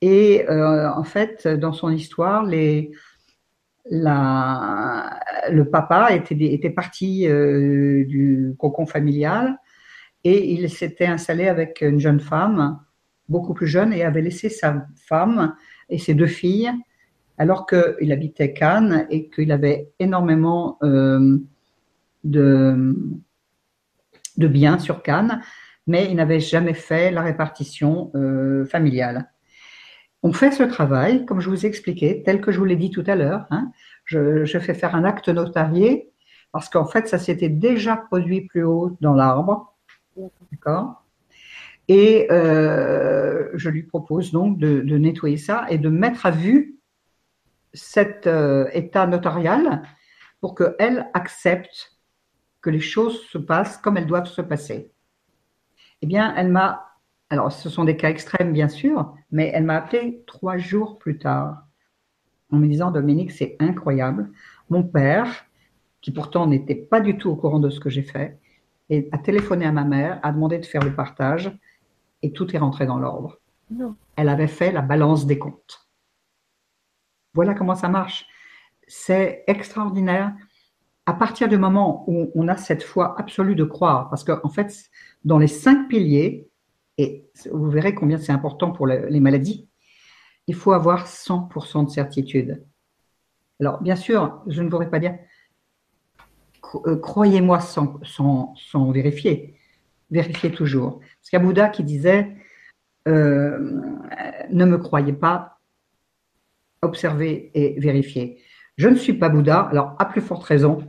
Et 0.00 0.48
euh, 0.48 0.90
en 0.90 1.04
fait, 1.04 1.46
dans 1.46 1.72
son 1.72 1.90
histoire, 1.90 2.46
le 2.46 2.92
papa 5.64 6.14
était, 6.14 6.70
parti 6.70 7.28
euh, 7.28 8.04
du 8.06 8.54
cocon 8.58 8.86
familial 8.86 9.58
et 10.24 10.54
il 10.54 10.70
s'était 10.70 11.06
installé 11.06 11.46
avec 11.46 11.82
une 11.82 12.00
jeune 12.00 12.20
femme, 12.20 12.80
beaucoup 13.28 13.54
plus 13.54 13.66
jeune, 13.66 13.92
et 13.92 14.02
avait 14.02 14.22
laissé 14.22 14.48
sa 14.48 14.86
femme 14.96 15.54
et 15.90 15.98
ses 15.98 16.14
deux 16.14 16.26
filles, 16.26 16.72
alors 17.38 17.66
qu'il 17.66 18.12
habitait 18.12 18.52
Cannes 18.52 19.06
et 19.10 19.28
qu'il 19.28 19.52
avait 19.52 19.90
énormément 19.98 20.78
de 20.82 21.42
de 24.36 24.48
biens 24.48 24.78
sur 24.78 25.02
Cannes, 25.02 25.40
mais 25.86 26.06
il 26.10 26.16
n'avait 26.16 26.40
jamais 26.40 26.74
fait 26.74 27.10
la 27.10 27.22
répartition 27.22 28.10
euh, 28.14 28.64
familiale. 28.66 29.30
On 30.22 30.32
fait 30.32 30.50
ce 30.50 30.62
travail, 30.62 31.24
comme 31.24 31.40
je 31.40 31.48
vous 31.48 31.64
ai 31.64 31.68
expliqué, 31.68 32.22
tel 32.24 32.40
que 32.40 32.50
je 32.50 32.58
vous 32.58 32.64
l'ai 32.64 32.76
dit 32.76 32.90
tout 32.90 33.04
à 33.06 33.14
l'heure. 33.14 33.46
Hein. 33.50 33.70
je, 34.04 34.44
fais 34.58 34.74
faire 34.74 34.94
un 34.94 35.04
acte 35.04 35.28
notarié 35.28 36.10
parce 36.52 36.68
qu'en 36.68 36.86
fait, 36.86 37.06
ça 37.06 37.18
s'était 37.18 37.48
déjà 37.48 37.96
produit 37.96 38.46
plus 38.46 38.64
haut 38.64 38.96
dans 39.00 39.14
l'arbre. 39.14 39.76
D'accord 40.50 41.04
Et 41.88 42.26
euh, 42.30 43.50
je 43.54 43.68
lui 43.68 43.82
propose 43.82 44.32
donc 44.32 44.58
de, 44.58 44.80
nettoyer 44.96 45.36
ça 45.36 45.66
et 45.68 45.78
de 45.78 45.88
mettre 45.88 46.26
à 46.26 46.30
vue 46.30 46.78
cet 47.74 48.26
euh, 48.26 48.68
état 48.72 49.06
notarial 49.06 49.82
pour 50.40 50.54
qu'elle 50.54 51.10
accepte 51.12 51.98
que 52.62 52.70
les 52.70 52.80
choses 52.80 53.20
se 53.26 53.38
passent 53.38 53.76
comme 53.76 53.98
elles 53.98 54.06
doivent 54.06 54.26
se 54.26 54.40
passer. 54.40 54.90
Eh 56.02 56.06
bien, 56.06 56.34
elle 56.36 56.50
m'a, 56.50 56.96
alors 57.30 57.52
ce 57.52 57.68
sont 57.68 57.84
des 57.84 57.96
cas 57.96 58.10
extrêmes 58.10 58.52
bien 58.52 58.68
sûr, 58.68 59.14
mais 59.30 59.50
elle 59.54 59.64
m'a 59.64 59.76
appelé 59.76 60.22
trois 60.26 60.56
jours 60.56 60.98
plus 60.98 61.18
tard 61.18 61.64
en 62.50 62.58
me 62.58 62.68
disant, 62.68 62.90
Dominique, 62.90 63.32
c'est 63.32 63.56
incroyable. 63.58 64.30
Mon 64.70 64.82
père, 64.82 65.46
qui 66.00 66.12
pourtant 66.12 66.46
n'était 66.46 66.76
pas 66.76 67.00
du 67.00 67.18
tout 67.18 67.30
au 67.30 67.36
courant 67.36 67.58
de 67.58 67.70
ce 67.70 67.80
que 67.80 67.90
j'ai 67.90 68.02
fait, 68.02 68.38
a 68.90 69.18
téléphoné 69.18 69.66
à 69.66 69.72
ma 69.72 69.84
mère, 69.84 70.20
a 70.22 70.30
demandé 70.30 70.58
de 70.58 70.66
faire 70.66 70.82
le 70.82 70.94
partage 70.94 71.50
et 72.22 72.32
tout 72.32 72.54
est 72.54 72.58
rentré 72.58 72.86
dans 72.86 72.98
l'ordre. 72.98 73.40
Elle 74.14 74.28
avait 74.28 74.46
fait 74.46 74.70
la 74.70 74.82
balance 74.82 75.26
des 75.26 75.38
comptes. 75.38 75.88
Voilà 77.34 77.54
comment 77.54 77.74
ça 77.74 77.88
marche. 77.88 78.26
C'est 78.86 79.42
extraordinaire 79.48 80.34
à 81.06 81.14
partir 81.14 81.48
du 81.48 81.56
moment 81.56 82.04
où 82.08 82.30
on 82.34 82.48
a 82.48 82.56
cette 82.56 82.82
foi 82.82 83.18
absolue 83.18 83.54
de 83.54 83.64
croire, 83.64 84.10
parce 84.10 84.24
qu'en 84.24 84.48
fait, 84.48 84.90
dans 85.24 85.38
les 85.38 85.46
cinq 85.46 85.88
piliers, 85.88 86.48
et 86.98 87.28
vous 87.52 87.70
verrez 87.70 87.94
combien 87.94 88.18
c'est 88.18 88.32
important 88.32 88.72
pour 88.72 88.86
les 88.86 89.20
maladies, 89.20 89.68
il 90.46 90.54
faut 90.54 90.72
avoir 90.72 91.06
100% 91.06 91.86
de 91.86 91.90
certitude. 91.90 92.64
Alors, 93.60 93.82
bien 93.82 93.96
sûr, 93.96 94.42
je 94.46 94.62
ne 94.62 94.68
voudrais 94.68 94.90
pas 94.90 94.98
dire 94.98 95.16
euh, 96.86 96.96
croyez-moi 96.96 97.60
sans, 97.60 98.00
sans, 98.04 98.90
vérifier. 98.90 99.54
Vérifiez 100.10 100.50
toujours. 100.50 100.98
Parce 100.98 101.30
qu'il 101.30 101.38
y 101.38 101.42
a 101.42 101.44
Bouddha 101.44 101.68
qui 101.68 101.84
disait 101.84 102.36
euh, 103.08 103.58
ne 104.50 104.64
me 104.64 104.78
croyez 104.78 105.12
pas, 105.12 105.60
observez 106.82 107.50
et 107.54 107.78
vérifiez. 107.78 108.42
Je 108.76 108.88
ne 108.88 108.96
suis 108.96 109.14
pas 109.14 109.28
Bouddha, 109.28 109.60
alors 109.60 109.94
à 109.98 110.04
plus 110.06 110.20
forte 110.20 110.44
raison, 110.44 110.86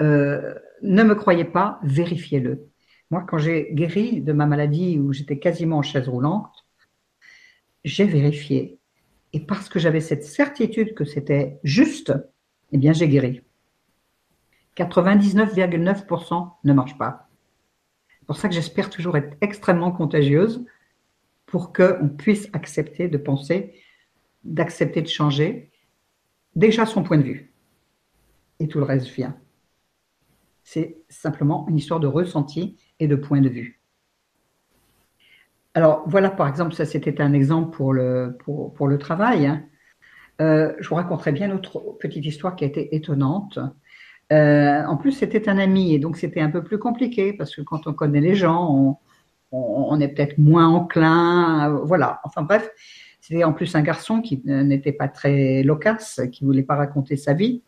euh, 0.00 0.54
ne 0.82 1.02
me 1.02 1.14
croyez 1.14 1.44
pas, 1.44 1.80
vérifiez-le. 1.82 2.68
Moi, 3.10 3.24
quand 3.26 3.38
j'ai 3.38 3.72
guéri 3.72 4.20
de 4.20 4.32
ma 4.32 4.46
maladie 4.46 4.98
où 4.98 5.12
j'étais 5.12 5.38
quasiment 5.38 5.78
en 5.78 5.82
chaise 5.82 6.08
roulante, 6.08 6.66
j'ai 7.84 8.04
vérifié. 8.04 8.78
Et 9.32 9.40
parce 9.40 9.68
que 9.68 9.78
j'avais 9.78 10.00
cette 10.00 10.24
certitude 10.24 10.94
que 10.94 11.04
c'était 11.04 11.58
juste, 11.64 12.12
eh 12.72 12.78
bien, 12.78 12.92
j'ai 12.92 13.08
guéri. 13.08 13.42
99,9% 14.76 16.52
ne 16.64 16.72
marche 16.72 16.96
pas. 16.96 17.28
C'est 18.20 18.26
pour 18.26 18.36
ça 18.36 18.48
que 18.48 18.54
j'espère 18.54 18.90
toujours 18.90 19.16
être 19.16 19.36
extrêmement 19.40 19.90
contagieuse 19.90 20.64
pour 21.46 21.72
qu'on 21.72 22.10
puisse 22.16 22.48
accepter 22.52 23.08
de 23.08 23.18
penser, 23.18 23.74
d'accepter 24.44 25.02
de 25.02 25.08
changer, 25.08 25.72
déjà 26.54 26.84
son 26.86 27.02
point 27.02 27.16
de 27.16 27.22
vue. 27.22 27.52
Et 28.60 28.68
tout 28.68 28.78
le 28.78 28.84
reste 28.84 29.08
vient 29.08 29.36
c'est 30.70 30.98
simplement 31.08 31.66
une 31.70 31.78
histoire 31.78 31.98
de 31.98 32.06
ressenti 32.06 32.76
et 33.00 33.08
de 33.08 33.16
point 33.16 33.40
de 33.40 33.48
vue. 33.48 33.80
Alors 35.72 36.02
voilà, 36.06 36.28
par 36.28 36.46
exemple, 36.46 36.74
ça 36.74 36.84
c'était 36.84 37.22
un 37.22 37.32
exemple 37.32 37.74
pour 37.74 37.94
le, 37.94 38.36
pour, 38.44 38.86
le 38.86 38.98
travail. 38.98 39.46
Hein. 39.46 39.62
Euh, 40.42 40.74
je 40.78 40.86
vous 40.90 40.96
raconterai 40.96 41.32
bien 41.32 41.50
autre 41.52 41.96
petite 41.98 42.26
histoire 42.26 42.54
qui 42.54 42.64
a 42.64 42.66
été 42.66 42.94
étonnante. 42.94 43.58
Euh, 44.30 44.84
en 44.84 44.98
plus, 44.98 45.12
c'était 45.12 45.48
un 45.48 45.56
ami 45.56 45.94
et 45.94 45.98
donc 45.98 46.18
c'était 46.18 46.42
un 46.42 46.50
peu 46.50 46.62
plus 46.62 46.78
compliqué 46.78 47.32
parce 47.32 47.56
que 47.56 47.62
quand 47.62 47.86
on 47.86 47.94
connaît 47.94 48.20
les 48.20 48.34
gens, 48.34 49.00
on, 49.50 50.00
est 50.00 50.08
peut-être 50.08 50.36
moins 50.36 50.68
enclin. 50.68 51.80
voilà. 51.84 52.20
Enfin 52.24 52.42
bref, 52.42 52.68
c'était 53.22 53.42
en 53.42 53.54
plus 53.54 53.74
un 53.74 53.82
garçon 53.82 54.20
qui 54.20 54.42
n'était 54.44 54.92
pas 54.92 55.08
très 55.08 55.62
loquace, 55.62 56.20
qui 56.30 56.44
voulait 56.44 56.62
pas 56.62 56.76
raconter 56.76 57.16
sa 57.16 57.32
vie. 57.32 57.62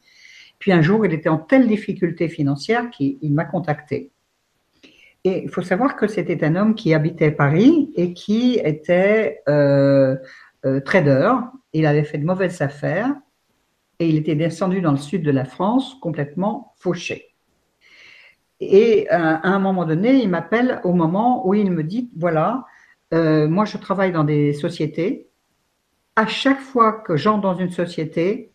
Puis 0.60 0.72
un 0.72 0.82
jour, 0.82 1.04
il 1.04 1.12
était 1.12 1.30
en 1.30 1.38
telle 1.38 1.66
difficulté 1.66 2.28
financière 2.28 2.90
qu'il 2.90 3.32
m'a 3.32 3.46
contacté. 3.46 4.12
Et 5.24 5.42
il 5.42 5.48
faut 5.50 5.62
savoir 5.62 5.96
que 5.96 6.06
c'était 6.06 6.44
un 6.44 6.54
homme 6.54 6.74
qui 6.74 6.94
habitait 6.94 7.30
Paris 7.30 7.90
et 7.96 8.12
qui 8.12 8.60
était 8.62 9.42
euh, 9.48 10.16
euh, 10.64 10.80
trader. 10.80 11.32
Il 11.72 11.86
avait 11.86 12.04
fait 12.04 12.18
de 12.18 12.24
mauvaises 12.24 12.60
affaires 12.60 13.14
et 13.98 14.08
il 14.08 14.16
était 14.16 14.34
descendu 14.34 14.82
dans 14.82 14.92
le 14.92 14.98
sud 14.98 15.22
de 15.22 15.30
la 15.30 15.46
France 15.46 15.96
complètement 16.00 16.74
fauché. 16.76 17.34
Et 18.60 19.08
euh, 19.10 19.16
à 19.16 19.48
un 19.48 19.58
moment 19.58 19.86
donné, 19.86 20.22
il 20.22 20.28
m'appelle 20.28 20.80
au 20.84 20.92
moment 20.92 21.46
où 21.46 21.54
il 21.54 21.70
me 21.70 21.82
dit, 21.82 22.10
voilà, 22.16 22.66
moi 23.12 23.64
je 23.64 23.76
travaille 23.76 24.12
dans 24.12 24.24
des 24.24 24.52
sociétés. 24.52 25.28
À 26.14 26.26
chaque 26.26 26.60
fois 26.60 26.92
que 26.92 27.16
j'entre 27.16 27.40
dans 27.40 27.56
une 27.56 27.70
société, 27.70 28.52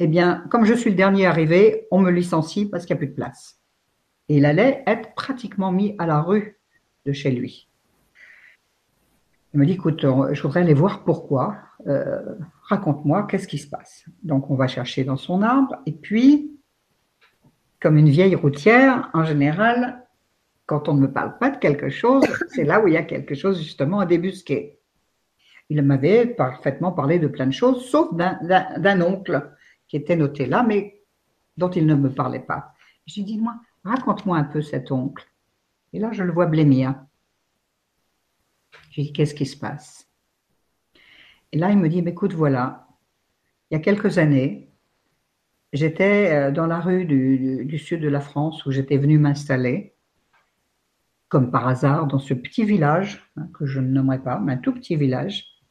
eh 0.00 0.06
bien, 0.06 0.44
comme 0.50 0.64
je 0.64 0.74
suis 0.74 0.90
le 0.90 0.96
dernier 0.96 1.26
arrivé, 1.26 1.86
on 1.90 2.00
me 2.00 2.10
licencie 2.10 2.66
parce 2.66 2.84
qu'il 2.84 2.94
n'y 2.94 2.98
a 2.98 3.02
plus 3.04 3.08
de 3.08 3.14
place. 3.14 3.60
Et 4.28 4.38
il 4.38 4.46
allait 4.46 4.82
être 4.86 5.14
pratiquement 5.14 5.70
mis 5.70 5.94
à 5.98 6.06
la 6.06 6.20
rue 6.20 6.58
de 7.06 7.12
chez 7.12 7.30
lui. 7.30 7.68
Il 9.52 9.60
me 9.60 9.66
dit, 9.66 9.74
écoute, 9.74 10.00
je 10.02 10.42
voudrais 10.42 10.60
aller 10.62 10.74
voir 10.74 11.04
pourquoi. 11.04 11.58
Euh, 11.86 12.34
raconte-moi, 12.62 13.24
qu'est-ce 13.24 13.46
qui 13.46 13.58
se 13.58 13.68
passe? 13.68 14.04
Donc, 14.24 14.50
on 14.50 14.56
va 14.56 14.66
chercher 14.66 15.04
dans 15.04 15.16
son 15.16 15.42
arbre. 15.42 15.76
Et 15.86 15.92
puis, 15.92 16.58
comme 17.80 17.96
une 17.96 18.08
vieille 18.08 18.34
routière, 18.34 19.10
en 19.14 19.24
général, 19.24 20.04
quand 20.66 20.88
on 20.88 20.94
ne 20.94 21.02
me 21.02 21.12
parle 21.12 21.38
pas 21.38 21.50
de 21.50 21.58
quelque 21.58 21.88
chose, 21.88 22.24
c'est 22.48 22.64
là 22.64 22.80
où 22.80 22.88
il 22.88 22.94
y 22.94 22.96
a 22.96 23.04
quelque 23.04 23.36
chose 23.36 23.62
justement 23.62 24.00
à 24.00 24.06
débusquer. 24.06 24.80
Il 25.68 25.80
m'avait 25.82 26.26
parfaitement 26.26 26.90
parlé 26.90 27.18
de 27.18 27.28
plein 27.28 27.46
de 27.46 27.52
choses, 27.52 27.84
sauf 27.84 28.12
d'un 28.14 29.00
oncle 29.00 29.50
qui 29.94 29.98
était 29.98 30.16
noté 30.16 30.46
là, 30.46 30.64
mais 30.64 31.04
dont 31.56 31.70
il 31.70 31.86
ne 31.86 31.94
me 31.94 32.12
parlait 32.12 32.40
pas. 32.40 32.74
Je 33.06 33.14
lui 33.14 33.22
dis, 33.22 33.38
moi, 33.38 33.54
raconte-moi 33.84 34.36
un 34.36 34.42
peu 34.42 34.60
cet 34.60 34.90
oncle. 34.90 35.24
Et 35.92 36.00
là, 36.00 36.10
je 36.10 36.24
le 36.24 36.32
vois 36.32 36.46
blêmir. 36.46 36.96
Je 38.90 38.96
lui 38.96 39.02
dis, 39.04 39.12
qu'est-ce 39.12 39.36
qui 39.36 39.46
se 39.46 39.56
passe? 39.56 40.10
Et 41.52 41.58
là, 41.58 41.70
il 41.70 41.78
me 41.78 41.88
dit, 41.88 42.00
écoute, 42.00 42.32
voilà, 42.32 42.88
il 43.70 43.74
y 43.74 43.76
a 43.76 43.80
quelques 43.80 44.18
années, 44.18 44.68
j'étais 45.72 46.32
euh, 46.32 46.50
dans 46.50 46.66
la 46.66 46.80
rue 46.80 47.04
du, 47.04 47.78
sud 47.78 48.00
de 48.00 48.08
la 48.08 48.20
France 48.20 48.66
où 48.66 48.72
j'étais 48.72 48.96
venu 48.96 49.20
m'installer, 49.20 49.94
comme 51.28 51.52
par 51.52 51.68
hasard, 51.68 52.08
dans 52.08 52.18
ce 52.18 52.34
petit 52.34 52.64
village, 52.64 53.30
hein, 53.36 53.46
que 53.54 53.64
je 53.64 53.78
ne 53.78 53.86
nommerai 53.86 54.20
pas, 54.20 54.40
mais 54.40 54.54
un 54.54 54.58
tout 54.58 54.74
petit 54.74 54.96
village. 54.96 55.62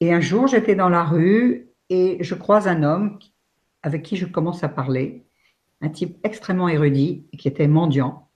Et 0.00 0.12
un 0.12 0.20
jour, 0.20 0.46
j'étais 0.46 0.74
dans 0.74 0.90
la 0.90 1.04
rue 1.04 1.70
et 1.94 2.18
je 2.20 2.34
croise 2.34 2.66
un 2.66 2.82
homme 2.82 3.18
avec 3.84 4.02
qui 4.02 4.16
je 4.16 4.26
commence 4.26 4.64
à 4.64 4.68
parler, 4.68 5.24
un 5.80 5.88
type 5.88 6.18
extrêmement 6.24 6.68
érudit 6.68 7.28
qui 7.38 7.46
était 7.46 7.68
mendiant. 7.68 8.28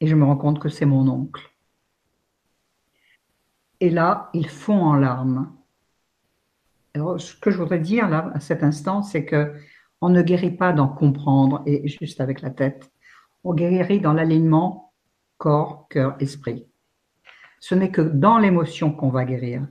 Et 0.00 0.08
je 0.08 0.16
me 0.16 0.24
rends 0.24 0.36
compte 0.36 0.58
que 0.58 0.68
c'est 0.68 0.86
mon 0.86 1.06
oncle. 1.08 1.42
Et 3.78 3.90
là, 3.90 4.30
il 4.34 4.48
fond 4.48 4.82
en 4.82 4.96
larmes. 4.96 5.54
Alors, 6.94 7.20
ce 7.20 7.36
que 7.36 7.50
je 7.52 7.58
voudrais 7.58 7.78
dire 7.78 8.08
là, 8.08 8.32
à 8.34 8.40
cet 8.40 8.64
instant, 8.64 9.02
c'est 9.02 9.24
que 9.24 9.54
on 10.00 10.08
ne 10.08 10.22
guérit 10.22 10.56
pas 10.56 10.72
d'en 10.72 10.88
comprendre 10.88 11.62
et 11.64 11.86
juste 11.86 12.20
avec 12.20 12.40
la 12.40 12.50
tête. 12.50 12.90
On 13.44 13.54
guérit 13.54 14.00
dans 14.00 14.12
l'alignement 14.12 14.92
corps, 15.38 15.86
cœur, 15.88 16.16
esprit. 16.18 16.66
Ce 17.60 17.76
n'est 17.76 17.92
que 17.92 18.02
dans 18.02 18.38
l'émotion 18.38 18.92
qu'on 18.92 19.10
va 19.10 19.24
guérir. 19.24 19.64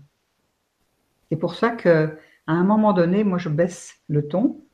C'est 1.30 1.38
pour 1.38 1.56
ça 1.56 1.72
que 1.72 2.18
à 2.48 2.54
un 2.54 2.64
moment 2.64 2.94
donné, 2.94 3.24
moi, 3.24 3.38
je 3.38 3.50
baisse 3.50 4.00
le 4.08 4.28
ton 4.28 4.66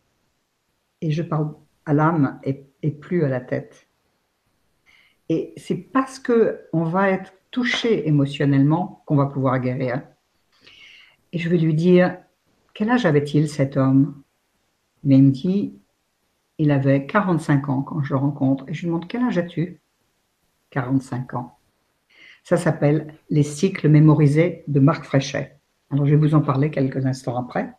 et 1.02 1.12
je 1.12 1.22
parle 1.22 1.54
à 1.86 1.94
l'âme 1.94 2.40
et, 2.44 2.64
plus 2.92 3.24
à 3.24 3.30
la 3.30 3.42
tête. 3.42 3.88
Et 5.30 5.54
c'est 5.58 5.76
parce 5.76 6.20
que 6.20 6.62
on 6.74 6.84
va 6.84 7.10
être 7.10 7.34
touché 7.52 8.08
émotionnellement 8.08 9.04
qu'on 9.06 9.16
va 9.16 9.26
pouvoir 9.26 9.60
guérir. 9.60 10.02
Et 11.34 11.38
je 11.38 11.50
vais 11.50 11.58
lui 11.58 11.74
dire, 11.74 12.18
quel 12.74 12.90
âge 12.90 13.06
avait-il 13.06 13.50
cet 13.50 13.76
homme? 13.76 14.24
Mais 15.04 15.18
il 15.18 15.24
me 15.24 15.32
dit, 15.32 15.78
il 16.58 16.72
avait 16.72 17.06
45 17.06 17.70
ans 17.70 17.82
quand 17.82 18.02
je 18.04 18.14
le 18.14 18.20
rencontre. 18.20 18.64
Et 18.68 18.74
je 18.74 18.82
lui 18.82 18.88
demande, 18.88 19.08
quel 19.08 19.24
âge 19.24 19.38
as-tu? 19.38 19.82
45 20.70 21.34
ans. 21.34 21.58
Ça 22.44 22.58
s'appelle 22.58 23.14
les 23.30 23.44
cycles 23.44 23.90
mémorisés 23.90 24.64
de 24.68 24.80
Marc 24.80 25.04
Fréchet. 25.04 25.57
Alors, 25.92 26.06
je 26.06 26.16
vais 26.16 26.18
vous 26.18 26.36
en 26.36 26.42
parler 26.42 26.70
quelques 26.70 27.06
instants 27.06 27.38
après. 27.38 27.74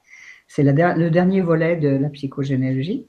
C'est 0.47 0.63
le 0.63 1.11
dernier 1.11 1.41
volet 1.41 1.77
de 1.77 1.89
la 1.89 2.09
psychogénéalogie. 2.09 3.09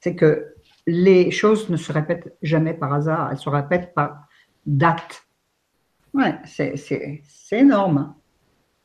C'est 0.00 0.14
que 0.14 0.54
les 0.86 1.30
choses 1.30 1.68
ne 1.70 1.76
se 1.76 1.92
répètent 1.92 2.36
jamais 2.40 2.72
par 2.72 2.92
hasard, 2.92 3.30
elles 3.30 3.38
se 3.38 3.48
répètent 3.48 3.94
par 3.94 4.28
date. 4.64 5.26
Ouais, 6.14 6.36
c'est 6.44 7.22
énorme. 7.52 8.14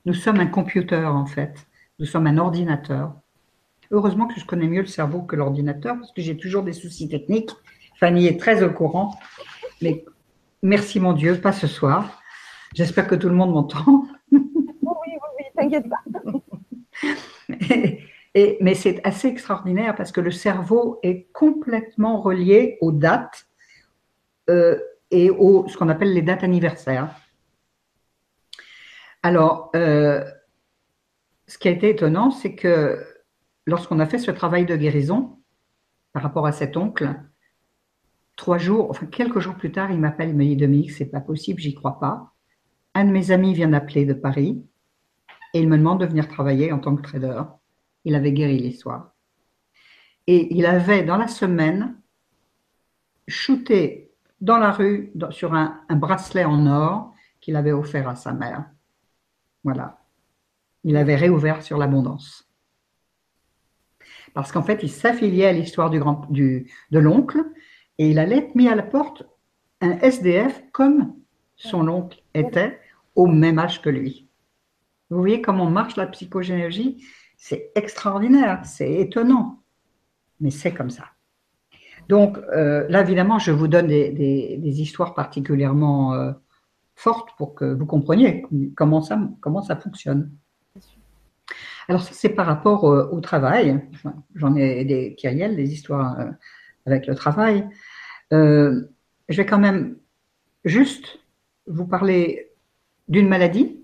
Nous 0.06 0.14
sommes 0.14 0.40
un 0.40 0.48
computer, 0.48 1.06
en 1.06 1.26
fait. 1.26 1.68
Nous 2.00 2.06
sommes 2.06 2.28
un 2.28 2.38
ordinateur. 2.38 3.14
Heureusement 3.92 4.28
que 4.28 4.40
je 4.40 4.46
connais 4.46 4.68
mieux 4.68 4.82
le 4.82 4.88
cerveau 4.88 5.22
que 5.22 5.36
l'ordinateur, 5.36 5.96
parce 5.98 6.12
que 6.12 6.22
j'ai 6.22 6.36
toujours 6.36 6.64
des 6.64 6.74
soucis 6.74 7.08
techniques. 7.08 7.52
Fanny 8.00 8.26
est 8.26 8.40
très 8.40 8.64
au 8.64 8.72
courant. 8.72 9.16
Mais 9.82 10.04
merci 10.64 11.00
mon 11.00 11.14
Dieu, 11.14 11.40
pas 11.40 11.52
ce 11.54 11.68
soir. 11.68 12.20
J'espère 12.74 13.08
que 13.08 13.16
tout 13.16 13.30
le 13.30 13.36
monde 13.36 13.52
m'entend 13.52 14.08
pas. 15.70 16.04
mais 18.62 18.76
c'est 18.76 19.06
assez 19.06 19.28
extraordinaire 19.28 19.96
parce 19.96 20.12
que 20.12 20.22
le 20.22 20.32
cerveau 20.32 21.00
est 21.04 21.32
complètement 21.34 22.22
relié 22.22 22.78
aux 22.82 22.92
dates 22.92 23.48
euh, 24.50 24.80
et 25.12 25.30
aux 25.30 25.68
ce 25.68 25.78
qu'on 25.78 25.90
appelle 25.90 26.14
les 26.14 26.22
dates 26.22 26.44
anniversaires. 26.44 27.16
Alors, 29.22 29.72
euh, 29.76 30.24
ce 31.48 31.58
qui 31.58 31.68
a 31.68 31.72
été 31.72 31.90
étonnant, 31.90 32.32
c'est 32.32 32.56
que 32.56 33.06
lorsqu'on 33.66 34.00
a 34.00 34.06
fait 34.06 34.18
ce 34.18 34.32
travail 34.32 34.66
de 34.66 34.76
guérison 34.76 35.40
par 36.12 36.24
rapport 36.24 36.46
à 36.46 36.52
cet 36.52 36.76
oncle, 36.76 37.14
trois 38.36 38.58
jours, 38.58 38.90
enfin 38.90 39.06
quelques 39.06 39.40
jours 39.40 39.56
plus 39.56 39.72
tard, 39.72 39.92
il 39.92 40.00
m'appelle, 40.00 40.30
il 40.30 40.36
me 40.36 40.44
dit 40.44 40.56
Dominique, 40.56 40.92
c'est 40.92 41.06
pas 41.06 41.22
possible, 41.22 41.60
j'y 41.60 41.74
crois 41.74 42.00
pas. 42.00 42.34
Un 42.96 43.06
de 43.06 43.12
mes 43.12 43.32
amis 43.32 43.54
vient 43.54 43.70
d'appeler 43.70 44.06
de 44.06 44.14
Paris 44.14 44.64
et 45.54 45.60
il 45.60 45.70
me 45.70 45.78
demande 45.78 46.02
de 46.02 46.06
venir 46.06 46.28
travailler 46.28 46.72
en 46.72 46.80
tant 46.80 46.96
que 46.96 47.02
trader. 47.04 47.44
Il 48.06 48.16
avait 48.16 48.34
guéri 48.34 48.58
l'histoire. 48.58 49.14
Et 50.28 50.56
il 50.56 50.66
avait, 50.66 51.04
dans 51.04 51.18
la 51.18 51.28
semaine, 51.28 52.00
shooté 53.28 54.12
dans 54.42 54.58
la 54.58 54.72
rue 54.72 55.14
sur 55.30 55.54
un, 55.54 55.86
bracelet 55.90 56.44
en 56.44 56.66
or 56.68 57.14
qu'il 57.40 57.56
avait 57.56 57.72
offert 57.72 58.10
à 58.10 58.16
sa 58.16 58.34
mère. 58.34 58.66
Voilà. 59.64 60.00
Il 60.84 60.98
avait 60.98 61.16
réouvert 61.16 61.62
sur 61.62 61.78
l'abondance. 61.78 62.50
Parce 64.34 64.52
qu'en 64.52 64.64
fait, 64.64 64.82
il 64.84 64.90
s'affiliait 64.90 65.48
à 65.48 65.54
l'histoire 65.54 65.90
du, 65.90 66.72
de 66.92 67.00
l'oncle 67.00 67.40
et 67.98 68.10
il 68.10 68.20
allait 68.20 68.40
être 68.40 68.56
mis 68.56 68.68
à 68.68 68.76
la 68.76 68.84
porte 68.84 69.24
un 69.80 69.98
SDF 70.00 70.64
comme 70.72 71.16
son 71.56 71.88
oncle 71.88 72.22
était 72.34 72.80
au 73.16 73.28
même 73.28 73.60
âge 73.60 73.82
que 73.82 73.90
lui. 73.90 74.30
Vous 75.10 75.20
voyez 75.20 75.42
comment 75.42 75.70
marche 75.70 75.96
la 75.96 76.08
psychogénéalogie? 76.08 77.04
C'est 77.38 77.72
extraordinaire, 77.76 78.62
c'est 78.66 78.92
étonnant, 78.94 79.64
mais 80.40 80.50
c'est 80.50 80.74
comme 80.74 80.90
ça. 80.90 81.06
Donc 82.10 82.38
euh, 82.38 82.86
là, 82.90 83.02
évidemment, 83.02 83.40
je 83.40 83.52
vous 83.52 83.68
donne 83.68 83.88
des, 83.88 84.82
histoires 84.82 85.14
particulièrement 85.14 86.14
euh, 86.14 86.32
fortes 86.96 87.30
pour 87.38 87.56
que 87.56 87.66
vous 87.66 87.86
compreniez 87.86 88.46
comment 88.76 89.02
ça, 89.02 89.76
fonctionne. 89.76 90.32
Alors 91.88 92.02
ça, 92.02 92.14
c'est 92.14 92.30
par 92.30 92.46
rapport 92.46 92.90
euh, 92.90 93.10
au 93.12 93.20
travail. 93.20 93.82
J'en 94.36 94.56
ai 94.56 94.86
des 94.86 95.16
Kyriel, 95.16 95.56
des 95.56 95.72
histoires 95.72 96.18
avec 96.86 97.08
le 97.08 97.16
travail. 97.16 97.68
je 98.32 98.88
vais 99.30 99.46
quand 99.46 99.60
même 99.60 99.98
juste 100.66 101.20
vous 101.68 101.86
parler 101.86 102.52
d'une 103.08 103.28
maladie 103.28 103.83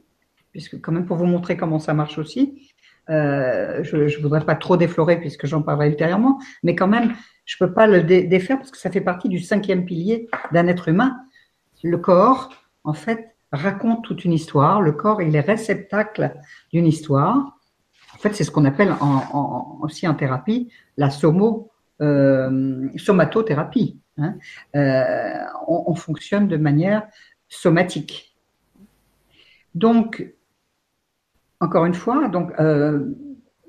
puisque 0.52 0.80
quand 0.82 0.92
même 0.92 1.06
pour 1.06 1.18
vous 1.18 1.26
montrer 1.26 1.58
comment 1.58 1.80
ça 1.80 1.94
marche 1.94 2.18
aussi, 2.18 2.72
euh, 3.10 3.84
je 3.84 3.96
ne 3.98 4.22
voudrais 4.22 4.46
pas 4.46 4.56
trop 4.56 4.78
déflorer 4.78 5.20
puisque 5.20 5.48
j'en 5.48 5.62
parlerai 5.62 5.90
ultérieurement, 5.90 6.40
mais 6.64 6.76
quand 6.76 6.88
même, 6.88 7.14
je 7.46 7.56
ne 7.60 7.68
peux 7.68 7.74
pas 7.74 7.88
le 7.88 8.04
défaire 8.04 8.58
parce 8.58 8.72
que 8.72 8.78
ça 8.78 8.92
fait 8.92 9.02
partie 9.02 9.30
du 9.30 9.40
cinquième 9.40 9.86
pilier 9.86 10.30
d'un 10.52 10.68
être 10.68 10.88
humain. 10.90 11.18
Le 11.84 11.98
corps, 11.98 12.50
en 12.84 12.94
fait, 12.94 13.36
raconte 13.52 14.04
toute 14.04 14.26
une 14.26 14.34
histoire. 14.34 14.82
Le 14.82 14.92
corps, 14.92 15.22
il 15.22 15.36
est 15.36 15.42
réceptacle 15.42 16.34
d'une 16.72 16.86
histoire. 16.86 17.58
En 18.14 18.18
fait, 18.18 18.34
c'est 18.36 18.44
ce 18.44 18.52
qu'on 18.52 18.66
appelle 18.66 18.94
aussi 19.82 20.08
en 20.08 20.14
thérapie 20.14 20.72
la 20.98 21.10
somo, 21.10 21.72
euh, 22.02 22.90
somatothérapie. 22.98 24.00
Hein. 24.18 24.36
Euh, 24.76 25.46
on, 25.68 25.96
fonctionne 25.96 26.48
de 26.48 26.58
manière 26.58 27.08
somatique. 27.48 28.38
Donc, 29.74 30.26
encore 31.60 31.86
une 31.86 31.94
fois, 31.94 32.28
donc 32.30 32.52
euh, 32.60 33.06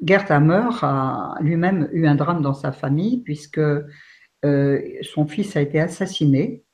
Gerd 0.02 0.30
Hammer 0.30 0.68
a 0.82 1.34
lui-même 1.40 1.88
eu 1.92 2.06
un 2.06 2.14
drame 2.14 2.42
dans 2.42 2.54
sa 2.54 2.72
famille 2.72 3.22
puisque 3.22 3.58
euh, 3.58 4.80
son 5.02 5.26
fils 5.26 5.56
a 5.56 5.60
été 5.60 5.80
assassiné 5.80 6.64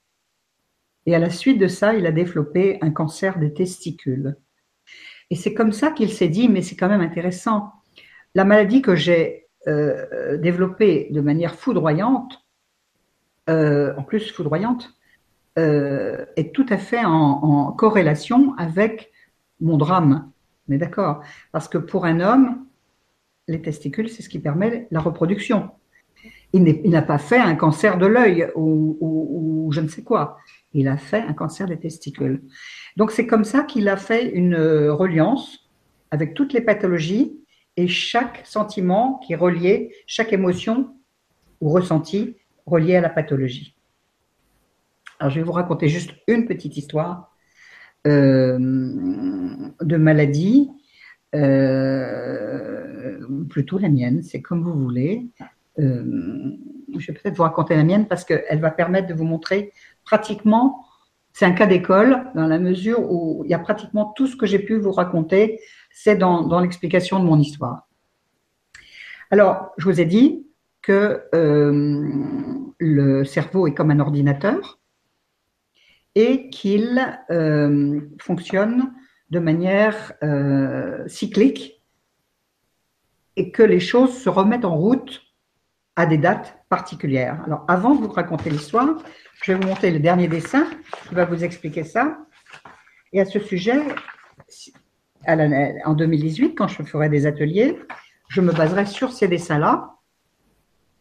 et 1.07 1.15
à 1.15 1.19
la 1.19 1.31
suite 1.31 1.59
de 1.59 1.69
ça, 1.69 1.95
il 1.95 2.07
a 2.07 2.13
développé 2.13 2.79
un 2.83 2.91
cancer 2.91 3.39
des 3.39 3.55
testicules. 3.55 4.37
Et 5.31 5.37
c'est 5.37 5.55
comme 5.55 5.73
ça 5.73 5.91
qu'il 5.91 6.13
s'est 6.13 6.29
dit, 6.29 6.49
mais 6.49 6.63
c'est 6.63 6.77
quand 6.77 6.89
même 6.89 7.01
intéressant. 7.01 7.73
La 8.35 8.45
maladie 8.45 8.83
que 8.83 8.97
j'ai 8.97 9.47
euh, 9.69 10.37
développée 10.37 11.09
de 11.13 11.21
manière 11.21 11.55
foudroyante, 11.55 12.45
en 13.49 14.03
plus 14.03 14.33
foudroyante, 14.33 14.99
est 15.57 16.53
tout 16.53 16.67
à 16.69 16.77
fait 16.77 17.05
en 17.05 17.71
corrélation 17.73 18.55
avec 18.59 19.13
mon 19.61 19.77
drame. 19.77 20.33
On 20.69 20.73
est 20.73 20.79
d'accord 20.79 21.23
Parce 21.53 21.69
que 21.69 21.79
pour 21.79 22.05
un 22.05 22.21
homme, 22.21 22.67
les 23.49 23.63
testicules, 23.63 24.09
c'est 24.09 24.23
ce 24.23 24.29
qui 24.29 24.39
permet 24.39 24.89
la 24.91 25.01
reproduction. 25.01 25.71
Il 26.53 26.91
n'a 26.91 27.03
pas 27.03 27.19
fait 27.19 27.39
un 27.39 27.55
cancer 27.55 27.99
de 27.99 28.07
l'œil 28.07 28.51
ou, 28.55 29.69
je 29.73 29.81
ne 29.81 29.89
sais 29.89 30.03
quoi. 30.03 30.39
Il 30.73 30.89
a 30.89 30.97
fait 30.97 31.21
un 31.21 31.33
cancer 31.33 31.67
des 31.67 31.79
testicules. 31.79 32.43
Donc 32.97 33.11
c'est 33.11 33.27
comme 33.27 33.45
ça 33.45 33.63
qu'il 33.63 33.89
a 33.89 33.97
fait 33.97 34.31
une 34.31 34.57
reliance 34.57 35.71
avec 36.11 36.35
toutes 36.35 36.53
les 36.53 36.61
pathologies 36.61 37.39
et 37.77 37.89
chaque 37.89 38.43
sentiment 38.47 39.21
qui 39.25 39.35
est 39.35 39.37
relié, 39.37 39.95
chaque 40.07 40.33
émotion 40.33 40.95
ou 41.61 41.69
ressenti 41.69 42.37
relié 42.65 42.97
à 42.97 43.01
la 43.01 43.11
pathologie. 43.11 43.77
Alors 45.19 45.31
je 45.31 45.41
vais 45.41 45.45
vous 45.45 45.53
raconter 45.53 45.89
juste 45.89 46.13
une 46.27 46.47
petite 46.47 46.77
histoire 46.77 47.19
euh, 47.21 47.36
de 48.07 49.97
maladie, 49.97 50.71
euh, 51.35 53.19
plutôt 53.51 53.79
la 53.79 53.89
mienne, 53.89 54.23
c'est 54.23 54.41
comme 54.41 54.63
vous 54.63 54.75
voulez. 54.75 55.27
Euh, 55.79 56.03
je 56.97 57.07
vais 57.09 57.19
peut-être 57.19 57.37
vous 57.37 57.43
raconter 57.43 57.77
la 57.77 57.85
mienne 57.85 58.07
parce 58.07 58.25
qu'elle 58.25 58.61
va 58.61 58.71
permettre 58.71 59.09
de 59.09 59.15
vous 59.15 59.25
montrer 59.25 59.73
pratiquement 60.05 60.87
c'est 61.37 61.45
un 61.45 61.53
cas 61.53 61.67
d'école 61.67 62.31
dans 62.35 62.47
la 62.47 62.59
mesure 62.59 63.13
où 63.13 63.43
il 63.45 63.51
y 63.51 63.55
a 63.55 63.59
pratiquement 63.59 64.07
tout 64.17 64.27
ce 64.27 64.37
que 64.37 64.47
j'ai 64.47 64.59
pu 64.59 64.79
vous 64.79 64.91
raconter, 64.91 65.61
c'est 65.93 66.17
dans, 66.17 66.61
l'explication 66.61 67.21
de 67.21 67.27
mon 67.27 67.39
histoire. 67.39 67.87
Alors, 69.31 69.75
je 69.77 69.85
vous 69.85 70.01
ai 70.01 70.07
dit 70.07 70.47
que 70.81 71.25
euh, 71.35 72.09
le 72.79 73.25
cerveau 73.25 73.67
est 73.67 73.75
comme 73.75 73.91
un 73.91 74.01
ordinateur 74.01 74.79
et 76.17 76.49
qu'il 76.49 76.99
euh, 77.31 78.01
fonctionne 78.19 78.95
de 79.29 79.39
manière 79.39 80.15
euh, 80.25 81.07
cyclique 81.07 81.85
et 83.37 83.53
que 83.53 83.63
les 83.63 83.81
choses 83.81 84.17
se 84.17 84.31
remettent 84.31 84.65
en 84.65 84.75
route 84.75 85.23
à 85.95 86.07
des 86.07 86.17
dates 86.17 86.59
particulières. 86.71 87.43
Alors, 87.45 87.67
avant 87.69 87.95
de 87.95 88.01
vous 88.01 88.11
raconter 88.11 88.49
l'histoire, 88.49 88.97
je 89.43 89.53
vais 89.53 89.59
vous 89.59 89.69
montrer 89.69 89.91
le 89.91 89.99
dernier 89.99 90.27
dessin 90.27 90.67
qui 91.07 91.15
va 91.15 91.27
vous 91.27 91.45
expliquer 91.45 91.85
ça. 91.85 92.19
Et 93.13 93.21
à 93.21 93.27
ce 93.27 93.39
sujet, 93.39 93.83
en 95.27 95.95
2018, 95.95 96.55
quand 96.55 96.69
je 96.69 96.83
ferai 96.83 97.11
des 97.11 97.27
ateliers, 97.27 97.79
je 98.31 98.41
me 98.41 98.53
baserai 98.53 98.87
sur 98.87 99.13
ces 99.13 99.29
dessins-là, 99.29 99.97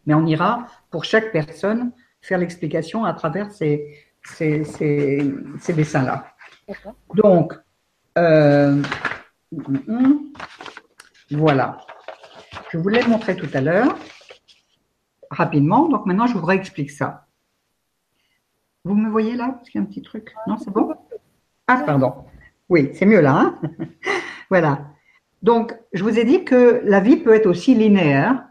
mais 0.05 0.13
on 0.13 0.25
ira 0.25 0.67
pour 0.91 1.05
chaque 1.05 1.31
personne 1.31 1.93
faire 2.21 2.37
l'explication 2.37 3.05
à 3.05 3.13
travers 3.13 3.51
ces, 3.51 4.04
ces, 4.25 4.63
ces, 4.63 5.73
dessins-là. 5.73 6.25
Donc, 7.13 7.53
euh, 8.17 8.81
voilà. 11.31 11.77
Je 12.71 12.77
vous 12.77 12.89
l'ai 12.89 13.03
montré 13.03 13.35
tout 13.35 13.49
à 13.53 13.61
l'heure, 13.61 13.97
rapidement. 15.29 15.87
Donc 15.87 16.05
maintenant, 16.05 16.27
je 16.27 16.37
vous 16.37 16.45
réexplique 16.45 16.91
ça. 16.91 17.25
Vous 18.83 18.95
me 18.95 19.09
voyez 19.09 19.35
là? 19.35 19.53
Parce 19.57 19.69
qu'il 19.69 19.81
y 19.81 19.83
a 19.83 19.87
un 19.87 19.89
petit 19.89 20.01
truc. 20.01 20.33
Non, 20.47 20.57
c'est 20.57 20.71
bon? 20.71 20.93
Ah, 21.67 21.83
pardon. 21.85 22.13
Oui, 22.69 22.91
c'est 22.93 23.05
mieux 23.05 23.21
là. 23.21 23.33
Hein? 23.33 23.59
Voilà. 24.51 24.91
Donc, 25.41 25.75
je 25.91 26.03
vous 26.03 26.19
ai 26.19 26.23
dit 26.23 26.45
que 26.45 26.81
la 26.83 26.99
vie 26.99 27.17
peut 27.17 27.33
être 27.33 27.47
aussi 27.47 27.73
linéaire. 27.73 28.45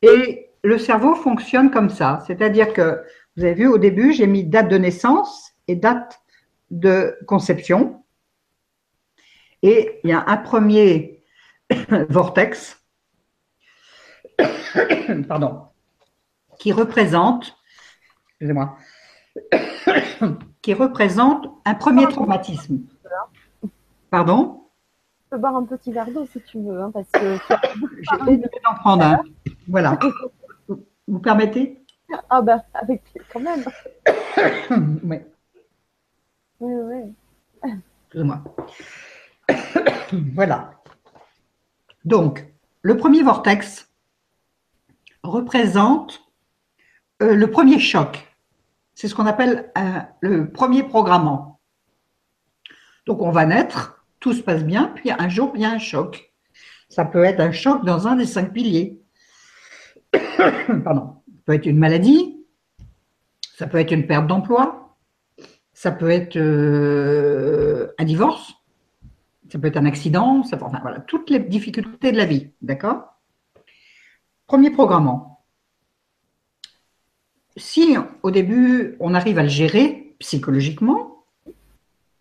Et 0.00 0.50
le 0.62 0.78
cerveau 0.78 1.14
fonctionne 1.14 1.70
comme 1.70 1.90
ça. 1.90 2.24
C'est-à-dire 2.26 2.72
que, 2.72 3.02
vous 3.36 3.44
avez 3.44 3.54
vu 3.54 3.66
au 3.66 3.78
début, 3.78 4.12
j'ai 4.12 4.26
mis 4.26 4.44
date 4.44 4.68
de 4.68 4.78
naissance 4.78 5.52
et 5.66 5.74
date 5.74 6.22
de 6.70 7.18
conception. 7.26 8.04
Et 9.62 10.00
il 10.04 10.10
y 10.10 10.12
a 10.12 10.24
un 10.26 10.36
premier 10.36 11.24
vortex, 12.08 12.80
pardon, 15.28 15.62
qui 16.58 16.70
représente, 16.72 17.56
excusez-moi, 18.28 18.76
qui 20.62 20.74
représente 20.74 21.48
un 21.64 21.74
premier 21.74 22.06
traumatisme. 22.06 22.80
Pardon? 24.10 24.68
Tu 25.22 25.30
peux 25.30 25.38
boire 25.38 25.56
un 25.56 25.64
petit 25.64 25.92
verre 25.92 26.10
d'eau 26.10 26.26
si 26.26 26.40
tu 26.42 26.60
veux, 26.60 26.80
hein, 26.80 26.92
parce 26.92 27.10
que 27.10 27.36
j'ai 28.28 28.36
d'en 28.36 28.74
prendre 28.76 29.04
un. 29.04 29.20
Voilà. 29.66 29.98
Vous 30.68 31.18
permettez? 31.18 31.83
Ah 32.30 32.42
ben, 32.42 32.62
avec 32.74 33.02
quand 33.32 33.40
même. 33.40 33.64
oui. 35.04 35.18
Oui, 36.60 36.72
oui. 36.74 37.72
Excusez-moi. 38.04 38.42
voilà. 40.34 40.70
Donc, 42.04 42.46
le 42.82 42.96
premier 42.96 43.22
vortex 43.22 43.90
représente 45.22 46.22
euh, 47.22 47.34
le 47.34 47.50
premier 47.50 47.78
choc. 47.78 48.26
C'est 48.94 49.08
ce 49.08 49.14
qu'on 49.14 49.26
appelle 49.26 49.72
euh, 49.78 50.00
le 50.20 50.50
premier 50.50 50.82
programmant. 50.82 51.60
Donc, 53.06 53.20
on 53.22 53.30
va 53.30 53.46
naître, 53.46 54.04
tout 54.20 54.32
se 54.32 54.42
passe 54.42 54.64
bien, 54.64 54.92
puis 54.94 55.10
un 55.10 55.28
jour, 55.28 55.52
il 55.54 55.62
y 55.62 55.64
a 55.64 55.70
un 55.70 55.78
choc. 55.78 56.32
Ça 56.88 57.04
peut 57.04 57.24
être 57.24 57.40
un 57.40 57.52
choc 57.52 57.84
dans 57.84 58.06
un 58.06 58.16
des 58.16 58.26
cinq 58.26 58.52
piliers. 58.52 59.02
Pardon. 60.84 61.22
Peut 61.44 61.54
être 61.54 61.66
une 61.66 61.78
maladie, 61.78 62.44
ça 63.56 63.66
peut 63.66 63.78
être 63.78 63.92
une 63.92 64.06
perte 64.06 64.26
d'emploi, 64.26 64.96
ça 65.72 65.90
peut 65.90 66.10
être 66.10 66.36
euh, 66.36 67.92
un 67.98 68.04
divorce, 68.04 68.54
ça 69.50 69.58
peut 69.58 69.68
être 69.68 69.76
un 69.76 69.84
accident, 69.84 70.42
ça 70.42 70.56
peut, 70.56 70.64
enfin 70.64 70.80
voilà, 70.80 71.00
toutes 71.00 71.30
les 71.30 71.38
difficultés 71.38 72.12
de 72.12 72.16
la 72.16 72.24
vie, 72.24 72.50
d'accord? 72.62 73.14
Premier 74.46 74.70
programmant. 74.70 75.44
Si 77.56 77.96
au 78.22 78.30
début 78.30 78.96
on 79.00 79.14
arrive 79.14 79.38
à 79.38 79.42
le 79.42 79.48
gérer 79.48 80.16
psychologiquement, 80.18 81.24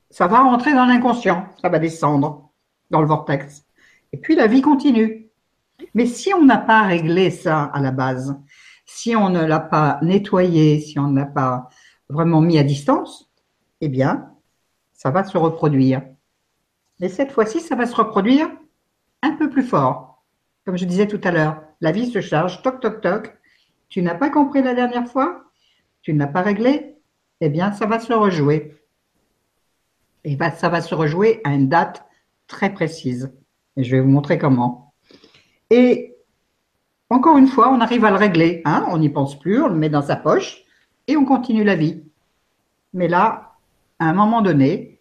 ça 0.09 0.27
va 0.27 0.41
rentrer 0.41 0.73
dans 0.73 0.85
l'inconscient, 0.85 1.47
ça 1.61 1.69
va 1.69 1.79
descendre 1.79 2.51
dans 2.91 3.01
le 3.01 3.07
vortex. 3.07 3.65
Et 4.11 4.17
puis 4.17 4.35
la 4.35 4.47
vie 4.47 4.61
continue. 4.61 5.29
Mais 5.95 6.05
si 6.05 6.33
on 6.33 6.45
n'a 6.45 6.57
pas 6.57 6.83
réglé 6.83 7.31
ça 7.31 7.63
à 7.63 7.81
la 7.81 7.91
base, 7.91 8.39
si 8.85 9.15
on 9.15 9.29
ne 9.29 9.43
l'a 9.43 9.59
pas 9.59 9.99
nettoyé, 10.01 10.79
si 10.79 10.99
on 10.99 11.07
ne 11.07 11.19
l'a 11.19 11.25
pas 11.25 11.69
vraiment 12.09 12.41
mis 12.41 12.57
à 12.57 12.63
distance, 12.63 13.31
eh 13.81 13.89
bien, 13.89 14.31
ça 14.93 15.11
va 15.11 15.23
se 15.23 15.37
reproduire. 15.37 16.03
Et 17.01 17.09
cette 17.09 17.31
fois-ci, 17.31 17.59
ça 17.59 17.75
va 17.75 17.85
se 17.85 17.95
reproduire 17.95 18.49
un 19.21 19.31
peu 19.31 19.49
plus 19.49 19.63
fort. 19.63 20.23
Comme 20.65 20.77
je 20.77 20.85
disais 20.85 21.07
tout 21.07 21.19
à 21.23 21.31
l'heure, 21.31 21.61
la 21.81 21.91
vie 21.91 22.09
se 22.09 22.21
charge, 22.21 22.61
toc, 22.61 22.79
toc, 22.79 23.01
toc. 23.01 23.37
Tu 23.89 24.01
n'as 24.01 24.15
pas 24.15 24.29
compris 24.29 24.61
la 24.61 24.73
dernière 24.73 25.07
fois? 25.07 25.43
Tu 26.01 26.13
ne 26.13 26.19
l'as 26.19 26.27
pas 26.27 26.41
réglé? 26.41 26.97
Eh 27.41 27.49
bien, 27.49 27.73
ça 27.73 27.85
va 27.85 27.99
se 27.99 28.13
rejouer. 28.13 28.77
Et 30.23 30.37
ça 30.55 30.69
va 30.69 30.81
se 30.81 30.95
rejouer 30.95 31.41
à 31.43 31.53
une 31.53 31.67
date 31.67 32.05
très 32.47 32.73
précise. 32.73 33.33
Et 33.75 33.83
je 33.83 33.95
vais 33.95 34.01
vous 34.01 34.09
montrer 34.09 34.37
comment. 34.37 34.93
Et 35.69 36.12
encore 37.13 37.37
une 37.37 37.47
fois, 37.47 37.69
on 37.69 37.79
arrive 37.79 38.05
à 38.05 38.09
le 38.09 38.17
régler. 38.17 38.61
Hein 38.65 38.85
on 38.89 38.97
n'y 38.97 39.09
pense 39.09 39.37
plus, 39.37 39.61
on 39.61 39.67
le 39.67 39.75
met 39.75 39.89
dans 39.89 40.01
sa 40.01 40.15
poche 40.15 40.63
et 41.07 41.15
on 41.15 41.25
continue 41.25 41.63
la 41.63 41.75
vie. 41.75 42.03
Mais 42.93 43.07
là, 43.07 43.53
à 43.99 44.05
un 44.05 44.13
moment 44.13 44.41
donné, 44.41 44.99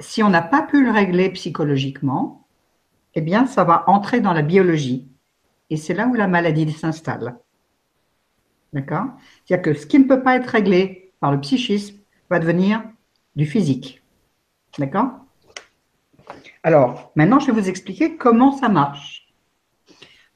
si 0.00 0.22
on 0.22 0.30
n'a 0.30 0.42
pas 0.42 0.62
pu 0.62 0.84
le 0.84 0.90
régler 0.90 1.30
psychologiquement, 1.30 2.46
eh 3.14 3.20
bien, 3.20 3.46
ça 3.46 3.64
va 3.64 3.84
entrer 3.88 4.20
dans 4.20 4.32
la 4.32 4.42
biologie. 4.42 5.08
Et 5.70 5.76
c'est 5.76 5.94
là 5.94 6.08
où 6.08 6.14
la 6.14 6.26
maladie 6.26 6.70
s'installe. 6.72 7.38
D'accord? 8.72 9.06
C'est-à-dire 9.44 9.62
que 9.62 9.78
ce 9.78 9.86
qui 9.86 9.98
ne 10.00 10.04
peut 10.04 10.22
pas 10.22 10.36
être 10.36 10.48
réglé 10.48 11.12
par 11.20 11.30
le 11.30 11.40
psychisme 11.40 11.96
va 12.28 12.40
devenir 12.40 12.82
du 13.36 13.46
physique. 13.46 14.02
D'accord? 14.78 15.10
Alors, 16.64 17.12
maintenant, 17.14 17.38
je 17.38 17.46
vais 17.46 17.60
vous 17.60 17.68
expliquer 17.68 18.16
comment 18.16 18.52
ça 18.56 18.68
marche. 18.68 19.23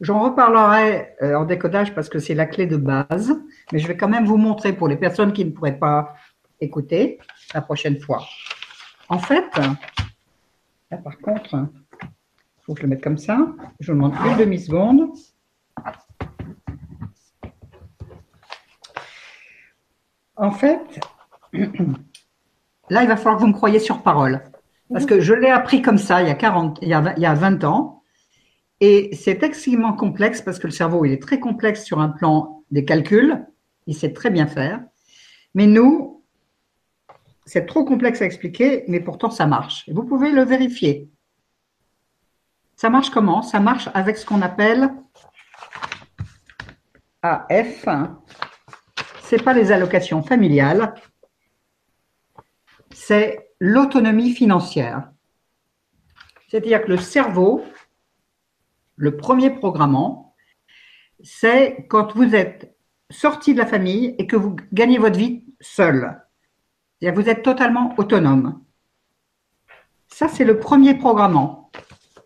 J'en 0.00 0.20
reparlerai 0.20 1.16
euh, 1.22 1.34
en 1.34 1.44
décodage 1.44 1.94
parce 1.94 2.08
que 2.08 2.18
c'est 2.18 2.34
la 2.34 2.46
clé 2.46 2.66
de 2.66 2.76
base, 2.76 3.36
mais 3.72 3.78
je 3.78 3.88
vais 3.88 3.96
quand 3.96 4.08
même 4.08 4.24
vous 4.24 4.36
montrer 4.36 4.72
pour 4.72 4.86
les 4.86 4.96
personnes 4.96 5.32
qui 5.32 5.44
ne 5.44 5.50
pourraient 5.50 5.78
pas 5.78 6.14
écouter 6.60 7.18
la 7.52 7.60
prochaine 7.60 7.98
fois. 7.98 8.24
En 9.08 9.18
fait, 9.18 9.44
là 10.90 10.96
par 10.96 11.18
contre, 11.18 11.54
il 11.54 12.64
faut 12.64 12.74
que 12.74 12.80
je 12.80 12.84
le 12.84 12.90
mette 12.90 13.02
comme 13.02 13.18
ça. 13.18 13.38
Je 13.80 13.92
vous 13.92 13.98
demande 13.98 14.14
une 14.24 14.36
demi-seconde. 14.36 15.10
En 20.36 20.52
fait, 20.52 21.00
là, 21.52 23.02
il 23.02 23.08
va 23.08 23.16
falloir 23.16 23.36
que 23.36 23.40
vous 23.40 23.48
me 23.48 23.52
croyiez 23.52 23.80
sur 23.80 24.02
parole. 24.02 24.42
Parce 24.90 25.04
que 25.04 25.20
je 25.20 25.34
l'ai 25.34 25.50
appris 25.50 25.82
comme 25.82 25.98
ça 25.98 26.22
il 26.22 26.28
y 26.28 26.30
a, 26.30 26.34
40, 26.34 26.78
il 26.80 26.88
y 26.88 26.94
a, 26.94 27.14
il 27.16 27.22
y 27.22 27.26
a 27.26 27.34
20 27.34 27.64
ans. 27.64 27.97
Et 28.80 29.14
c'est 29.14 29.42
extrêmement 29.42 29.92
complexe 29.92 30.40
parce 30.40 30.58
que 30.58 30.66
le 30.66 30.72
cerveau, 30.72 31.04
il 31.04 31.12
est 31.12 31.22
très 31.22 31.40
complexe 31.40 31.84
sur 31.84 32.00
un 32.00 32.08
plan 32.08 32.64
des 32.70 32.84
calculs. 32.84 33.46
Il 33.86 33.94
sait 33.94 34.12
très 34.12 34.30
bien 34.30 34.46
faire. 34.46 34.82
Mais 35.54 35.66
nous, 35.66 36.22
c'est 37.44 37.66
trop 37.66 37.84
complexe 37.84 38.22
à 38.22 38.26
expliquer, 38.26 38.84
mais 38.88 39.00
pourtant 39.00 39.30
ça 39.30 39.46
marche. 39.46 39.88
vous 39.88 40.04
pouvez 40.04 40.30
le 40.30 40.42
vérifier. 40.42 41.08
Ça 42.76 42.90
marche 42.90 43.10
comment? 43.10 43.42
Ça 43.42 43.58
marche 43.58 43.88
avec 43.94 44.16
ce 44.18 44.26
qu'on 44.26 44.42
appelle 44.42 44.90
AF. 47.22 47.86
Ce 49.24 49.34
n'est 49.34 49.42
pas 49.42 49.52
les 49.52 49.72
allocations 49.72 50.22
familiales, 50.22 50.94
c'est 52.92 53.50
l'autonomie 53.58 54.32
financière. 54.32 55.10
C'est-à-dire 56.48 56.82
que 56.82 56.88
le 56.88 56.98
cerveau, 56.98 57.64
le 58.98 59.16
premier 59.16 59.50
programmant, 59.50 60.34
c'est 61.22 61.86
quand 61.88 62.14
vous 62.14 62.34
êtes 62.34 62.76
sorti 63.10 63.54
de 63.54 63.58
la 63.58 63.66
famille 63.66 64.14
et 64.18 64.26
que 64.26 64.36
vous 64.36 64.56
gagnez 64.72 64.98
votre 64.98 65.18
vie 65.18 65.44
seul 65.60 66.20
vous 67.06 67.28
êtes 67.28 67.42
totalement 67.42 67.94
autonome. 67.96 68.60
Ça, 70.08 70.28
c'est 70.28 70.44
le 70.44 70.58
premier 70.58 70.94
programmant. 70.94 71.70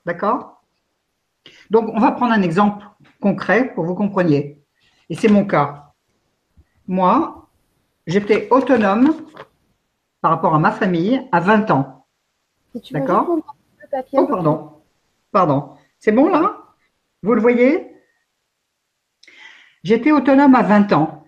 D'accord? 0.07 0.62
Donc, 1.70 1.90
on 1.93 2.01
va 2.01 2.12
prendre 2.12 2.32
un 2.32 2.43
exemple 2.43 2.86
concret 3.20 3.73
pour 3.74 3.85
que 3.85 3.89
vous 3.89 3.94
compreniez. 3.94 4.62
Et 5.09 5.15
c'est 5.15 5.28
mon 5.28 5.44
cas. 5.44 5.93
Moi, 6.86 7.49
j'étais 8.07 8.49
autonome 8.51 9.15
par 10.20 10.31
rapport 10.31 10.55
à 10.55 10.59
ma 10.59 10.73
famille 10.73 11.20
à 11.32 11.40
20 11.40 11.70
ans. 11.70 12.07
D'accord? 12.90 13.39
Oh, 14.12 14.27
pardon. 14.27 14.82
Pardon. 15.31 15.77
C'est 15.99 16.12
bon 16.12 16.28
là? 16.28 16.62
Vous 17.23 17.35
le 17.35 17.40
voyez? 17.40 17.89
J'étais 19.85 20.12
autonome 20.12 20.55
à 20.55 20.62
20 20.62 20.93
ans. 20.93 21.24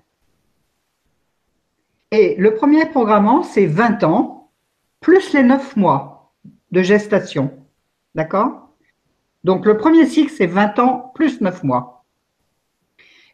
Et 2.10 2.36
le 2.36 2.54
premier 2.54 2.86
programme, 2.86 3.42
c'est 3.42 3.66
20 3.66 4.04
ans, 4.04 4.50
plus 5.00 5.32
les 5.32 5.42
9 5.42 5.76
mois 5.76 6.32
de 6.70 6.82
gestation. 6.82 7.66
D'accord? 8.14 8.70
Donc 9.44 9.66
le 9.66 9.76
premier 9.76 10.06
cycle, 10.06 10.32
c'est 10.32 10.46
20 10.46 10.78
ans 10.78 11.12
plus 11.14 11.40
9 11.40 11.62
mois. 11.62 12.04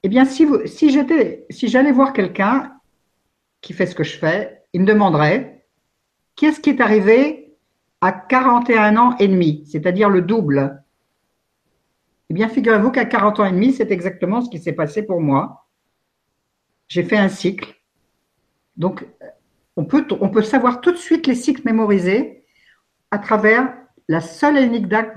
Eh 0.02 0.08
bien, 0.08 0.24
si, 0.24 0.46
si 0.66 0.90
j'étais, 0.90 1.46
si 1.50 1.68
j'allais 1.68 1.92
voir 1.92 2.12
quelqu'un 2.12 2.78
qui 3.60 3.72
fait 3.74 3.86
ce 3.86 3.94
que 3.94 4.04
je 4.04 4.18
fais, 4.18 4.62
il 4.72 4.82
me 4.82 4.86
demanderait 4.86 5.66
qu'est-ce 6.36 6.60
qui 6.60 6.70
est 6.70 6.80
arrivé 6.80 7.54
à 8.00 8.12
41 8.12 8.96
ans 8.96 9.16
et 9.18 9.28
demi, 9.28 9.64
c'est-à-dire 9.70 10.08
le 10.08 10.22
double? 10.22 10.82
Eh 12.30 12.34
bien, 12.34 12.48
figurez-vous 12.48 12.92
qu'à 12.92 13.04
40 13.04 13.40
ans 13.40 13.44
et 13.44 13.50
demi, 13.50 13.72
c'est 13.72 13.90
exactement 13.90 14.40
ce 14.40 14.48
qui 14.48 14.60
s'est 14.60 14.72
passé 14.72 15.02
pour 15.02 15.20
moi. 15.20 15.66
J'ai 16.86 17.02
fait 17.02 17.16
un 17.16 17.28
cycle. 17.28 17.74
Donc, 18.76 19.04
on 19.74 19.84
peut, 19.84 20.42
savoir 20.42 20.80
tout 20.80 20.92
de 20.92 20.96
suite 20.96 21.26
les 21.26 21.34
cycles 21.34 21.62
mémorisés 21.64 22.44
à 23.10 23.18
travers 23.18 23.74
la 24.08 24.20
seule 24.20 24.58
et 24.58 24.62
unique 24.62 24.86
date 24.86 25.14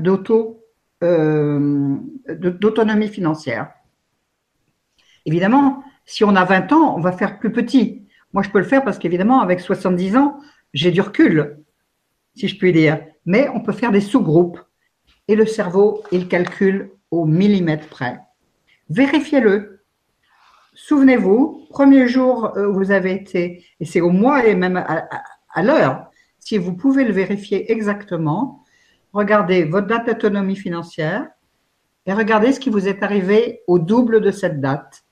euh, 1.04 1.98
d'autonomie 2.30 3.10
financière. 3.10 3.72
Évidemment, 5.26 5.84
si 6.06 6.24
on 6.24 6.36
a 6.36 6.46
20 6.46 6.72
ans, 6.72 6.96
on 6.98 7.00
va 7.00 7.12
faire 7.12 7.38
plus 7.38 7.52
petit. 7.52 8.08
Moi, 8.34 8.42
je 8.42 8.50
peux 8.50 8.60
le 8.60 8.66
faire 8.66 8.84
parce 8.84 8.98
qu'évidemment, 8.98 9.42
avec 9.42 9.60
70 9.60 10.18
ans, 10.18 10.40
j'ai 10.74 10.90
du 10.90 11.02
recul, 11.02 11.60
si 12.36 12.48
je 12.48 12.58
puis 12.58 12.72
dire. 12.72 13.06
Mais 13.28 13.50
on 13.50 13.60
peut 13.60 13.72
faire 13.72 13.92
des 13.92 14.02
sous-groupes. 14.02 14.60
Et 15.28 15.36
le 15.36 15.46
cerveau, 15.46 16.04
il 16.12 16.28
calcule 16.28 16.90
au 17.14 17.26
millimètre 17.26 17.88
près. 17.88 18.20
Vérifiez-le. 18.90 19.84
Souvenez-vous, 20.74 21.68
premier 21.70 22.08
jour 22.08 22.52
où 22.58 22.74
vous 22.74 22.90
avez 22.92 23.14
été, 23.14 23.64
et 23.80 23.86
c'est 23.86 24.02
au 24.02 24.10
mois 24.10 24.46
et 24.46 24.56
même 24.56 24.78
à, 24.78 25.64
l'heure, 25.64 26.10
si 26.40 26.58
vous 26.58 26.74
pouvez 26.76 27.04
le 27.04 27.14
vérifier 27.14 27.72
exactement, 27.72 28.64
regardez 29.14 29.64
votre 29.66 29.88
date 29.88 30.08
d'autonomie 30.08 30.56
financière 30.56 31.28
et 32.08 32.14
regardez 32.14 32.52
ce 32.52 32.60
qui 32.60 32.72
vous 32.72 32.88
est 32.88 33.04
arrivé 33.04 33.62
au 33.68 33.78
double 33.78 34.20
de 34.20 34.32
cette 34.32 34.60
date. 34.60 35.04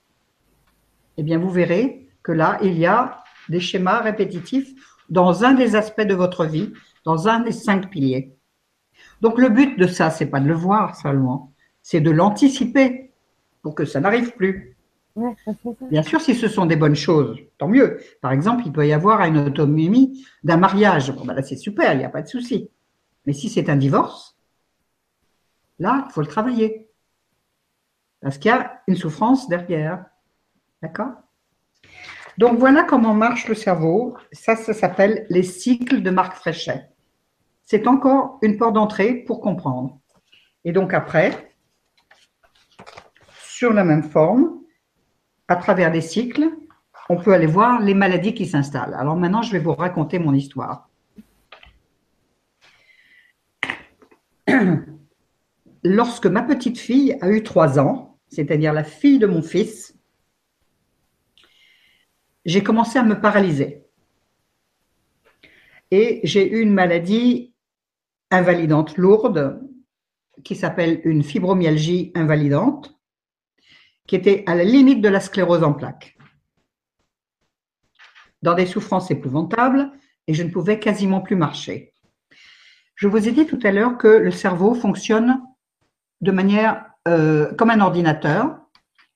Eh 1.16 1.22
bien, 1.22 1.38
vous 1.38 1.50
verrez 1.50 2.08
que 2.24 2.32
là, 2.32 2.58
il 2.62 2.76
y 2.76 2.86
a 2.86 3.22
des 3.48 3.60
schémas 3.60 4.00
répétitifs 4.00 4.72
dans 5.08 5.44
un 5.44 5.54
des 5.54 5.76
aspects 5.76 6.02
de 6.02 6.14
votre 6.14 6.46
vie, 6.46 6.72
dans 7.04 7.28
un 7.28 7.40
des 7.40 7.52
cinq 7.52 7.90
piliers. 7.90 8.36
Donc, 9.20 9.38
le 9.38 9.48
but 9.48 9.78
de 9.78 9.86
ça, 9.86 10.10
c'est 10.10 10.26
pas 10.26 10.40
de 10.40 10.48
le 10.48 10.54
voir 10.54 10.96
seulement, 10.96 11.51
c'est 11.82 12.00
de 12.00 12.10
l'anticiper 12.10 13.12
pour 13.62 13.74
que 13.74 13.84
ça 13.84 14.00
n'arrive 14.00 14.32
plus. 14.34 14.76
Bien 15.90 16.02
sûr, 16.02 16.20
si 16.20 16.34
ce 16.34 16.48
sont 16.48 16.64
des 16.64 16.76
bonnes 16.76 16.96
choses, 16.96 17.38
tant 17.58 17.68
mieux. 17.68 18.00
Par 18.20 18.32
exemple, 18.32 18.62
il 18.64 18.72
peut 18.72 18.86
y 18.86 18.92
avoir 18.92 19.22
une 19.24 19.38
autonomie 19.38 20.26
d'un 20.42 20.56
mariage. 20.56 21.12
Bon, 21.12 21.24
ben 21.24 21.34
là, 21.34 21.42
c'est 21.42 21.56
super, 21.56 21.92
il 21.92 21.98
n'y 21.98 22.04
a 22.04 22.08
pas 22.08 22.22
de 22.22 22.28
souci. 22.28 22.70
Mais 23.26 23.32
si 23.32 23.48
c'est 23.48 23.68
un 23.68 23.76
divorce, 23.76 24.36
là, 25.78 26.06
il 26.08 26.12
faut 26.12 26.22
le 26.22 26.26
travailler. 26.26 26.88
Parce 28.20 28.38
qu'il 28.38 28.50
y 28.50 28.54
a 28.54 28.82
une 28.86 28.96
souffrance 28.96 29.48
derrière. 29.48 30.04
D'accord? 30.80 31.12
Donc, 32.38 32.58
voilà 32.58 32.82
comment 32.82 33.14
marche 33.14 33.46
le 33.48 33.54
cerveau. 33.54 34.16
Ça, 34.32 34.56
ça 34.56 34.72
s'appelle 34.72 35.26
les 35.28 35.42
cycles 35.42 36.02
de 36.02 36.10
Marc 36.10 36.34
Fréchet. 36.36 36.88
C'est 37.64 37.86
encore 37.86 38.38
une 38.42 38.56
porte 38.56 38.74
d'entrée 38.74 39.14
pour 39.14 39.40
comprendre. 39.40 39.98
Et 40.64 40.72
donc, 40.72 40.94
après, 40.94 41.51
sur 43.62 43.72
la 43.72 43.84
même 43.84 44.02
forme, 44.02 44.58
à 45.46 45.54
travers 45.54 45.92
des 45.92 46.00
cycles, 46.00 46.50
on 47.08 47.16
peut 47.16 47.32
aller 47.32 47.46
voir 47.46 47.80
les 47.80 47.94
maladies 47.94 48.34
qui 48.34 48.44
s'installent. 48.44 48.94
Alors 48.94 49.14
maintenant, 49.14 49.42
je 49.42 49.52
vais 49.52 49.60
vous 49.60 49.72
raconter 49.72 50.18
mon 50.18 50.34
histoire. 50.34 50.90
Lorsque 55.84 56.26
ma 56.26 56.42
petite 56.42 56.76
fille 56.76 57.16
a 57.20 57.30
eu 57.30 57.44
trois 57.44 57.78
ans, 57.78 58.18
c'est-à-dire 58.26 58.72
la 58.72 58.82
fille 58.82 59.20
de 59.20 59.28
mon 59.28 59.42
fils, 59.42 59.96
j'ai 62.44 62.64
commencé 62.64 62.98
à 62.98 63.04
me 63.04 63.20
paralyser. 63.20 63.86
Et 65.92 66.18
j'ai 66.24 66.52
eu 66.52 66.62
une 66.62 66.74
maladie 66.74 67.54
invalidante 68.32 68.96
lourde 68.96 69.62
qui 70.42 70.56
s'appelle 70.56 71.00
une 71.04 71.22
fibromyalgie 71.22 72.10
invalidante 72.16 72.98
qui 74.06 74.16
était 74.16 74.44
à 74.46 74.54
la 74.54 74.64
limite 74.64 75.00
de 75.00 75.08
la 75.08 75.20
sclérose 75.20 75.62
en 75.62 75.72
plaques, 75.72 76.16
dans 78.42 78.54
des 78.54 78.66
souffrances 78.66 79.10
épouvantables, 79.10 79.90
et 80.26 80.34
je 80.34 80.42
ne 80.42 80.50
pouvais 80.50 80.78
quasiment 80.78 81.20
plus 81.20 81.36
marcher. 81.36 81.92
Je 82.94 83.08
vous 83.08 83.28
ai 83.28 83.32
dit 83.32 83.46
tout 83.46 83.58
à 83.62 83.72
l'heure 83.72 83.98
que 83.98 84.08
le 84.08 84.30
cerveau 84.30 84.74
fonctionne 84.74 85.40
de 86.20 86.30
manière 86.30 86.84
euh, 87.08 87.52
comme 87.54 87.70
un 87.70 87.80
ordinateur 87.80 88.58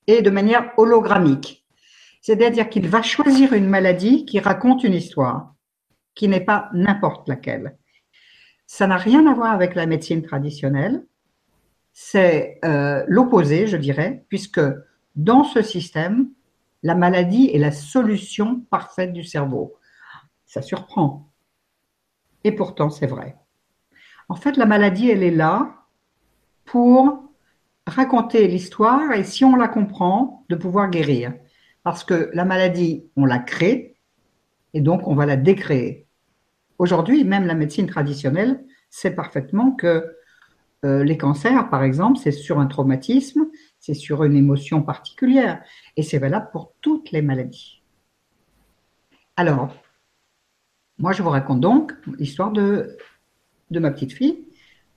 et 0.07 0.21
de 0.21 0.29
manière 0.29 0.73
hologrammique. 0.77 1.65
C'est-à-dire 2.21 2.67
qu'il 2.67 2.87
va 2.89 3.01
choisir 3.01 3.53
une 3.53 3.69
maladie 3.69 4.25
qui 4.25 4.39
raconte 4.39 4.83
une 4.83 4.93
histoire, 4.93 5.55
qui 6.15 6.27
n'est 6.27 6.43
pas 6.43 6.69
n'importe 6.73 7.29
laquelle. 7.29 7.77
Ça 8.65 8.87
n'a 8.87 8.97
rien 8.97 9.25
à 9.27 9.33
voir 9.33 9.53
avec 9.53 9.75
la 9.75 9.85
médecine 9.85 10.21
traditionnelle 10.21 11.05
c'est 11.99 12.59
euh, 12.63 13.03
l'opposé, 13.07 13.65
je 13.65 13.75
dirais, 13.75 14.23
puisque 14.29 14.61
dans 15.15 15.43
ce 15.43 15.63
système, 15.63 16.29
la 16.83 16.93
maladie 16.93 17.49
est 17.51 17.57
la 17.57 17.71
solution 17.71 18.59
parfaite 18.69 19.13
du 19.13 19.23
cerveau. 19.23 19.75
Ça 20.45 20.61
surprend. 20.61 21.31
Et 22.43 22.51
pourtant, 22.51 22.91
c'est 22.91 23.07
vrai. 23.07 23.35
En 24.29 24.35
fait, 24.35 24.57
la 24.57 24.67
maladie, 24.67 25.09
elle 25.09 25.23
est 25.23 25.31
là 25.31 25.87
pour 26.65 27.31
raconter 27.87 28.47
l'histoire 28.47 29.13
et 29.13 29.23
si 29.23 29.43
on 29.43 29.55
la 29.55 29.67
comprend, 29.67 30.45
de 30.49 30.55
pouvoir 30.55 30.91
guérir. 30.91 31.33
Parce 31.81 32.03
que 32.03 32.29
la 32.31 32.45
maladie, 32.45 33.09
on 33.15 33.25
la 33.25 33.39
crée 33.39 33.97
et 34.75 34.81
donc 34.81 35.07
on 35.07 35.15
va 35.15 35.25
la 35.25 35.35
décréer. 35.35 36.05
Aujourd'hui, 36.77 37.23
même 37.23 37.47
la 37.47 37.55
médecine 37.55 37.87
traditionnelle 37.87 38.63
sait 38.91 39.15
parfaitement 39.15 39.71
que 39.71 40.16
euh, 40.85 41.03
les 41.03 41.17
cancers, 41.17 41.69
par 41.69 41.83
exemple, 41.83 42.17
c'est 42.17 42.31
sur 42.31 42.59
un 42.59 42.67
traumatisme, 42.67 43.47
c'est 43.79 43.93
sur 43.93 44.23
une 44.23 44.35
émotion 44.35 44.81
particulière, 44.81 45.61
et 45.95 46.03
c'est 46.03 46.19
valable 46.19 46.49
pour 46.51 46.73
toutes 46.81 47.11
les 47.11 47.21
maladies. 47.21 47.81
Alors, 49.35 49.73
moi, 50.99 51.11
je 51.11 51.21
vous 51.21 51.29
raconte 51.29 51.59
donc 51.61 51.93
l'histoire 52.17 52.51
de, 52.51 52.97
de 53.71 53.79
ma 53.79 53.91
petite 53.91 54.13
fille. 54.13 54.45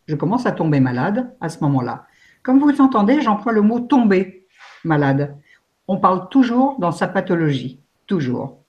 Je 0.06 0.16
commence 0.16 0.46
à 0.46 0.52
tomber 0.52 0.80
malade 0.80 1.34
à 1.40 1.48
ce 1.48 1.62
moment-là. 1.64 2.06
Comme 2.42 2.58
vous 2.58 2.80
entendez, 2.80 3.20
j'emploie 3.20 3.52
le 3.52 3.60
mot 3.60 3.80
tomber 3.80 4.46
malade. 4.84 5.36
On 5.88 5.98
parle 5.98 6.28
toujours 6.30 6.78
dans 6.78 6.92
sa 6.92 7.06
pathologie, 7.06 7.80
toujours. 8.06 8.59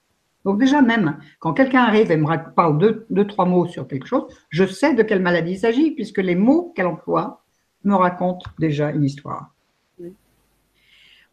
Donc 0.45 0.59
déjà, 0.59 0.81
même 0.81 1.19
quand 1.39 1.53
quelqu'un 1.53 1.83
arrive 1.83 2.11
et 2.11 2.17
me 2.17 2.53
parle 2.53 2.77
deux, 2.77 3.05
deux, 3.09 3.27
trois 3.27 3.45
mots 3.45 3.67
sur 3.67 3.87
quelque 3.87 4.07
chose, 4.07 4.23
je 4.49 4.65
sais 4.65 4.93
de 4.93 5.03
quelle 5.03 5.21
maladie 5.21 5.51
il 5.51 5.59
s'agit, 5.59 5.91
puisque 5.91 6.17
les 6.17 6.35
mots 6.35 6.73
qu'elle 6.75 6.87
emploie 6.87 7.43
me 7.83 7.95
racontent 7.95 8.49
déjà 8.59 8.91
une 8.91 9.03
histoire. 9.03 9.53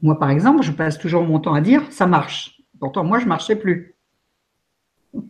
Moi, 0.01 0.19
par 0.19 0.31
exemple, 0.31 0.63
je 0.63 0.73
passe 0.73 0.99
toujours 0.99 1.25
mon 1.25 1.41
temps 1.41 1.55
à 1.55 1.61
dire 1.61 1.83
«ça 1.91 2.07
marche». 2.07 2.63
Pourtant, 2.81 3.03
moi, 3.03 3.19
je 3.19 3.25
ne 3.25 3.29
marchais 3.29 3.57
plus. 3.57 3.97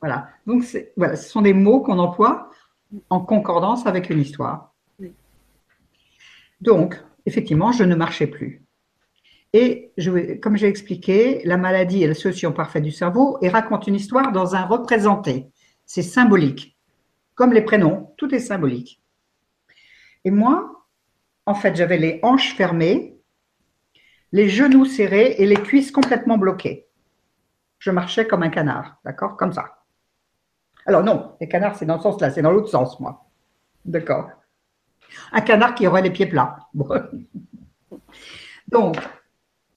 Voilà. 0.00 0.28
Donc, 0.46 0.62
voilà, 0.96 1.16
ce 1.16 1.28
sont 1.28 1.42
des 1.42 1.52
mots 1.52 1.80
qu'on 1.80 1.98
emploie 1.98 2.50
en 3.10 3.18
concordance 3.18 3.84
avec 3.84 4.10
une 4.10 4.20
histoire. 4.20 4.72
Donc, 6.60 7.02
effectivement, 7.26 7.72
je 7.72 7.82
ne 7.82 7.96
marchais 7.96 8.28
plus. 8.28 8.62
Et 9.52 9.92
comme 10.42 10.56
j'ai 10.56 10.68
expliqué, 10.68 11.40
la 11.44 11.56
maladie 11.56 12.02
est 12.02 12.08
la 12.08 12.14
solution 12.14 12.52
parfaite 12.52 12.82
du 12.82 12.90
cerveau 12.90 13.38
et 13.40 13.48
raconte 13.48 13.86
une 13.86 13.94
histoire 13.94 14.32
dans 14.32 14.54
un 14.54 14.64
représenté. 14.64 15.50
C'est 15.86 16.02
symbolique. 16.02 16.76
Comme 17.34 17.52
les 17.52 17.62
prénoms, 17.62 18.12
tout 18.18 18.34
est 18.34 18.40
symbolique. 18.40 19.02
Et 20.24 20.30
moi, 20.30 20.86
en 21.46 21.54
fait, 21.54 21.76
j'avais 21.76 21.96
les 21.96 22.20
hanches 22.22 22.54
fermées, 22.54 23.16
les 24.32 24.50
genoux 24.50 24.84
serrés 24.84 25.36
et 25.38 25.46
les 25.46 25.56
cuisses 25.56 25.90
complètement 25.90 26.36
bloquées. 26.36 26.86
Je 27.78 27.90
marchais 27.90 28.26
comme 28.26 28.42
un 28.42 28.50
canard, 28.50 28.98
d'accord 29.04 29.36
Comme 29.36 29.52
ça. 29.52 29.84
Alors 30.84 31.02
non, 31.02 31.36
les 31.40 31.48
canards, 31.48 31.76
c'est 31.76 31.86
dans 31.86 31.98
ce 31.98 32.02
sens-là, 32.02 32.30
c'est 32.30 32.42
dans 32.42 32.50
l'autre 32.50 32.68
sens, 32.68 33.00
moi. 33.00 33.26
D'accord. 33.84 34.28
Un 35.32 35.40
canard 35.40 35.74
qui 35.74 35.86
aurait 35.86 36.02
les 36.02 36.10
pieds 36.10 36.26
plats. 36.26 36.58
Donc, 38.68 38.96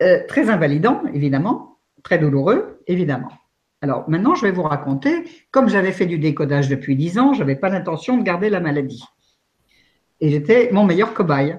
euh, 0.02 0.26
très 0.28 0.50
invalidant, 0.50 1.04
évidemment, 1.14 1.78
très 2.04 2.18
douloureux, 2.18 2.82
évidemment. 2.88 3.32
Alors 3.82 4.10
maintenant, 4.10 4.36
je 4.36 4.44
vais 4.44 4.52
vous 4.52 4.64
raconter, 4.64 5.24
comme 5.52 5.70
j'avais 5.70 5.92
fait 5.92 6.06
du 6.06 6.20
décodage 6.20 6.70
depuis 6.70 6.96
10 6.96 7.20
ans, 7.20 7.34
je 7.34 7.40
n'avais 7.40 7.56
pas 7.56 7.70
l'intention 7.70 8.18
de 8.18 8.24
garder 8.24 8.50
la 8.50 8.60
maladie. 8.60 9.04
Et 10.20 10.30
j'étais 10.30 10.70
mon 10.72 10.86
meilleur 10.86 11.14
cobaye. 11.14 11.58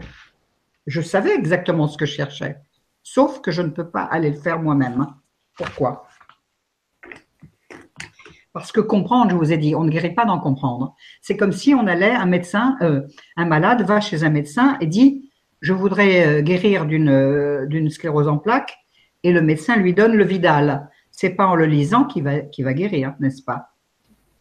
Je 0.86 1.01
savais 1.01 1.35
exactement 1.35 1.89
ce 1.89 1.97
que 1.97 2.06
je 2.06 2.14
cherchais, 2.14 2.56
sauf 3.02 3.40
que 3.40 3.51
je 3.51 3.62
ne 3.62 3.70
peux 3.70 3.89
pas 3.89 4.02
aller 4.02 4.31
le 4.31 4.36
faire 4.36 4.60
moi-même. 4.60 5.06
Pourquoi? 5.56 6.06
Parce 8.52 8.70
que 8.70 8.81
comprendre, 8.81 9.31
je 9.31 9.36
vous 9.36 9.52
ai 9.52 9.56
dit, 9.56 9.74
on 9.74 9.85
ne 9.85 9.90
guérit 9.90 10.14
pas 10.14 10.24
d'en 10.24 10.39
comprendre. 10.39 10.94
C'est 11.23 11.36
comme 11.36 11.52
si 11.52 11.74
on 11.74 11.86
allait, 11.86 12.10
un 12.10 12.27
médecin, 12.27 12.77
euh, 12.82 13.02
un 13.36 13.47
malade 13.47 13.82
va 13.82 14.01
chez 14.01 14.24
un 14.24 14.31
médecin 14.31 14.77
et 14.81 14.86
dit, 14.86 15.32
je 15.62 15.72
voudrais 15.72 16.26
euh, 16.26 16.43
guérir 16.43 16.86
euh, 16.90 17.66
d'une 17.66 17.89
sclérose 17.89 18.28
en 18.28 18.36
plaques, 18.36 18.76
et 19.22 19.32
le 19.32 19.40
médecin 19.40 19.76
lui 19.76 19.94
donne 19.94 20.14
le 20.14 20.24
Vidal. 20.24 20.90
C'est 21.10 21.30
pas 21.30 21.47
en 21.47 21.55
le 21.55 21.66
lisant 21.66 22.05
qu'il 22.05 22.24
va, 22.24 22.74
guérir, 22.74 23.14
n'est-ce 23.20 23.43
pas? 23.43 23.70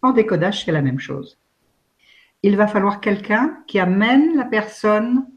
En 0.01 0.11
décodage, 0.11 0.65
c'est 0.65 0.71
la 0.71 0.81
même 0.81 0.99
chose. 0.99 1.39
Il 2.41 2.57
va 2.57 2.65
falloir 2.65 2.99
quelqu'un 3.01 3.59
qui 3.67 3.79
amène 3.79 4.35
la 4.35 4.45
personne 4.45 5.27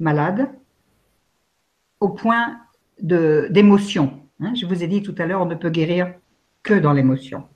malade 0.00 0.50
au 2.00 2.08
point 2.08 2.58
d'émotion. 2.98 4.20
Hein. 4.40 4.52
Je 4.54 4.66
vous 4.66 4.82
ai 4.82 4.88
dit 4.88 5.02
tout 5.02 5.14
à 5.18 5.26
l'heure, 5.26 5.42
on 5.42 5.46
ne 5.46 5.54
peut 5.54 5.70
guérir 5.70 6.12
que 6.64 6.74
dans 6.74 6.92
l'émotion. 6.92 7.46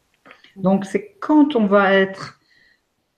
Donc, 0.54 0.84
c'est 0.84 1.16
quand 1.18 1.56
on 1.56 1.66
va 1.66 1.92
être 1.92 2.38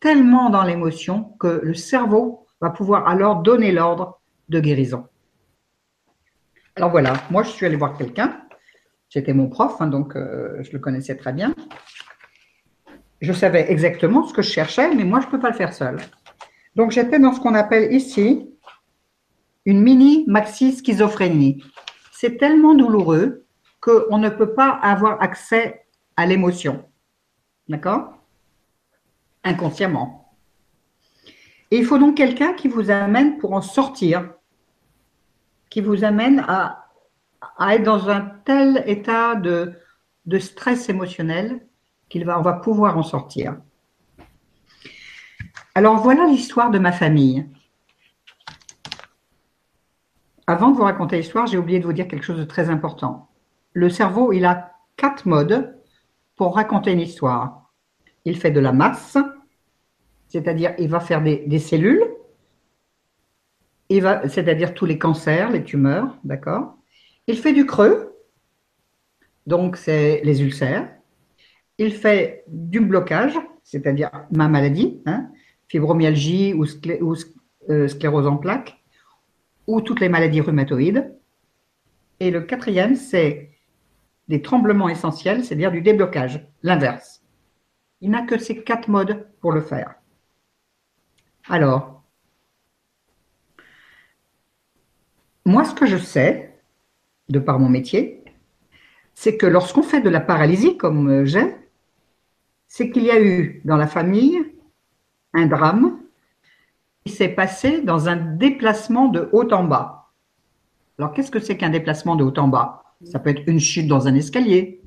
tellement 0.00 0.48
dans 0.48 0.62
l'émotion 0.62 1.34
que 1.38 1.60
le 1.62 1.74
cerveau 1.74 2.46
va 2.62 2.70
pouvoir 2.70 3.06
alors 3.06 3.42
donner 3.42 3.70
l'ordre 3.70 4.20
de 4.48 4.60
guérison. 4.60 5.06
Alors 6.76 6.90
voilà, 6.90 7.14
moi 7.30 7.42
je 7.42 7.50
suis 7.50 7.66
allée 7.66 7.76
voir 7.76 7.96
quelqu'un, 7.96 8.42
c'était 9.08 9.32
mon 9.32 9.48
prof, 9.48 9.80
hein, 9.80 9.86
donc 9.86 10.14
euh, 10.14 10.62
je 10.62 10.72
le 10.72 10.78
connaissais 10.78 11.16
très 11.16 11.32
bien. 11.32 11.54
Je 13.20 13.32
savais 13.32 13.70
exactement 13.70 14.26
ce 14.26 14.34
que 14.34 14.42
je 14.42 14.50
cherchais, 14.50 14.94
mais 14.94 15.04
moi 15.04 15.20
je 15.20 15.26
ne 15.26 15.30
peux 15.30 15.40
pas 15.40 15.48
le 15.48 15.56
faire 15.56 15.72
seul. 15.72 15.96
Donc 16.74 16.90
j'étais 16.90 17.18
dans 17.18 17.32
ce 17.32 17.40
qu'on 17.40 17.54
appelle 17.54 17.92
ici 17.92 18.50
une 19.64 19.82
mini-maxi 19.82 20.72
schizophrénie. 20.76 21.64
C'est 22.12 22.36
tellement 22.36 22.74
douloureux 22.74 23.46
qu'on 23.80 24.18
ne 24.18 24.28
peut 24.28 24.54
pas 24.54 24.68
avoir 24.68 25.20
accès 25.22 25.86
à 26.16 26.26
l'émotion. 26.26 26.84
D'accord? 27.68 28.12
Inconsciemment. 29.44 30.34
Et 31.70 31.78
il 31.78 31.84
faut 31.84 31.98
donc 31.98 32.16
quelqu'un 32.16 32.52
qui 32.52 32.68
vous 32.68 32.90
amène 32.90 33.38
pour 33.38 33.52
en 33.52 33.62
sortir 33.62 34.35
qui 35.70 35.80
vous 35.80 36.04
amène 36.04 36.44
à, 36.48 36.86
être 37.70 37.82
dans 37.82 38.08
un 38.08 38.20
tel 38.44 38.82
état 38.86 39.34
de, 39.34 39.72
de 40.26 40.38
stress 40.38 40.88
émotionnel 40.88 41.66
qu'il 42.08 42.24
va, 42.24 42.38
va 42.40 42.54
pouvoir 42.54 42.96
en 42.96 43.02
sortir. 43.02 43.56
Alors 45.74 45.96
voilà 45.98 46.26
l'histoire 46.26 46.70
de 46.70 46.78
ma 46.78 46.92
famille. 46.92 47.46
Avant 50.46 50.70
de 50.70 50.76
vous 50.76 50.84
raconter 50.84 51.18
l'histoire, 51.18 51.46
j'ai 51.46 51.58
oublié 51.58 51.80
de 51.80 51.84
vous 51.84 51.92
dire 51.92 52.08
quelque 52.08 52.24
chose 52.24 52.38
de 52.38 52.44
très 52.44 52.70
important. 52.70 53.28
Le 53.72 53.90
cerveau, 53.90 54.32
il 54.32 54.44
a 54.44 54.72
quatre 54.96 55.26
modes 55.26 55.76
pour 56.36 56.54
raconter 56.54 56.92
une 56.92 57.00
histoire. 57.00 57.72
Il 58.24 58.38
fait 58.38 58.50
de 58.50 58.60
la 58.60 58.72
masse, 58.72 59.18
c'est-à-dire 60.28 60.74
il 60.78 60.88
va 60.88 61.00
faire 61.00 61.22
des 61.22 61.58
cellules, 61.58 62.15
c'est-à-dire 63.90 64.74
tous 64.74 64.86
les 64.86 64.98
cancers, 64.98 65.50
les 65.50 65.62
tumeurs, 65.62 66.16
d'accord? 66.24 66.76
Il 67.26 67.38
fait 67.38 67.52
du 67.52 67.66
creux, 67.66 68.14
donc 69.46 69.76
c'est 69.76 70.20
les 70.24 70.42
ulcères. 70.42 70.88
Il 71.78 71.92
fait 71.92 72.44
du 72.48 72.80
blocage, 72.80 73.38
c'est-à-dire 73.62 74.10
ma 74.30 74.48
maladie, 74.48 75.02
hein, 75.06 75.28
fibromyalgie 75.68 76.54
ou, 76.54 76.64
euh, 77.68 77.88
sclérose 77.88 78.26
en 78.26 78.36
plaques, 78.36 78.82
ou 79.66 79.80
toutes 79.80 80.00
les 80.00 80.08
maladies 80.08 80.40
rhumatoïdes. 80.40 81.14
Et 82.20 82.30
le 82.30 82.40
quatrième, 82.40 82.96
c'est 82.96 83.50
des 84.28 84.42
tremblements 84.42 84.88
essentiels, 84.88 85.44
c'est-à-dire 85.44 85.70
du 85.70 85.82
déblocage, 85.82 86.46
l'inverse. 86.62 87.22
Il 88.00 88.10
n'a 88.10 88.22
que 88.22 88.38
ces 88.38 88.62
quatre 88.62 88.88
modes 88.88 89.28
pour 89.40 89.52
le 89.52 89.60
faire. 89.60 89.94
Alors, 91.48 91.95
Moi, 95.46 95.64
ce 95.64 95.74
que 95.74 95.86
je 95.86 95.96
sais, 95.96 96.58
de 97.28 97.38
par 97.38 97.60
mon 97.60 97.68
métier, 97.68 98.24
c'est 99.14 99.36
que 99.36 99.46
lorsqu'on 99.46 99.84
fait 99.84 100.00
de 100.00 100.10
la 100.10 100.20
paralysie, 100.20 100.76
comme 100.76 101.08
euh, 101.08 101.24
j'ai, 101.24 101.56
c'est 102.66 102.90
qu'il 102.90 103.04
y 103.04 103.12
a 103.12 103.22
eu 103.22 103.62
dans 103.64 103.76
la 103.76 103.86
famille 103.86 104.40
un 105.34 105.46
drame 105.46 106.00
qui 107.04 107.12
s'est 107.12 107.28
passé 107.28 107.80
dans 107.80 108.08
un 108.08 108.16
déplacement 108.16 109.06
de 109.06 109.28
haut 109.30 109.48
en 109.52 109.62
bas. 109.62 110.10
Alors, 110.98 111.12
qu'est-ce 111.12 111.30
que 111.30 111.38
c'est 111.38 111.56
qu'un 111.56 111.70
déplacement 111.70 112.16
de 112.16 112.24
haut 112.24 112.36
en 112.38 112.48
bas? 112.48 112.82
Ça 113.04 113.20
peut 113.20 113.30
être 113.30 113.42
une 113.46 113.60
chute 113.60 113.86
dans 113.86 114.08
un 114.08 114.16
escalier, 114.16 114.82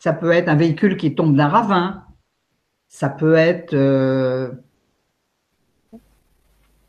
ça 0.00 0.12
peut 0.12 0.32
être 0.32 0.48
un 0.48 0.56
véhicule 0.56 0.96
qui 0.96 1.14
tombe 1.14 1.36
d'un 1.36 1.46
ravin, 1.46 2.06
ça 2.88 3.08
peut 3.08 3.36
être 3.36 3.74
euh, 3.74 4.50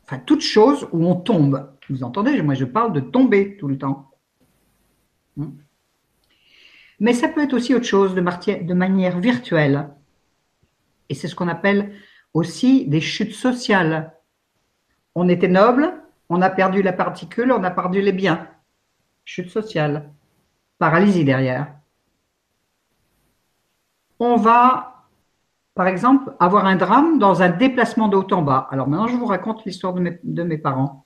enfin, 0.02 0.18
toute 0.18 0.40
chose 0.40 0.88
où 0.90 1.06
on 1.06 1.14
tombe. 1.14 1.71
Vous 1.90 2.04
entendez 2.04 2.40
Moi, 2.42 2.54
je 2.54 2.64
parle 2.64 2.92
de 2.92 3.00
tomber 3.00 3.56
tout 3.56 3.68
le 3.68 3.78
temps. 3.78 4.10
Hmm. 5.36 5.50
Mais 7.00 7.14
ça 7.14 7.28
peut 7.28 7.42
être 7.42 7.54
aussi 7.54 7.74
autre 7.74 7.84
chose 7.84 8.14
de, 8.14 8.74
manière 8.74 9.18
virtuelle. 9.18 9.90
Et 11.08 11.14
c'est 11.14 11.26
ce 11.26 11.34
qu'on 11.34 11.48
appelle 11.48 11.92
aussi 12.32 12.86
des 12.86 13.00
chutes 13.00 13.34
sociales. 13.34 14.14
On 15.14 15.28
était 15.28 15.48
noble, 15.48 15.92
on 16.28 16.40
a 16.40 16.48
perdu 16.48 16.80
la 16.80 16.92
particule, 16.92 17.50
on 17.50 17.64
a 17.64 17.70
perdu 17.70 18.00
les 18.00 18.12
biens. 18.12 18.46
Chute 19.24 19.50
sociale. 19.50 20.12
Paralysie 20.78 21.24
derrière. 21.24 21.74
On 24.20 24.36
va, 24.36 25.08
par 25.74 25.88
exemple, 25.88 26.32
avoir 26.38 26.66
un 26.66 26.76
drame 26.76 27.18
dans 27.18 27.42
un 27.42 27.50
déplacement 27.50 28.06
de 28.06 28.16
haut 28.16 28.32
en 28.32 28.42
bas. 28.42 28.68
Alors 28.70 28.86
maintenant, 28.86 29.08
je 29.08 29.16
vous 29.16 29.26
raconte 29.26 29.64
l'histoire 29.64 29.94
de 29.94 30.42
mes 30.44 30.58
parents. 30.58 31.04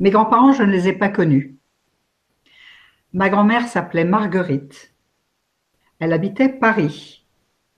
Mes 0.00 0.10
grands-parents, 0.10 0.52
je 0.52 0.62
ne 0.62 0.72
les 0.72 0.88
ai 0.88 0.94
pas 0.94 1.10
connus. 1.10 1.58
Ma 3.12 3.28
grand-mère 3.28 3.68
s'appelait 3.68 4.04
Marguerite. 4.04 4.94
Elle 5.98 6.14
habitait 6.14 6.48
Paris. 6.48 7.26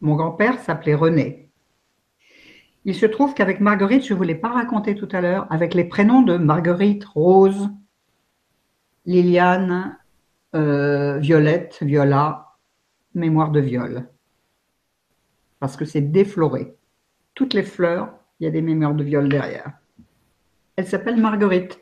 Mon 0.01 0.15
grand-père 0.15 0.61
s'appelait 0.61 0.95
René. 0.95 1.51
Il 2.85 2.95
se 2.95 3.07
trouve 3.07 3.35
qu'avec 3.35 3.61
Marguerite, 3.61 4.07
je 4.07 4.13
ne 4.13 4.19
vous 4.19 4.25
l'ai 4.25 4.37
pas 4.37 4.51
raconté 4.51 4.95
tout 4.95 5.09
à 5.11 5.21
l'heure, 5.21 5.47
avec 5.51 5.75
les 5.75 5.85
prénoms 5.85 6.23
de 6.23 6.37
Marguerite, 6.37 7.05
Rose, 7.05 7.71
Liliane, 9.05 9.99
euh, 10.55 11.19
Violette, 11.19 11.79
Viola, 11.83 12.57
mémoire 13.15 13.51
de 13.51 13.61
viol. 13.61 14.09
Parce 15.59 15.77
que 15.77 15.85
c'est 15.85 16.01
défloré. 16.01 16.77
Toutes 17.35 17.55
les 17.55 17.63
fleurs, 17.63 18.15
il 18.39 18.45
y 18.45 18.47
a 18.47 18.51
des 18.51 18.63
mémoires 18.63 18.95
de 18.95 19.03
viol 19.03 19.29
derrière. 19.29 19.73
Elle 20.77 20.87
s'appelle 20.87 21.21
Marguerite. 21.21 21.81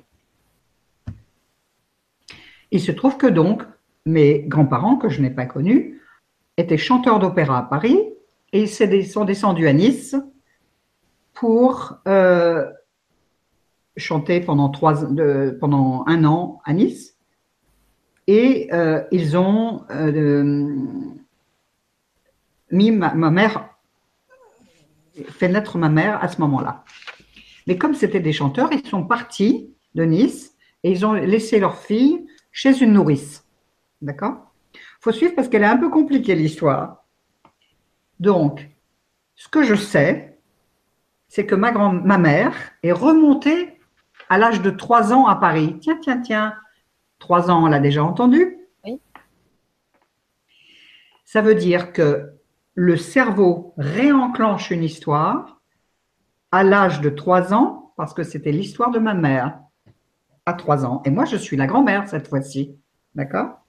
Il 2.70 2.80
se 2.80 2.92
trouve 2.92 3.16
que 3.16 3.26
donc, 3.26 3.62
mes 4.06 4.40
grands-parents, 4.40 4.96
que 4.96 5.08
je 5.08 5.20
n'ai 5.20 5.30
pas 5.30 5.46
connus, 5.46 6.00
étaient 6.56 6.78
chanteurs 6.78 7.18
d'opéra 7.18 7.58
à 7.58 7.62
Paris 7.62 7.98
et 8.52 8.62
ils 8.62 9.06
sont 9.06 9.24
descendus 9.24 9.66
à 9.66 9.72
Nice 9.72 10.16
pour 11.32 11.98
euh, 12.06 12.68
chanter 13.96 14.40
pendant, 14.40 16.04
un 16.06 16.24
an 16.24 16.60
à 16.64 16.72
Nice. 16.72 17.16
Et 18.26 18.68
euh, 18.72 19.02
ils 19.10 19.36
ont 19.36 19.84
euh, 19.90 20.76
mis 22.70 22.90
ma, 22.90 23.14
mère, 23.14 23.70
fait 25.28 25.48
naître 25.48 25.78
ma 25.78 25.88
mère 25.88 26.22
à 26.22 26.28
ce 26.28 26.40
moment-là. 26.40 26.84
Mais 27.66 27.76
comme 27.78 27.94
c'était 27.94 28.20
des 28.20 28.32
chanteurs, 28.32 28.70
ils 28.72 28.86
sont 28.86 29.04
partis 29.04 29.72
de 29.94 30.04
Nice 30.04 30.54
et 30.82 30.90
ils 30.90 31.06
ont 31.06 31.12
laissé 31.12 31.58
leur 31.60 31.76
fille 31.76 32.26
chez 32.52 32.82
une 32.82 32.92
nourrice. 32.92 33.46
D'accord? 34.00 34.52
Il 34.74 34.80
faut 35.00 35.12
suivre 35.12 35.34
parce 35.34 35.48
qu'elle 35.48 35.62
est 35.62 35.66
un 35.66 35.76
peu 35.76 35.90
compliquée 35.90 36.34
l'histoire. 36.34 37.04
Donc, 38.18 38.68
ce 39.34 39.48
que 39.48 39.62
je 39.62 39.74
sais, 39.74 40.38
c'est 41.28 41.46
que 41.46 41.54
ma, 41.54 41.72
grand 41.72 41.92
ma 41.92 42.18
mère 42.18 42.54
est 42.82 42.92
remontée 42.92 43.80
à 44.28 44.38
l'âge 44.38 44.60
de 44.60 44.70
3 44.70 45.12
ans 45.12 45.26
à 45.26 45.36
Paris. 45.36 45.78
Tiens, 45.80 45.98
tiens, 46.00 46.20
tiens, 46.20 46.54
3 47.18 47.50
ans, 47.50 47.64
on 47.64 47.66
l'a 47.66 47.80
déjà 47.80 48.04
entendu. 48.04 48.58
Oui. 48.84 49.00
Ça 51.24 51.40
veut 51.40 51.54
dire 51.54 51.92
que 51.92 52.32
le 52.74 52.96
cerveau 52.96 53.74
réenclenche 53.76 54.70
une 54.70 54.84
histoire 54.84 55.60
à 56.52 56.62
l'âge 56.62 57.00
de 57.00 57.10
3 57.10 57.54
ans, 57.54 57.92
parce 57.96 58.12
que 58.12 58.22
c'était 58.22 58.52
l'histoire 58.52 58.90
de 58.90 58.98
ma 58.98 59.14
mère 59.14 59.60
à 60.46 60.54
3 60.54 60.84
ans. 60.84 61.02
Et 61.04 61.10
moi, 61.10 61.24
je 61.24 61.36
suis 61.36 61.56
la 61.56 61.66
grand-mère 61.66 62.08
cette 62.08 62.28
fois-ci. 62.28 62.76
D'accord? 63.14 63.60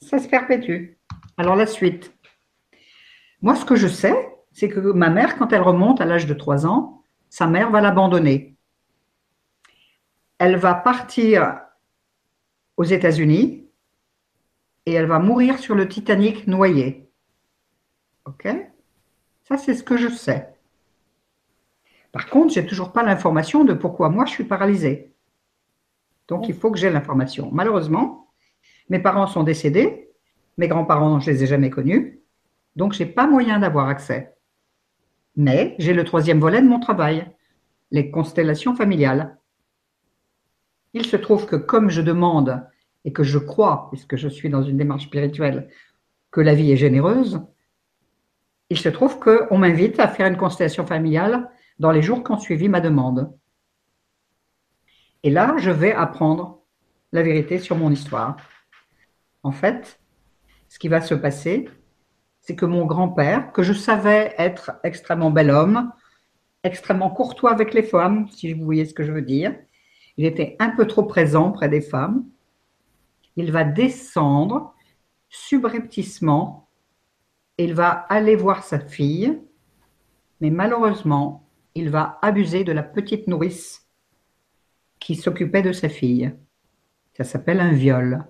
Ça 0.00 0.18
se 0.18 0.28
perpétue. 0.28 0.98
Alors 1.36 1.56
la 1.56 1.66
suite. 1.66 2.14
Moi, 3.42 3.54
ce 3.54 3.64
que 3.64 3.76
je 3.76 3.88
sais, 3.88 4.14
c'est 4.52 4.68
que 4.68 4.80
ma 4.80 5.10
mère, 5.10 5.36
quand 5.36 5.52
elle 5.52 5.62
remonte 5.62 6.00
à 6.00 6.04
l'âge 6.04 6.26
de 6.26 6.34
3 6.34 6.66
ans, 6.66 7.02
sa 7.28 7.46
mère 7.46 7.70
va 7.70 7.80
l'abandonner. 7.80 8.56
Elle 10.38 10.56
va 10.56 10.74
partir 10.74 11.60
aux 12.76 12.84
États-Unis 12.84 13.68
et 14.86 14.92
elle 14.92 15.06
va 15.06 15.18
mourir 15.18 15.58
sur 15.58 15.74
le 15.74 15.88
Titanic 15.88 16.46
noyé. 16.46 17.10
OK? 18.24 18.48
Ça, 19.44 19.56
c'est 19.56 19.74
ce 19.74 19.82
que 19.82 19.96
je 19.96 20.08
sais. 20.08 20.54
Par 22.12 22.28
contre, 22.28 22.54
j'ai 22.54 22.66
toujours 22.66 22.92
pas 22.92 23.02
l'information 23.02 23.64
de 23.64 23.74
pourquoi 23.74 24.08
moi 24.08 24.24
je 24.24 24.32
suis 24.32 24.44
paralysée. 24.44 25.12
Donc, 26.28 26.48
il 26.48 26.54
faut 26.54 26.70
que 26.70 26.78
j'ai 26.78 26.90
l'information. 26.90 27.50
Malheureusement, 27.52 28.28
mes 28.88 28.98
parents 28.98 29.26
sont 29.26 29.42
décédés, 29.42 30.10
mes 30.58 30.68
grands-parents, 30.68 31.20
je 31.20 31.30
les 31.30 31.44
ai 31.44 31.46
jamais 31.46 31.70
connus, 31.70 32.20
donc 32.76 32.92
j'ai 32.92 33.06
pas 33.06 33.26
moyen 33.26 33.58
d'avoir 33.58 33.88
accès. 33.88 34.34
Mais 35.36 35.74
j'ai 35.78 35.92
le 35.92 36.04
troisième 36.04 36.40
volet 36.40 36.62
de 36.62 36.68
mon 36.68 36.80
travail, 36.80 37.30
les 37.90 38.10
constellations 38.10 38.74
familiales. 38.74 39.38
Il 40.94 41.04
se 41.04 41.16
trouve 41.16 41.46
que 41.46 41.56
comme 41.56 41.90
je 41.90 42.00
demande 42.00 42.66
et 43.04 43.12
que 43.12 43.22
je 43.22 43.38
crois, 43.38 43.88
puisque 43.90 44.16
je 44.16 44.28
suis 44.28 44.48
dans 44.48 44.62
une 44.62 44.78
démarche 44.78 45.04
spirituelle, 45.04 45.68
que 46.30 46.40
la 46.40 46.54
vie 46.54 46.72
est 46.72 46.76
généreuse, 46.76 47.40
il 48.70 48.78
se 48.78 48.88
trouve 48.88 49.18
qu'on 49.18 49.58
m'invite 49.58 50.00
à 50.00 50.08
faire 50.08 50.26
une 50.26 50.36
constellation 50.36 50.86
familiale 50.86 51.50
dans 51.78 51.92
les 51.92 52.02
jours 52.02 52.24
qui 52.24 52.32
ont 52.32 52.38
suivi 52.38 52.68
ma 52.68 52.80
demande. 52.80 53.32
Et 55.26 55.30
là, 55.30 55.56
je 55.58 55.72
vais 55.72 55.92
apprendre 55.92 56.62
la 57.10 57.20
vérité 57.20 57.58
sur 57.58 57.76
mon 57.76 57.90
histoire. 57.90 58.36
En 59.42 59.50
fait, 59.50 59.98
ce 60.68 60.78
qui 60.78 60.86
va 60.86 61.00
se 61.00 61.16
passer, 61.16 61.68
c'est 62.38 62.54
que 62.54 62.64
mon 62.64 62.86
grand-père, 62.86 63.50
que 63.50 63.64
je 63.64 63.72
savais 63.72 64.36
être 64.38 64.78
extrêmement 64.84 65.32
bel 65.32 65.50
homme, 65.50 65.90
extrêmement 66.62 67.10
courtois 67.10 67.50
avec 67.50 67.74
les 67.74 67.82
femmes, 67.82 68.28
si 68.28 68.52
vous 68.52 68.64
voyez 68.64 68.84
ce 68.84 68.94
que 68.94 69.02
je 69.02 69.10
veux 69.10 69.20
dire, 69.20 69.52
il 70.16 70.26
était 70.26 70.54
un 70.60 70.70
peu 70.70 70.86
trop 70.86 71.02
présent 71.02 71.50
près 71.50 71.68
des 71.68 71.80
femmes. 71.80 72.24
Il 73.34 73.50
va 73.50 73.64
descendre 73.64 74.76
subrepticement, 75.28 76.68
il 77.58 77.74
va 77.74 77.90
aller 77.90 78.36
voir 78.36 78.62
sa 78.62 78.78
fille, 78.78 79.42
mais 80.40 80.50
malheureusement, 80.50 81.48
il 81.74 81.90
va 81.90 82.16
abuser 82.22 82.62
de 82.62 82.70
la 82.70 82.84
petite 82.84 83.26
nourrice 83.26 83.85
qui 85.06 85.14
s'occupait 85.14 85.62
de 85.62 85.70
sa 85.70 85.88
fille. 85.88 86.34
Ça 87.16 87.22
s'appelle 87.22 87.60
un 87.60 87.70
viol. 87.70 88.24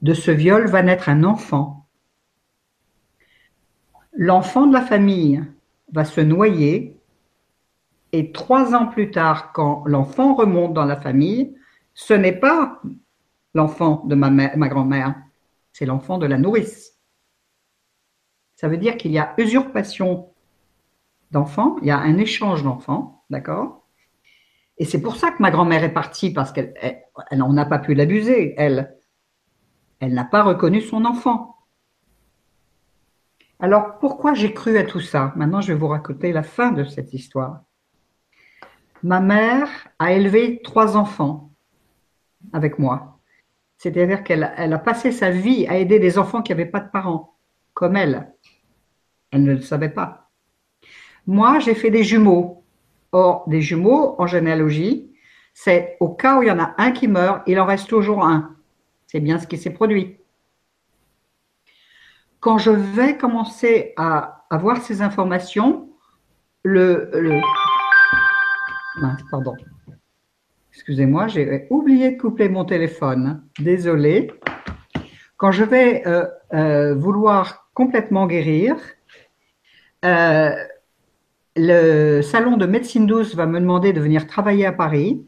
De 0.00 0.14
ce 0.14 0.30
viol 0.30 0.68
va 0.68 0.80
naître 0.84 1.08
un 1.08 1.24
enfant. 1.24 1.88
L'enfant 4.12 4.68
de 4.68 4.72
la 4.72 4.80
famille 4.80 5.42
va 5.92 6.04
se 6.04 6.20
noyer 6.20 6.96
et 8.12 8.30
trois 8.30 8.76
ans 8.76 8.86
plus 8.86 9.10
tard, 9.10 9.52
quand 9.52 9.82
l'enfant 9.86 10.36
remonte 10.36 10.72
dans 10.72 10.84
la 10.84 11.00
famille, 11.00 11.52
ce 11.94 12.14
n'est 12.14 12.38
pas 12.38 12.80
l'enfant 13.54 14.04
de 14.06 14.14
ma, 14.14 14.30
ma 14.30 14.68
grand-mère, 14.68 15.16
c'est 15.72 15.84
l'enfant 15.84 16.18
de 16.18 16.26
la 16.26 16.38
nourrice. 16.38 16.96
Ça 18.54 18.68
veut 18.68 18.78
dire 18.78 18.96
qu'il 18.96 19.10
y 19.10 19.18
a 19.18 19.34
usurpation 19.36 20.32
d'enfants, 21.32 21.74
il 21.82 21.88
y 21.88 21.90
a 21.90 21.98
un 21.98 22.18
échange 22.18 22.62
d'enfants, 22.62 23.24
d'accord? 23.30 23.87
Et 24.78 24.84
c'est 24.84 25.00
pour 25.00 25.16
ça 25.16 25.30
que 25.32 25.42
ma 25.42 25.50
grand-mère 25.50 25.82
est 25.84 25.92
partie, 25.92 26.32
parce 26.32 26.52
qu'elle 26.52 26.74
elle, 27.30 27.38
n'a 27.38 27.66
pas 27.66 27.78
pu 27.78 27.94
l'abuser, 27.94 28.54
elle. 28.56 28.96
Elle 30.00 30.14
n'a 30.14 30.24
pas 30.24 30.44
reconnu 30.44 30.80
son 30.80 31.04
enfant. 31.04 31.56
Alors, 33.58 33.98
pourquoi 33.98 34.34
j'ai 34.34 34.54
cru 34.54 34.78
à 34.78 34.84
tout 34.84 35.00
ça? 35.00 35.32
Maintenant, 35.34 35.60
je 35.60 35.72
vais 35.72 35.78
vous 35.78 35.88
raconter 35.88 36.32
la 36.32 36.44
fin 36.44 36.70
de 36.70 36.84
cette 36.84 37.12
histoire. 37.12 37.62
Ma 39.02 39.20
mère 39.20 39.68
a 39.98 40.12
élevé 40.12 40.60
trois 40.62 40.96
enfants 40.96 41.50
avec 42.52 42.78
moi. 42.78 43.18
C'est-à-dire 43.76 44.22
qu'elle 44.22 44.52
elle 44.56 44.72
a 44.72 44.78
passé 44.78 45.10
sa 45.10 45.30
vie 45.30 45.66
à 45.66 45.76
aider 45.76 45.98
des 45.98 46.18
enfants 46.18 46.42
qui 46.42 46.52
n'avaient 46.52 46.66
pas 46.66 46.80
de 46.80 46.90
parents, 46.90 47.36
comme 47.74 47.96
elle. 47.96 48.32
Elle 49.32 49.42
ne 49.42 49.54
le 49.54 49.60
savait 49.60 49.88
pas. 49.88 50.30
Moi, 51.26 51.58
j'ai 51.58 51.74
fait 51.74 51.90
des 51.90 52.04
jumeaux. 52.04 52.64
Or, 53.12 53.44
des 53.48 53.60
jumeaux, 53.60 54.14
en 54.18 54.26
généalogie, 54.26 55.10
c'est 55.54 55.96
au 56.00 56.10
cas 56.10 56.38
où 56.38 56.42
il 56.42 56.48
y 56.48 56.50
en 56.50 56.58
a 56.58 56.74
un 56.78 56.92
qui 56.92 57.08
meurt, 57.08 57.42
il 57.46 57.58
en 57.58 57.64
reste 57.64 57.88
toujours 57.88 58.24
un. 58.24 58.54
C'est 59.06 59.20
bien 59.20 59.38
ce 59.38 59.46
qui 59.46 59.56
s'est 59.56 59.72
produit. 59.72 60.18
Quand 62.40 62.58
je 62.58 62.70
vais 62.70 63.16
commencer 63.16 63.92
à 63.96 64.46
avoir 64.50 64.82
ces 64.82 65.02
informations, 65.02 65.88
le, 66.62 67.10
pardon. 69.30 69.54
Excusez-moi, 70.72 71.26
j'ai 71.26 71.66
oublié 71.70 72.12
de 72.12 72.20
couper 72.20 72.48
mon 72.48 72.64
téléphone. 72.64 73.42
Désolé. 73.58 74.32
Quand 75.36 75.50
je 75.50 75.64
vais 75.64 76.06
euh, 76.06 76.26
euh, 76.52 76.94
vouloir 76.94 77.68
complètement 77.74 78.26
guérir, 78.26 78.76
euh, 80.04 80.50
le 81.58 82.22
salon 82.22 82.56
de 82.56 82.66
médecine 82.66 83.06
douce 83.06 83.34
va 83.34 83.46
me 83.46 83.60
demander 83.60 83.92
de 83.92 84.00
venir 84.00 84.26
travailler 84.26 84.64
à 84.64 84.72
Paris. 84.72 85.24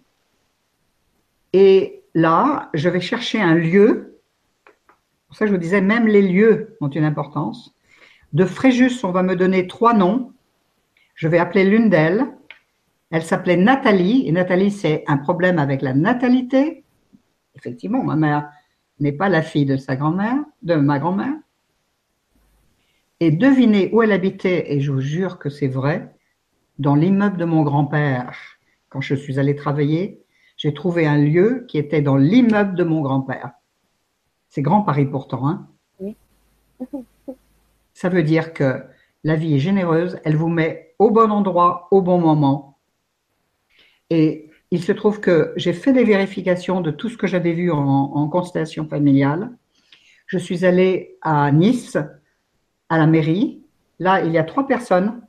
Et 1.52 2.02
là, 2.14 2.70
je 2.74 2.88
vais 2.88 3.00
chercher 3.00 3.40
un 3.40 3.54
lieu. 3.54 4.20
Pour 5.26 5.36
ça, 5.36 5.46
je 5.46 5.52
vous 5.52 5.58
disais, 5.58 5.80
même 5.80 6.06
les 6.06 6.22
lieux 6.22 6.76
ont 6.80 6.88
une 6.88 7.04
importance. 7.04 7.74
De 8.32 8.44
Fréjus, 8.44 9.04
on 9.04 9.10
va 9.10 9.22
me 9.22 9.34
donner 9.34 9.66
trois 9.66 9.92
noms. 9.92 10.32
Je 11.16 11.26
vais 11.26 11.38
appeler 11.38 11.64
l'une 11.64 11.90
d'elles. 11.90 12.26
Elle 13.10 13.24
s'appelait 13.24 13.56
Nathalie. 13.56 14.26
Et 14.26 14.32
Nathalie, 14.32 14.70
c'est 14.70 15.04
un 15.08 15.16
problème 15.16 15.58
avec 15.58 15.82
la 15.82 15.94
natalité. 15.94 16.84
Effectivement, 17.56 18.04
ma 18.04 18.16
mère 18.16 18.50
n'est 19.00 19.12
pas 19.12 19.28
la 19.28 19.42
fille 19.42 19.66
de 19.66 19.76
sa 19.76 19.96
grand-mère, 19.96 20.36
de 20.62 20.76
ma 20.76 20.98
grand-mère. 21.00 21.34
Et 23.18 23.30
devinez 23.30 23.90
où 23.92 24.02
elle 24.02 24.12
habitait, 24.12 24.72
et 24.72 24.80
je 24.80 24.92
vous 24.92 25.00
jure 25.00 25.38
que 25.38 25.50
c'est 25.50 25.68
vrai, 25.68 26.14
dans 26.80 26.94
l'immeuble 26.94 27.36
de 27.36 27.44
mon 27.44 27.62
grand-père, 27.62 28.34
quand 28.88 29.02
je 29.02 29.14
suis 29.14 29.38
allée 29.38 29.54
travailler, 29.54 30.24
j'ai 30.56 30.72
trouvé 30.72 31.06
un 31.06 31.18
lieu 31.18 31.66
qui 31.68 31.76
était 31.76 32.00
dans 32.00 32.16
l'immeuble 32.16 32.74
de 32.74 32.84
mon 32.84 33.02
grand-père. 33.02 33.50
C'est 34.48 34.62
grand 34.62 34.82
Paris 34.82 35.04
pourtant, 35.04 35.46
hein 35.46 35.68
Oui. 36.00 36.16
Ça 37.92 38.08
veut 38.08 38.22
dire 38.22 38.54
que 38.54 38.82
la 39.24 39.36
vie 39.36 39.56
est 39.56 39.58
généreuse, 39.58 40.18
elle 40.24 40.36
vous 40.36 40.48
met 40.48 40.94
au 40.98 41.10
bon 41.10 41.30
endroit, 41.30 41.86
au 41.90 42.00
bon 42.00 42.18
moment. 42.18 42.78
Et 44.08 44.50
il 44.70 44.82
se 44.82 44.92
trouve 44.92 45.20
que 45.20 45.52
j'ai 45.56 45.74
fait 45.74 45.92
des 45.92 46.04
vérifications 46.04 46.80
de 46.80 46.90
tout 46.90 47.10
ce 47.10 47.18
que 47.18 47.26
j'avais 47.26 47.52
vu 47.52 47.70
en, 47.70 47.78
en 47.78 48.28
constellation 48.28 48.88
familiale. 48.88 49.50
Je 50.26 50.38
suis 50.38 50.64
allée 50.64 51.18
à 51.20 51.52
Nice, 51.52 51.98
à 52.88 52.96
la 52.96 53.06
mairie. 53.06 53.62
Là, 53.98 54.24
il 54.24 54.32
y 54.32 54.38
a 54.38 54.44
trois 54.44 54.66
personnes 54.66 55.20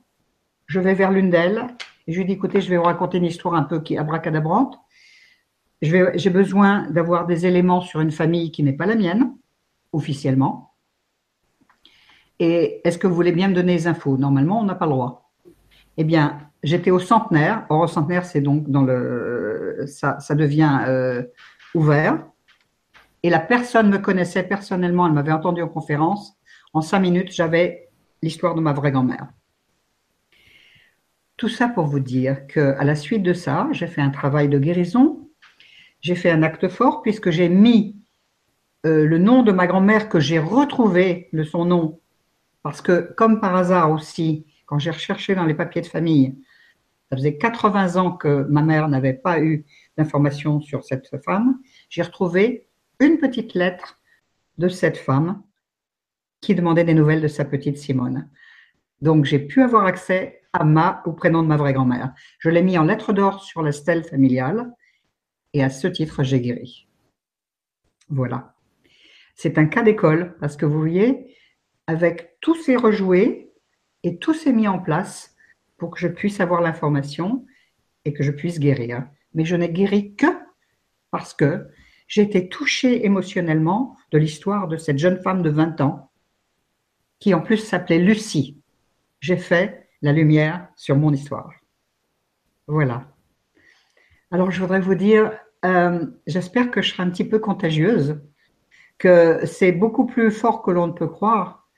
je 0.72 0.80
vais 0.80 0.94
vers 0.94 1.10
l'une 1.10 1.28
d'elles 1.28 1.66
et 2.06 2.12
je 2.12 2.18
lui 2.18 2.24
dis 2.24 2.32
écoutez, 2.32 2.62
je 2.62 2.70
vais 2.70 2.78
vous 2.78 2.84
raconter 2.84 3.18
une 3.18 3.26
histoire 3.26 3.54
un 3.54 3.62
peu 3.62 3.82
abracadabrante. 3.98 4.78
J'ai 5.82 6.30
besoin 6.30 6.88
d'avoir 6.90 7.26
des 7.26 7.44
éléments 7.44 7.82
sur 7.82 8.00
une 8.00 8.12
famille 8.12 8.52
qui 8.52 8.62
n'est 8.62 8.72
pas 8.72 8.86
la 8.86 8.94
mienne, 8.94 9.34
officiellement. 9.92 10.74
Et 12.38 12.80
est-ce 12.84 12.98
que 12.98 13.06
vous 13.06 13.14
voulez 13.14 13.32
bien 13.32 13.48
me 13.48 13.54
donner 13.54 13.74
les 13.74 13.86
infos? 13.86 14.16
Normalement, 14.16 14.60
on 14.60 14.64
n'a 14.64 14.74
pas 14.74 14.86
le 14.86 14.92
droit. 14.92 15.32
Eh 15.98 16.04
bien, 16.04 16.38
j'étais 16.62 16.90
au 16.90 16.98
centenaire. 16.98 17.66
Or, 17.68 17.80
au 17.82 17.86
centenaire, 17.86 18.24
c'est 18.24 18.40
donc 18.40 18.70
dans 18.70 18.82
le. 18.82 19.84
Ça, 19.86 20.18
ça 20.20 20.34
devient 20.34 20.78
euh, 20.86 21.22
ouvert. 21.74 22.24
Et 23.22 23.30
la 23.30 23.40
personne 23.40 23.90
me 23.90 23.98
connaissait 23.98 24.44
personnellement, 24.44 25.06
elle 25.06 25.12
m'avait 25.12 25.32
entendu 25.32 25.62
en 25.62 25.68
conférence. 25.68 26.38
En 26.72 26.80
cinq 26.80 27.00
minutes, 27.00 27.32
j'avais 27.32 27.90
l'histoire 28.22 28.54
de 28.54 28.60
ma 28.60 28.72
vraie 28.72 28.92
grand-mère. 28.92 29.28
Tout 31.42 31.48
ça 31.48 31.66
pour 31.66 31.86
vous 31.86 31.98
dire 31.98 32.46
qu'à 32.46 32.84
la 32.84 32.94
suite 32.94 33.24
de 33.24 33.32
ça, 33.32 33.68
j'ai 33.72 33.88
fait 33.88 34.00
un 34.00 34.10
travail 34.10 34.48
de 34.48 34.60
guérison, 34.60 35.28
j'ai 36.00 36.14
fait 36.14 36.30
un 36.30 36.44
acte 36.44 36.68
fort 36.68 37.02
puisque 37.02 37.30
j'ai 37.30 37.48
mis 37.48 38.00
euh, 38.86 39.04
le 39.06 39.18
nom 39.18 39.42
de 39.42 39.50
ma 39.50 39.66
grand-mère 39.66 40.08
que 40.08 40.20
j'ai 40.20 40.38
retrouvé, 40.38 41.28
de 41.32 41.42
son 41.42 41.64
nom, 41.64 42.00
parce 42.62 42.80
que 42.80 43.12
comme 43.16 43.40
par 43.40 43.56
hasard 43.56 43.90
aussi, 43.90 44.46
quand 44.66 44.78
j'ai 44.78 44.92
recherché 44.92 45.34
dans 45.34 45.44
les 45.44 45.54
papiers 45.54 45.82
de 45.82 45.88
famille, 45.88 46.38
ça 47.10 47.16
faisait 47.16 47.36
80 47.36 47.96
ans 47.96 48.12
que 48.12 48.46
ma 48.48 48.62
mère 48.62 48.86
n'avait 48.86 49.12
pas 49.12 49.40
eu 49.40 49.66
d'informations 49.98 50.60
sur 50.60 50.84
cette 50.84 51.10
femme, 51.24 51.58
j'ai 51.88 52.02
retrouvé 52.02 52.68
une 53.00 53.18
petite 53.18 53.54
lettre 53.54 54.00
de 54.58 54.68
cette 54.68 54.96
femme 54.96 55.42
qui 56.40 56.54
demandait 56.54 56.84
des 56.84 56.94
nouvelles 56.94 57.20
de 57.20 57.26
sa 57.26 57.44
petite 57.44 57.78
Simone. 57.78 58.28
Donc 59.00 59.24
j'ai 59.24 59.40
pu 59.40 59.60
avoir 59.60 59.86
accès 59.86 60.41
à 60.52 60.64
ma, 60.64 61.02
au 61.06 61.12
prénom 61.12 61.42
de 61.42 61.48
ma 61.48 61.56
vraie 61.56 61.72
grand-mère. 61.72 62.12
Je 62.38 62.50
l'ai 62.50 62.62
mis 62.62 62.78
en 62.78 62.84
lettres 62.84 63.12
d'or 63.12 63.42
sur 63.42 63.62
la 63.62 63.72
stèle 63.72 64.04
familiale 64.04 64.72
et 65.52 65.62
à 65.62 65.70
ce 65.70 65.86
titre, 65.86 66.22
j'ai 66.22 66.40
guéri. 66.40 66.88
Voilà. 68.08 68.54
C'est 69.34 69.58
un 69.58 69.66
cas 69.66 69.82
d'école 69.82 70.36
parce 70.38 70.56
que 70.56 70.66
vous 70.66 70.78
voyez, 70.78 71.34
avec 71.86 72.36
tout 72.40 72.54
s'est 72.54 72.76
rejoué 72.76 73.52
et 74.02 74.18
tout 74.18 74.34
s'est 74.34 74.52
mis 74.52 74.68
en 74.68 74.78
place 74.78 75.34
pour 75.78 75.90
que 75.90 76.00
je 76.00 76.08
puisse 76.08 76.40
avoir 76.40 76.60
l'information 76.60 77.46
et 78.04 78.12
que 78.12 78.22
je 78.22 78.30
puisse 78.30 78.58
guérir. 78.58 79.06
Mais 79.34 79.44
je 79.44 79.56
n'ai 79.56 79.70
guéri 79.70 80.14
que 80.14 80.26
parce 81.10 81.34
que 81.34 81.66
j'ai 82.06 82.22
été 82.22 82.48
touchée 82.48 83.06
émotionnellement 83.06 83.96
de 84.10 84.18
l'histoire 84.18 84.68
de 84.68 84.76
cette 84.76 84.98
jeune 84.98 85.20
femme 85.22 85.42
de 85.42 85.50
20 85.50 85.80
ans 85.80 86.10
qui 87.20 87.34
en 87.34 87.40
plus 87.40 87.58
s'appelait 87.58 87.98
Lucie. 87.98 88.60
J'ai 89.20 89.36
fait 89.36 89.81
la 90.02 90.12
lumière 90.12 90.68
sur 90.76 90.96
mon 90.96 91.12
histoire. 91.12 91.52
Voilà. 92.66 93.06
Alors 94.30 94.50
je 94.50 94.60
voudrais 94.60 94.80
vous 94.80 94.94
dire, 94.94 95.32
euh, 95.64 96.06
j'espère 96.26 96.70
que 96.70 96.82
je 96.82 96.90
serai 96.90 97.04
un 97.04 97.10
petit 97.10 97.24
peu 97.24 97.38
contagieuse, 97.38 98.20
que 98.98 99.40
c'est 99.46 99.72
beaucoup 99.72 100.06
plus 100.06 100.30
fort 100.30 100.62
que 100.62 100.70
l'on 100.70 100.88
ne 100.88 100.92
peut 100.92 101.08
croire 101.08 101.68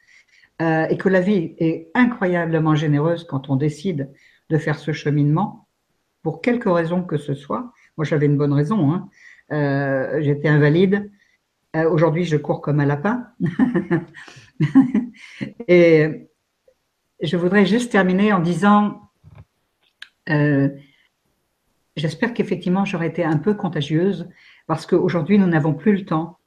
euh, 0.63 0.87
et 0.87 0.97
que 0.97 1.09
la 1.09 1.21
vie 1.21 1.55
est 1.59 1.91
incroyablement 1.95 2.75
généreuse 2.75 3.25
quand 3.25 3.51
on 3.51 3.57
décide 3.57 4.13
de 4.51 4.59
faire 4.59 4.79
ce 4.79 4.93
cheminement, 4.93 5.69
pour 6.23 6.41
quelque 6.41 6.69
raison 6.69 7.03
que 7.03 7.17
ce 7.17 7.35
soit. 7.35 7.73
Moi, 7.97 8.05
j'avais 8.05 8.27
une 8.27 8.39
bonne 8.39 8.53
raison. 8.53 8.93
Hein. 8.93 9.09
Euh, 9.53 10.23
j'étais 10.23 10.49
invalide. 10.49 11.11
Aujourd'hui, 11.75 12.25
je 12.25 12.37
cours 12.37 12.61
comme 12.61 12.79
un 12.79 12.87
lapin. 12.87 13.27
et 15.69 16.29
je 17.21 17.37
voudrais 17.37 17.67
juste 17.67 17.93
terminer 17.93 18.33
en 18.33 18.41
disant, 18.41 19.01
j'espère 21.97 22.35
qu'effectivement 22.35 22.85
j'aurai 22.85 23.07
été 23.07 23.25
un 23.25 23.37
peu 23.37 23.55
contagieuse 23.55 24.29
parce 24.67 24.87
qu'aujourd'hui 24.87 25.39
nous 25.39 25.47
n'avons 25.47 25.75
plus 25.75 25.93
le 25.93 26.05
temps 26.05 26.39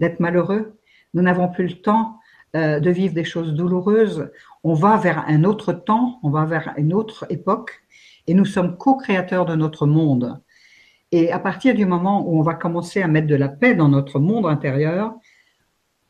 d'être 0.00 0.20
malheureux, 0.20 0.78
nous 1.14 1.22
n'avons 1.22 1.48
plus 1.48 1.68
le 1.68 1.80
temps 1.80 2.18
euh, 2.54 2.80
de 2.80 2.90
vivre 2.90 3.14
des 3.14 3.24
choses 3.24 3.54
douloureuses. 3.54 4.30
On 4.62 4.74
va 4.74 4.98
vers 4.98 5.24
un 5.26 5.44
autre 5.44 5.72
temps, 5.72 6.18
on 6.22 6.28
va 6.28 6.44
vers 6.44 6.74
une 6.76 6.92
autre 6.92 7.24
époque 7.30 7.82
et 8.26 8.34
nous 8.34 8.44
sommes 8.44 8.76
co-créateurs 8.76 9.46
de 9.46 9.54
notre 9.54 9.86
monde. 9.86 10.38
Et 11.12 11.32
à 11.32 11.38
partir 11.38 11.74
du 11.74 11.86
moment 11.86 12.26
où 12.26 12.38
on 12.38 12.42
va 12.42 12.52
commencer 12.52 13.00
à 13.00 13.08
mettre 13.08 13.26
de 13.26 13.36
la 13.36 13.48
paix 13.48 13.74
dans 13.74 13.88
notre 13.88 14.18
monde 14.18 14.46
intérieur, 14.46 15.14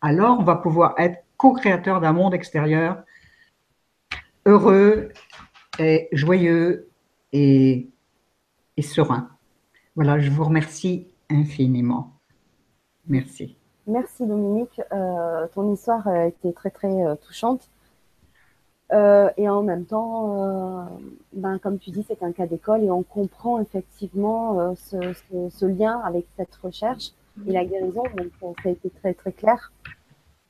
alors 0.01 0.41
on 0.41 0.43
va 0.43 0.57
pouvoir 0.57 0.95
être 0.99 1.23
co-créateur 1.37 2.01
d'un 2.01 2.13
monde 2.13 2.35
extérieur 2.35 3.03
heureux 4.47 5.09
et 5.79 6.09
joyeux 6.13 6.89
et 7.33 7.89
et 8.77 8.83
serein. 8.83 9.29
Voilà, 9.95 10.19
je 10.19 10.31
vous 10.31 10.45
remercie 10.45 11.07
infiniment. 11.31 12.13
Merci. 13.07 13.57
Merci 13.87 14.27
Dominique. 14.27 14.81
Euh, 14.93 15.47
ton 15.55 15.73
histoire 15.73 16.07
a 16.07 16.27
été 16.27 16.53
très 16.53 16.71
très 16.71 17.05
euh, 17.05 17.15
touchante. 17.17 17.69
Euh, 18.93 19.31
et 19.39 19.49
en 19.49 19.63
même 19.63 19.87
temps, 19.87 20.87
ben, 21.33 21.59
comme 21.59 21.79
tu 21.79 21.91
dis, 21.91 22.05
c'est 22.07 22.23
un 22.23 22.33
cas 22.33 22.47
d'école 22.47 22.85
et 22.85 22.91
on 22.91 23.03
comprend 23.03 23.59
effectivement 23.61 24.75
ce, 24.77 25.65
lien 25.65 25.99
avec 26.05 26.27
cette 26.37 26.55
recherche 26.57 27.13
et 27.47 27.53
la 27.53 27.65
guérison. 27.65 28.03
Donc 28.43 28.57
ça 28.63 28.69
a 28.69 28.73
été 28.73 28.91
très 28.91 29.15
très 29.15 29.33
clair. 29.33 29.73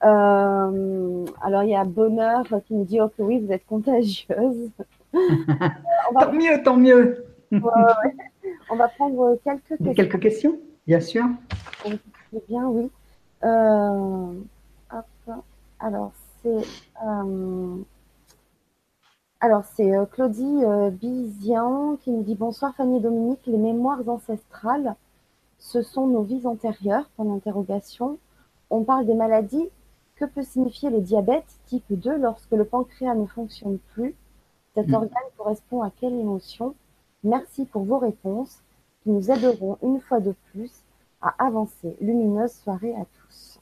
Alors 0.02 1.62
il 1.62 1.70
y 1.70 1.76
a 1.76 1.84
Bonheur 1.84 2.44
qui 2.66 2.74
me 2.74 2.84
dit 2.84 3.00
oh 3.00 3.08
que 3.08 3.22
oui, 3.22 3.40
vous 3.40 3.52
êtes 3.52 3.66
contagieuse. 3.66 4.70
Tant 5.12 6.32
mieux, 6.32 6.62
tant 6.62 6.76
mieux. 6.76 7.24
On 8.70 8.76
va 8.76 8.88
prendre 8.88 9.38
quelques 9.44 9.68
questions. 9.68 9.94
Quelques 9.94 10.20
questions, 10.20 10.58
bien 10.86 11.00
sûr. 11.00 11.24
bien, 12.48 12.66
oui. 12.66 12.90
Euh, 13.44 14.32
alors, 15.80 16.12
c'est. 16.42 16.66
Euh, 17.06 17.76
alors, 19.40 19.64
c'est 19.74 19.94
euh, 19.94 20.06
Claudie 20.06 20.62
Bizian 20.92 21.96
qui 21.96 22.10
nous 22.10 22.22
dit 22.22 22.34
Bonsoir 22.36 22.74
Fanny 22.76 22.98
et 22.98 23.00
Dominique, 23.00 23.40
les 23.46 23.58
mémoires 23.58 24.08
ancestrales, 24.08 24.94
ce 25.58 25.82
sont 25.82 26.06
nos 26.06 26.22
vies 26.22 26.46
antérieures, 26.46 27.08
pour 27.16 27.24
l'interrogation. 27.24 28.18
On 28.70 28.84
parle 28.84 29.06
des 29.06 29.14
maladies. 29.14 29.68
Que 30.22 30.26
peut 30.28 30.44
signifier 30.44 30.88
le 30.88 31.00
diabète 31.00 31.58
type 31.66 31.82
2 31.90 32.16
lorsque 32.18 32.52
le 32.52 32.64
pancréas 32.64 33.16
ne 33.16 33.26
fonctionne 33.26 33.80
plus? 33.92 34.14
Cet 34.72 34.86
hmm. 34.86 34.94
organe 34.94 35.30
correspond 35.36 35.82
à 35.82 35.90
quelle 35.90 36.14
émotion? 36.14 36.76
Merci 37.24 37.64
pour 37.64 37.82
vos 37.82 37.98
réponses 37.98 38.62
qui 39.02 39.10
nous 39.10 39.32
aideront 39.32 39.78
une 39.82 40.00
fois 40.00 40.20
de 40.20 40.32
plus 40.52 40.70
à 41.22 41.34
avancer. 41.44 41.96
Lumineuse 42.00 42.52
soirée 42.52 42.94
à 42.94 43.04
tous. 43.04 43.58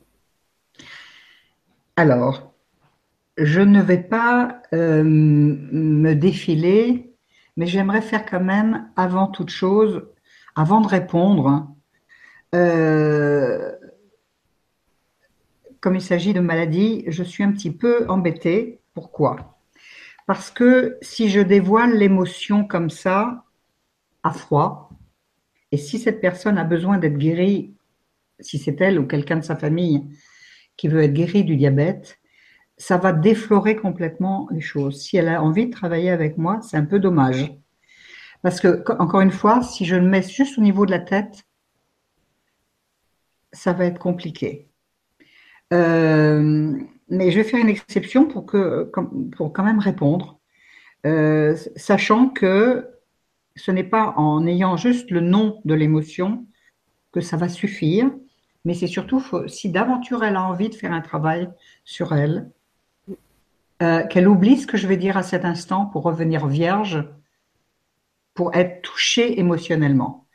Alors, 1.96 2.52
je 3.38 3.62
ne 3.62 3.80
vais 3.80 4.02
pas 4.02 4.60
euh, 4.74 5.02
me 5.02 6.12
défiler, 6.12 7.16
mais 7.56 7.64
j'aimerais 7.64 8.02
faire 8.02 8.26
quand 8.26 8.44
même, 8.44 8.90
avant 8.96 9.28
toute 9.28 9.48
chose, 9.48 10.02
avant 10.56 10.82
de 10.82 10.88
répondre, 10.88 11.68
euh, 12.54 13.72
comme 15.81 15.97
il 15.97 16.02
s'agit 16.02 16.32
de 16.32 16.40
maladie, 16.40 17.05
je 17.07 17.23
suis 17.23 17.43
un 17.43 17.52
petit 17.52 17.70
peu 17.70 18.07
embêtée. 18.09 18.81
Pourquoi? 18.94 19.59
Parce 20.27 20.51
que 20.51 20.98
si 21.02 21.28
je 21.28 21.40
dévoile 21.40 21.97
l'émotion 21.97 22.65
comme 22.65 22.90
ça, 22.90 23.44
à 24.23 24.32
froid. 24.32 24.90
Et 25.73 25.77
si 25.77 25.98
cette 25.98 26.20
personne 26.20 26.59
a 26.59 26.65
besoin 26.65 26.98
d'être 26.98 27.16
guérie, 27.16 27.74
si 28.40 28.59
c'est 28.59 28.81
elle 28.81 28.98
ou 28.98 29.07
quelqu'un 29.07 29.36
de 29.36 29.44
sa 29.44 29.57
famille 29.57 30.07
qui 30.77 30.89
veut 30.89 31.02
être 31.02 31.12
guéri 31.12 31.44
du 31.44 31.57
diabète, 31.57 32.19
ça 32.77 32.97
va 32.97 33.12
déflorer 33.12 33.77
complètement 33.77 34.48
les 34.51 34.61
choses. 34.61 35.02
Si 35.02 35.16
elle 35.16 35.28
a 35.28 35.43
envie 35.43 35.66
de 35.66 35.73
travailler 35.73 36.11
avec 36.11 36.39
moi, 36.39 36.61
c'est 36.62 36.77
un 36.77 36.86
peu 36.86 36.98
dommage. 36.98 37.52
Parce 38.43 38.59
que, 38.61 38.82
encore 38.98 39.20
une 39.20 39.31
fois, 39.31 39.62
si 39.62 39.85
je 39.85 39.97
le 39.97 40.09
mets 40.09 40.23
juste 40.23 40.57
au 40.57 40.62
niveau 40.62 40.86
de 40.86 40.90
la 40.90 40.98
tête, 40.98 41.44
ça 43.52 43.74
va 43.74 43.85
être 43.85 43.98
compliqué. 43.98 44.69
Euh, 45.72 46.76
mais 47.09 47.30
je 47.30 47.36
vais 47.36 47.44
faire 47.44 47.60
une 47.60 47.68
exception 47.68 48.26
pour, 48.26 48.47
que, 48.47 48.90
pour 49.36 49.52
quand 49.52 49.64
même 49.64 49.78
répondre, 49.78 50.38
euh, 51.06 51.56
sachant 51.76 52.28
que 52.28 52.88
ce 53.56 53.70
n'est 53.70 53.84
pas 53.84 54.14
en 54.16 54.47
ayant 54.47 54.76
juste 54.76 55.10
le 55.10 55.20
nom 55.20 55.60
de 55.64 55.74
l'émotion 55.74 56.47
que 57.12 57.20
ça 57.20 57.36
va 57.36 57.48
suffire, 57.48 58.10
mais 58.64 58.74
c'est 58.74 58.86
surtout 58.86 59.22
si 59.48 59.70
d'aventure 59.70 60.22
elle 60.22 60.36
a 60.36 60.42
envie 60.42 60.68
de 60.68 60.74
faire 60.74 60.92
un 60.92 61.01
travail 61.01 61.48
sur 61.84 62.14
elle, 62.14 62.51
euh, 63.82 64.06
qu'elle 64.06 64.28
oublie 64.28 64.59
ce 64.59 64.66
que 64.66 64.76
je 64.76 64.86
vais 64.86 64.97
dire 64.97 65.16
à 65.16 65.22
cet 65.22 65.44
instant 65.44 65.86
pour 65.86 66.02
revenir 66.02 66.47
vierge, 66.47 67.05
pour 68.34 68.55
être 68.55 68.82
touchée 68.82 69.40
émotionnellement. 69.40 70.26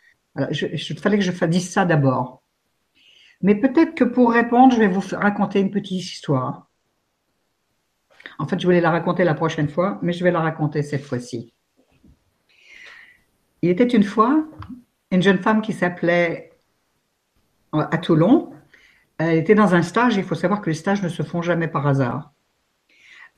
il 0.52 1.00
fallait 1.00 1.18
que 1.18 1.24
je 1.24 1.46
dise 1.46 1.70
ça 1.70 1.86
d'abord. 1.86 2.42
Mais 3.46 3.54
peut-être 3.54 3.94
que 3.94 4.04
pour 4.04 4.32
répondre, 4.32 4.74
je 4.74 4.80
vais 4.80 4.88
vous 4.88 5.04
raconter 5.12 5.60
une 5.60 5.70
petite 5.70 6.04
histoire. 6.04 6.68
En 8.40 8.48
fait, 8.48 8.60
je 8.60 8.66
voulais 8.66 8.82
la 8.82 8.90
raconter 8.90 9.24
la 9.24 9.36
prochaine 9.36 9.70
fois, 9.70 10.00
mais 10.02 10.14
je 10.14 10.24
vais 10.24 10.32
la 10.32 10.40
raconter 10.40 10.82
cette 10.82 11.04
fois-ci. 11.04 11.54
Il 13.62 13.70
était 13.70 13.86
une 13.86 14.02
fois 14.02 14.48
une 15.12 15.22
jeune 15.22 15.38
femme 15.38 15.62
qui 15.62 15.74
s'appelait 15.74 16.54
euh, 17.76 17.86
à 17.92 18.00
Toulon. 18.00 18.52
Elle 19.20 19.38
était 19.38 19.54
dans 19.54 19.76
un 19.76 19.84
stage. 19.84 20.16
Il 20.16 20.24
faut 20.24 20.34
savoir 20.34 20.60
que 20.60 20.72
les 20.72 20.76
stages 20.76 21.04
ne 21.04 21.10
se 21.10 21.22
font 21.22 21.44
jamais 21.44 21.68
par 21.68 21.86
hasard. 21.86 22.34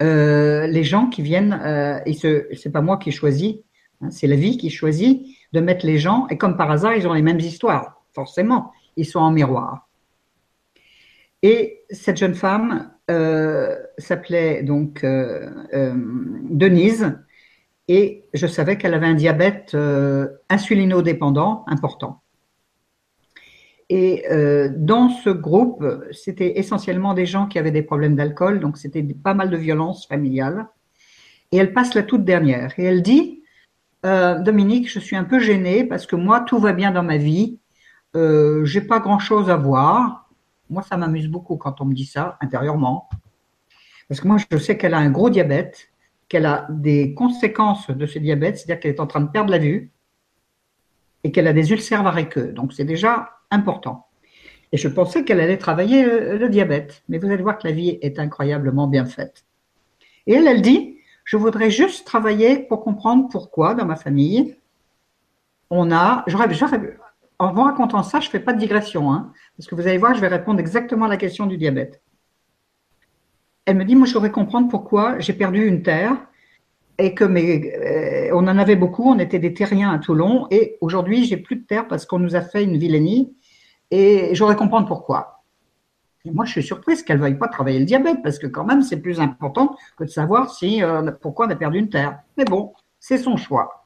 Euh, 0.02 0.68
les 0.68 0.86
gens 0.86 1.08
qui 1.08 1.22
viennent, 1.22 1.60
euh, 1.66 2.00
et 2.06 2.14
ce 2.14 2.48
c'est 2.56 2.72
pas 2.72 2.80
moi 2.80 2.96
qui 2.96 3.12
choisis, 3.12 3.56
hein, 4.00 4.10
c'est 4.10 4.28
la 4.28 4.38
vie 4.38 4.58
qui 4.58 4.70
choisit 4.70 5.38
de 5.52 5.60
mettre 5.60 5.86
les 5.86 5.98
gens. 5.98 6.28
Et 6.30 6.38
comme 6.38 6.56
par 6.56 6.72
hasard, 6.72 6.96
ils 6.96 7.10
ont 7.10 7.14
les 7.14 7.22
mêmes 7.22 7.42
histoires. 7.42 8.06
Forcément, 8.14 8.72
ils 8.96 9.06
sont 9.06 9.20
en 9.20 9.32
miroir. 9.32 9.87
Et 11.44 11.84
cette 11.90 12.18
jeune 12.18 12.36
femme 12.36 12.92
s'appelait 13.98 14.64
donc 14.64 15.04
Denise 15.04 17.18
et 17.88 18.26
je 18.34 18.48
savais 18.48 18.78
qu'elle 18.78 18.94
avait 18.94 19.08
un 19.08 19.14
diabète 19.14 19.72
euh, 19.74 20.28
insulinodépendant 20.50 21.64
important. 21.68 22.22
Et 23.90 24.26
euh, 24.30 24.70
dans 24.76 25.10
ce 25.10 25.30
groupe, 25.30 25.86
c'était 26.12 26.60
essentiellement 26.60 27.14
des 27.14 27.26
gens 27.26 27.48
qui 27.48 27.58
avaient 27.58 27.72
des 27.72 27.82
problèmes 27.82 28.16
d'alcool, 28.16 28.60
donc 28.60 28.78
c'était 28.78 29.04
pas 29.04 29.34
mal 29.34 29.50
de 29.50 29.56
violence 29.56 30.06
familiale. 30.06 30.68
Et 31.54 31.58
elle 31.58 31.72
passe 31.72 31.94
la 31.94 32.04
toute 32.04 32.26
dernière. 32.26 32.78
Et 32.78 32.84
elle 32.84 33.02
dit, 33.02 33.44
euh, 34.06 34.40
Dominique, 34.40 34.92
je 34.92 35.00
suis 35.00 35.16
un 35.16 35.24
peu 35.24 35.40
gênée 35.40 35.86
parce 35.86 36.06
que 36.06 36.18
moi, 36.18 36.42
tout 36.42 36.60
va 36.60 36.74
bien 36.74 36.92
dans 36.92 37.04
ma 37.04 37.16
vie. 37.16 37.60
Euh, 38.18 38.66
j'ai 38.66 38.82
pas 38.82 39.00
grand 39.00 39.20
chose 39.20 39.50
à 39.50 39.56
voir. 39.56 40.27
Moi, 40.70 40.84
ça 40.84 40.98
m'amuse 40.98 41.28
beaucoup 41.28 41.58
quand 41.58 41.82
on 41.82 41.86
me 41.86 41.94
dit 41.94 42.06
ça 42.06 42.38
intérieurement. 42.42 43.10
Parce 44.08 44.22
que 44.22 44.28
moi, 44.28 44.38
je 44.52 44.58
sais 44.58 44.78
qu'elle 44.78 44.94
a 44.94 45.00
un 45.00 45.10
gros 45.10 45.30
diabète 45.30 45.92
qu'elle 46.30 46.46
a 46.46 46.68
des 46.70 47.14
conséquences 47.14 47.90
de 47.90 48.06
ce 48.06 48.20
diabète, 48.20 48.58
c'est-à-dire 48.58 48.80
qu'elle 48.80 48.92
est 48.92 49.00
en 49.00 49.08
train 49.08 49.22
de 49.22 49.30
perdre 49.30 49.52
la 49.52 49.60
vue 49.60 49.92
et 51.24 51.32
qu'elle 51.32 51.48
a 51.48 51.54
des 51.54 51.72
ulcères 51.72 52.04
variceux. 52.04 52.52
Donc 52.52 52.74
c'est 52.74 52.86
déjà 52.86 53.32
important. 53.50 54.08
Et 54.72 54.78
je 54.78 54.90
pensais 54.90 55.24
qu'elle 55.24 55.40
allait 55.40 55.58
travailler 55.58 56.04
le, 56.04 56.50
diabète. 56.50 57.04
Mais 57.08 57.18
vous 57.20 57.28
allez 57.28 57.42
voir 57.42 57.58
que 57.58 57.68
la 57.68 57.74
vie 57.74 57.98
est 58.02 58.20
incroyablement 58.20 58.88
bien 58.88 59.06
faite. 59.06 59.46
Et 60.26 60.34
elle, 60.34 60.48
elle 60.48 60.62
dit, 60.62 60.98
je 61.24 61.38
voudrais 61.38 61.72
juste 61.72 62.06
travailler 62.06 62.60
pour 62.60 62.84
comprendre 62.84 63.30
pourquoi 63.30 63.76
dans 63.76 63.86
ma 63.86 63.96
famille, 63.96 64.58
on 65.70 65.92
a, 65.92 66.26
en 67.40 67.54
vous 67.54 67.64
racontant 67.64 68.04
ça, 68.04 68.20
je 68.20 68.28
ne 68.28 68.32
fais 68.32 68.40
pas 68.40 68.54
de 68.54 68.60
digression, 68.60 69.14
hein, 69.14 69.32
parce 69.58 69.68
que 69.68 69.76
vous 69.76 69.88
allez 69.88 69.98
voir, 69.98 70.14
je 70.14 70.22
vais 70.22 70.28
répondre 70.28 70.60
exactement 70.60 71.06
à 71.06 71.10
la 71.10 71.18
question 71.18 71.48
du 71.48 71.58
diabète. 71.58 72.02
Elle 73.66 73.78
me 73.78 73.86
dit, 73.86 73.96
moi, 73.96 74.08
je 74.08 74.14
voudrais 74.14 74.32
comprendre 74.32 74.70
pourquoi 74.70 75.20
j'ai 75.20 75.34
perdu 75.34 75.66
une 75.66 75.82
terre 75.82 76.16
et 77.00 77.14
que 77.14 77.24
mes, 77.24 77.76
euh, 77.76 78.32
on 78.34 78.48
en 78.48 78.58
avait 78.58 78.76
beaucoup, 78.76 79.04
on 79.04 79.20
était 79.20 79.40
des 79.40 79.54
terriens 79.54 79.92
à 79.92 80.00
Toulon, 80.00 80.48
et 80.50 80.78
aujourd'hui, 80.82 81.26
j'ai 81.26 81.38
plus 81.38 81.58
de 81.58 81.66
terre 81.66 81.88
parce 81.88 82.06
qu'on 82.06 82.20
nous 82.20 82.36
a 82.36 82.42
fait 82.42 82.64
une 82.64 82.78
vilainie, 82.78 83.36
et 83.92 84.34
je 84.34 84.40
voudrais 84.40 84.56
comprendre 84.56 84.88
pourquoi. 84.88 85.44
Et 86.26 86.32
moi, 86.32 86.46
je 86.46 86.52
suis 86.52 86.64
surprise 86.64 87.04
qu'elle 87.04 87.18
ne 87.18 87.24
veuille 87.24 87.38
pas 87.38 87.48
travailler 87.48 87.80
le 87.80 87.86
diabète, 87.86 88.18
parce 88.24 88.40
que 88.40 88.48
quand 88.48 88.64
même, 88.64 88.82
c'est 88.82 89.00
plus 89.00 89.20
important 89.20 89.76
que 89.98 90.06
de 90.06 90.10
savoir 90.10 90.50
si, 90.50 90.84
euh, 90.84 91.12
pourquoi 91.22 91.48
on 91.48 91.50
a 91.50 91.56
perdu 91.56 91.78
une 91.80 91.90
terre. 91.90 92.20
Mais 92.38 92.46
bon, 92.46 92.74
c'est 93.00 93.18
son 93.18 93.38
choix. 93.38 93.86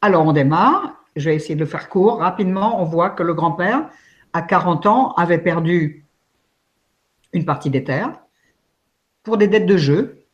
Alors, 0.00 0.26
on 0.26 0.32
démarre. 0.32 0.94
Je 1.16 1.30
vais 1.30 1.36
essayer 1.36 1.56
de 1.56 1.64
faire 1.64 1.88
court. 1.88 2.18
Rapidement, 2.18 2.80
on 2.80 2.84
voit 2.84 3.10
que 3.10 3.24
le 3.24 3.34
grand-père, 3.34 3.88
à 4.32 4.42
40 4.42 4.86
ans, 4.86 5.12
avait 5.12 5.38
perdu 5.38 6.04
une 7.32 7.44
partie 7.44 7.70
des 7.70 7.84
terres 7.84 8.18
pour 9.22 9.36
des 9.36 9.48
dettes 9.48 9.66
de 9.66 9.76
jeu. 9.76 10.24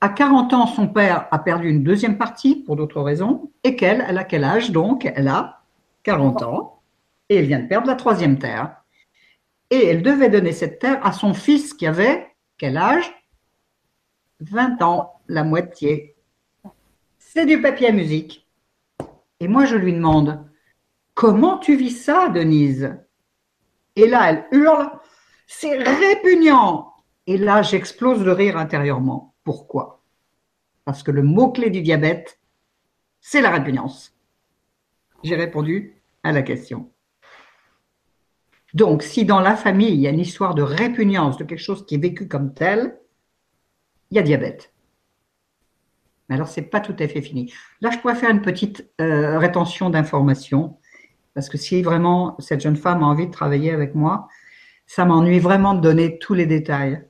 À 0.00 0.08
40 0.08 0.52
ans, 0.52 0.66
son 0.66 0.88
père 0.88 1.26
a 1.30 1.38
perdu 1.38 1.68
une 1.68 1.82
deuxième 1.82 2.18
partie 2.18 2.56
pour 2.56 2.76
d'autres 2.76 3.00
raisons. 3.00 3.50
Et 3.64 3.76
qu'elle, 3.76 4.04
elle 4.08 4.18
a 4.18 4.24
quel 4.24 4.44
âge 4.44 4.70
donc? 4.70 5.10
Elle 5.14 5.28
a 5.28 5.62
40 6.02 6.42
ans 6.42 6.80
et 7.28 7.36
elle 7.36 7.46
vient 7.46 7.60
de 7.60 7.66
perdre 7.66 7.88
la 7.88 7.96
troisième 7.96 8.38
terre. 8.38 8.76
Et 9.70 9.86
elle 9.86 10.02
devait 10.02 10.30
donner 10.30 10.52
cette 10.52 10.78
terre 10.78 11.04
à 11.04 11.12
son 11.12 11.34
fils 11.34 11.74
qui 11.74 11.86
avait 11.86 12.28
quel 12.58 12.76
âge? 12.76 13.12
20 14.40 14.82
ans, 14.82 15.20
la 15.28 15.44
moitié. 15.44 16.14
C'est 17.18 17.46
du 17.46 17.60
papier 17.60 17.88
à 17.88 17.92
musique. 17.92 18.46
Et 19.40 19.48
moi, 19.48 19.64
je 19.64 19.76
lui 19.76 19.92
demande, 19.92 20.46
comment 21.16 21.58
tu 21.58 21.76
vis 21.76 21.90
ça, 21.90 22.28
Denise? 22.28 22.94
Et 23.96 24.06
là, 24.06 24.30
elle 24.30 24.46
hurle, 24.52 24.88
c'est 25.48 25.76
répugnant. 25.76 26.92
Et 27.26 27.38
là, 27.38 27.62
j'explose 27.62 28.22
de 28.22 28.30
rire 28.30 28.56
intérieurement. 28.56 29.34
Pourquoi? 29.42 30.04
Parce 30.84 31.02
que 31.02 31.10
le 31.10 31.22
mot-clé 31.22 31.70
du 31.70 31.82
diabète, 31.82 32.38
c'est 33.20 33.40
la 33.40 33.50
répugnance. 33.50 34.14
J'ai 35.24 35.34
répondu 35.34 36.00
à 36.22 36.30
la 36.30 36.42
question. 36.42 36.92
Donc, 38.74 39.02
si 39.02 39.24
dans 39.24 39.40
la 39.40 39.56
famille, 39.56 39.94
il 39.94 40.00
y 40.00 40.06
a 40.06 40.10
une 40.10 40.20
histoire 40.20 40.54
de 40.54 40.62
répugnance 40.62 41.38
de 41.38 41.44
quelque 41.44 41.58
chose 41.58 41.86
qui 41.86 41.94
est 41.94 41.98
vécu 41.98 42.28
comme 42.28 42.52
tel, 42.52 43.00
il 44.10 44.16
y 44.16 44.20
a 44.20 44.22
diabète. 44.22 44.74
Mais 46.28 46.34
alors, 46.34 46.48
ce 46.48 46.60
n'est 46.60 46.66
pas 46.66 46.80
tout 46.80 46.94
à 46.98 47.08
fait 47.08 47.22
fini. 47.22 47.52
Là, 47.80 47.90
je 47.90 47.98
pourrais 47.98 48.16
faire 48.16 48.30
une 48.30 48.42
petite 48.42 48.90
euh, 49.00 49.38
rétention 49.38 49.88
d'informations, 49.88 50.78
parce 51.36 51.50
que 51.50 51.58
si 51.58 51.82
vraiment 51.82 52.34
cette 52.38 52.62
jeune 52.62 52.76
femme 52.76 53.02
a 53.02 53.06
envie 53.06 53.26
de 53.26 53.30
travailler 53.30 53.70
avec 53.70 53.94
moi, 53.94 54.26
ça 54.86 55.04
m'ennuie 55.04 55.38
vraiment 55.38 55.74
de 55.74 55.82
donner 55.82 56.18
tous 56.18 56.32
les 56.32 56.46
détails. 56.46 57.04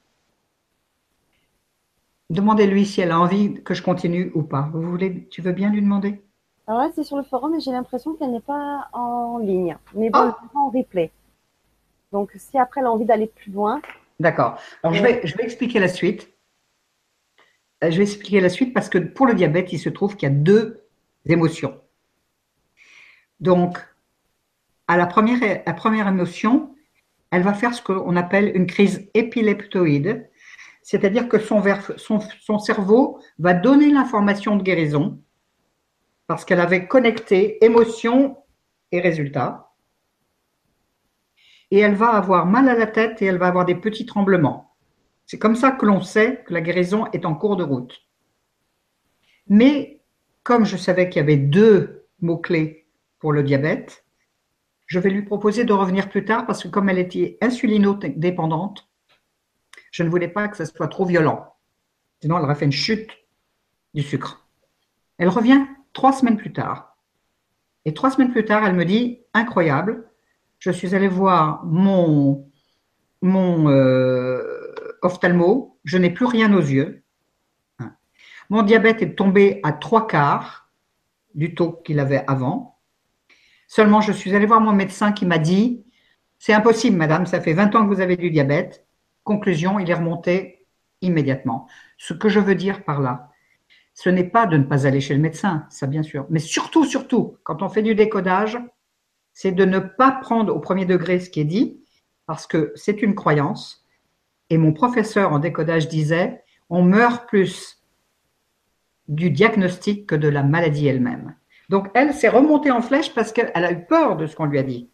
Demandez-lui 2.29 2.87
si 2.87 3.01
elle 3.01 3.13
a 3.13 3.21
envie 3.21 3.63
que 3.63 3.73
je 3.73 3.85
continue 3.85 4.33
ou 4.35 4.43
pas. 4.43 4.69
Vous 4.73 4.83
voulez, 4.83 5.29
tu 5.29 5.43
veux 5.43 5.53
bien 5.53 5.71
lui 5.71 5.81
demander? 5.81 6.25
Alors 6.67 6.81
là, 6.81 6.91
c'est 6.93 7.05
sur 7.05 7.17
le 7.17 7.23
forum 7.23 7.55
et 7.55 7.61
j'ai 7.61 7.71
l'impression 7.71 8.15
qu'elle 8.15 8.33
n'est 8.33 8.41
pas 8.41 8.89
en 8.93 9.39
ligne, 9.39 9.79
mais 9.95 10.11
bon, 10.11 10.19
ah 10.19 10.37
en 10.57 10.71
replay. 10.71 11.13
Donc, 12.11 12.33
si 12.35 12.59
après 12.59 12.81
elle 12.81 12.89
a 12.89 12.91
envie 12.91 13.05
d'aller 13.05 13.29
plus 13.29 13.53
loin. 13.53 13.81
D'accord. 14.19 14.59
Alors, 14.83 14.93
je, 14.93 15.05
vais, 15.05 15.21
je 15.23 15.37
vais 15.37 15.45
expliquer 15.45 15.79
la 15.79 15.87
suite. 15.87 16.29
Euh, 17.85 17.93
je 17.93 17.97
vais 17.97 18.03
expliquer 18.03 18.41
la 18.41 18.49
suite 18.49 18.75
parce 18.75 18.89
que 18.89 18.99
pour 18.99 19.29
le 19.29 19.35
diabète, 19.35 19.73
il 19.73 19.79
se 19.79 19.89
trouve 19.89 20.17
qu'il 20.17 20.29
y 20.29 20.33
a 20.33 20.35
deux 20.35 20.83
émotions. 21.27 21.81
Donc, 23.39 23.79
à 24.89 24.97
la 24.97 25.07
première, 25.07 26.09
émotion, 26.09 26.75
elle 27.31 27.43
va 27.43 27.55
faire 27.55 27.75
ce 27.75 27.83
qu'on 27.83 28.17
appelle 28.17 28.53
une 28.55 28.67
crise 28.67 29.09
épileptoïde, 29.15 30.31
c'est-à-dire 30.83 31.29
que 31.29 31.39
son, 31.39 31.63
son, 31.97 32.21
son, 32.41 32.59
cerveau 32.59 33.21
va 33.39 33.55
donner 33.55 33.91
l'information 33.91 34.57
de 34.57 34.63
guérison 34.63 35.21
parce 36.29 36.45
qu'elle 36.45 36.61
avait 36.61 36.87
connecté 36.87 37.65
émotion 37.65 38.39
et 38.93 39.01
résultat 39.01 39.73
et 41.71 41.81
elle 41.81 41.95
va 41.95 42.11
avoir 42.11 42.47
mal 42.47 42.69
à 42.69 42.75
la 42.75 42.87
tête 42.87 43.21
et 43.23 43.27
elle 43.27 43.39
va 43.39 43.49
avoir 43.49 43.65
des 43.65 43.75
petits 43.75 44.07
tremblements. 44.07 44.77
C'est 45.27 45.39
comme 45.39 45.57
ça 45.57 45.73
que 45.73 45.87
l'on 45.87 46.01
sait 46.01 46.45
que 46.47 46.55
la 46.55 46.61
guérison 46.61 47.07
est 47.13 47.27
en 47.27 47.35
cours 47.35 47.57
de 47.57 47.65
route. 47.65 48.07
Mais 49.49 50.01
comme 50.45 50.65
je 50.65 50.77
savais 50.77 51.09
qu'il 51.09 51.21
y 51.21 51.25
avait 51.25 51.37
deux 51.37 52.07
mots-clés 52.21 52.87
pour 53.19 53.33
le 53.33 53.43
diabète, 53.43 54.06
je 54.87 54.99
vais 54.99 55.11
lui 55.11 55.23
proposer 55.23 55.65
de 55.65 55.73
revenir 55.73 56.09
plus 56.09 56.25
tard 56.25 56.47
parce 56.47 56.63
que 56.63 56.69
comme 56.69 56.89
elle 56.89 56.99
était 56.99 57.39
insulinodépendante, 57.41 58.89
je 59.91 60.03
ne 60.03 60.09
voulais 60.09 60.29
pas 60.29 60.49
que 60.49 60.57
ça 60.57 60.67
soit 60.67 60.89
trop 60.89 61.05
violent. 61.05 61.55
Sinon, 62.21 62.39
elle 62.39 62.45
aurait 62.45 62.55
fait 62.55 62.65
une 62.65 62.73
chute 62.73 63.11
du 63.95 64.03
sucre. 64.03 64.47
Elle 65.19 65.29
revient 65.29 65.65
trois 65.93 66.13
semaines 66.13 66.37
plus 66.37 66.53
tard. 66.53 66.97
Et 67.85 67.95
trois 67.95 68.11
semaines 68.11 68.33
plus 68.33 68.45
tard, 68.45 68.65
elle 68.67 68.75
me 68.75 68.85
dit, 68.85 69.21
incroyable, 69.33 70.11
je 70.59 70.71
suis 70.71 70.95
allée 70.95 71.09
voir 71.09 71.65
mon, 71.65 72.51
mon 73.23 73.69
euh, 73.69 74.75
ophtalmo, 75.03 75.79
je 75.85 75.99
n'ai 75.99 76.11
plus 76.11 76.27
rien 76.27 76.53
aux 76.53 76.61
yeux. 76.61 77.03
Mon 78.51 78.63
diabète 78.63 79.03
est 79.03 79.15
tombé 79.15 79.61
à 79.63 79.73
trois 79.73 80.07
quarts 80.07 80.71
du 81.35 81.55
taux 81.55 81.73
qu'il 81.73 81.99
avait 81.99 82.25
avant. 82.27 82.76
Seulement, 83.67 84.01
je 84.01 84.13
suis 84.13 84.35
allée 84.35 84.47
voir 84.47 84.61
mon 84.61 84.73
médecin 84.73 85.13
qui 85.13 85.27
m'a 85.27 85.39
dit, 85.39 85.85
c'est 86.39 86.53
impossible, 86.53 86.97
madame, 86.97 87.27
ça 87.27 87.41
fait 87.41 87.53
20 87.53 87.75
ans 87.75 87.83
que 87.87 87.95
vous 87.95 88.01
avez 88.01 88.17
du 88.17 88.31
diabète. 88.31 88.87
Conclusion, 89.25 89.79
il 89.79 89.91
est 89.91 89.95
remonté 89.95 90.67
immédiatement. 91.01 91.69
Ce 91.99 92.15
que 92.15 92.29
je 92.29 92.41
veux 92.41 92.55
dire 92.55 92.85
par 92.85 93.01
là, 93.01 93.31
ce 93.95 94.11
n'est 94.11 94.29
pas 94.29 94.47
de 94.47 94.57
ne 94.57 94.65
pas 94.65 94.87
aller 94.87 95.01
chez 95.01 95.15
le 95.15 95.21
médecin, 95.21 95.67
ça 95.71 95.87
bien 95.87 96.03
sûr, 96.03 96.27
mais 96.29 96.39
surtout, 96.39 96.85
surtout, 96.85 97.39
quand 97.45 97.63
on 97.63 97.69
fait 97.69 97.83
du 97.83 97.95
décodage, 97.95 98.59
c'est 99.33 99.53
de 99.53 99.65
ne 99.65 99.79
pas 99.79 100.13
prendre 100.13 100.55
au 100.55 100.61
premier 100.61 100.85
degré 100.85 101.19
ce 101.19 101.31
qui 101.31 101.41
est 101.41 101.45
dit, 101.45 101.83
parce 102.27 102.47
que 102.47 102.73
c'est 102.75 103.03
une 103.03 103.15
croyance. 103.15 103.87
Et 104.51 104.59
mon 104.59 104.73
professeur 104.73 105.33
en 105.33 105.39
décodage 105.39 105.89
disait, 105.89 106.43
on 106.69 106.83
meurt 106.83 107.29
plus 107.29 107.83
du 109.09 109.31
diagnostic 109.31 110.07
que 110.07 110.15
de 110.15 110.29
la 110.29 110.43
maladie 110.43 110.87
elle-même. 110.89 111.37
Donc 111.69 111.89
elle 111.95 112.15
s'est 112.15 112.29
remontée 112.29 112.71
en 112.71 112.81
flèche 112.81 113.15
parce 113.15 113.33
qu'elle 113.33 113.51
a 113.55 113.73
eu 113.73 113.85
peur 113.85 114.17
de 114.17 114.27
ce 114.27 114.37
qu'on 114.37 114.47
lui 114.47 114.59
a 114.59 114.63
dit. 114.63 114.91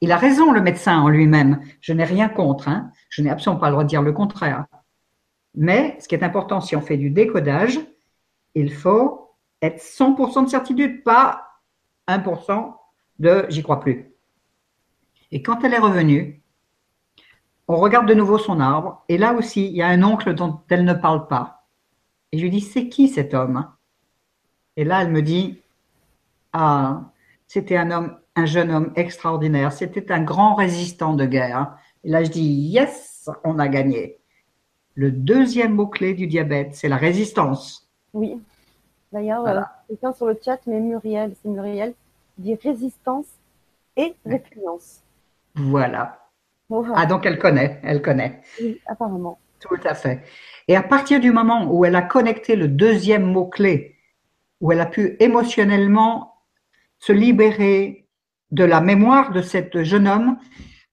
Il 0.00 0.12
a 0.12 0.16
raison, 0.16 0.50
le 0.50 0.62
médecin 0.62 0.98
en 0.98 1.08
lui-même. 1.08 1.60
Je 1.80 1.92
n'ai 1.92 2.04
rien 2.04 2.28
contre. 2.28 2.68
Hein. 2.68 2.90
Je 3.10 3.22
n'ai 3.22 3.30
absolument 3.30 3.60
pas 3.60 3.66
le 3.66 3.72
droit 3.72 3.84
de 3.84 3.88
dire 3.88 4.02
le 4.02 4.12
contraire. 4.12 4.66
Mais 5.54 5.96
ce 6.00 6.08
qui 6.08 6.14
est 6.14 6.24
important, 6.24 6.60
si 6.60 6.74
on 6.74 6.80
fait 6.80 6.96
du 6.96 7.10
décodage, 7.10 7.78
il 8.54 8.72
faut 8.72 9.34
être 9.60 9.82
100% 9.82 10.44
de 10.44 10.48
certitude, 10.48 11.04
pas 11.04 11.42
1% 12.08 12.74
de 13.18 13.44
j'y 13.48 13.62
crois 13.62 13.80
plus. 13.80 14.12
Et 15.32 15.42
quand 15.42 15.62
elle 15.64 15.74
est 15.74 15.78
revenue, 15.78 16.42
on 17.68 17.76
regarde 17.76 18.08
de 18.08 18.14
nouveau 18.14 18.38
son 18.38 18.58
arbre, 18.58 19.04
et 19.08 19.18
là 19.18 19.34
aussi, 19.34 19.66
il 19.66 19.76
y 19.76 19.82
a 19.82 19.88
un 19.88 20.02
oncle 20.02 20.34
dont 20.34 20.60
elle 20.70 20.84
ne 20.84 20.94
parle 20.94 21.28
pas. 21.28 21.68
Et 22.32 22.38
je 22.38 22.42
lui 22.42 22.50
dis, 22.50 22.60
c'est 22.60 22.88
qui 22.88 23.08
cet 23.08 23.34
homme? 23.34 23.68
Et 24.76 24.84
là, 24.84 25.02
elle 25.02 25.10
me 25.10 25.22
dit, 25.22 25.60
ah, 26.52 27.02
c'était 27.46 27.76
un 27.76 27.90
homme, 27.90 28.16
un 28.36 28.46
jeune 28.46 28.70
homme 28.70 28.92
extraordinaire, 28.96 29.72
c'était 29.72 30.12
un 30.12 30.22
grand 30.22 30.54
résistant 30.54 31.14
de 31.14 31.26
guerre. 31.26 31.76
Et 32.04 32.10
là, 32.10 32.22
je 32.22 32.30
dis, 32.30 32.42
yes, 32.42 33.28
on 33.44 33.58
a 33.58 33.68
gagné. 33.68 34.18
Le 34.94 35.10
deuxième 35.10 35.74
mot-clé 35.74 36.14
du 36.14 36.26
diabète, 36.26 36.74
c'est 36.74 36.88
la 36.88 36.96
résistance. 36.96 37.88
Oui. 38.12 38.40
D'ailleurs, 39.12 39.46
euh, 39.46 39.60
quelqu'un 39.88 40.12
sur 40.12 40.26
le 40.26 40.38
chat, 40.42 40.60
mais 40.66 40.80
Muriel, 40.80 41.34
c'est 41.42 41.48
Muriel, 41.48 41.94
dit 42.38 42.54
résistance 42.54 43.26
et 43.96 44.14
répugnance. 44.24 45.00
Voilà. 45.54 46.20
Ah, 46.94 47.06
donc 47.06 47.26
elle 47.26 47.38
connaît, 47.38 47.80
elle 47.82 48.00
connaît. 48.00 48.40
Oui, 48.60 48.80
apparemment. 48.86 49.38
Tout 49.58 49.80
à 49.84 49.94
fait. 49.94 50.22
Et 50.68 50.76
à 50.76 50.82
partir 50.82 51.20
du 51.20 51.32
moment 51.32 51.66
où 51.70 51.84
elle 51.84 51.96
a 51.96 52.02
connecté 52.02 52.54
le 52.56 52.68
deuxième 52.68 53.24
mot-clé, 53.24 53.96
où 54.60 54.72
elle 54.72 54.80
a 54.80 54.86
pu 54.86 55.16
émotionnellement 55.20 56.34
se 56.98 57.12
libérer 57.12 58.08
de 58.50 58.64
la 58.64 58.80
mémoire 58.80 59.32
de 59.32 59.42
cet 59.42 59.82
jeune 59.82 60.08
homme, 60.08 60.38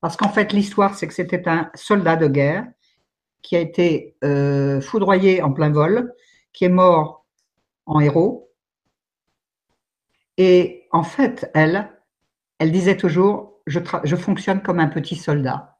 parce 0.01 0.15
qu'en 0.15 0.29
fait 0.29 0.53
l'histoire 0.53 0.95
c'est 0.95 1.07
que 1.07 1.13
c'était 1.13 1.47
un 1.47 1.69
soldat 1.73 2.15
de 2.15 2.27
guerre 2.27 2.67
qui 3.41 3.55
a 3.55 3.59
été 3.59 4.15
euh, 4.23 4.81
foudroyé 4.81 5.41
en 5.41 5.51
plein 5.51 5.71
vol, 5.71 6.13
qui 6.53 6.65
est 6.65 6.69
mort 6.69 7.25
en 7.85 7.99
héros, 7.99 8.51
et 10.37 10.87
en 10.91 11.03
fait, 11.03 11.49
elle, 11.55 11.89
elle 12.59 12.71
disait 12.71 12.97
toujours, 12.97 13.59
je, 13.65 13.79
je 14.03 14.15
fonctionne 14.15 14.61
comme 14.61 14.79
un 14.79 14.87
petit 14.87 15.15
soldat. 15.15 15.79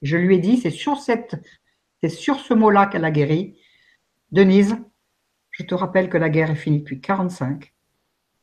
Je 0.00 0.16
lui 0.16 0.36
ai 0.36 0.38
dit, 0.38 0.56
c'est 0.56 0.70
sur 0.70 0.98
cette, 0.98 1.36
C'est 2.02 2.08
sur 2.08 2.40
ce 2.40 2.52
mot-là 2.52 2.86
qu'elle 2.86 3.04
a 3.04 3.12
guéri. 3.12 3.56
Denise, 4.32 4.76
je 5.52 5.62
te 5.62 5.74
rappelle 5.74 6.08
que 6.08 6.18
la 6.18 6.30
guerre 6.30 6.50
est 6.50 6.56
finie 6.56 6.80
depuis 6.80 7.00
45 7.00 7.72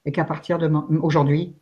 et 0.06 0.12
qu'à 0.12 0.24
partir 0.24 0.58
d'aujourd'hui, 0.58 1.56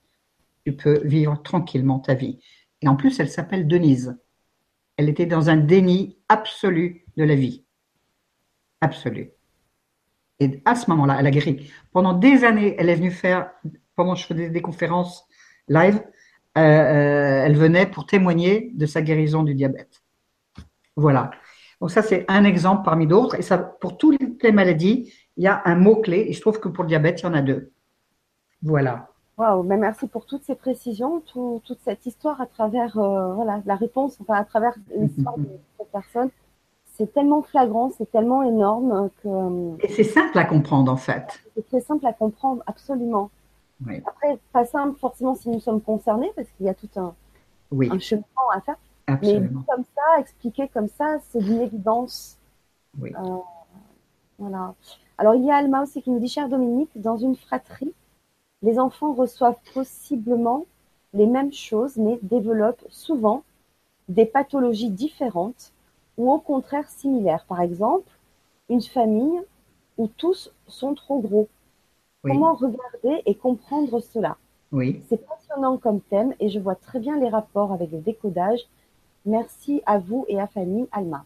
tu 0.66 0.74
peux 0.74 1.02
vivre 1.04 1.42
tranquillement 1.42 2.00
ta 2.00 2.14
vie. 2.14 2.40
Et 2.82 2.88
en 2.88 2.96
plus, 2.96 3.20
elle 3.20 3.30
s'appelle 3.30 3.68
Denise. 3.68 4.18
Elle 4.98 5.10
était 5.10 5.26
dans 5.26 5.50
un 5.50 5.58
déni 5.58 6.18
absolu 6.30 7.06
de 7.16 7.24
la 7.24 7.36
vie. 7.36 7.66
Absolu. 8.82 9.32
Et 10.40 10.62
à 10.66 10.76
ce 10.76 10.90
moment-là, 10.92 11.18
elle 11.20 11.28
a 11.28 11.32
guéri. 11.32 11.72
Pendant 11.92 12.14
des 12.14 12.44
années, 12.44 12.76
elle 12.78 12.90
est 12.90 12.96
venue 12.96 13.12
faire, 13.12 13.52
pendant 13.96 14.14
que 14.14 14.20
je 14.20 14.26
faisais 14.26 14.50
des 14.50 14.62
conférences 14.62 15.26
live, 15.68 16.02
euh, 16.58 16.62
euh, 16.62 17.46
elle 17.46 17.56
venait 17.56 17.86
pour 17.86 18.06
témoigner 18.06 18.72
de 18.74 18.86
sa 18.86 19.02
guérison 19.02 19.44
du 19.44 19.56
diabète. 19.56 20.04
Voilà. 20.96 21.32
Donc 21.80 21.92
ça, 21.92 22.02
c'est 22.02 22.26
un 22.28 22.44
exemple 22.44 22.84
parmi 22.84 23.08
d'autres. 23.08 23.36
Et 23.36 23.42
ça, 23.42 23.58
pour 23.58 23.98
toutes 23.98 24.44
les 24.44 24.52
maladies, 24.52 25.14
il 25.38 25.44
y 25.44 25.48
a 25.48 25.62
un 25.66 25.76
mot-clé. 25.76 26.26
Et 26.28 26.34
je 26.34 26.42
trouve 26.42 26.60
que 26.60 26.68
pour 26.68 26.84
le 26.84 26.90
diabète, 26.90 27.22
il 27.22 27.24
y 27.24 27.28
en 27.28 27.34
a 27.34 27.42
deux. 27.42 27.72
Voilà. 28.62 29.10
Waouh, 29.38 29.62
mais 29.64 29.78
merci 29.78 30.08
pour 30.08 30.26
toutes 30.26 30.44
ces 30.44 30.56
précisions, 30.56 31.22
toute 31.22 31.80
cette 31.84 32.06
histoire 32.08 32.42
à 32.42 32.48
travers 32.48 32.98
euh, 32.98 33.34
voilà, 33.34 33.62
la 33.66 33.76
réponse, 33.76 34.18
enfin 34.20 34.34
à 34.34 34.44
travers 34.44 34.74
l'histoire 34.96 35.38
de 35.38 35.46
cette 35.78 35.92
personne. 35.92 36.30
C'est 36.96 37.14
tellement 37.14 37.44
flagrant, 37.44 37.92
c'est 37.96 38.10
tellement 38.12 38.42
énorme 38.42 39.12
que. 39.22 39.28
Euh, 39.28 39.78
Et 39.82 39.90
c'est 39.90 40.04
simple 40.04 40.40
à 40.40 40.46
comprendre 40.46 40.92
en 40.92 40.98
fait. 40.98 41.40
C'est 41.54 41.68
très 41.68 41.82
simple 41.82 42.08
à 42.08 42.14
comprendre, 42.14 42.64
absolument. 42.66 43.30
Après, 44.08 44.40
pas 44.52 44.66
simple 44.66 44.98
forcément 44.98 45.36
si 45.36 45.50
nous 45.50 45.60
sommes 45.60 45.82
concernés, 45.82 46.32
parce 46.36 46.48
qu'il 46.58 46.66
y 46.66 46.70
a 46.70 46.74
tout 46.74 46.90
un, 46.96 47.14
oui. 47.70 47.90
un 47.92 48.00
cheminement 48.00 48.50
à 48.52 48.62
faire. 48.62 48.78
Absolument. 49.06 49.60
Mais 49.68 49.76
comme 49.76 49.84
ça, 49.96 50.20
expliquer 50.20 50.68
comme 50.68 50.88
ça, 50.88 51.20
c'est 51.30 51.40
d'une 51.40 51.62
évidence. 51.62 52.40
Oui. 53.00 53.14
Euh, 53.16 53.38
voilà. 54.40 54.74
Alors, 55.18 55.36
il 55.36 55.46
y 55.46 55.52
a 55.52 55.56
Alma 55.56 55.84
aussi 55.84 56.02
qui 56.02 56.12
nous 56.12 56.20
dit, 56.20 56.28
cher 56.28 56.48
Dominique, 56.50 56.90
dans 56.96 57.18
une 57.18 57.36
fratrie, 57.36 57.94
les 58.62 58.80
enfants 58.80 59.14
reçoivent 59.14 59.60
possiblement 59.74 60.66
les 61.14 61.26
mêmes 61.26 61.54
choses, 61.54 61.98
mais 61.98 62.20
développent 62.22 62.86
souvent 62.90 63.44
des 64.10 64.26
pathologies 64.26 64.90
différentes 64.90 65.72
ou 66.18 66.32
au 66.32 66.40
contraire 66.40 66.90
similaires. 66.90 67.46
Par 67.48 67.62
exemple, 67.62 68.10
une 68.70 68.82
famille 68.82 69.42
où 69.98 70.08
tous 70.08 70.52
sont 70.68 70.94
trop 70.94 71.20
gros. 71.20 71.48
Comment 72.24 72.54
regarder 72.54 73.22
et 73.26 73.36
comprendre 73.36 74.00
cela? 74.00 74.38
Oui. 74.72 75.02
C'est 75.08 75.26
passionnant 75.26 75.78
comme 75.78 76.02
thème 76.02 76.34
et 76.40 76.50
je 76.50 76.60
vois 76.60 76.76
très 76.76 77.00
bien 77.00 77.18
les 77.18 77.30
rapports 77.30 77.72
avec 77.72 77.92
le 77.92 78.00
décodage. 78.00 78.68
Merci 79.26 79.82
à 79.86 79.98
vous 79.98 80.26
et 80.28 80.40
à 80.40 80.48
Fanny 80.48 80.88
Alma. 80.92 81.26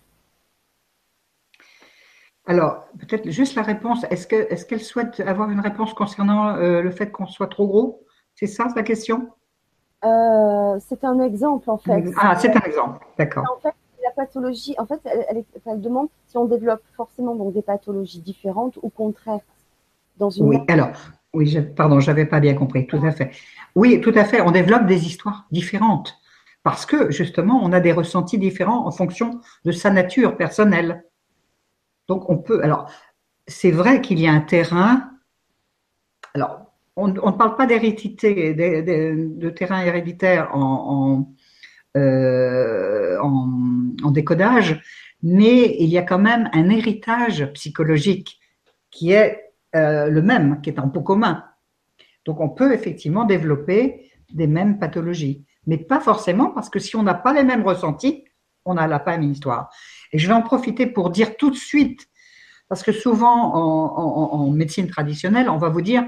Alors, 2.45 2.85
peut-être 2.99 3.29
juste 3.29 3.55
la 3.55 3.61
réponse. 3.61 4.05
Est-ce 4.09 4.27
qu'elle 4.27 4.47
est 4.49 4.83
souhaite 4.83 5.19
avoir 5.21 5.49
une 5.49 5.59
réponse 5.59 5.93
concernant 5.93 6.55
euh, 6.55 6.81
le 6.81 6.91
fait 6.91 7.11
qu'on 7.11 7.27
soit 7.27 7.47
trop 7.47 7.67
gros? 7.67 8.03
C'est 8.35 8.47
ça 8.47 8.69
sa 8.69 8.83
question? 8.83 9.29
Euh, 10.03 10.77
C'est 10.79 11.03
un 11.03 11.19
exemple 11.21 11.69
en 11.69 11.77
fait. 11.77 12.03
Ah, 12.17 12.35
c'est 12.35 12.55
un 12.55 12.61
exemple, 12.61 13.05
d'accord. 13.17 13.45
En 13.55 13.59
fait, 13.59 13.75
la 14.03 14.11
pathologie, 14.11 14.75
en 14.79 14.85
fait, 14.85 14.99
elle, 15.05 15.43
elle, 15.65 15.81
demande 15.81 16.07
si 16.27 16.37
on 16.37 16.45
développe 16.45 16.81
forcément 16.95 17.35
donc, 17.35 17.53
des 17.53 17.61
pathologies 17.61 18.21
différentes 18.21 18.77
ou 18.81 18.89
contraires 18.89 19.39
dans 20.17 20.31
une. 20.31 20.45
Oui, 20.45 20.57
alors, 20.67 20.89
oui, 21.33 21.45
je, 21.47 21.59
pardon, 21.59 21.99
j'avais 21.99 22.25
pas 22.25 22.39
bien 22.39 22.55
compris, 22.55 22.87
tout 22.87 22.99
à 23.05 23.11
fait. 23.11 23.31
Oui, 23.75 24.01
tout 24.01 24.13
à 24.15 24.25
fait, 24.25 24.41
on 24.41 24.51
développe 24.51 24.87
des 24.87 25.05
histoires 25.05 25.45
différentes 25.51 26.17
parce 26.63 26.85
que 26.85 27.11
justement, 27.11 27.59
on 27.63 27.71
a 27.71 27.79
des 27.79 27.91
ressentis 27.91 28.37
différents 28.37 28.85
en 28.85 28.91
fonction 28.91 29.41
de 29.65 29.71
sa 29.71 29.89
nature 29.89 30.37
personnelle. 30.37 31.03
Donc 32.11 32.29
on 32.29 32.37
peut. 32.37 32.61
Alors, 32.61 32.91
c'est 33.47 33.71
vrai 33.71 34.01
qu'il 34.01 34.19
y 34.19 34.27
a 34.27 34.33
un 34.33 34.41
terrain. 34.41 35.11
Alors, 36.33 36.73
on, 36.97 37.07
ne 37.07 37.37
parle 37.37 37.55
pas 37.55 37.65
d'hérédité, 37.65 38.53
de, 38.53 39.49
terrain 39.51 39.81
héréditaire 39.81 40.53
euh, 41.95 43.17
en, 43.21 44.11
décodage, 44.11 44.81
mais 45.23 45.77
il 45.79 45.87
y 45.87 45.97
a 45.97 46.01
quand 46.01 46.19
même 46.19 46.49
un 46.51 46.69
héritage 46.69 47.45
psychologique 47.53 48.41
qui 48.89 49.13
est 49.13 49.53
euh, 49.77 50.09
le 50.09 50.21
même, 50.21 50.59
qui 50.59 50.69
est 50.69 50.79
en 50.79 50.89
pot 50.89 51.03
commun. 51.03 51.45
Donc 52.25 52.41
on 52.41 52.49
peut 52.49 52.73
effectivement 52.73 53.23
développer 53.23 54.11
des 54.33 54.47
mêmes 54.47 54.79
pathologies, 54.79 55.45
mais 55.65 55.77
pas 55.77 56.01
forcément 56.01 56.49
parce 56.49 56.69
que 56.69 56.79
si 56.79 56.97
on 56.97 57.03
n'a 57.03 57.13
pas 57.13 57.31
les 57.31 57.45
mêmes 57.45 57.65
ressentis, 57.65 58.25
on 58.65 58.73
n'a 58.73 58.85
la 58.85 59.01
même 59.05 59.23
histoire. 59.23 59.69
Et 60.11 60.19
je 60.19 60.27
vais 60.27 60.33
en 60.33 60.41
profiter 60.41 60.87
pour 60.87 61.09
dire 61.09 61.37
tout 61.37 61.49
de 61.49 61.55
suite, 61.55 62.07
parce 62.67 62.83
que 62.83 62.91
souvent 62.91 63.53
en, 63.53 64.49
médecine 64.51 64.87
traditionnelle, 64.87 65.49
on 65.49 65.57
va 65.57 65.69
vous 65.69 65.81
dire, 65.81 66.05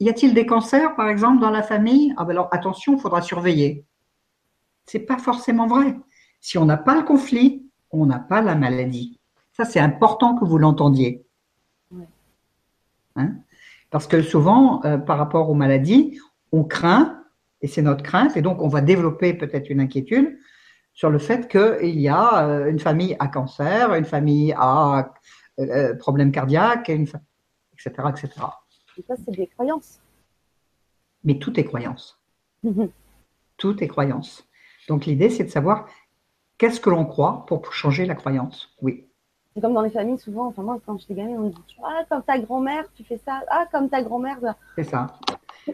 y 0.00 0.08
a-t-il 0.08 0.34
des 0.34 0.46
cancers, 0.46 0.94
par 0.96 1.08
exemple, 1.08 1.40
dans 1.40 1.50
la 1.50 1.62
famille? 1.62 2.12
Ah 2.16 2.24
ben 2.24 2.30
alors 2.30 2.48
attention, 2.52 2.94
il 2.96 3.00
faudra 3.00 3.22
surveiller. 3.22 3.84
C'est 4.86 5.00
pas 5.00 5.18
forcément 5.18 5.66
vrai. 5.66 5.96
Si 6.40 6.58
on 6.58 6.64
n'a 6.64 6.76
pas 6.76 6.94
le 6.94 7.02
conflit, 7.02 7.64
on 7.90 8.06
n'a 8.06 8.18
pas 8.18 8.42
la 8.42 8.54
maladie. 8.54 9.18
Ça, 9.52 9.64
c'est 9.64 9.80
important 9.80 10.36
que 10.36 10.44
vous 10.44 10.58
l'entendiez. 10.58 11.24
Hein? 13.16 13.36
Parce 13.90 14.08
que 14.08 14.22
souvent, 14.22 14.84
euh, 14.84 14.98
par 14.98 15.18
rapport 15.18 15.48
aux 15.48 15.54
maladies, 15.54 16.18
on 16.50 16.64
craint, 16.64 17.22
et 17.62 17.68
c'est 17.68 17.82
notre 17.82 18.02
crainte, 18.02 18.36
et 18.36 18.42
donc 18.42 18.60
on 18.60 18.68
va 18.68 18.80
développer 18.80 19.34
peut-être 19.34 19.70
une 19.70 19.80
inquiétude 19.80 20.36
sur 20.94 21.10
le 21.10 21.18
fait 21.18 21.48
qu'il 21.48 22.00
y 22.00 22.08
a 22.08 22.46
euh, 22.46 22.70
une 22.70 22.78
famille 22.78 23.16
à 23.18 23.28
cancer, 23.28 23.94
une 23.94 24.04
famille 24.04 24.54
à 24.56 25.12
euh, 25.58 25.94
problème 25.96 26.32
cardiaque, 26.32 26.88
etc., 26.88 27.10
etc. 28.08 28.30
Et 28.96 29.02
ça, 29.02 29.14
c'est 29.16 29.32
des 29.32 29.48
croyances. 29.48 30.00
Mais 31.24 31.38
tout 31.38 31.58
est 31.58 31.64
croyance. 31.64 32.20
tout 33.56 33.82
est 33.82 33.88
croyance. 33.88 34.48
Donc 34.88 35.06
l'idée, 35.06 35.30
c'est 35.30 35.44
de 35.44 35.50
savoir 35.50 35.86
qu'est-ce 36.58 36.80
que 36.80 36.90
l'on 36.90 37.04
croit 37.04 37.44
pour 37.46 37.72
changer 37.72 38.06
la 38.06 38.14
croyance. 38.14 38.70
Oui. 38.80 39.08
C'est 39.54 39.60
comme 39.60 39.74
dans 39.74 39.82
les 39.82 39.90
familles, 39.90 40.18
souvent, 40.18 40.46
enfin 40.46 40.62
moi, 40.62 40.78
quand 40.84 40.98
j'étais 40.98 41.14
gamine, 41.14 41.38
on 41.38 41.48
dit 41.48 41.76
Ah, 41.82 42.02
comme 42.08 42.22
ta 42.22 42.38
grand-mère, 42.38 42.84
tu 42.94 43.04
fais 43.04 43.18
ça. 43.18 43.42
Ah, 43.48 43.66
comme 43.70 43.88
ta 43.88 44.02
grand-mère. 44.02 44.38
C'est 44.76 44.84
ça. 44.84 45.06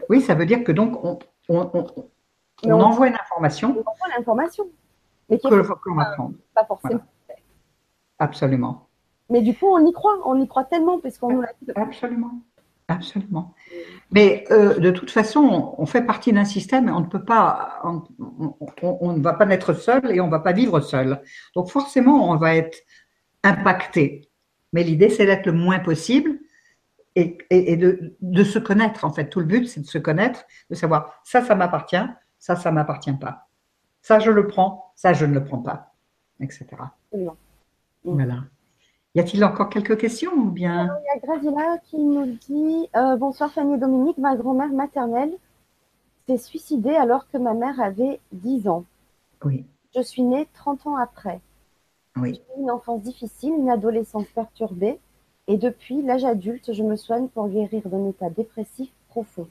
Oui, 0.09 0.21
ça 0.21 0.35
veut 0.35 0.45
dire 0.45 0.63
que 0.63 0.71
donc, 0.71 1.03
on, 1.03 1.19
on, 1.49 2.71
envoie 2.71 3.07
une 3.07 3.15
information. 3.15 3.69
On 3.69 3.79
envoie 3.79 4.07
l'information. 4.15 4.69
Mais 5.31 5.39
qui 5.39 5.47
prendre. 5.47 6.33
Pas 6.53 6.65
forcément. 6.65 7.01
Absolument. 8.19 8.87
Mais 9.29 9.41
du 9.41 9.55
coup, 9.55 9.65
on 9.65 9.83
y 9.85 9.93
croit, 9.93 10.19
on 10.25 10.39
y 10.39 10.47
croit 10.47 10.65
tellement 10.65 10.99
parce 10.99 11.17
qu'on 11.17 11.31
nous 11.31 11.41
l'a 11.41 11.53
dit. 11.61 11.71
Absolument, 11.73 12.41
absolument. 12.89 13.53
Mais 14.11 14.43
euh, 14.51 14.77
de 14.77 14.91
toute 14.91 15.09
façon, 15.09 15.73
on 15.77 15.85
fait 15.85 16.01
partie 16.01 16.33
d'un 16.33 16.43
système 16.43 16.89
et 16.89 16.91
on 16.91 16.99
ne 16.99 17.05
peut 17.05 17.23
pas, 17.23 17.81
on, 17.83 19.13
ne 19.13 19.21
va 19.21 19.33
pas 19.33 19.45
naître 19.45 19.73
seul 19.73 20.11
et 20.11 20.19
on 20.19 20.25
ne 20.25 20.31
va 20.31 20.39
pas 20.39 20.51
vivre 20.51 20.81
seul. 20.81 21.21
Donc 21.55 21.69
forcément, 21.69 22.29
on 22.29 22.35
va 22.35 22.55
être 22.55 22.77
impacté. 23.43 24.29
Mais 24.73 24.83
l'idée, 24.83 25.09
c'est 25.09 25.25
d'être 25.25 25.45
le 25.45 25.53
moins 25.53 25.79
possible 25.79 26.37
et, 27.15 27.37
de, 27.77 28.15
de, 28.19 28.43
se 28.43 28.59
connaître. 28.59 29.05
En 29.05 29.13
fait, 29.13 29.29
tout 29.29 29.39
le 29.39 29.45
but, 29.45 29.67
c'est 29.67 29.81
de 29.81 29.87
se 29.87 29.97
connaître, 29.97 30.43
de 30.69 30.75
savoir 30.75 31.21
ça, 31.23 31.41
ça 31.41 31.55
m'appartient, 31.55 32.05
ça, 32.37 32.57
ça 32.57 32.71
m'appartient 32.71 33.13
pas. 33.13 33.47
Ça, 34.01 34.19
je 34.19 34.31
le 34.31 34.47
prends, 34.47 34.90
ça, 35.01 35.13
je 35.13 35.25
ne 35.25 35.33
le 35.33 35.43
prends 35.43 35.57
pas, 35.63 35.93
etc. 36.39 36.67
Voilà. 38.03 38.43
Y 39.15 39.19
a-t-il 39.19 39.43
encore 39.43 39.69
quelques 39.69 39.97
questions 39.97 40.31
ou 40.31 40.51
bien? 40.51 40.95
Il 41.01 41.05
y 41.05 41.17
a 41.17 41.19
Grazila 41.25 41.77
qui 41.85 41.97
nous 41.97 42.27
dit 42.27 42.87
euh, 42.95 43.15
Bonsoir 43.15 43.51
Fanny 43.51 43.73
et 43.73 43.77
Dominique, 43.79 44.19
ma 44.19 44.35
grand-mère 44.35 44.71
maternelle 44.71 45.33
s'est 46.27 46.37
suicidée 46.37 46.93
alors 46.93 47.27
que 47.31 47.39
ma 47.39 47.55
mère 47.55 47.81
avait 47.81 48.19
10 48.31 48.67
ans. 48.67 48.85
Oui. 49.43 49.65
Je 49.95 50.01
suis 50.01 50.21
née 50.21 50.47
30 50.53 50.85
ans 50.85 50.97
après. 50.97 51.41
Oui. 52.17 52.35
J'ai 52.35 52.59
eu 52.59 52.61
une 52.61 52.69
enfance 52.69 53.01
difficile, 53.01 53.55
une 53.57 53.71
adolescence 53.71 54.27
perturbée, 54.35 54.99
et 55.47 55.57
depuis 55.57 56.03
l'âge 56.03 56.25
adulte, 56.25 56.73
je 56.73 56.83
me 56.83 56.95
soigne 56.95 57.27
pour 57.27 57.49
guérir 57.49 57.89
d'un 57.89 58.07
état 58.07 58.29
dépressif 58.29 58.91
profond. 59.07 59.47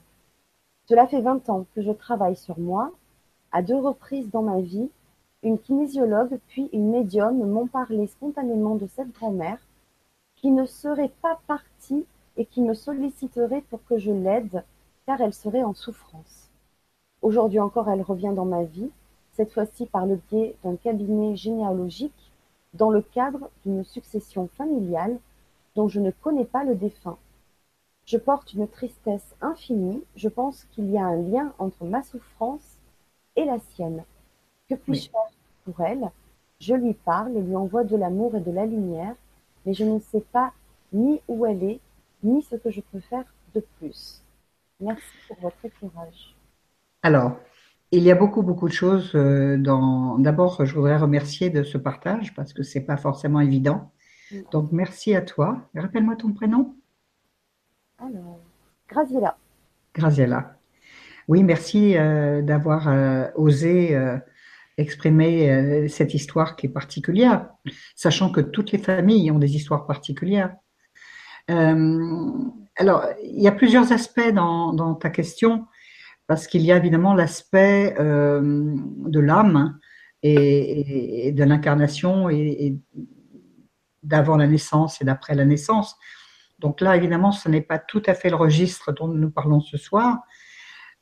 Cela 0.87 1.07
fait 1.07 1.19
20 1.19 1.49
ans 1.49 1.65
que 1.75 1.81
je 1.81 1.91
travaille 1.91 2.37
sur 2.37 2.57
moi. 2.57 2.93
À 3.51 3.61
deux 3.61 3.77
reprises 3.77 4.29
dans 4.29 4.43
ma 4.43 4.61
vie, 4.61 4.89
une 5.43 5.59
kinésiologue 5.59 6.39
puis 6.47 6.69
une 6.71 6.91
médium 6.91 7.37
m'ont 7.47 7.67
parlé 7.67 8.07
spontanément 8.07 8.75
de 8.75 8.87
cette 8.87 9.11
grand-mère 9.11 9.59
qui 10.35 10.51
ne 10.51 10.65
serait 10.65 11.11
pas 11.21 11.39
partie 11.47 12.05
et 12.37 12.45
qui 12.45 12.61
me 12.61 12.73
solliciterait 12.73 13.63
pour 13.69 13.83
que 13.85 13.97
je 13.97 14.11
l'aide 14.11 14.63
car 15.05 15.19
elle 15.21 15.33
serait 15.33 15.63
en 15.63 15.73
souffrance. 15.73 16.49
Aujourd'hui 17.21 17.59
encore, 17.59 17.89
elle 17.89 18.01
revient 18.01 18.33
dans 18.35 18.45
ma 18.45 18.63
vie, 18.63 18.89
cette 19.33 19.51
fois-ci 19.51 19.85
par 19.85 20.05
le 20.05 20.19
biais 20.29 20.55
d'un 20.63 20.75
cabinet 20.75 21.35
généalogique 21.35 22.31
dans 22.73 22.89
le 22.89 23.01
cadre 23.01 23.49
d'une 23.63 23.83
succession 23.83 24.47
familiale 24.57 25.19
dont 25.75 25.87
je 25.87 25.99
ne 25.99 26.11
connais 26.11 26.45
pas 26.45 26.63
le 26.63 26.75
défunt. 26.75 27.17
Je 28.05 28.17
porte 28.17 28.53
une 28.53 28.67
tristesse 28.67 29.35
infinie, 29.41 30.03
je 30.15 30.29
pense 30.29 30.65
qu'il 30.71 30.89
y 30.89 30.97
a 30.97 31.05
un 31.05 31.15
lien 31.15 31.53
entre 31.59 31.85
ma 31.85 32.03
souffrance 32.03 32.77
et 33.35 33.45
la 33.45 33.59
sienne. 33.59 34.03
Que 34.71 34.75
puis-je 34.75 35.09
faire 35.09 35.21
pour 35.65 35.81
elle 35.85 36.09
Je 36.61 36.73
lui 36.73 36.93
parle 36.93 37.35
et 37.35 37.41
lui 37.41 37.57
envoie 37.57 37.83
de 37.83 37.97
l'amour 37.97 38.35
et 38.37 38.39
de 38.39 38.51
la 38.51 38.65
lumière, 38.65 39.15
mais 39.65 39.73
je 39.73 39.83
ne 39.83 39.99
sais 39.99 40.23
pas 40.31 40.53
ni 40.93 41.19
où 41.27 41.45
elle 41.45 41.61
est, 41.61 41.79
ni 42.23 42.41
ce 42.41 42.55
que 42.55 42.71
je 42.71 42.79
peux 42.79 43.01
faire 43.01 43.25
de 43.53 43.61
plus. 43.77 44.23
Merci 44.79 45.03
pour 45.27 45.37
votre 45.41 45.57
éclairage. 45.65 46.35
Alors, 47.03 47.37
il 47.91 48.03
y 48.03 48.11
a 48.11 48.15
beaucoup, 48.15 48.43
beaucoup 48.43 48.69
de 48.69 48.73
choses. 48.73 49.11
Euh, 49.13 49.57
dans... 49.57 50.17
D'abord, 50.19 50.65
je 50.65 50.73
voudrais 50.73 50.95
remercier 50.95 51.49
de 51.49 51.63
ce 51.63 51.77
partage 51.77 52.33
parce 52.33 52.53
que 52.53 52.63
c'est 52.63 52.85
pas 52.85 52.95
forcément 52.95 53.41
évident. 53.41 53.91
Donc, 54.53 54.71
merci 54.71 55.13
à 55.13 55.21
toi. 55.21 55.69
Rappelle-moi 55.75 56.15
ton 56.15 56.31
prénom. 56.31 56.75
Alors, 57.99 58.39
Graziella. 58.87 59.37
Graziella. 59.93 60.57
Oui, 61.27 61.43
merci 61.43 61.97
euh, 61.97 62.41
d'avoir 62.41 62.87
euh, 62.87 63.27
osé 63.35 63.93
exprimer 64.77 65.87
cette 65.89 66.13
histoire 66.13 66.55
qui 66.55 66.67
est 66.67 66.69
particulière, 66.69 67.49
sachant 67.95 68.31
que 68.31 68.41
toutes 68.41 68.71
les 68.71 68.77
familles 68.77 69.31
ont 69.31 69.39
des 69.39 69.55
histoires 69.55 69.85
particulières. 69.85 70.55
alors, 71.47 73.05
il 73.23 73.41
y 73.41 73.47
a 73.47 73.51
plusieurs 73.51 73.91
aspects 73.91 74.31
dans, 74.33 74.73
dans 74.73 74.95
ta 74.95 75.09
question 75.09 75.67
parce 76.31 76.47
qu'il 76.47 76.61
y 76.61 76.71
a 76.71 76.77
évidemment 76.77 77.13
l'aspect 77.13 77.93
euh, 77.99 78.39
de 78.41 79.19
l'âme 79.19 79.77
et, 80.23 81.33
de 81.33 81.43
l'incarnation 81.43 82.29
et, 82.29 82.77
d'avant 84.01 84.37
la 84.37 84.47
naissance 84.47 85.01
et 85.01 85.03
d'après 85.03 85.35
la 85.35 85.43
naissance. 85.43 85.97
Donc 86.59 86.79
là, 86.79 86.95
évidemment, 86.95 87.33
ce 87.33 87.49
n'est 87.49 87.59
pas 87.59 87.79
tout 87.79 88.01
à 88.05 88.13
fait 88.13 88.29
le 88.29 88.37
registre 88.37 88.93
dont 88.93 89.09
nous 89.09 89.29
parlons 89.29 89.59
ce 89.59 89.75
soir. 89.75 90.19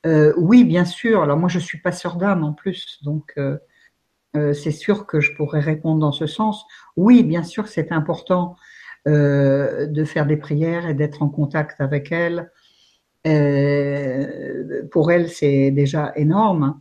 Euh, 0.05 0.33
oui, 0.37 0.63
bien 0.63 0.85
sûr. 0.85 1.21
Alors 1.23 1.37
moi, 1.37 1.49
je 1.49 1.59
suis 1.59 1.79
pas 1.79 1.91
sœur 1.91 2.15
d'âme 2.15 2.43
en 2.43 2.53
plus, 2.53 2.99
donc 3.03 3.33
euh, 3.37 4.53
c'est 4.53 4.71
sûr 4.71 5.05
que 5.05 5.19
je 5.19 5.35
pourrais 5.35 5.59
répondre 5.59 5.99
dans 5.99 6.11
ce 6.11 6.27
sens. 6.27 6.65
Oui, 6.95 7.23
bien 7.23 7.43
sûr, 7.43 7.67
c'est 7.67 7.91
important 7.91 8.55
de 9.05 10.03
faire 10.05 10.27
des 10.27 10.37
prières 10.37 10.87
et 10.87 10.93
d'être 10.93 11.23
en 11.23 11.29
contact 11.29 11.81
avec 11.81 12.11
elle 12.11 12.51
euh, 13.27 14.87
pour 14.91 15.11
elle, 15.11 15.29
c'est 15.29 15.71
déjà 15.71 16.13
énorme. 16.15 16.79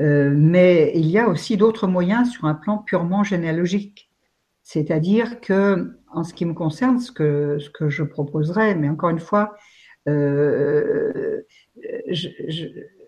Euh, 0.00 0.32
mais 0.34 0.92
il 0.94 1.06
y 1.06 1.18
a 1.18 1.28
aussi 1.28 1.56
d'autres 1.56 1.86
moyens 1.86 2.30
sur 2.30 2.46
un 2.46 2.54
plan 2.54 2.78
purement 2.78 3.22
généalogique. 3.22 4.10
C'est-à-dire 4.62 5.40
que, 5.40 5.98
en 6.12 6.24
ce 6.24 6.32
qui 6.32 6.46
me 6.46 6.54
concerne, 6.54 7.00
ce 7.00 7.12
que 7.12 7.58
je 7.88 8.02
proposerais, 8.02 8.74
mais 8.74 8.88
encore 8.88 9.10
une 9.10 9.20
fois, 9.20 9.54
euh, 10.10 11.46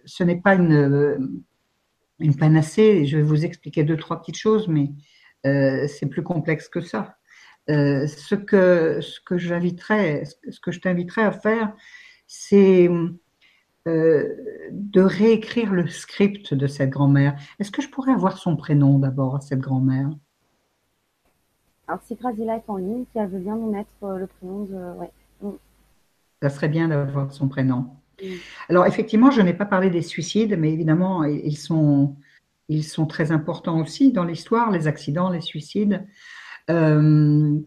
ce 0.04 0.24
n'est 0.24 0.40
pas 0.40 0.54
une, 0.54 1.42
panacée. 2.38 3.04
Je 3.06 3.16
vais 3.16 3.22
vous 3.22 3.44
expliquer 3.44 3.84
deux, 3.84 3.96
trois 3.96 4.20
petites 4.20 4.38
choses, 4.38 4.68
mais 4.68 4.90
c'est 5.44 6.08
plus 6.08 6.22
complexe 6.22 6.68
que 6.68 6.80
ça. 6.80 7.16
Euh, 7.70 8.06
ce 8.06 8.34
que, 8.34 9.00
je 9.38 10.78
t'inviterais 10.80 11.22
à 11.22 11.32
faire, 11.32 11.74
c'est 12.26 12.88
euh, 13.86 14.68
de 14.70 15.00
réécrire 15.00 15.72
le 15.72 15.86
script 15.86 16.54
de 16.54 16.66
cette 16.66 16.90
grand-mère. 16.90 17.38
Est-ce 17.58 17.70
que 17.70 17.82
je 17.82 17.88
pourrais 17.88 18.12
avoir 18.12 18.38
son 18.38 18.56
prénom 18.56 18.98
d'abord 18.98 19.36
à 19.36 19.40
cette 19.40 19.60
grand-mère? 19.60 20.10
Alors, 21.86 22.00
si 22.02 22.14
Grazila 22.14 22.56
est 22.56 22.68
en 22.68 22.76
ligne, 22.76 23.04
si 23.12 23.18
elle 23.18 23.28
veut 23.28 23.38
bien 23.38 23.56
nous 23.56 23.70
mettre 23.70 23.90
euh, 24.02 24.18
le 24.18 24.26
prénom 24.26 24.64
de. 24.64 24.98
Ouais. 24.98 25.10
Ça 26.42 26.50
serait 26.50 26.68
bien 26.68 26.88
d'avoir 26.88 27.32
son 27.32 27.48
prénom. 27.48 27.86
Alors, 28.68 28.86
effectivement, 28.86 29.30
je 29.30 29.40
n'ai 29.40 29.54
pas 29.54 29.64
parlé 29.64 29.90
des 29.90 30.02
suicides, 30.02 30.56
mais 30.58 30.72
évidemment, 30.72 31.24
ils 31.24 31.56
sont, 31.56 32.16
ils 32.68 32.84
sont 32.84 33.06
très 33.06 33.30
importants 33.30 33.80
aussi 33.80 34.12
dans 34.12 34.24
l'histoire, 34.24 34.72
les 34.72 34.88
accidents, 34.88 35.30
les 35.30 35.40
suicides. 35.40 36.04
Euh, 36.68 37.58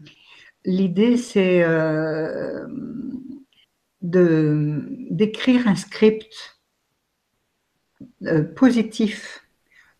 l'idée, 0.66 1.16
c'est 1.16 1.62
euh, 1.62 2.66
d'écrire 4.02 5.66
un 5.68 5.74
script 5.74 6.60
euh, 8.24 8.42
positif 8.42 9.42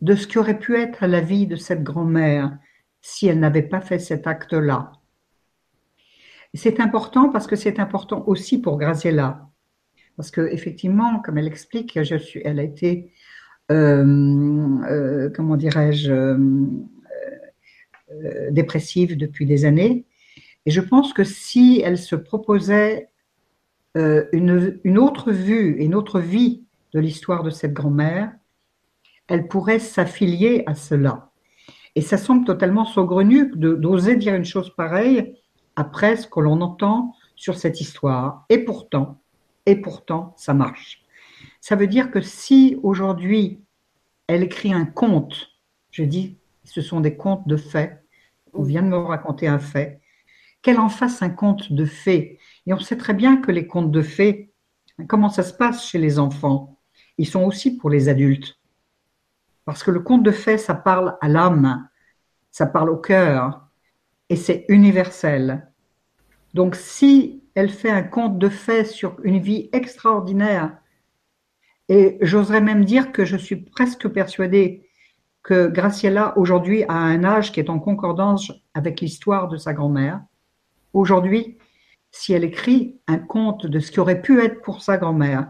de 0.03 0.15
ce 0.15 0.27
qui 0.27 0.37
aurait 0.37 0.59
pu 0.59 0.77
être 0.77 1.07
la 1.07 1.23
vie 1.23 1.47
de 1.47 1.57
cette 1.57 1.83
grand-mère 1.83 2.59
si 3.01 3.27
elle 3.27 3.41
n'avait 3.41 3.63
pas 3.63 3.81
fait 3.81 3.99
cet 3.99 4.27
acte-là. 4.27 4.93
C'est 6.57 6.81
important 6.81 7.29
parce 7.29 7.47
que 7.47 7.57
c'est 7.57 7.79
important 7.79 8.25
aussi 8.27 8.59
pour 8.59 8.79
Graziella. 8.79 9.49
Parce 10.17 10.31
que 10.31 10.41
effectivement, 10.41 11.21
comme 11.21 11.39
elle 11.39 11.47
explique, 11.47 11.97
elle 11.97 12.59
a 12.59 12.63
été, 12.63 13.13
comment 13.69 15.57
dirais-je, 15.57 16.37
euh, 18.13 18.51
dépressive 18.53 19.17
depuis 19.17 19.47
des 19.47 19.65
années. 19.65 20.07
Et 20.65 20.71
je 20.71 20.81
pense 20.81 21.13
que 21.13 21.25
si 21.25 21.83
elle 21.85 21.99
se 21.99 22.15
proposait 22.15 23.09
euh, 23.97 24.27
une, 24.33 24.79
une, 24.85 24.99
autre 24.99 25.33
vue, 25.33 25.77
une 25.81 25.93
autre 25.93 26.21
vie 26.21 26.63
de 26.93 27.01
l'histoire 27.01 27.43
de 27.43 27.51
cette 27.51 27.73
grand-mère, 27.73 28.33
elle 29.27 29.49
pourrait 29.49 29.81
s'affilier 29.81 30.63
à 30.67 30.77
cela. 30.77 31.33
Et 31.97 32.01
ça 32.01 32.17
semble 32.17 32.45
totalement 32.47 32.85
saugrenu 32.85 33.51
d'oser 33.57 34.15
dire 34.15 34.37
une 34.37 34.45
chose 34.45 34.73
pareille 34.77 35.35
après 35.77 36.17
ce 36.17 36.27
que 36.27 36.41
l'on 36.41 36.61
entend 36.61 37.15
sur 37.37 37.57
cette 37.57 37.81
histoire. 37.81 38.45
Et 38.49 38.59
pourtant, 38.59 39.21
et 39.67 39.77
pourtant, 39.77 40.35
ça 40.37 40.55
marche. 40.55 41.05
Ça 41.61 41.77
veut 41.77 41.87
dire 41.87 42.11
que 42.11 42.21
si 42.21 42.79
aujourd'hui 42.83 43.61
elle 44.27 44.43
écrit 44.43 44.73
un 44.73 44.87
conte, 44.87 45.51
je 45.91 46.03
dis 46.03 46.37
ce 46.65 46.81
sont 46.81 47.01
des 47.01 47.17
contes 47.17 47.47
de 47.47 47.57
faits. 47.57 48.05
On 48.53 48.63
vient 48.63 48.83
de 48.83 48.89
me 48.89 48.97
raconter 48.97 49.47
un 49.47 49.59
fait. 49.59 50.01
Qu'elle 50.63 50.81
en 50.81 50.89
fasse 50.89 51.23
un 51.23 51.31
conte 51.31 51.73
de 51.73 51.85
fées. 51.85 52.39
Et 52.67 52.73
on 52.73 52.79
sait 52.79 52.97
très 52.97 53.15
bien 53.15 53.37
que 53.37 53.53
les 53.53 53.67
contes 53.67 53.93
de 53.93 54.03
fées, 54.03 54.53
comment 55.09 55.29
ça 55.29 55.43
se 55.43 55.53
passe 55.53 55.87
chez 55.87 55.99
les 55.99 56.19
enfants? 56.19 56.79
Ils 57.19 57.29
sont 57.29 57.45
aussi 57.45 57.77
pour 57.77 57.91
les 57.91 58.09
adultes. 58.09 58.59
Parce 59.65 59.83
que 59.85 59.91
le 59.91 60.01
conte 60.01 60.23
de 60.23 60.33
fées, 60.33 60.59
ça 60.59 60.75
parle 60.75 61.17
à 61.21 61.29
l'âme, 61.29 61.89
ça 62.51 62.67
parle 62.67 62.91
au 62.91 62.97
cœur, 62.97 63.66
et 64.29 64.37
c'est 64.37 64.65
universel. 64.69 65.69
Donc 66.55 66.75
si 66.75 67.43
elle 67.55 67.71
fait 67.71 67.91
un 67.91 68.03
conte 68.03 68.39
de 68.39 68.49
fées 68.49 68.85
sur 68.85 69.17
une 69.23 69.39
vie 69.39 69.69
extraordinaire, 69.73 70.77
et 71.89 72.19
j'oserais 72.21 72.61
même 72.61 72.85
dire 72.85 73.13
que 73.13 73.25
je 73.25 73.37
suis 73.37 73.57
presque 73.57 74.09
persuadée 74.09 74.89
que 75.43 75.69
Graciela, 75.69 76.37
aujourd'hui, 76.37 76.83
a 76.89 76.97
un 76.97 77.23
âge 77.23 77.53
qui 77.53 77.61
est 77.61 77.71
en 77.71 77.79
concordance 77.79 78.51
avec 78.75 79.01
l'histoire 79.01 79.47
de 79.47 79.57
sa 79.57 79.73
grand-mère. 79.73 80.21
Aujourd'hui, 80.93 81.57
si 82.11 82.33
elle 82.33 82.43
écrit 82.43 82.99
un 83.07 83.19
conte 83.19 83.67
de 83.67 83.79
ce 83.79 83.93
qui 83.93 84.01
aurait 84.01 84.23
pu 84.23 84.43
être 84.43 84.61
pour 84.63 84.83
sa 84.83 84.97
grand-mère, 84.97 85.49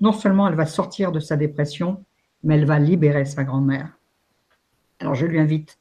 non 0.00 0.12
seulement 0.12 0.48
elle 0.48 0.54
va 0.54 0.64
sortir 0.64 1.12
de 1.12 1.20
sa 1.20 1.36
dépression, 1.36 2.04
mais 2.42 2.54
elle 2.54 2.64
va 2.64 2.78
libérer 2.78 3.26
sa 3.26 3.44
grand-mère. 3.44 3.98
Alors 5.00 5.14
je 5.14 5.26
lui 5.26 5.38
invite 5.38 5.78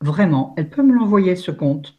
vraiment, 0.00 0.54
elle 0.56 0.70
peut 0.70 0.82
me 0.82 0.94
l'envoyer 0.94 1.36
ce 1.36 1.50
conte. 1.50 1.98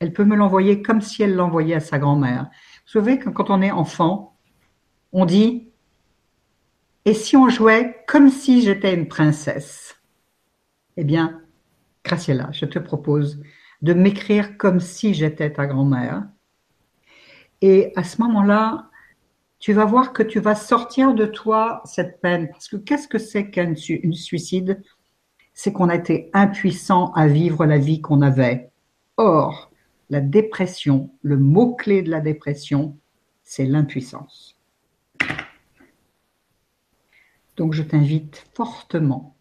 Elle 0.00 0.12
peut 0.12 0.24
me 0.24 0.36
l'envoyer 0.36 0.82
comme 0.82 1.00
si 1.00 1.22
elle 1.22 1.34
l'envoyait 1.34 1.74
à 1.74 1.80
sa 1.80 1.98
grand-mère. 1.98 2.50
Vous 2.86 2.92
savez 2.92 3.18
quand 3.18 3.50
on 3.50 3.62
est 3.62 3.72
enfant, 3.72 4.38
on 5.12 5.24
dit 5.24 5.68
et 7.04 7.14
si 7.14 7.36
on 7.36 7.48
jouait 7.48 8.04
comme 8.06 8.28
si 8.28 8.60
j'étais 8.60 8.94
une 8.94 9.08
princesse? 9.08 9.96
Eh 10.98 11.04
bien, 11.04 11.40
Graciela, 12.04 12.50
je 12.52 12.66
te 12.66 12.78
propose 12.78 13.42
de 13.80 13.94
m'écrire 13.94 14.58
comme 14.58 14.78
si 14.78 15.14
j'étais 15.14 15.52
ta 15.52 15.66
grand-mère. 15.66 16.28
Et 17.62 17.92
à 17.96 18.04
ce 18.04 18.20
moment-là, 18.20 18.90
tu 19.58 19.72
vas 19.72 19.86
voir 19.86 20.12
que 20.12 20.22
tu 20.22 20.38
vas 20.38 20.54
sortir 20.54 21.14
de 21.14 21.24
toi 21.24 21.80
cette 21.84 22.20
peine. 22.20 22.50
Parce 22.50 22.68
que 22.68 22.76
qu'est-ce 22.76 23.08
que 23.08 23.18
c'est 23.18 23.50
qu'un 23.50 23.74
suicide? 23.74 24.82
C'est 25.60 25.72
qu'on 25.72 25.88
a 25.88 25.96
été 25.96 26.30
impuissant 26.34 27.10
à 27.14 27.26
vivre 27.26 27.66
la 27.66 27.78
vie 27.78 28.00
qu'on 28.00 28.22
avait. 28.22 28.70
Or, 29.16 29.72
la 30.08 30.20
dépression, 30.20 31.10
le 31.22 31.36
mot-clé 31.36 32.02
de 32.02 32.10
la 32.12 32.20
dépression, 32.20 32.96
c'est 33.42 33.66
l'impuissance. 33.66 34.56
Donc 37.56 37.72
je 37.72 37.82
t'invite 37.82 38.48
fortement 38.54 39.34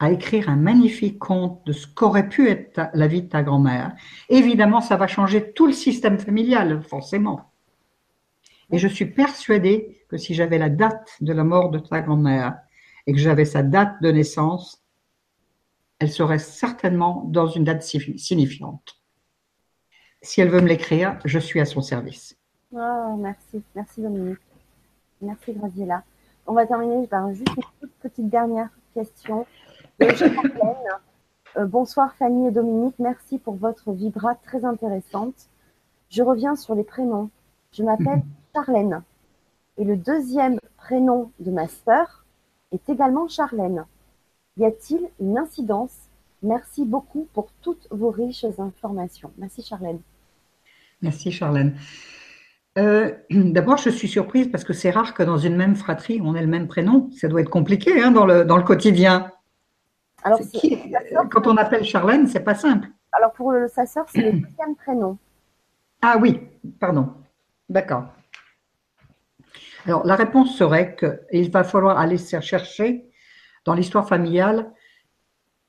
à 0.00 0.12
écrire 0.12 0.48
un 0.48 0.56
magnifique 0.56 1.18
conte 1.18 1.60
de 1.66 1.72
ce 1.72 1.86
qu'aurait 1.86 2.30
pu 2.30 2.48
être 2.48 2.88
la 2.94 3.06
vie 3.06 3.20
de 3.20 3.28
ta 3.28 3.42
grand-mère. 3.42 3.94
Évidemment, 4.30 4.80
ça 4.80 4.96
va 4.96 5.08
changer 5.08 5.52
tout 5.52 5.66
le 5.66 5.74
système 5.74 6.18
familial, 6.18 6.82
forcément. 6.84 7.52
Et 8.70 8.78
je 8.78 8.88
suis 8.88 9.04
persuadée 9.04 10.00
que 10.08 10.16
si 10.16 10.32
j'avais 10.32 10.56
la 10.56 10.70
date 10.70 11.18
de 11.20 11.34
la 11.34 11.44
mort 11.44 11.68
de 11.68 11.80
ta 11.80 12.00
grand-mère 12.00 12.56
et 13.06 13.12
que 13.12 13.18
j'avais 13.18 13.44
sa 13.44 13.62
date 13.62 14.00
de 14.00 14.10
naissance, 14.10 14.87
elle 15.98 16.10
serait 16.10 16.38
certainement 16.38 17.24
dans 17.26 17.48
une 17.48 17.64
date 17.64 17.82
signifiante. 17.82 18.96
Si 20.22 20.40
elle 20.40 20.50
veut 20.50 20.60
me 20.60 20.68
l'écrire, 20.68 21.18
je 21.24 21.38
suis 21.38 21.60
à 21.60 21.64
son 21.64 21.80
service. 21.80 22.36
Oh, 22.72 23.16
merci, 23.18 23.62
merci 23.74 24.00
Dominique. 24.00 24.38
Merci 25.20 25.52
Graziella. 25.52 26.04
On 26.46 26.52
va 26.52 26.66
terminer 26.66 27.06
par 27.06 27.32
juste 27.32 27.50
une 27.56 27.62
toute 27.80 27.92
petite 28.00 28.28
dernière 28.28 28.70
question. 28.94 29.46
Euh, 30.00 31.66
bonsoir 31.66 32.14
Fanny 32.14 32.48
et 32.48 32.50
Dominique, 32.50 32.94
merci 32.98 33.38
pour 33.38 33.54
votre 33.54 33.92
vibra 33.92 34.34
très 34.36 34.64
intéressante. 34.64 35.48
Je 36.10 36.22
reviens 36.22 36.56
sur 36.56 36.74
les 36.74 36.84
prénoms. 36.84 37.30
Je 37.72 37.82
m'appelle 37.82 38.22
Charlène 38.54 39.02
et 39.78 39.84
le 39.84 39.96
deuxième 39.96 40.58
prénom 40.76 41.30
de 41.40 41.50
ma 41.50 41.68
sœur 41.68 42.24
est 42.72 42.88
également 42.88 43.28
Charlène. 43.28 43.86
Y 44.58 44.64
a-t-il 44.64 45.08
une 45.20 45.38
incidence? 45.38 45.92
Merci 46.42 46.84
beaucoup 46.84 47.28
pour 47.32 47.48
toutes 47.62 47.86
vos 47.90 48.10
riches 48.10 48.44
informations. 48.58 49.30
Merci 49.38 49.62
Charlène. 49.62 50.00
Merci 51.00 51.30
Charlène. 51.30 51.76
Euh, 52.76 53.12
d'abord, 53.30 53.76
je 53.76 53.90
suis 53.90 54.08
surprise 54.08 54.48
parce 54.50 54.64
que 54.64 54.72
c'est 54.72 54.90
rare 54.90 55.14
que 55.14 55.22
dans 55.22 55.38
une 55.38 55.56
même 55.56 55.76
fratrie, 55.76 56.20
on 56.22 56.34
ait 56.34 56.40
le 56.40 56.48
même 56.48 56.66
prénom. 56.66 57.08
Ça 57.12 57.28
doit 57.28 57.40
être 57.40 57.50
compliqué 57.50 58.02
hein, 58.02 58.10
dans, 58.10 58.26
le, 58.26 58.44
dans 58.44 58.56
le 58.56 58.64
quotidien. 58.64 59.30
Alors, 60.24 60.40
quand 61.30 61.46
on 61.46 61.56
appelle 61.56 61.84
Charlène, 61.84 62.26
c'est 62.26 62.40
pas 62.40 62.56
simple. 62.56 62.88
Alors, 63.12 63.32
pour 63.32 63.52
le, 63.52 63.68
sa 63.68 63.86
sœur, 63.86 64.06
c'est 64.08 64.22
le 64.22 64.32
deuxième 64.40 64.74
prénom. 64.76 65.18
Ah 66.02 66.16
oui, 66.20 66.40
pardon. 66.80 67.08
D'accord. 67.68 68.06
Alors, 69.86 70.04
la 70.04 70.16
réponse 70.16 70.56
serait 70.56 70.96
qu'il 70.96 71.50
va 71.50 71.62
falloir 71.62 71.98
aller 71.98 72.18
chercher 72.18 73.07
dans 73.64 73.74
l'histoire 73.74 74.08
familiale 74.08 74.72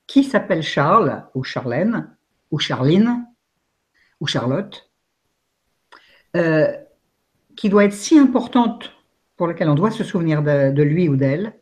qui 0.06 0.24
s'appelle 0.24 0.62
Charles 0.62 1.24
ou 1.34 1.44
Charlène 1.44 2.16
ou 2.50 2.58
Charline 2.58 3.26
ou 4.20 4.26
Charlotte, 4.26 4.90
euh, 6.36 6.72
qui 7.56 7.68
doit 7.68 7.84
être 7.84 7.92
si 7.92 8.18
importante 8.18 8.92
pour 9.36 9.46
laquelle 9.46 9.68
on 9.68 9.74
doit 9.74 9.90
se 9.90 10.04
souvenir 10.04 10.42
de, 10.42 10.82
lui 10.82 11.08
ou 11.08 11.16
d'elle, 11.16 11.54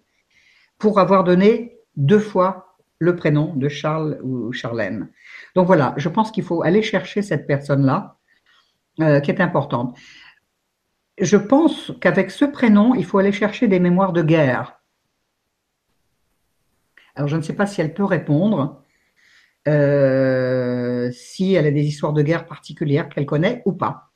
pour 0.79 0.99
avoir 0.99 1.25
donné 1.25 1.79
deux 1.97 2.19
fois 2.19 2.77
le 2.99 3.15
prénom 3.15 3.55
de 3.55 3.69
Charles 3.69 4.19
ou 4.23 4.53
Charlène. 4.53 5.11
Donc 5.55 5.67
voilà, 5.67 5.95
je 5.97 6.09
pense 6.09 6.31
qu'il 6.31 6.43
faut 6.43 6.63
aller 6.63 6.83
chercher 6.83 7.23
cette 7.23 7.47
personne-là, 7.47 8.17
euh, 9.01 9.21
qui 9.21 9.31
est 9.31 9.41
importante. 9.41 9.97
Je 11.21 11.37
pense 11.37 11.93
qu'avec 12.01 12.31
ce 12.31 12.45
prénom, 12.45 12.95
il 12.95 13.05
faut 13.05 13.19
aller 13.19 13.33
chercher 13.33 13.69
des 13.69 13.79
mémoires 13.79 14.13
de 14.13 14.23
guerre. 14.23 14.78
Alors, 17.19 17.27
je 17.27 17.37
ne 17.37 17.43
sais 17.43 17.53
pas 17.53 17.67
si 17.67 17.81
elle 17.81 17.93
peut 17.93 18.05
répondre, 18.05 18.85
euh, 19.67 21.11
si 21.11 21.53
elle 21.55 21.67
a 21.67 21.73
des 21.73 21.83
histoires 21.83 22.13
de 22.13 22.23
guerre 22.23 22.47
particulières 22.47 23.09
qu'elle 23.09 23.27
connaît 23.27 23.61
ou 23.65 23.73
pas. 23.73 24.11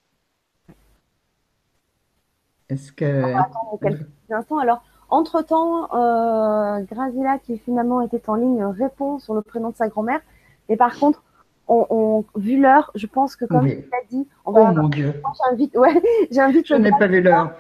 Est-ce 2.69 2.93
que. 2.93 3.25
On 3.25 3.33
va 3.33 3.41
attendre 3.41 3.79
quelques 3.83 4.07
instants. 4.31 4.59
Alors, 4.59 4.85
entre-temps, 5.11 5.93
euh, 5.93 6.81
Grazila, 6.85 7.41
qui 7.41 7.59
finalement 7.59 8.03
était 8.03 8.31
en 8.31 8.37
ligne, 8.37 8.65
répond 8.67 9.19
sur 9.19 9.35
le 9.35 9.43
prénom 9.43 9.71
de 9.71 9.77
sa 9.77 9.89
grand-mère. 9.89 10.21
Et 10.69 10.77
par 10.77 10.97
contre, 10.97 11.25
on, 11.67 12.25
vu 12.37 12.61
l'heure, 12.61 12.93
je 12.95 13.09
pense 13.09 13.35
que 13.35 13.47
comme 13.47 13.69
tu 13.69 13.85
l'as 13.91 14.07
dit, 14.11 14.29
on 14.45 14.53
va. 14.53 14.71
Oh 14.71 14.81
mon 14.81 14.89
Dieu. 14.89 15.21
J'invite, 15.51 15.77
ouais, 15.77 16.01
j'invite. 16.31 16.69
Je 16.69 16.75
n'ai 16.75 16.93
pas 16.93 17.09
vu 17.09 17.21
l'heure 17.21 17.51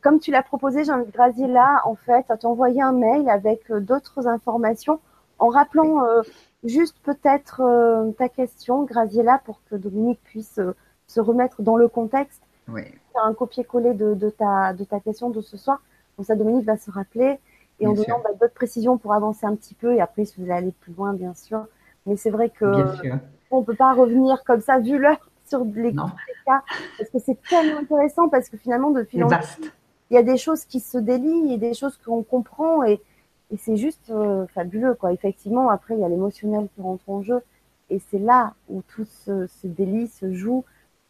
comme 0.00 0.20
tu 0.20 0.30
l'as 0.30 0.42
proposé, 0.42 0.84
j'invite 0.84 1.12
Graziella 1.12 1.82
en 1.84 1.94
fait 1.94 2.24
à 2.30 2.36
t'envoyer 2.36 2.80
un 2.80 2.92
mail 2.92 3.28
avec 3.28 3.70
euh, 3.70 3.80
d'autres 3.80 4.26
informations 4.26 5.00
en 5.38 5.48
rappelant 5.48 6.04
euh, 6.04 6.22
juste 6.64 6.96
peut-être 7.02 7.60
euh, 7.60 8.10
ta 8.12 8.28
question, 8.28 8.84
Graziella, 8.84 9.40
pour 9.44 9.60
que 9.70 9.76
Dominique 9.76 10.20
puisse 10.24 10.60
se 11.06 11.20
remettre 11.20 11.62
dans 11.62 11.76
le 11.76 11.88
contexte. 11.88 12.42
Oui. 12.68 12.82
Faire 13.12 13.24
un 13.24 13.34
copier-coller 13.34 13.92
de, 13.94 14.30
ta, 14.30 14.72
de 14.72 14.84
ta 14.84 15.00
question 15.00 15.30
de 15.30 15.40
ce 15.40 15.56
soir. 15.56 15.82
Comme 16.16 16.24
ça, 16.24 16.36
Dominique 16.36 16.64
va 16.64 16.76
se 16.76 16.90
rappeler 16.90 17.38
et 17.80 17.86
en 17.86 17.92
donnant 17.92 18.20
bah, 18.22 18.30
d'autres 18.40 18.54
précisions 18.54 18.98
pour 18.98 19.12
avancer 19.12 19.44
un 19.44 19.56
petit 19.56 19.74
peu. 19.74 19.94
Et 19.94 20.00
après, 20.00 20.24
si 20.24 20.36
vous 20.36 20.44
voulez 20.44 20.54
aller 20.54 20.72
plus 20.80 20.94
loin, 20.94 21.12
bien 21.12 21.34
sûr. 21.34 21.66
Mais 22.06 22.16
c'est 22.16 22.30
vrai 22.30 22.50
que 22.50 22.64
on 23.50 23.60
ne 23.60 23.64
peut 23.64 23.74
pas 23.74 23.92
revenir 23.92 24.42
comme 24.44 24.60
ça 24.60 24.78
vu 24.78 24.98
l'heure 24.98 25.28
sur 25.46 25.64
les 25.64 25.94
cas 25.94 26.62
parce 26.98 27.10
que 27.10 27.18
c'est 27.18 27.38
tellement 27.48 27.80
intéressant 27.80 28.28
parce 28.28 28.48
que 28.48 28.56
finalement 28.56 28.90
de 28.90 29.04
fil 29.04 29.22
en 29.24 29.28
il 30.12 30.16
y 30.16 30.18
a 30.18 30.22
des 30.22 30.36
choses 30.36 30.66
qui 30.66 30.78
se 30.78 30.98
délient, 30.98 31.42
il 31.46 31.50
y 31.50 31.54
a 31.54 31.56
des 31.56 31.72
choses 31.72 31.96
qu'on 32.04 32.22
comprend 32.22 32.84
et, 32.84 33.00
c'est 33.58 33.76
juste 33.76 34.08
euh, 34.10 34.46
fabuleux 34.46 34.94
quoi. 34.94 35.12
Effectivement, 35.12 35.68
après 35.68 35.94
il 35.94 36.00
y 36.00 36.04
a 36.04 36.08
l'émotionnel 36.08 36.68
qui 36.74 36.80
rentre 36.80 37.08
en 37.08 37.22
jeu 37.22 37.40
et 37.90 37.98
c'est 38.10 38.18
là 38.18 38.54
où 38.68 38.82
tout 38.82 39.04
ce, 39.04 39.46
délit 39.64 40.08
se 40.08 40.32
joue. 40.32 40.64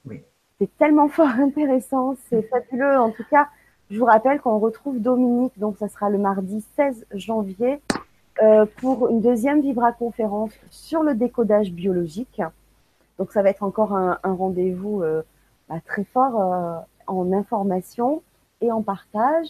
Oui. 0.07 0.23
C'est 0.59 0.71
tellement 0.79 1.09
fort 1.17 1.29
intéressant, 1.29 2.15
c'est 2.29 2.43
fabuleux. 2.43 2.97
En 2.99 3.11
tout 3.11 3.25
cas, 3.29 3.49
je 3.91 3.99
vous 3.99 4.05
rappelle 4.05 4.41
qu'on 4.41 4.59
retrouve 4.59 5.01
Dominique, 5.01 5.57
donc 5.59 5.79
ça 5.79 5.89
sera 5.89 6.11
le 6.11 6.19
mardi 6.19 6.65
16 6.77 7.07
janvier 7.13 7.81
euh, 8.43 8.67
pour 8.77 9.09
une 9.09 9.21
deuxième 9.21 9.61
Vibra 9.61 9.93
conférence 9.93 10.53
sur 10.71 11.03
le 11.03 11.15
décodage 11.15 11.73
biologique. 11.73 12.41
Donc 13.19 13.33
ça 13.33 13.43
va 13.43 13.51
être 13.51 13.63
encore 13.65 13.95
un, 13.95 14.19
rendez-vous 14.23 15.03
euh, 15.03 15.23
bah, 15.69 15.81
très 15.87 16.05
fort 16.05 16.85
en 17.07 17.33
information 17.33 18.23
et 18.63 18.73
en 18.73 18.83
partage. 18.83 19.49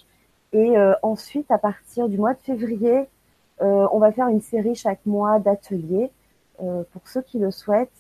Et 0.53 0.77
euh, 0.77 0.95
ensuite, 1.03 1.51
à 1.51 1.59
partir 1.59 2.09
du 2.09 2.19
mois 2.19 2.35
de 2.35 2.41
février, 2.41 3.09
euh, 3.61 3.87
on 3.93 3.99
va 3.99 4.13
faire 4.13 4.29
une 4.29 4.41
série 4.41 4.75
chaque 4.75 5.05
mois 5.07 5.39
d'ateliers 5.39 6.11
euh, 6.63 6.83
pour 6.93 7.07
ceux 7.09 7.23
qui 7.23 7.39
le 7.39 7.51
souhaitent. 7.51 7.91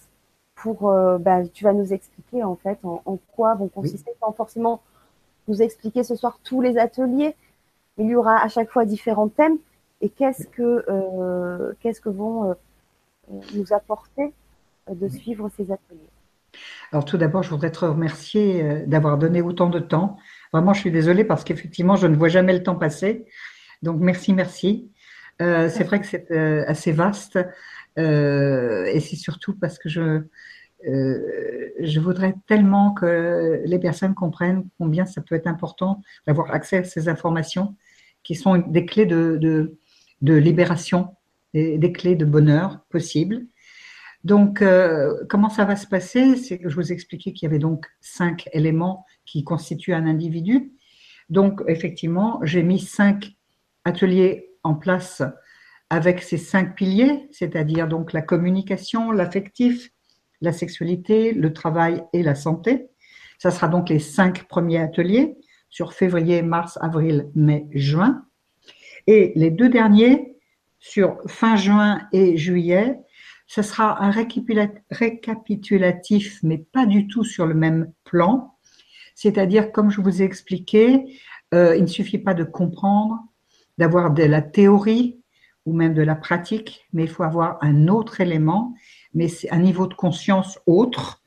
Pour, 0.54 0.92
bah, 1.18 1.44
tu 1.52 1.64
vas 1.64 1.72
nous 1.72 1.92
expliquer 1.92 2.44
en 2.44 2.54
fait 2.54 2.78
en, 2.84 3.18
quoi 3.34 3.56
vont 3.56 3.66
consister, 3.66 4.12
sans 4.20 4.30
forcément 4.30 4.80
nous 5.48 5.60
expliquer 5.60 6.04
ce 6.04 6.14
soir 6.14 6.38
tous 6.44 6.60
les 6.60 6.78
ateliers. 6.78 7.34
Il 7.98 8.06
y 8.06 8.14
aura 8.14 8.40
à 8.40 8.46
chaque 8.46 8.70
fois 8.70 8.84
différents 8.84 9.28
thèmes 9.28 9.56
et 10.02 10.08
qu'est-ce 10.08 10.46
que 10.46 11.74
qu'est-ce 11.80 12.00
que 12.00 12.10
vont 12.10 12.54
nous 13.54 13.72
apporter 13.72 14.32
de 14.88 15.08
suivre 15.08 15.48
ces 15.56 15.72
ateliers? 15.72 16.10
Alors 16.92 17.04
tout 17.04 17.18
d'abord, 17.18 17.42
je 17.42 17.50
voudrais 17.50 17.72
te 17.72 17.84
remercier 17.84 18.86
d'avoir 18.86 19.18
donné 19.18 19.42
autant 19.42 19.68
de 19.68 19.80
temps 19.80 20.16
Vraiment, 20.52 20.74
je 20.74 20.80
suis 20.80 20.90
désolée 20.90 21.24
parce 21.24 21.44
qu'effectivement, 21.44 21.96
je 21.96 22.06
ne 22.06 22.16
vois 22.16 22.28
jamais 22.28 22.52
le 22.52 22.62
temps 22.62 22.76
passer. 22.76 23.24
Donc, 23.82 24.00
merci, 24.00 24.32
merci. 24.32 24.90
Euh, 25.40 25.68
c'est 25.68 25.84
vrai 25.84 26.00
que 26.00 26.06
c'est 26.06 26.30
euh, 26.30 26.64
assez 26.66 26.92
vaste 26.92 27.38
euh, 27.98 28.84
et 28.84 29.00
c'est 29.00 29.16
surtout 29.16 29.54
parce 29.54 29.78
que 29.78 29.88
je, 29.88 30.20
je 30.84 32.00
voudrais 32.00 32.34
tellement 32.46 32.92
que 32.92 33.62
les 33.64 33.78
personnes 33.78 34.14
comprennent 34.14 34.68
combien 34.78 35.06
ça 35.06 35.22
peut 35.22 35.34
être 35.34 35.46
important 35.46 36.02
d'avoir 36.26 36.52
accès 36.52 36.78
à 36.78 36.84
ces 36.84 37.08
informations 37.08 37.76
qui 38.22 38.34
sont 38.34 38.58
des 38.58 38.84
clés 38.84 39.06
de, 39.06 39.38
de, 39.40 39.78
de 40.20 40.34
libération, 40.34 41.16
des, 41.54 41.78
des, 41.78 41.92
clés 41.92 42.14
de 42.14 42.24
bonheur 42.24 42.80
possibles. 42.90 43.46
Donc, 44.24 44.62
comment 45.28 45.48
ça 45.48 45.64
va 45.64 45.74
se 45.76 45.86
passer? 45.86 46.36
C'est 46.36 46.58
que 46.58 46.68
je 46.68 46.76
vous 46.76 46.92
expliquais 46.92 47.32
qu'il 47.32 47.46
y 47.46 47.50
avait 47.50 47.58
donc 47.58 47.86
cinq 48.00 48.48
éléments 48.52 49.04
qui 49.24 49.44
constitue 49.44 49.94
un 49.94 50.06
individu. 50.06 50.72
Donc, 51.28 51.62
effectivement, 51.66 52.40
j'ai 52.42 52.62
mis 52.62 52.78
cinq 52.78 53.32
ateliers 53.84 54.50
en 54.62 54.74
place 54.74 55.22
avec 55.90 56.22
ces 56.22 56.38
cinq 56.38 56.74
piliers, 56.74 57.28
c'est-à-dire 57.32 57.86
donc 57.88 58.12
la 58.12 58.22
communication, 58.22 59.10
l'affectif, 59.10 59.90
la 60.40 60.52
sexualité, 60.52 61.32
le 61.32 61.52
travail 61.52 62.02
et 62.12 62.22
la 62.22 62.34
santé. 62.34 62.88
Ça 63.38 63.50
sera 63.50 63.68
donc 63.68 63.88
les 63.88 63.98
cinq 63.98 64.44
premiers 64.48 64.78
ateliers 64.78 65.36
sur 65.68 65.92
février, 65.92 66.42
mars, 66.42 66.78
avril, 66.80 67.28
mai, 67.34 67.66
juin. 67.72 68.24
Et 69.06 69.32
les 69.36 69.50
deux 69.50 69.68
derniers 69.68 70.36
sur 70.78 71.18
fin 71.26 71.56
juin 71.56 72.00
et 72.12 72.36
juillet, 72.36 72.98
ce 73.46 73.62
sera 73.62 74.02
un 74.02 74.10
récapitulatif, 74.90 76.38
mais 76.42 76.58
pas 76.58 76.86
du 76.86 77.06
tout 77.06 77.24
sur 77.24 77.46
le 77.46 77.54
même 77.54 77.92
plan, 78.04 78.56
c'est-à-dire, 79.14 79.72
comme 79.72 79.90
je 79.90 80.00
vous 80.00 80.22
ai 80.22 80.24
expliqué, 80.24 81.18
euh, 81.54 81.76
il 81.76 81.82
ne 81.82 81.88
suffit 81.88 82.18
pas 82.18 82.34
de 82.34 82.44
comprendre, 82.44 83.18
d'avoir 83.78 84.12
de 84.12 84.22
la 84.22 84.42
théorie 84.42 85.20
ou 85.64 85.72
même 85.74 85.94
de 85.94 86.02
la 86.02 86.14
pratique, 86.14 86.86
mais 86.92 87.04
il 87.04 87.08
faut 87.08 87.22
avoir 87.22 87.58
un 87.62 87.88
autre 87.88 88.20
élément, 88.20 88.74
mais 89.14 89.28
c'est 89.28 89.50
un 89.50 89.60
niveau 89.60 89.86
de 89.86 89.94
conscience 89.94 90.58
autre. 90.66 91.22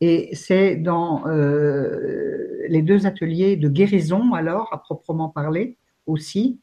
Et 0.00 0.34
c'est 0.34 0.76
dans 0.76 1.26
euh, 1.26 2.64
les 2.68 2.82
deux 2.82 3.06
ateliers 3.06 3.56
de 3.56 3.68
guérison, 3.68 4.34
alors, 4.34 4.72
à 4.72 4.82
proprement 4.82 5.28
parler 5.28 5.78
aussi, 6.06 6.60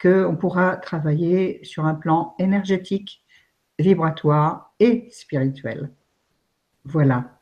qu'on 0.00 0.36
pourra 0.36 0.76
travailler 0.76 1.60
sur 1.62 1.84
un 1.84 1.94
plan 1.94 2.34
énergétique, 2.38 3.22
vibratoire 3.78 4.72
et 4.80 5.08
spirituel. 5.10 5.90
Voilà. 6.84 7.39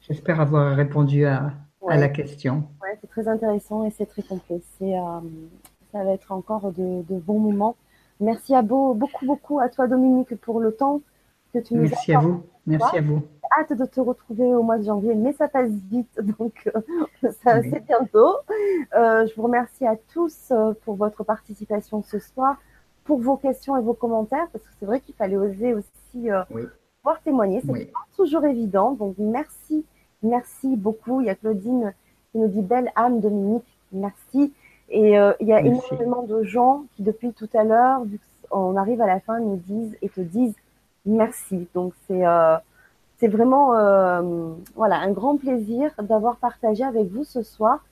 J'espère 0.00 0.40
avoir 0.40 0.76
répondu 0.76 1.24
à, 1.24 1.52
la 1.88 2.08
question. 2.08 2.64
Oui, 2.82 2.88
c'est 3.00 3.06
très 3.06 3.28
intéressant 3.28 3.84
et 3.84 3.90
c'est 3.90 4.06
très 4.06 4.22
complet. 4.22 4.60
C'est, 4.78 4.98
euh, 4.98 5.20
ça 5.92 6.04
va 6.04 6.12
être 6.12 6.32
encore 6.32 6.72
de, 6.72 7.02
bons 7.08 7.38
moments. 7.38 7.76
Merci 8.20 8.54
à 8.54 8.62
beau, 8.62 8.94
beaucoup, 8.94 9.26
beaucoup 9.26 9.60
à 9.60 9.68
toi, 9.68 9.86
Dominique, 9.86 10.34
pour 10.36 10.60
le 10.60 10.72
temps 10.72 11.00
que 11.52 11.58
tu 11.58 11.74
nous 11.74 11.82
Merci 11.82 12.14
à 12.14 12.18
vous. 12.18 12.42
Merci 12.66 12.98
à 12.98 13.02
vous. 13.02 13.22
Hâte 13.58 13.78
de 13.78 13.84
te 13.84 14.00
retrouver 14.00 14.54
au 14.54 14.62
mois 14.62 14.78
de 14.78 14.84
janvier, 14.84 15.14
mais 15.14 15.32
ça 15.32 15.46
passe 15.46 15.70
vite, 15.70 16.20
donc 16.38 16.68
euh, 16.74 17.30
ça, 17.44 17.62
c'est 17.62 17.84
bientôt. 17.86 18.34
Euh, 18.94 19.26
je 19.26 19.34
vous 19.36 19.42
remercie 19.42 19.86
à 19.86 19.96
tous 20.12 20.52
pour 20.84 20.96
votre 20.96 21.22
participation 21.24 22.02
ce 22.02 22.18
soir. 22.18 22.56
pour 23.04 23.20
vos 23.20 23.36
questions 23.36 23.76
et 23.76 23.82
vos 23.82 23.94
commentaires, 23.94 24.48
parce 24.52 24.64
que 24.64 24.70
c'est 24.80 24.86
vrai 24.86 25.00
qu'il 25.00 25.14
fallait 25.14 25.36
oser 25.36 25.74
aussi 25.74 26.30
euh, 26.30 26.42
pouvoir 27.06 27.22
témoigner. 27.22 27.62
C'est 27.64 27.92
pas 27.92 28.00
toujours 28.16 28.44
évident. 28.46 28.90
Donc, 28.90 29.14
merci, 29.16 29.84
merci 30.24 30.74
beaucoup. 30.74 31.20
Il 31.20 31.28
y 31.28 31.30
a 31.30 31.36
Claudine 31.36 31.94
qui 32.32 32.38
nous 32.38 32.48
dit 32.48 32.62
belle 32.62 32.90
âme, 32.96 33.20
Dominique. 33.20 33.78
Merci. 33.92 34.52
Et 34.88 35.16
euh, 35.16 35.32
il 35.38 35.46
y 35.46 35.52
a 35.52 35.60
énormément 35.60 36.24
de 36.24 36.42
gens 36.42 36.84
qui, 36.96 37.04
depuis 37.04 37.32
tout 37.32 37.48
à 37.54 37.62
l'heure, 37.62 38.02
vu 38.02 38.18
qu'on 38.50 38.74
arrive 38.74 39.00
à 39.00 39.06
la 39.06 39.20
fin, 39.20 39.38
nous 39.38 39.54
disent 39.54 39.96
et 40.02 40.08
te 40.08 40.20
disent 40.20 40.56
merci. 41.04 41.68
Donc, 41.74 41.92
c'est 42.08 42.26
euh, 42.26 42.56
c'est 43.18 43.28
vraiment 43.28 43.76
euh, 43.76 44.50
voilà 44.74 44.96
un 44.96 45.12
grand 45.12 45.36
plaisir 45.36 45.92
d'avoir 46.02 46.38
partagé 46.38 46.82
avec 46.82 47.06
vous 47.06 47.22
ce 47.22 47.44
soir. 47.44 47.84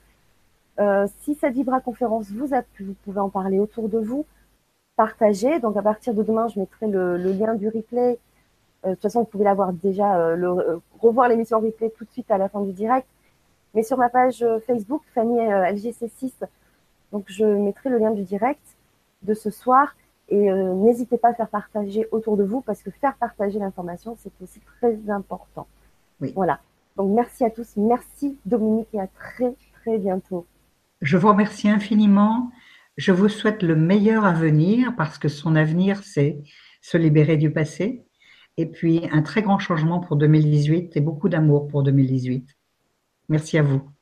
Euh, 0.80 1.06
si 1.20 1.36
cette 1.36 1.54
Vibra 1.54 1.80
conférence 1.80 2.32
vous 2.32 2.52
a 2.52 2.62
plu, 2.62 2.84
vous 2.86 2.96
pouvez 3.04 3.20
en 3.20 3.28
parler 3.28 3.60
autour 3.60 3.88
de 3.88 3.98
vous, 3.98 4.26
partager. 4.96 5.60
Donc 5.60 5.76
à 5.76 5.82
partir 5.82 6.14
de 6.14 6.24
demain, 6.24 6.48
je 6.48 6.58
mettrai 6.58 6.88
le, 6.88 7.16
le 7.16 7.30
lien 7.30 7.54
du 7.54 7.68
replay. 7.68 8.18
Euh, 8.84 8.90
de 8.90 8.94
toute 8.94 9.02
façon, 9.02 9.20
vous 9.20 9.26
pouvez 9.26 9.44
l'avoir 9.44 9.72
déjà, 9.72 10.18
euh, 10.18 10.36
le, 10.36 10.48
euh, 10.48 10.78
revoir 11.00 11.28
l'émission 11.28 11.60
replay 11.60 11.90
tout 11.90 12.04
de 12.04 12.10
suite 12.10 12.30
à 12.30 12.38
la 12.38 12.48
fin 12.48 12.60
du 12.60 12.72
direct. 12.72 13.06
Mais 13.74 13.82
sur 13.82 13.98
ma 13.98 14.08
page 14.08 14.44
Facebook, 14.66 15.02
Fanny 15.14 15.36
LGC6, 15.36 16.32
donc 17.10 17.24
je 17.26 17.44
mettrai 17.44 17.90
le 17.90 17.98
lien 17.98 18.12
du 18.12 18.22
direct 18.22 18.62
de 19.22 19.34
ce 19.34 19.50
soir. 19.50 19.96
Et 20.28 20.48
n'hésitez 20.48 21.18
pas 21.18 21.30
à 21.30 21.34
faire 21.34 21.48
partager 21.48 22.06
autour 22.12 22.36
de 22.36 22.44
vous 22.44 22.60
parce 22.60 22.84
que 22.84 22.92
faire 22.92 23.16
partager 23.16 23.58
l'information, 23.58 24.16
c'est 24.20 24.30
aussi 24.40 24.60
très 24.78 24.96
important. 25.10 25.66
Oui. 26.20 26.32
Voilà. 26.36 26.60
Donc 26.96 27.12
merci 27.12 27.44
à 27.44 27.50
tous. 27.50 27.72
Merci 27.76 28.38
Dominique 28.46 28.86
et 28.92 29.00
à 29.00 29.08
très 29.08 29.54
très 29.82 29.98
bientôt. 29.98 30.46
Je 31.02 31.16
vous 31.16 31.28
remercie 31.28 31.68
infiniment. 31.68 32.52
Je 32.96 33.10
vous 33.10 33.28
souhaite 33.28 33.64
le 33.64 33.74
meilleur 33.74 34.24
à 34.24 34.32
venir 34.32 34.94
parce 34.96 35.18
que 35.18 35.28
son 35.28 35.56
avenir, 35.56 36.04
c'est 36.04 36.38
se 36.80 36.96
libérer 36.96 37.36
du 37.36 37.50
passé. 37.50 38.03
Et 38.56 38.66
puis 38.66 39.08
un 39.10 39.22
très 39.22 39.42
grand 39.42 39.58
changement 39.58 40.00
pour 40.00 40.16
2018 40.16 40.96
et 40.96 41.00
beaucoup 41.00 41.28
d'amour 41.28 41.68
pour 41.68 41.82
2018. 41.82 42.56
Merci 43.28 43.58
à 43.58 43.62
vous. 43.62 43.93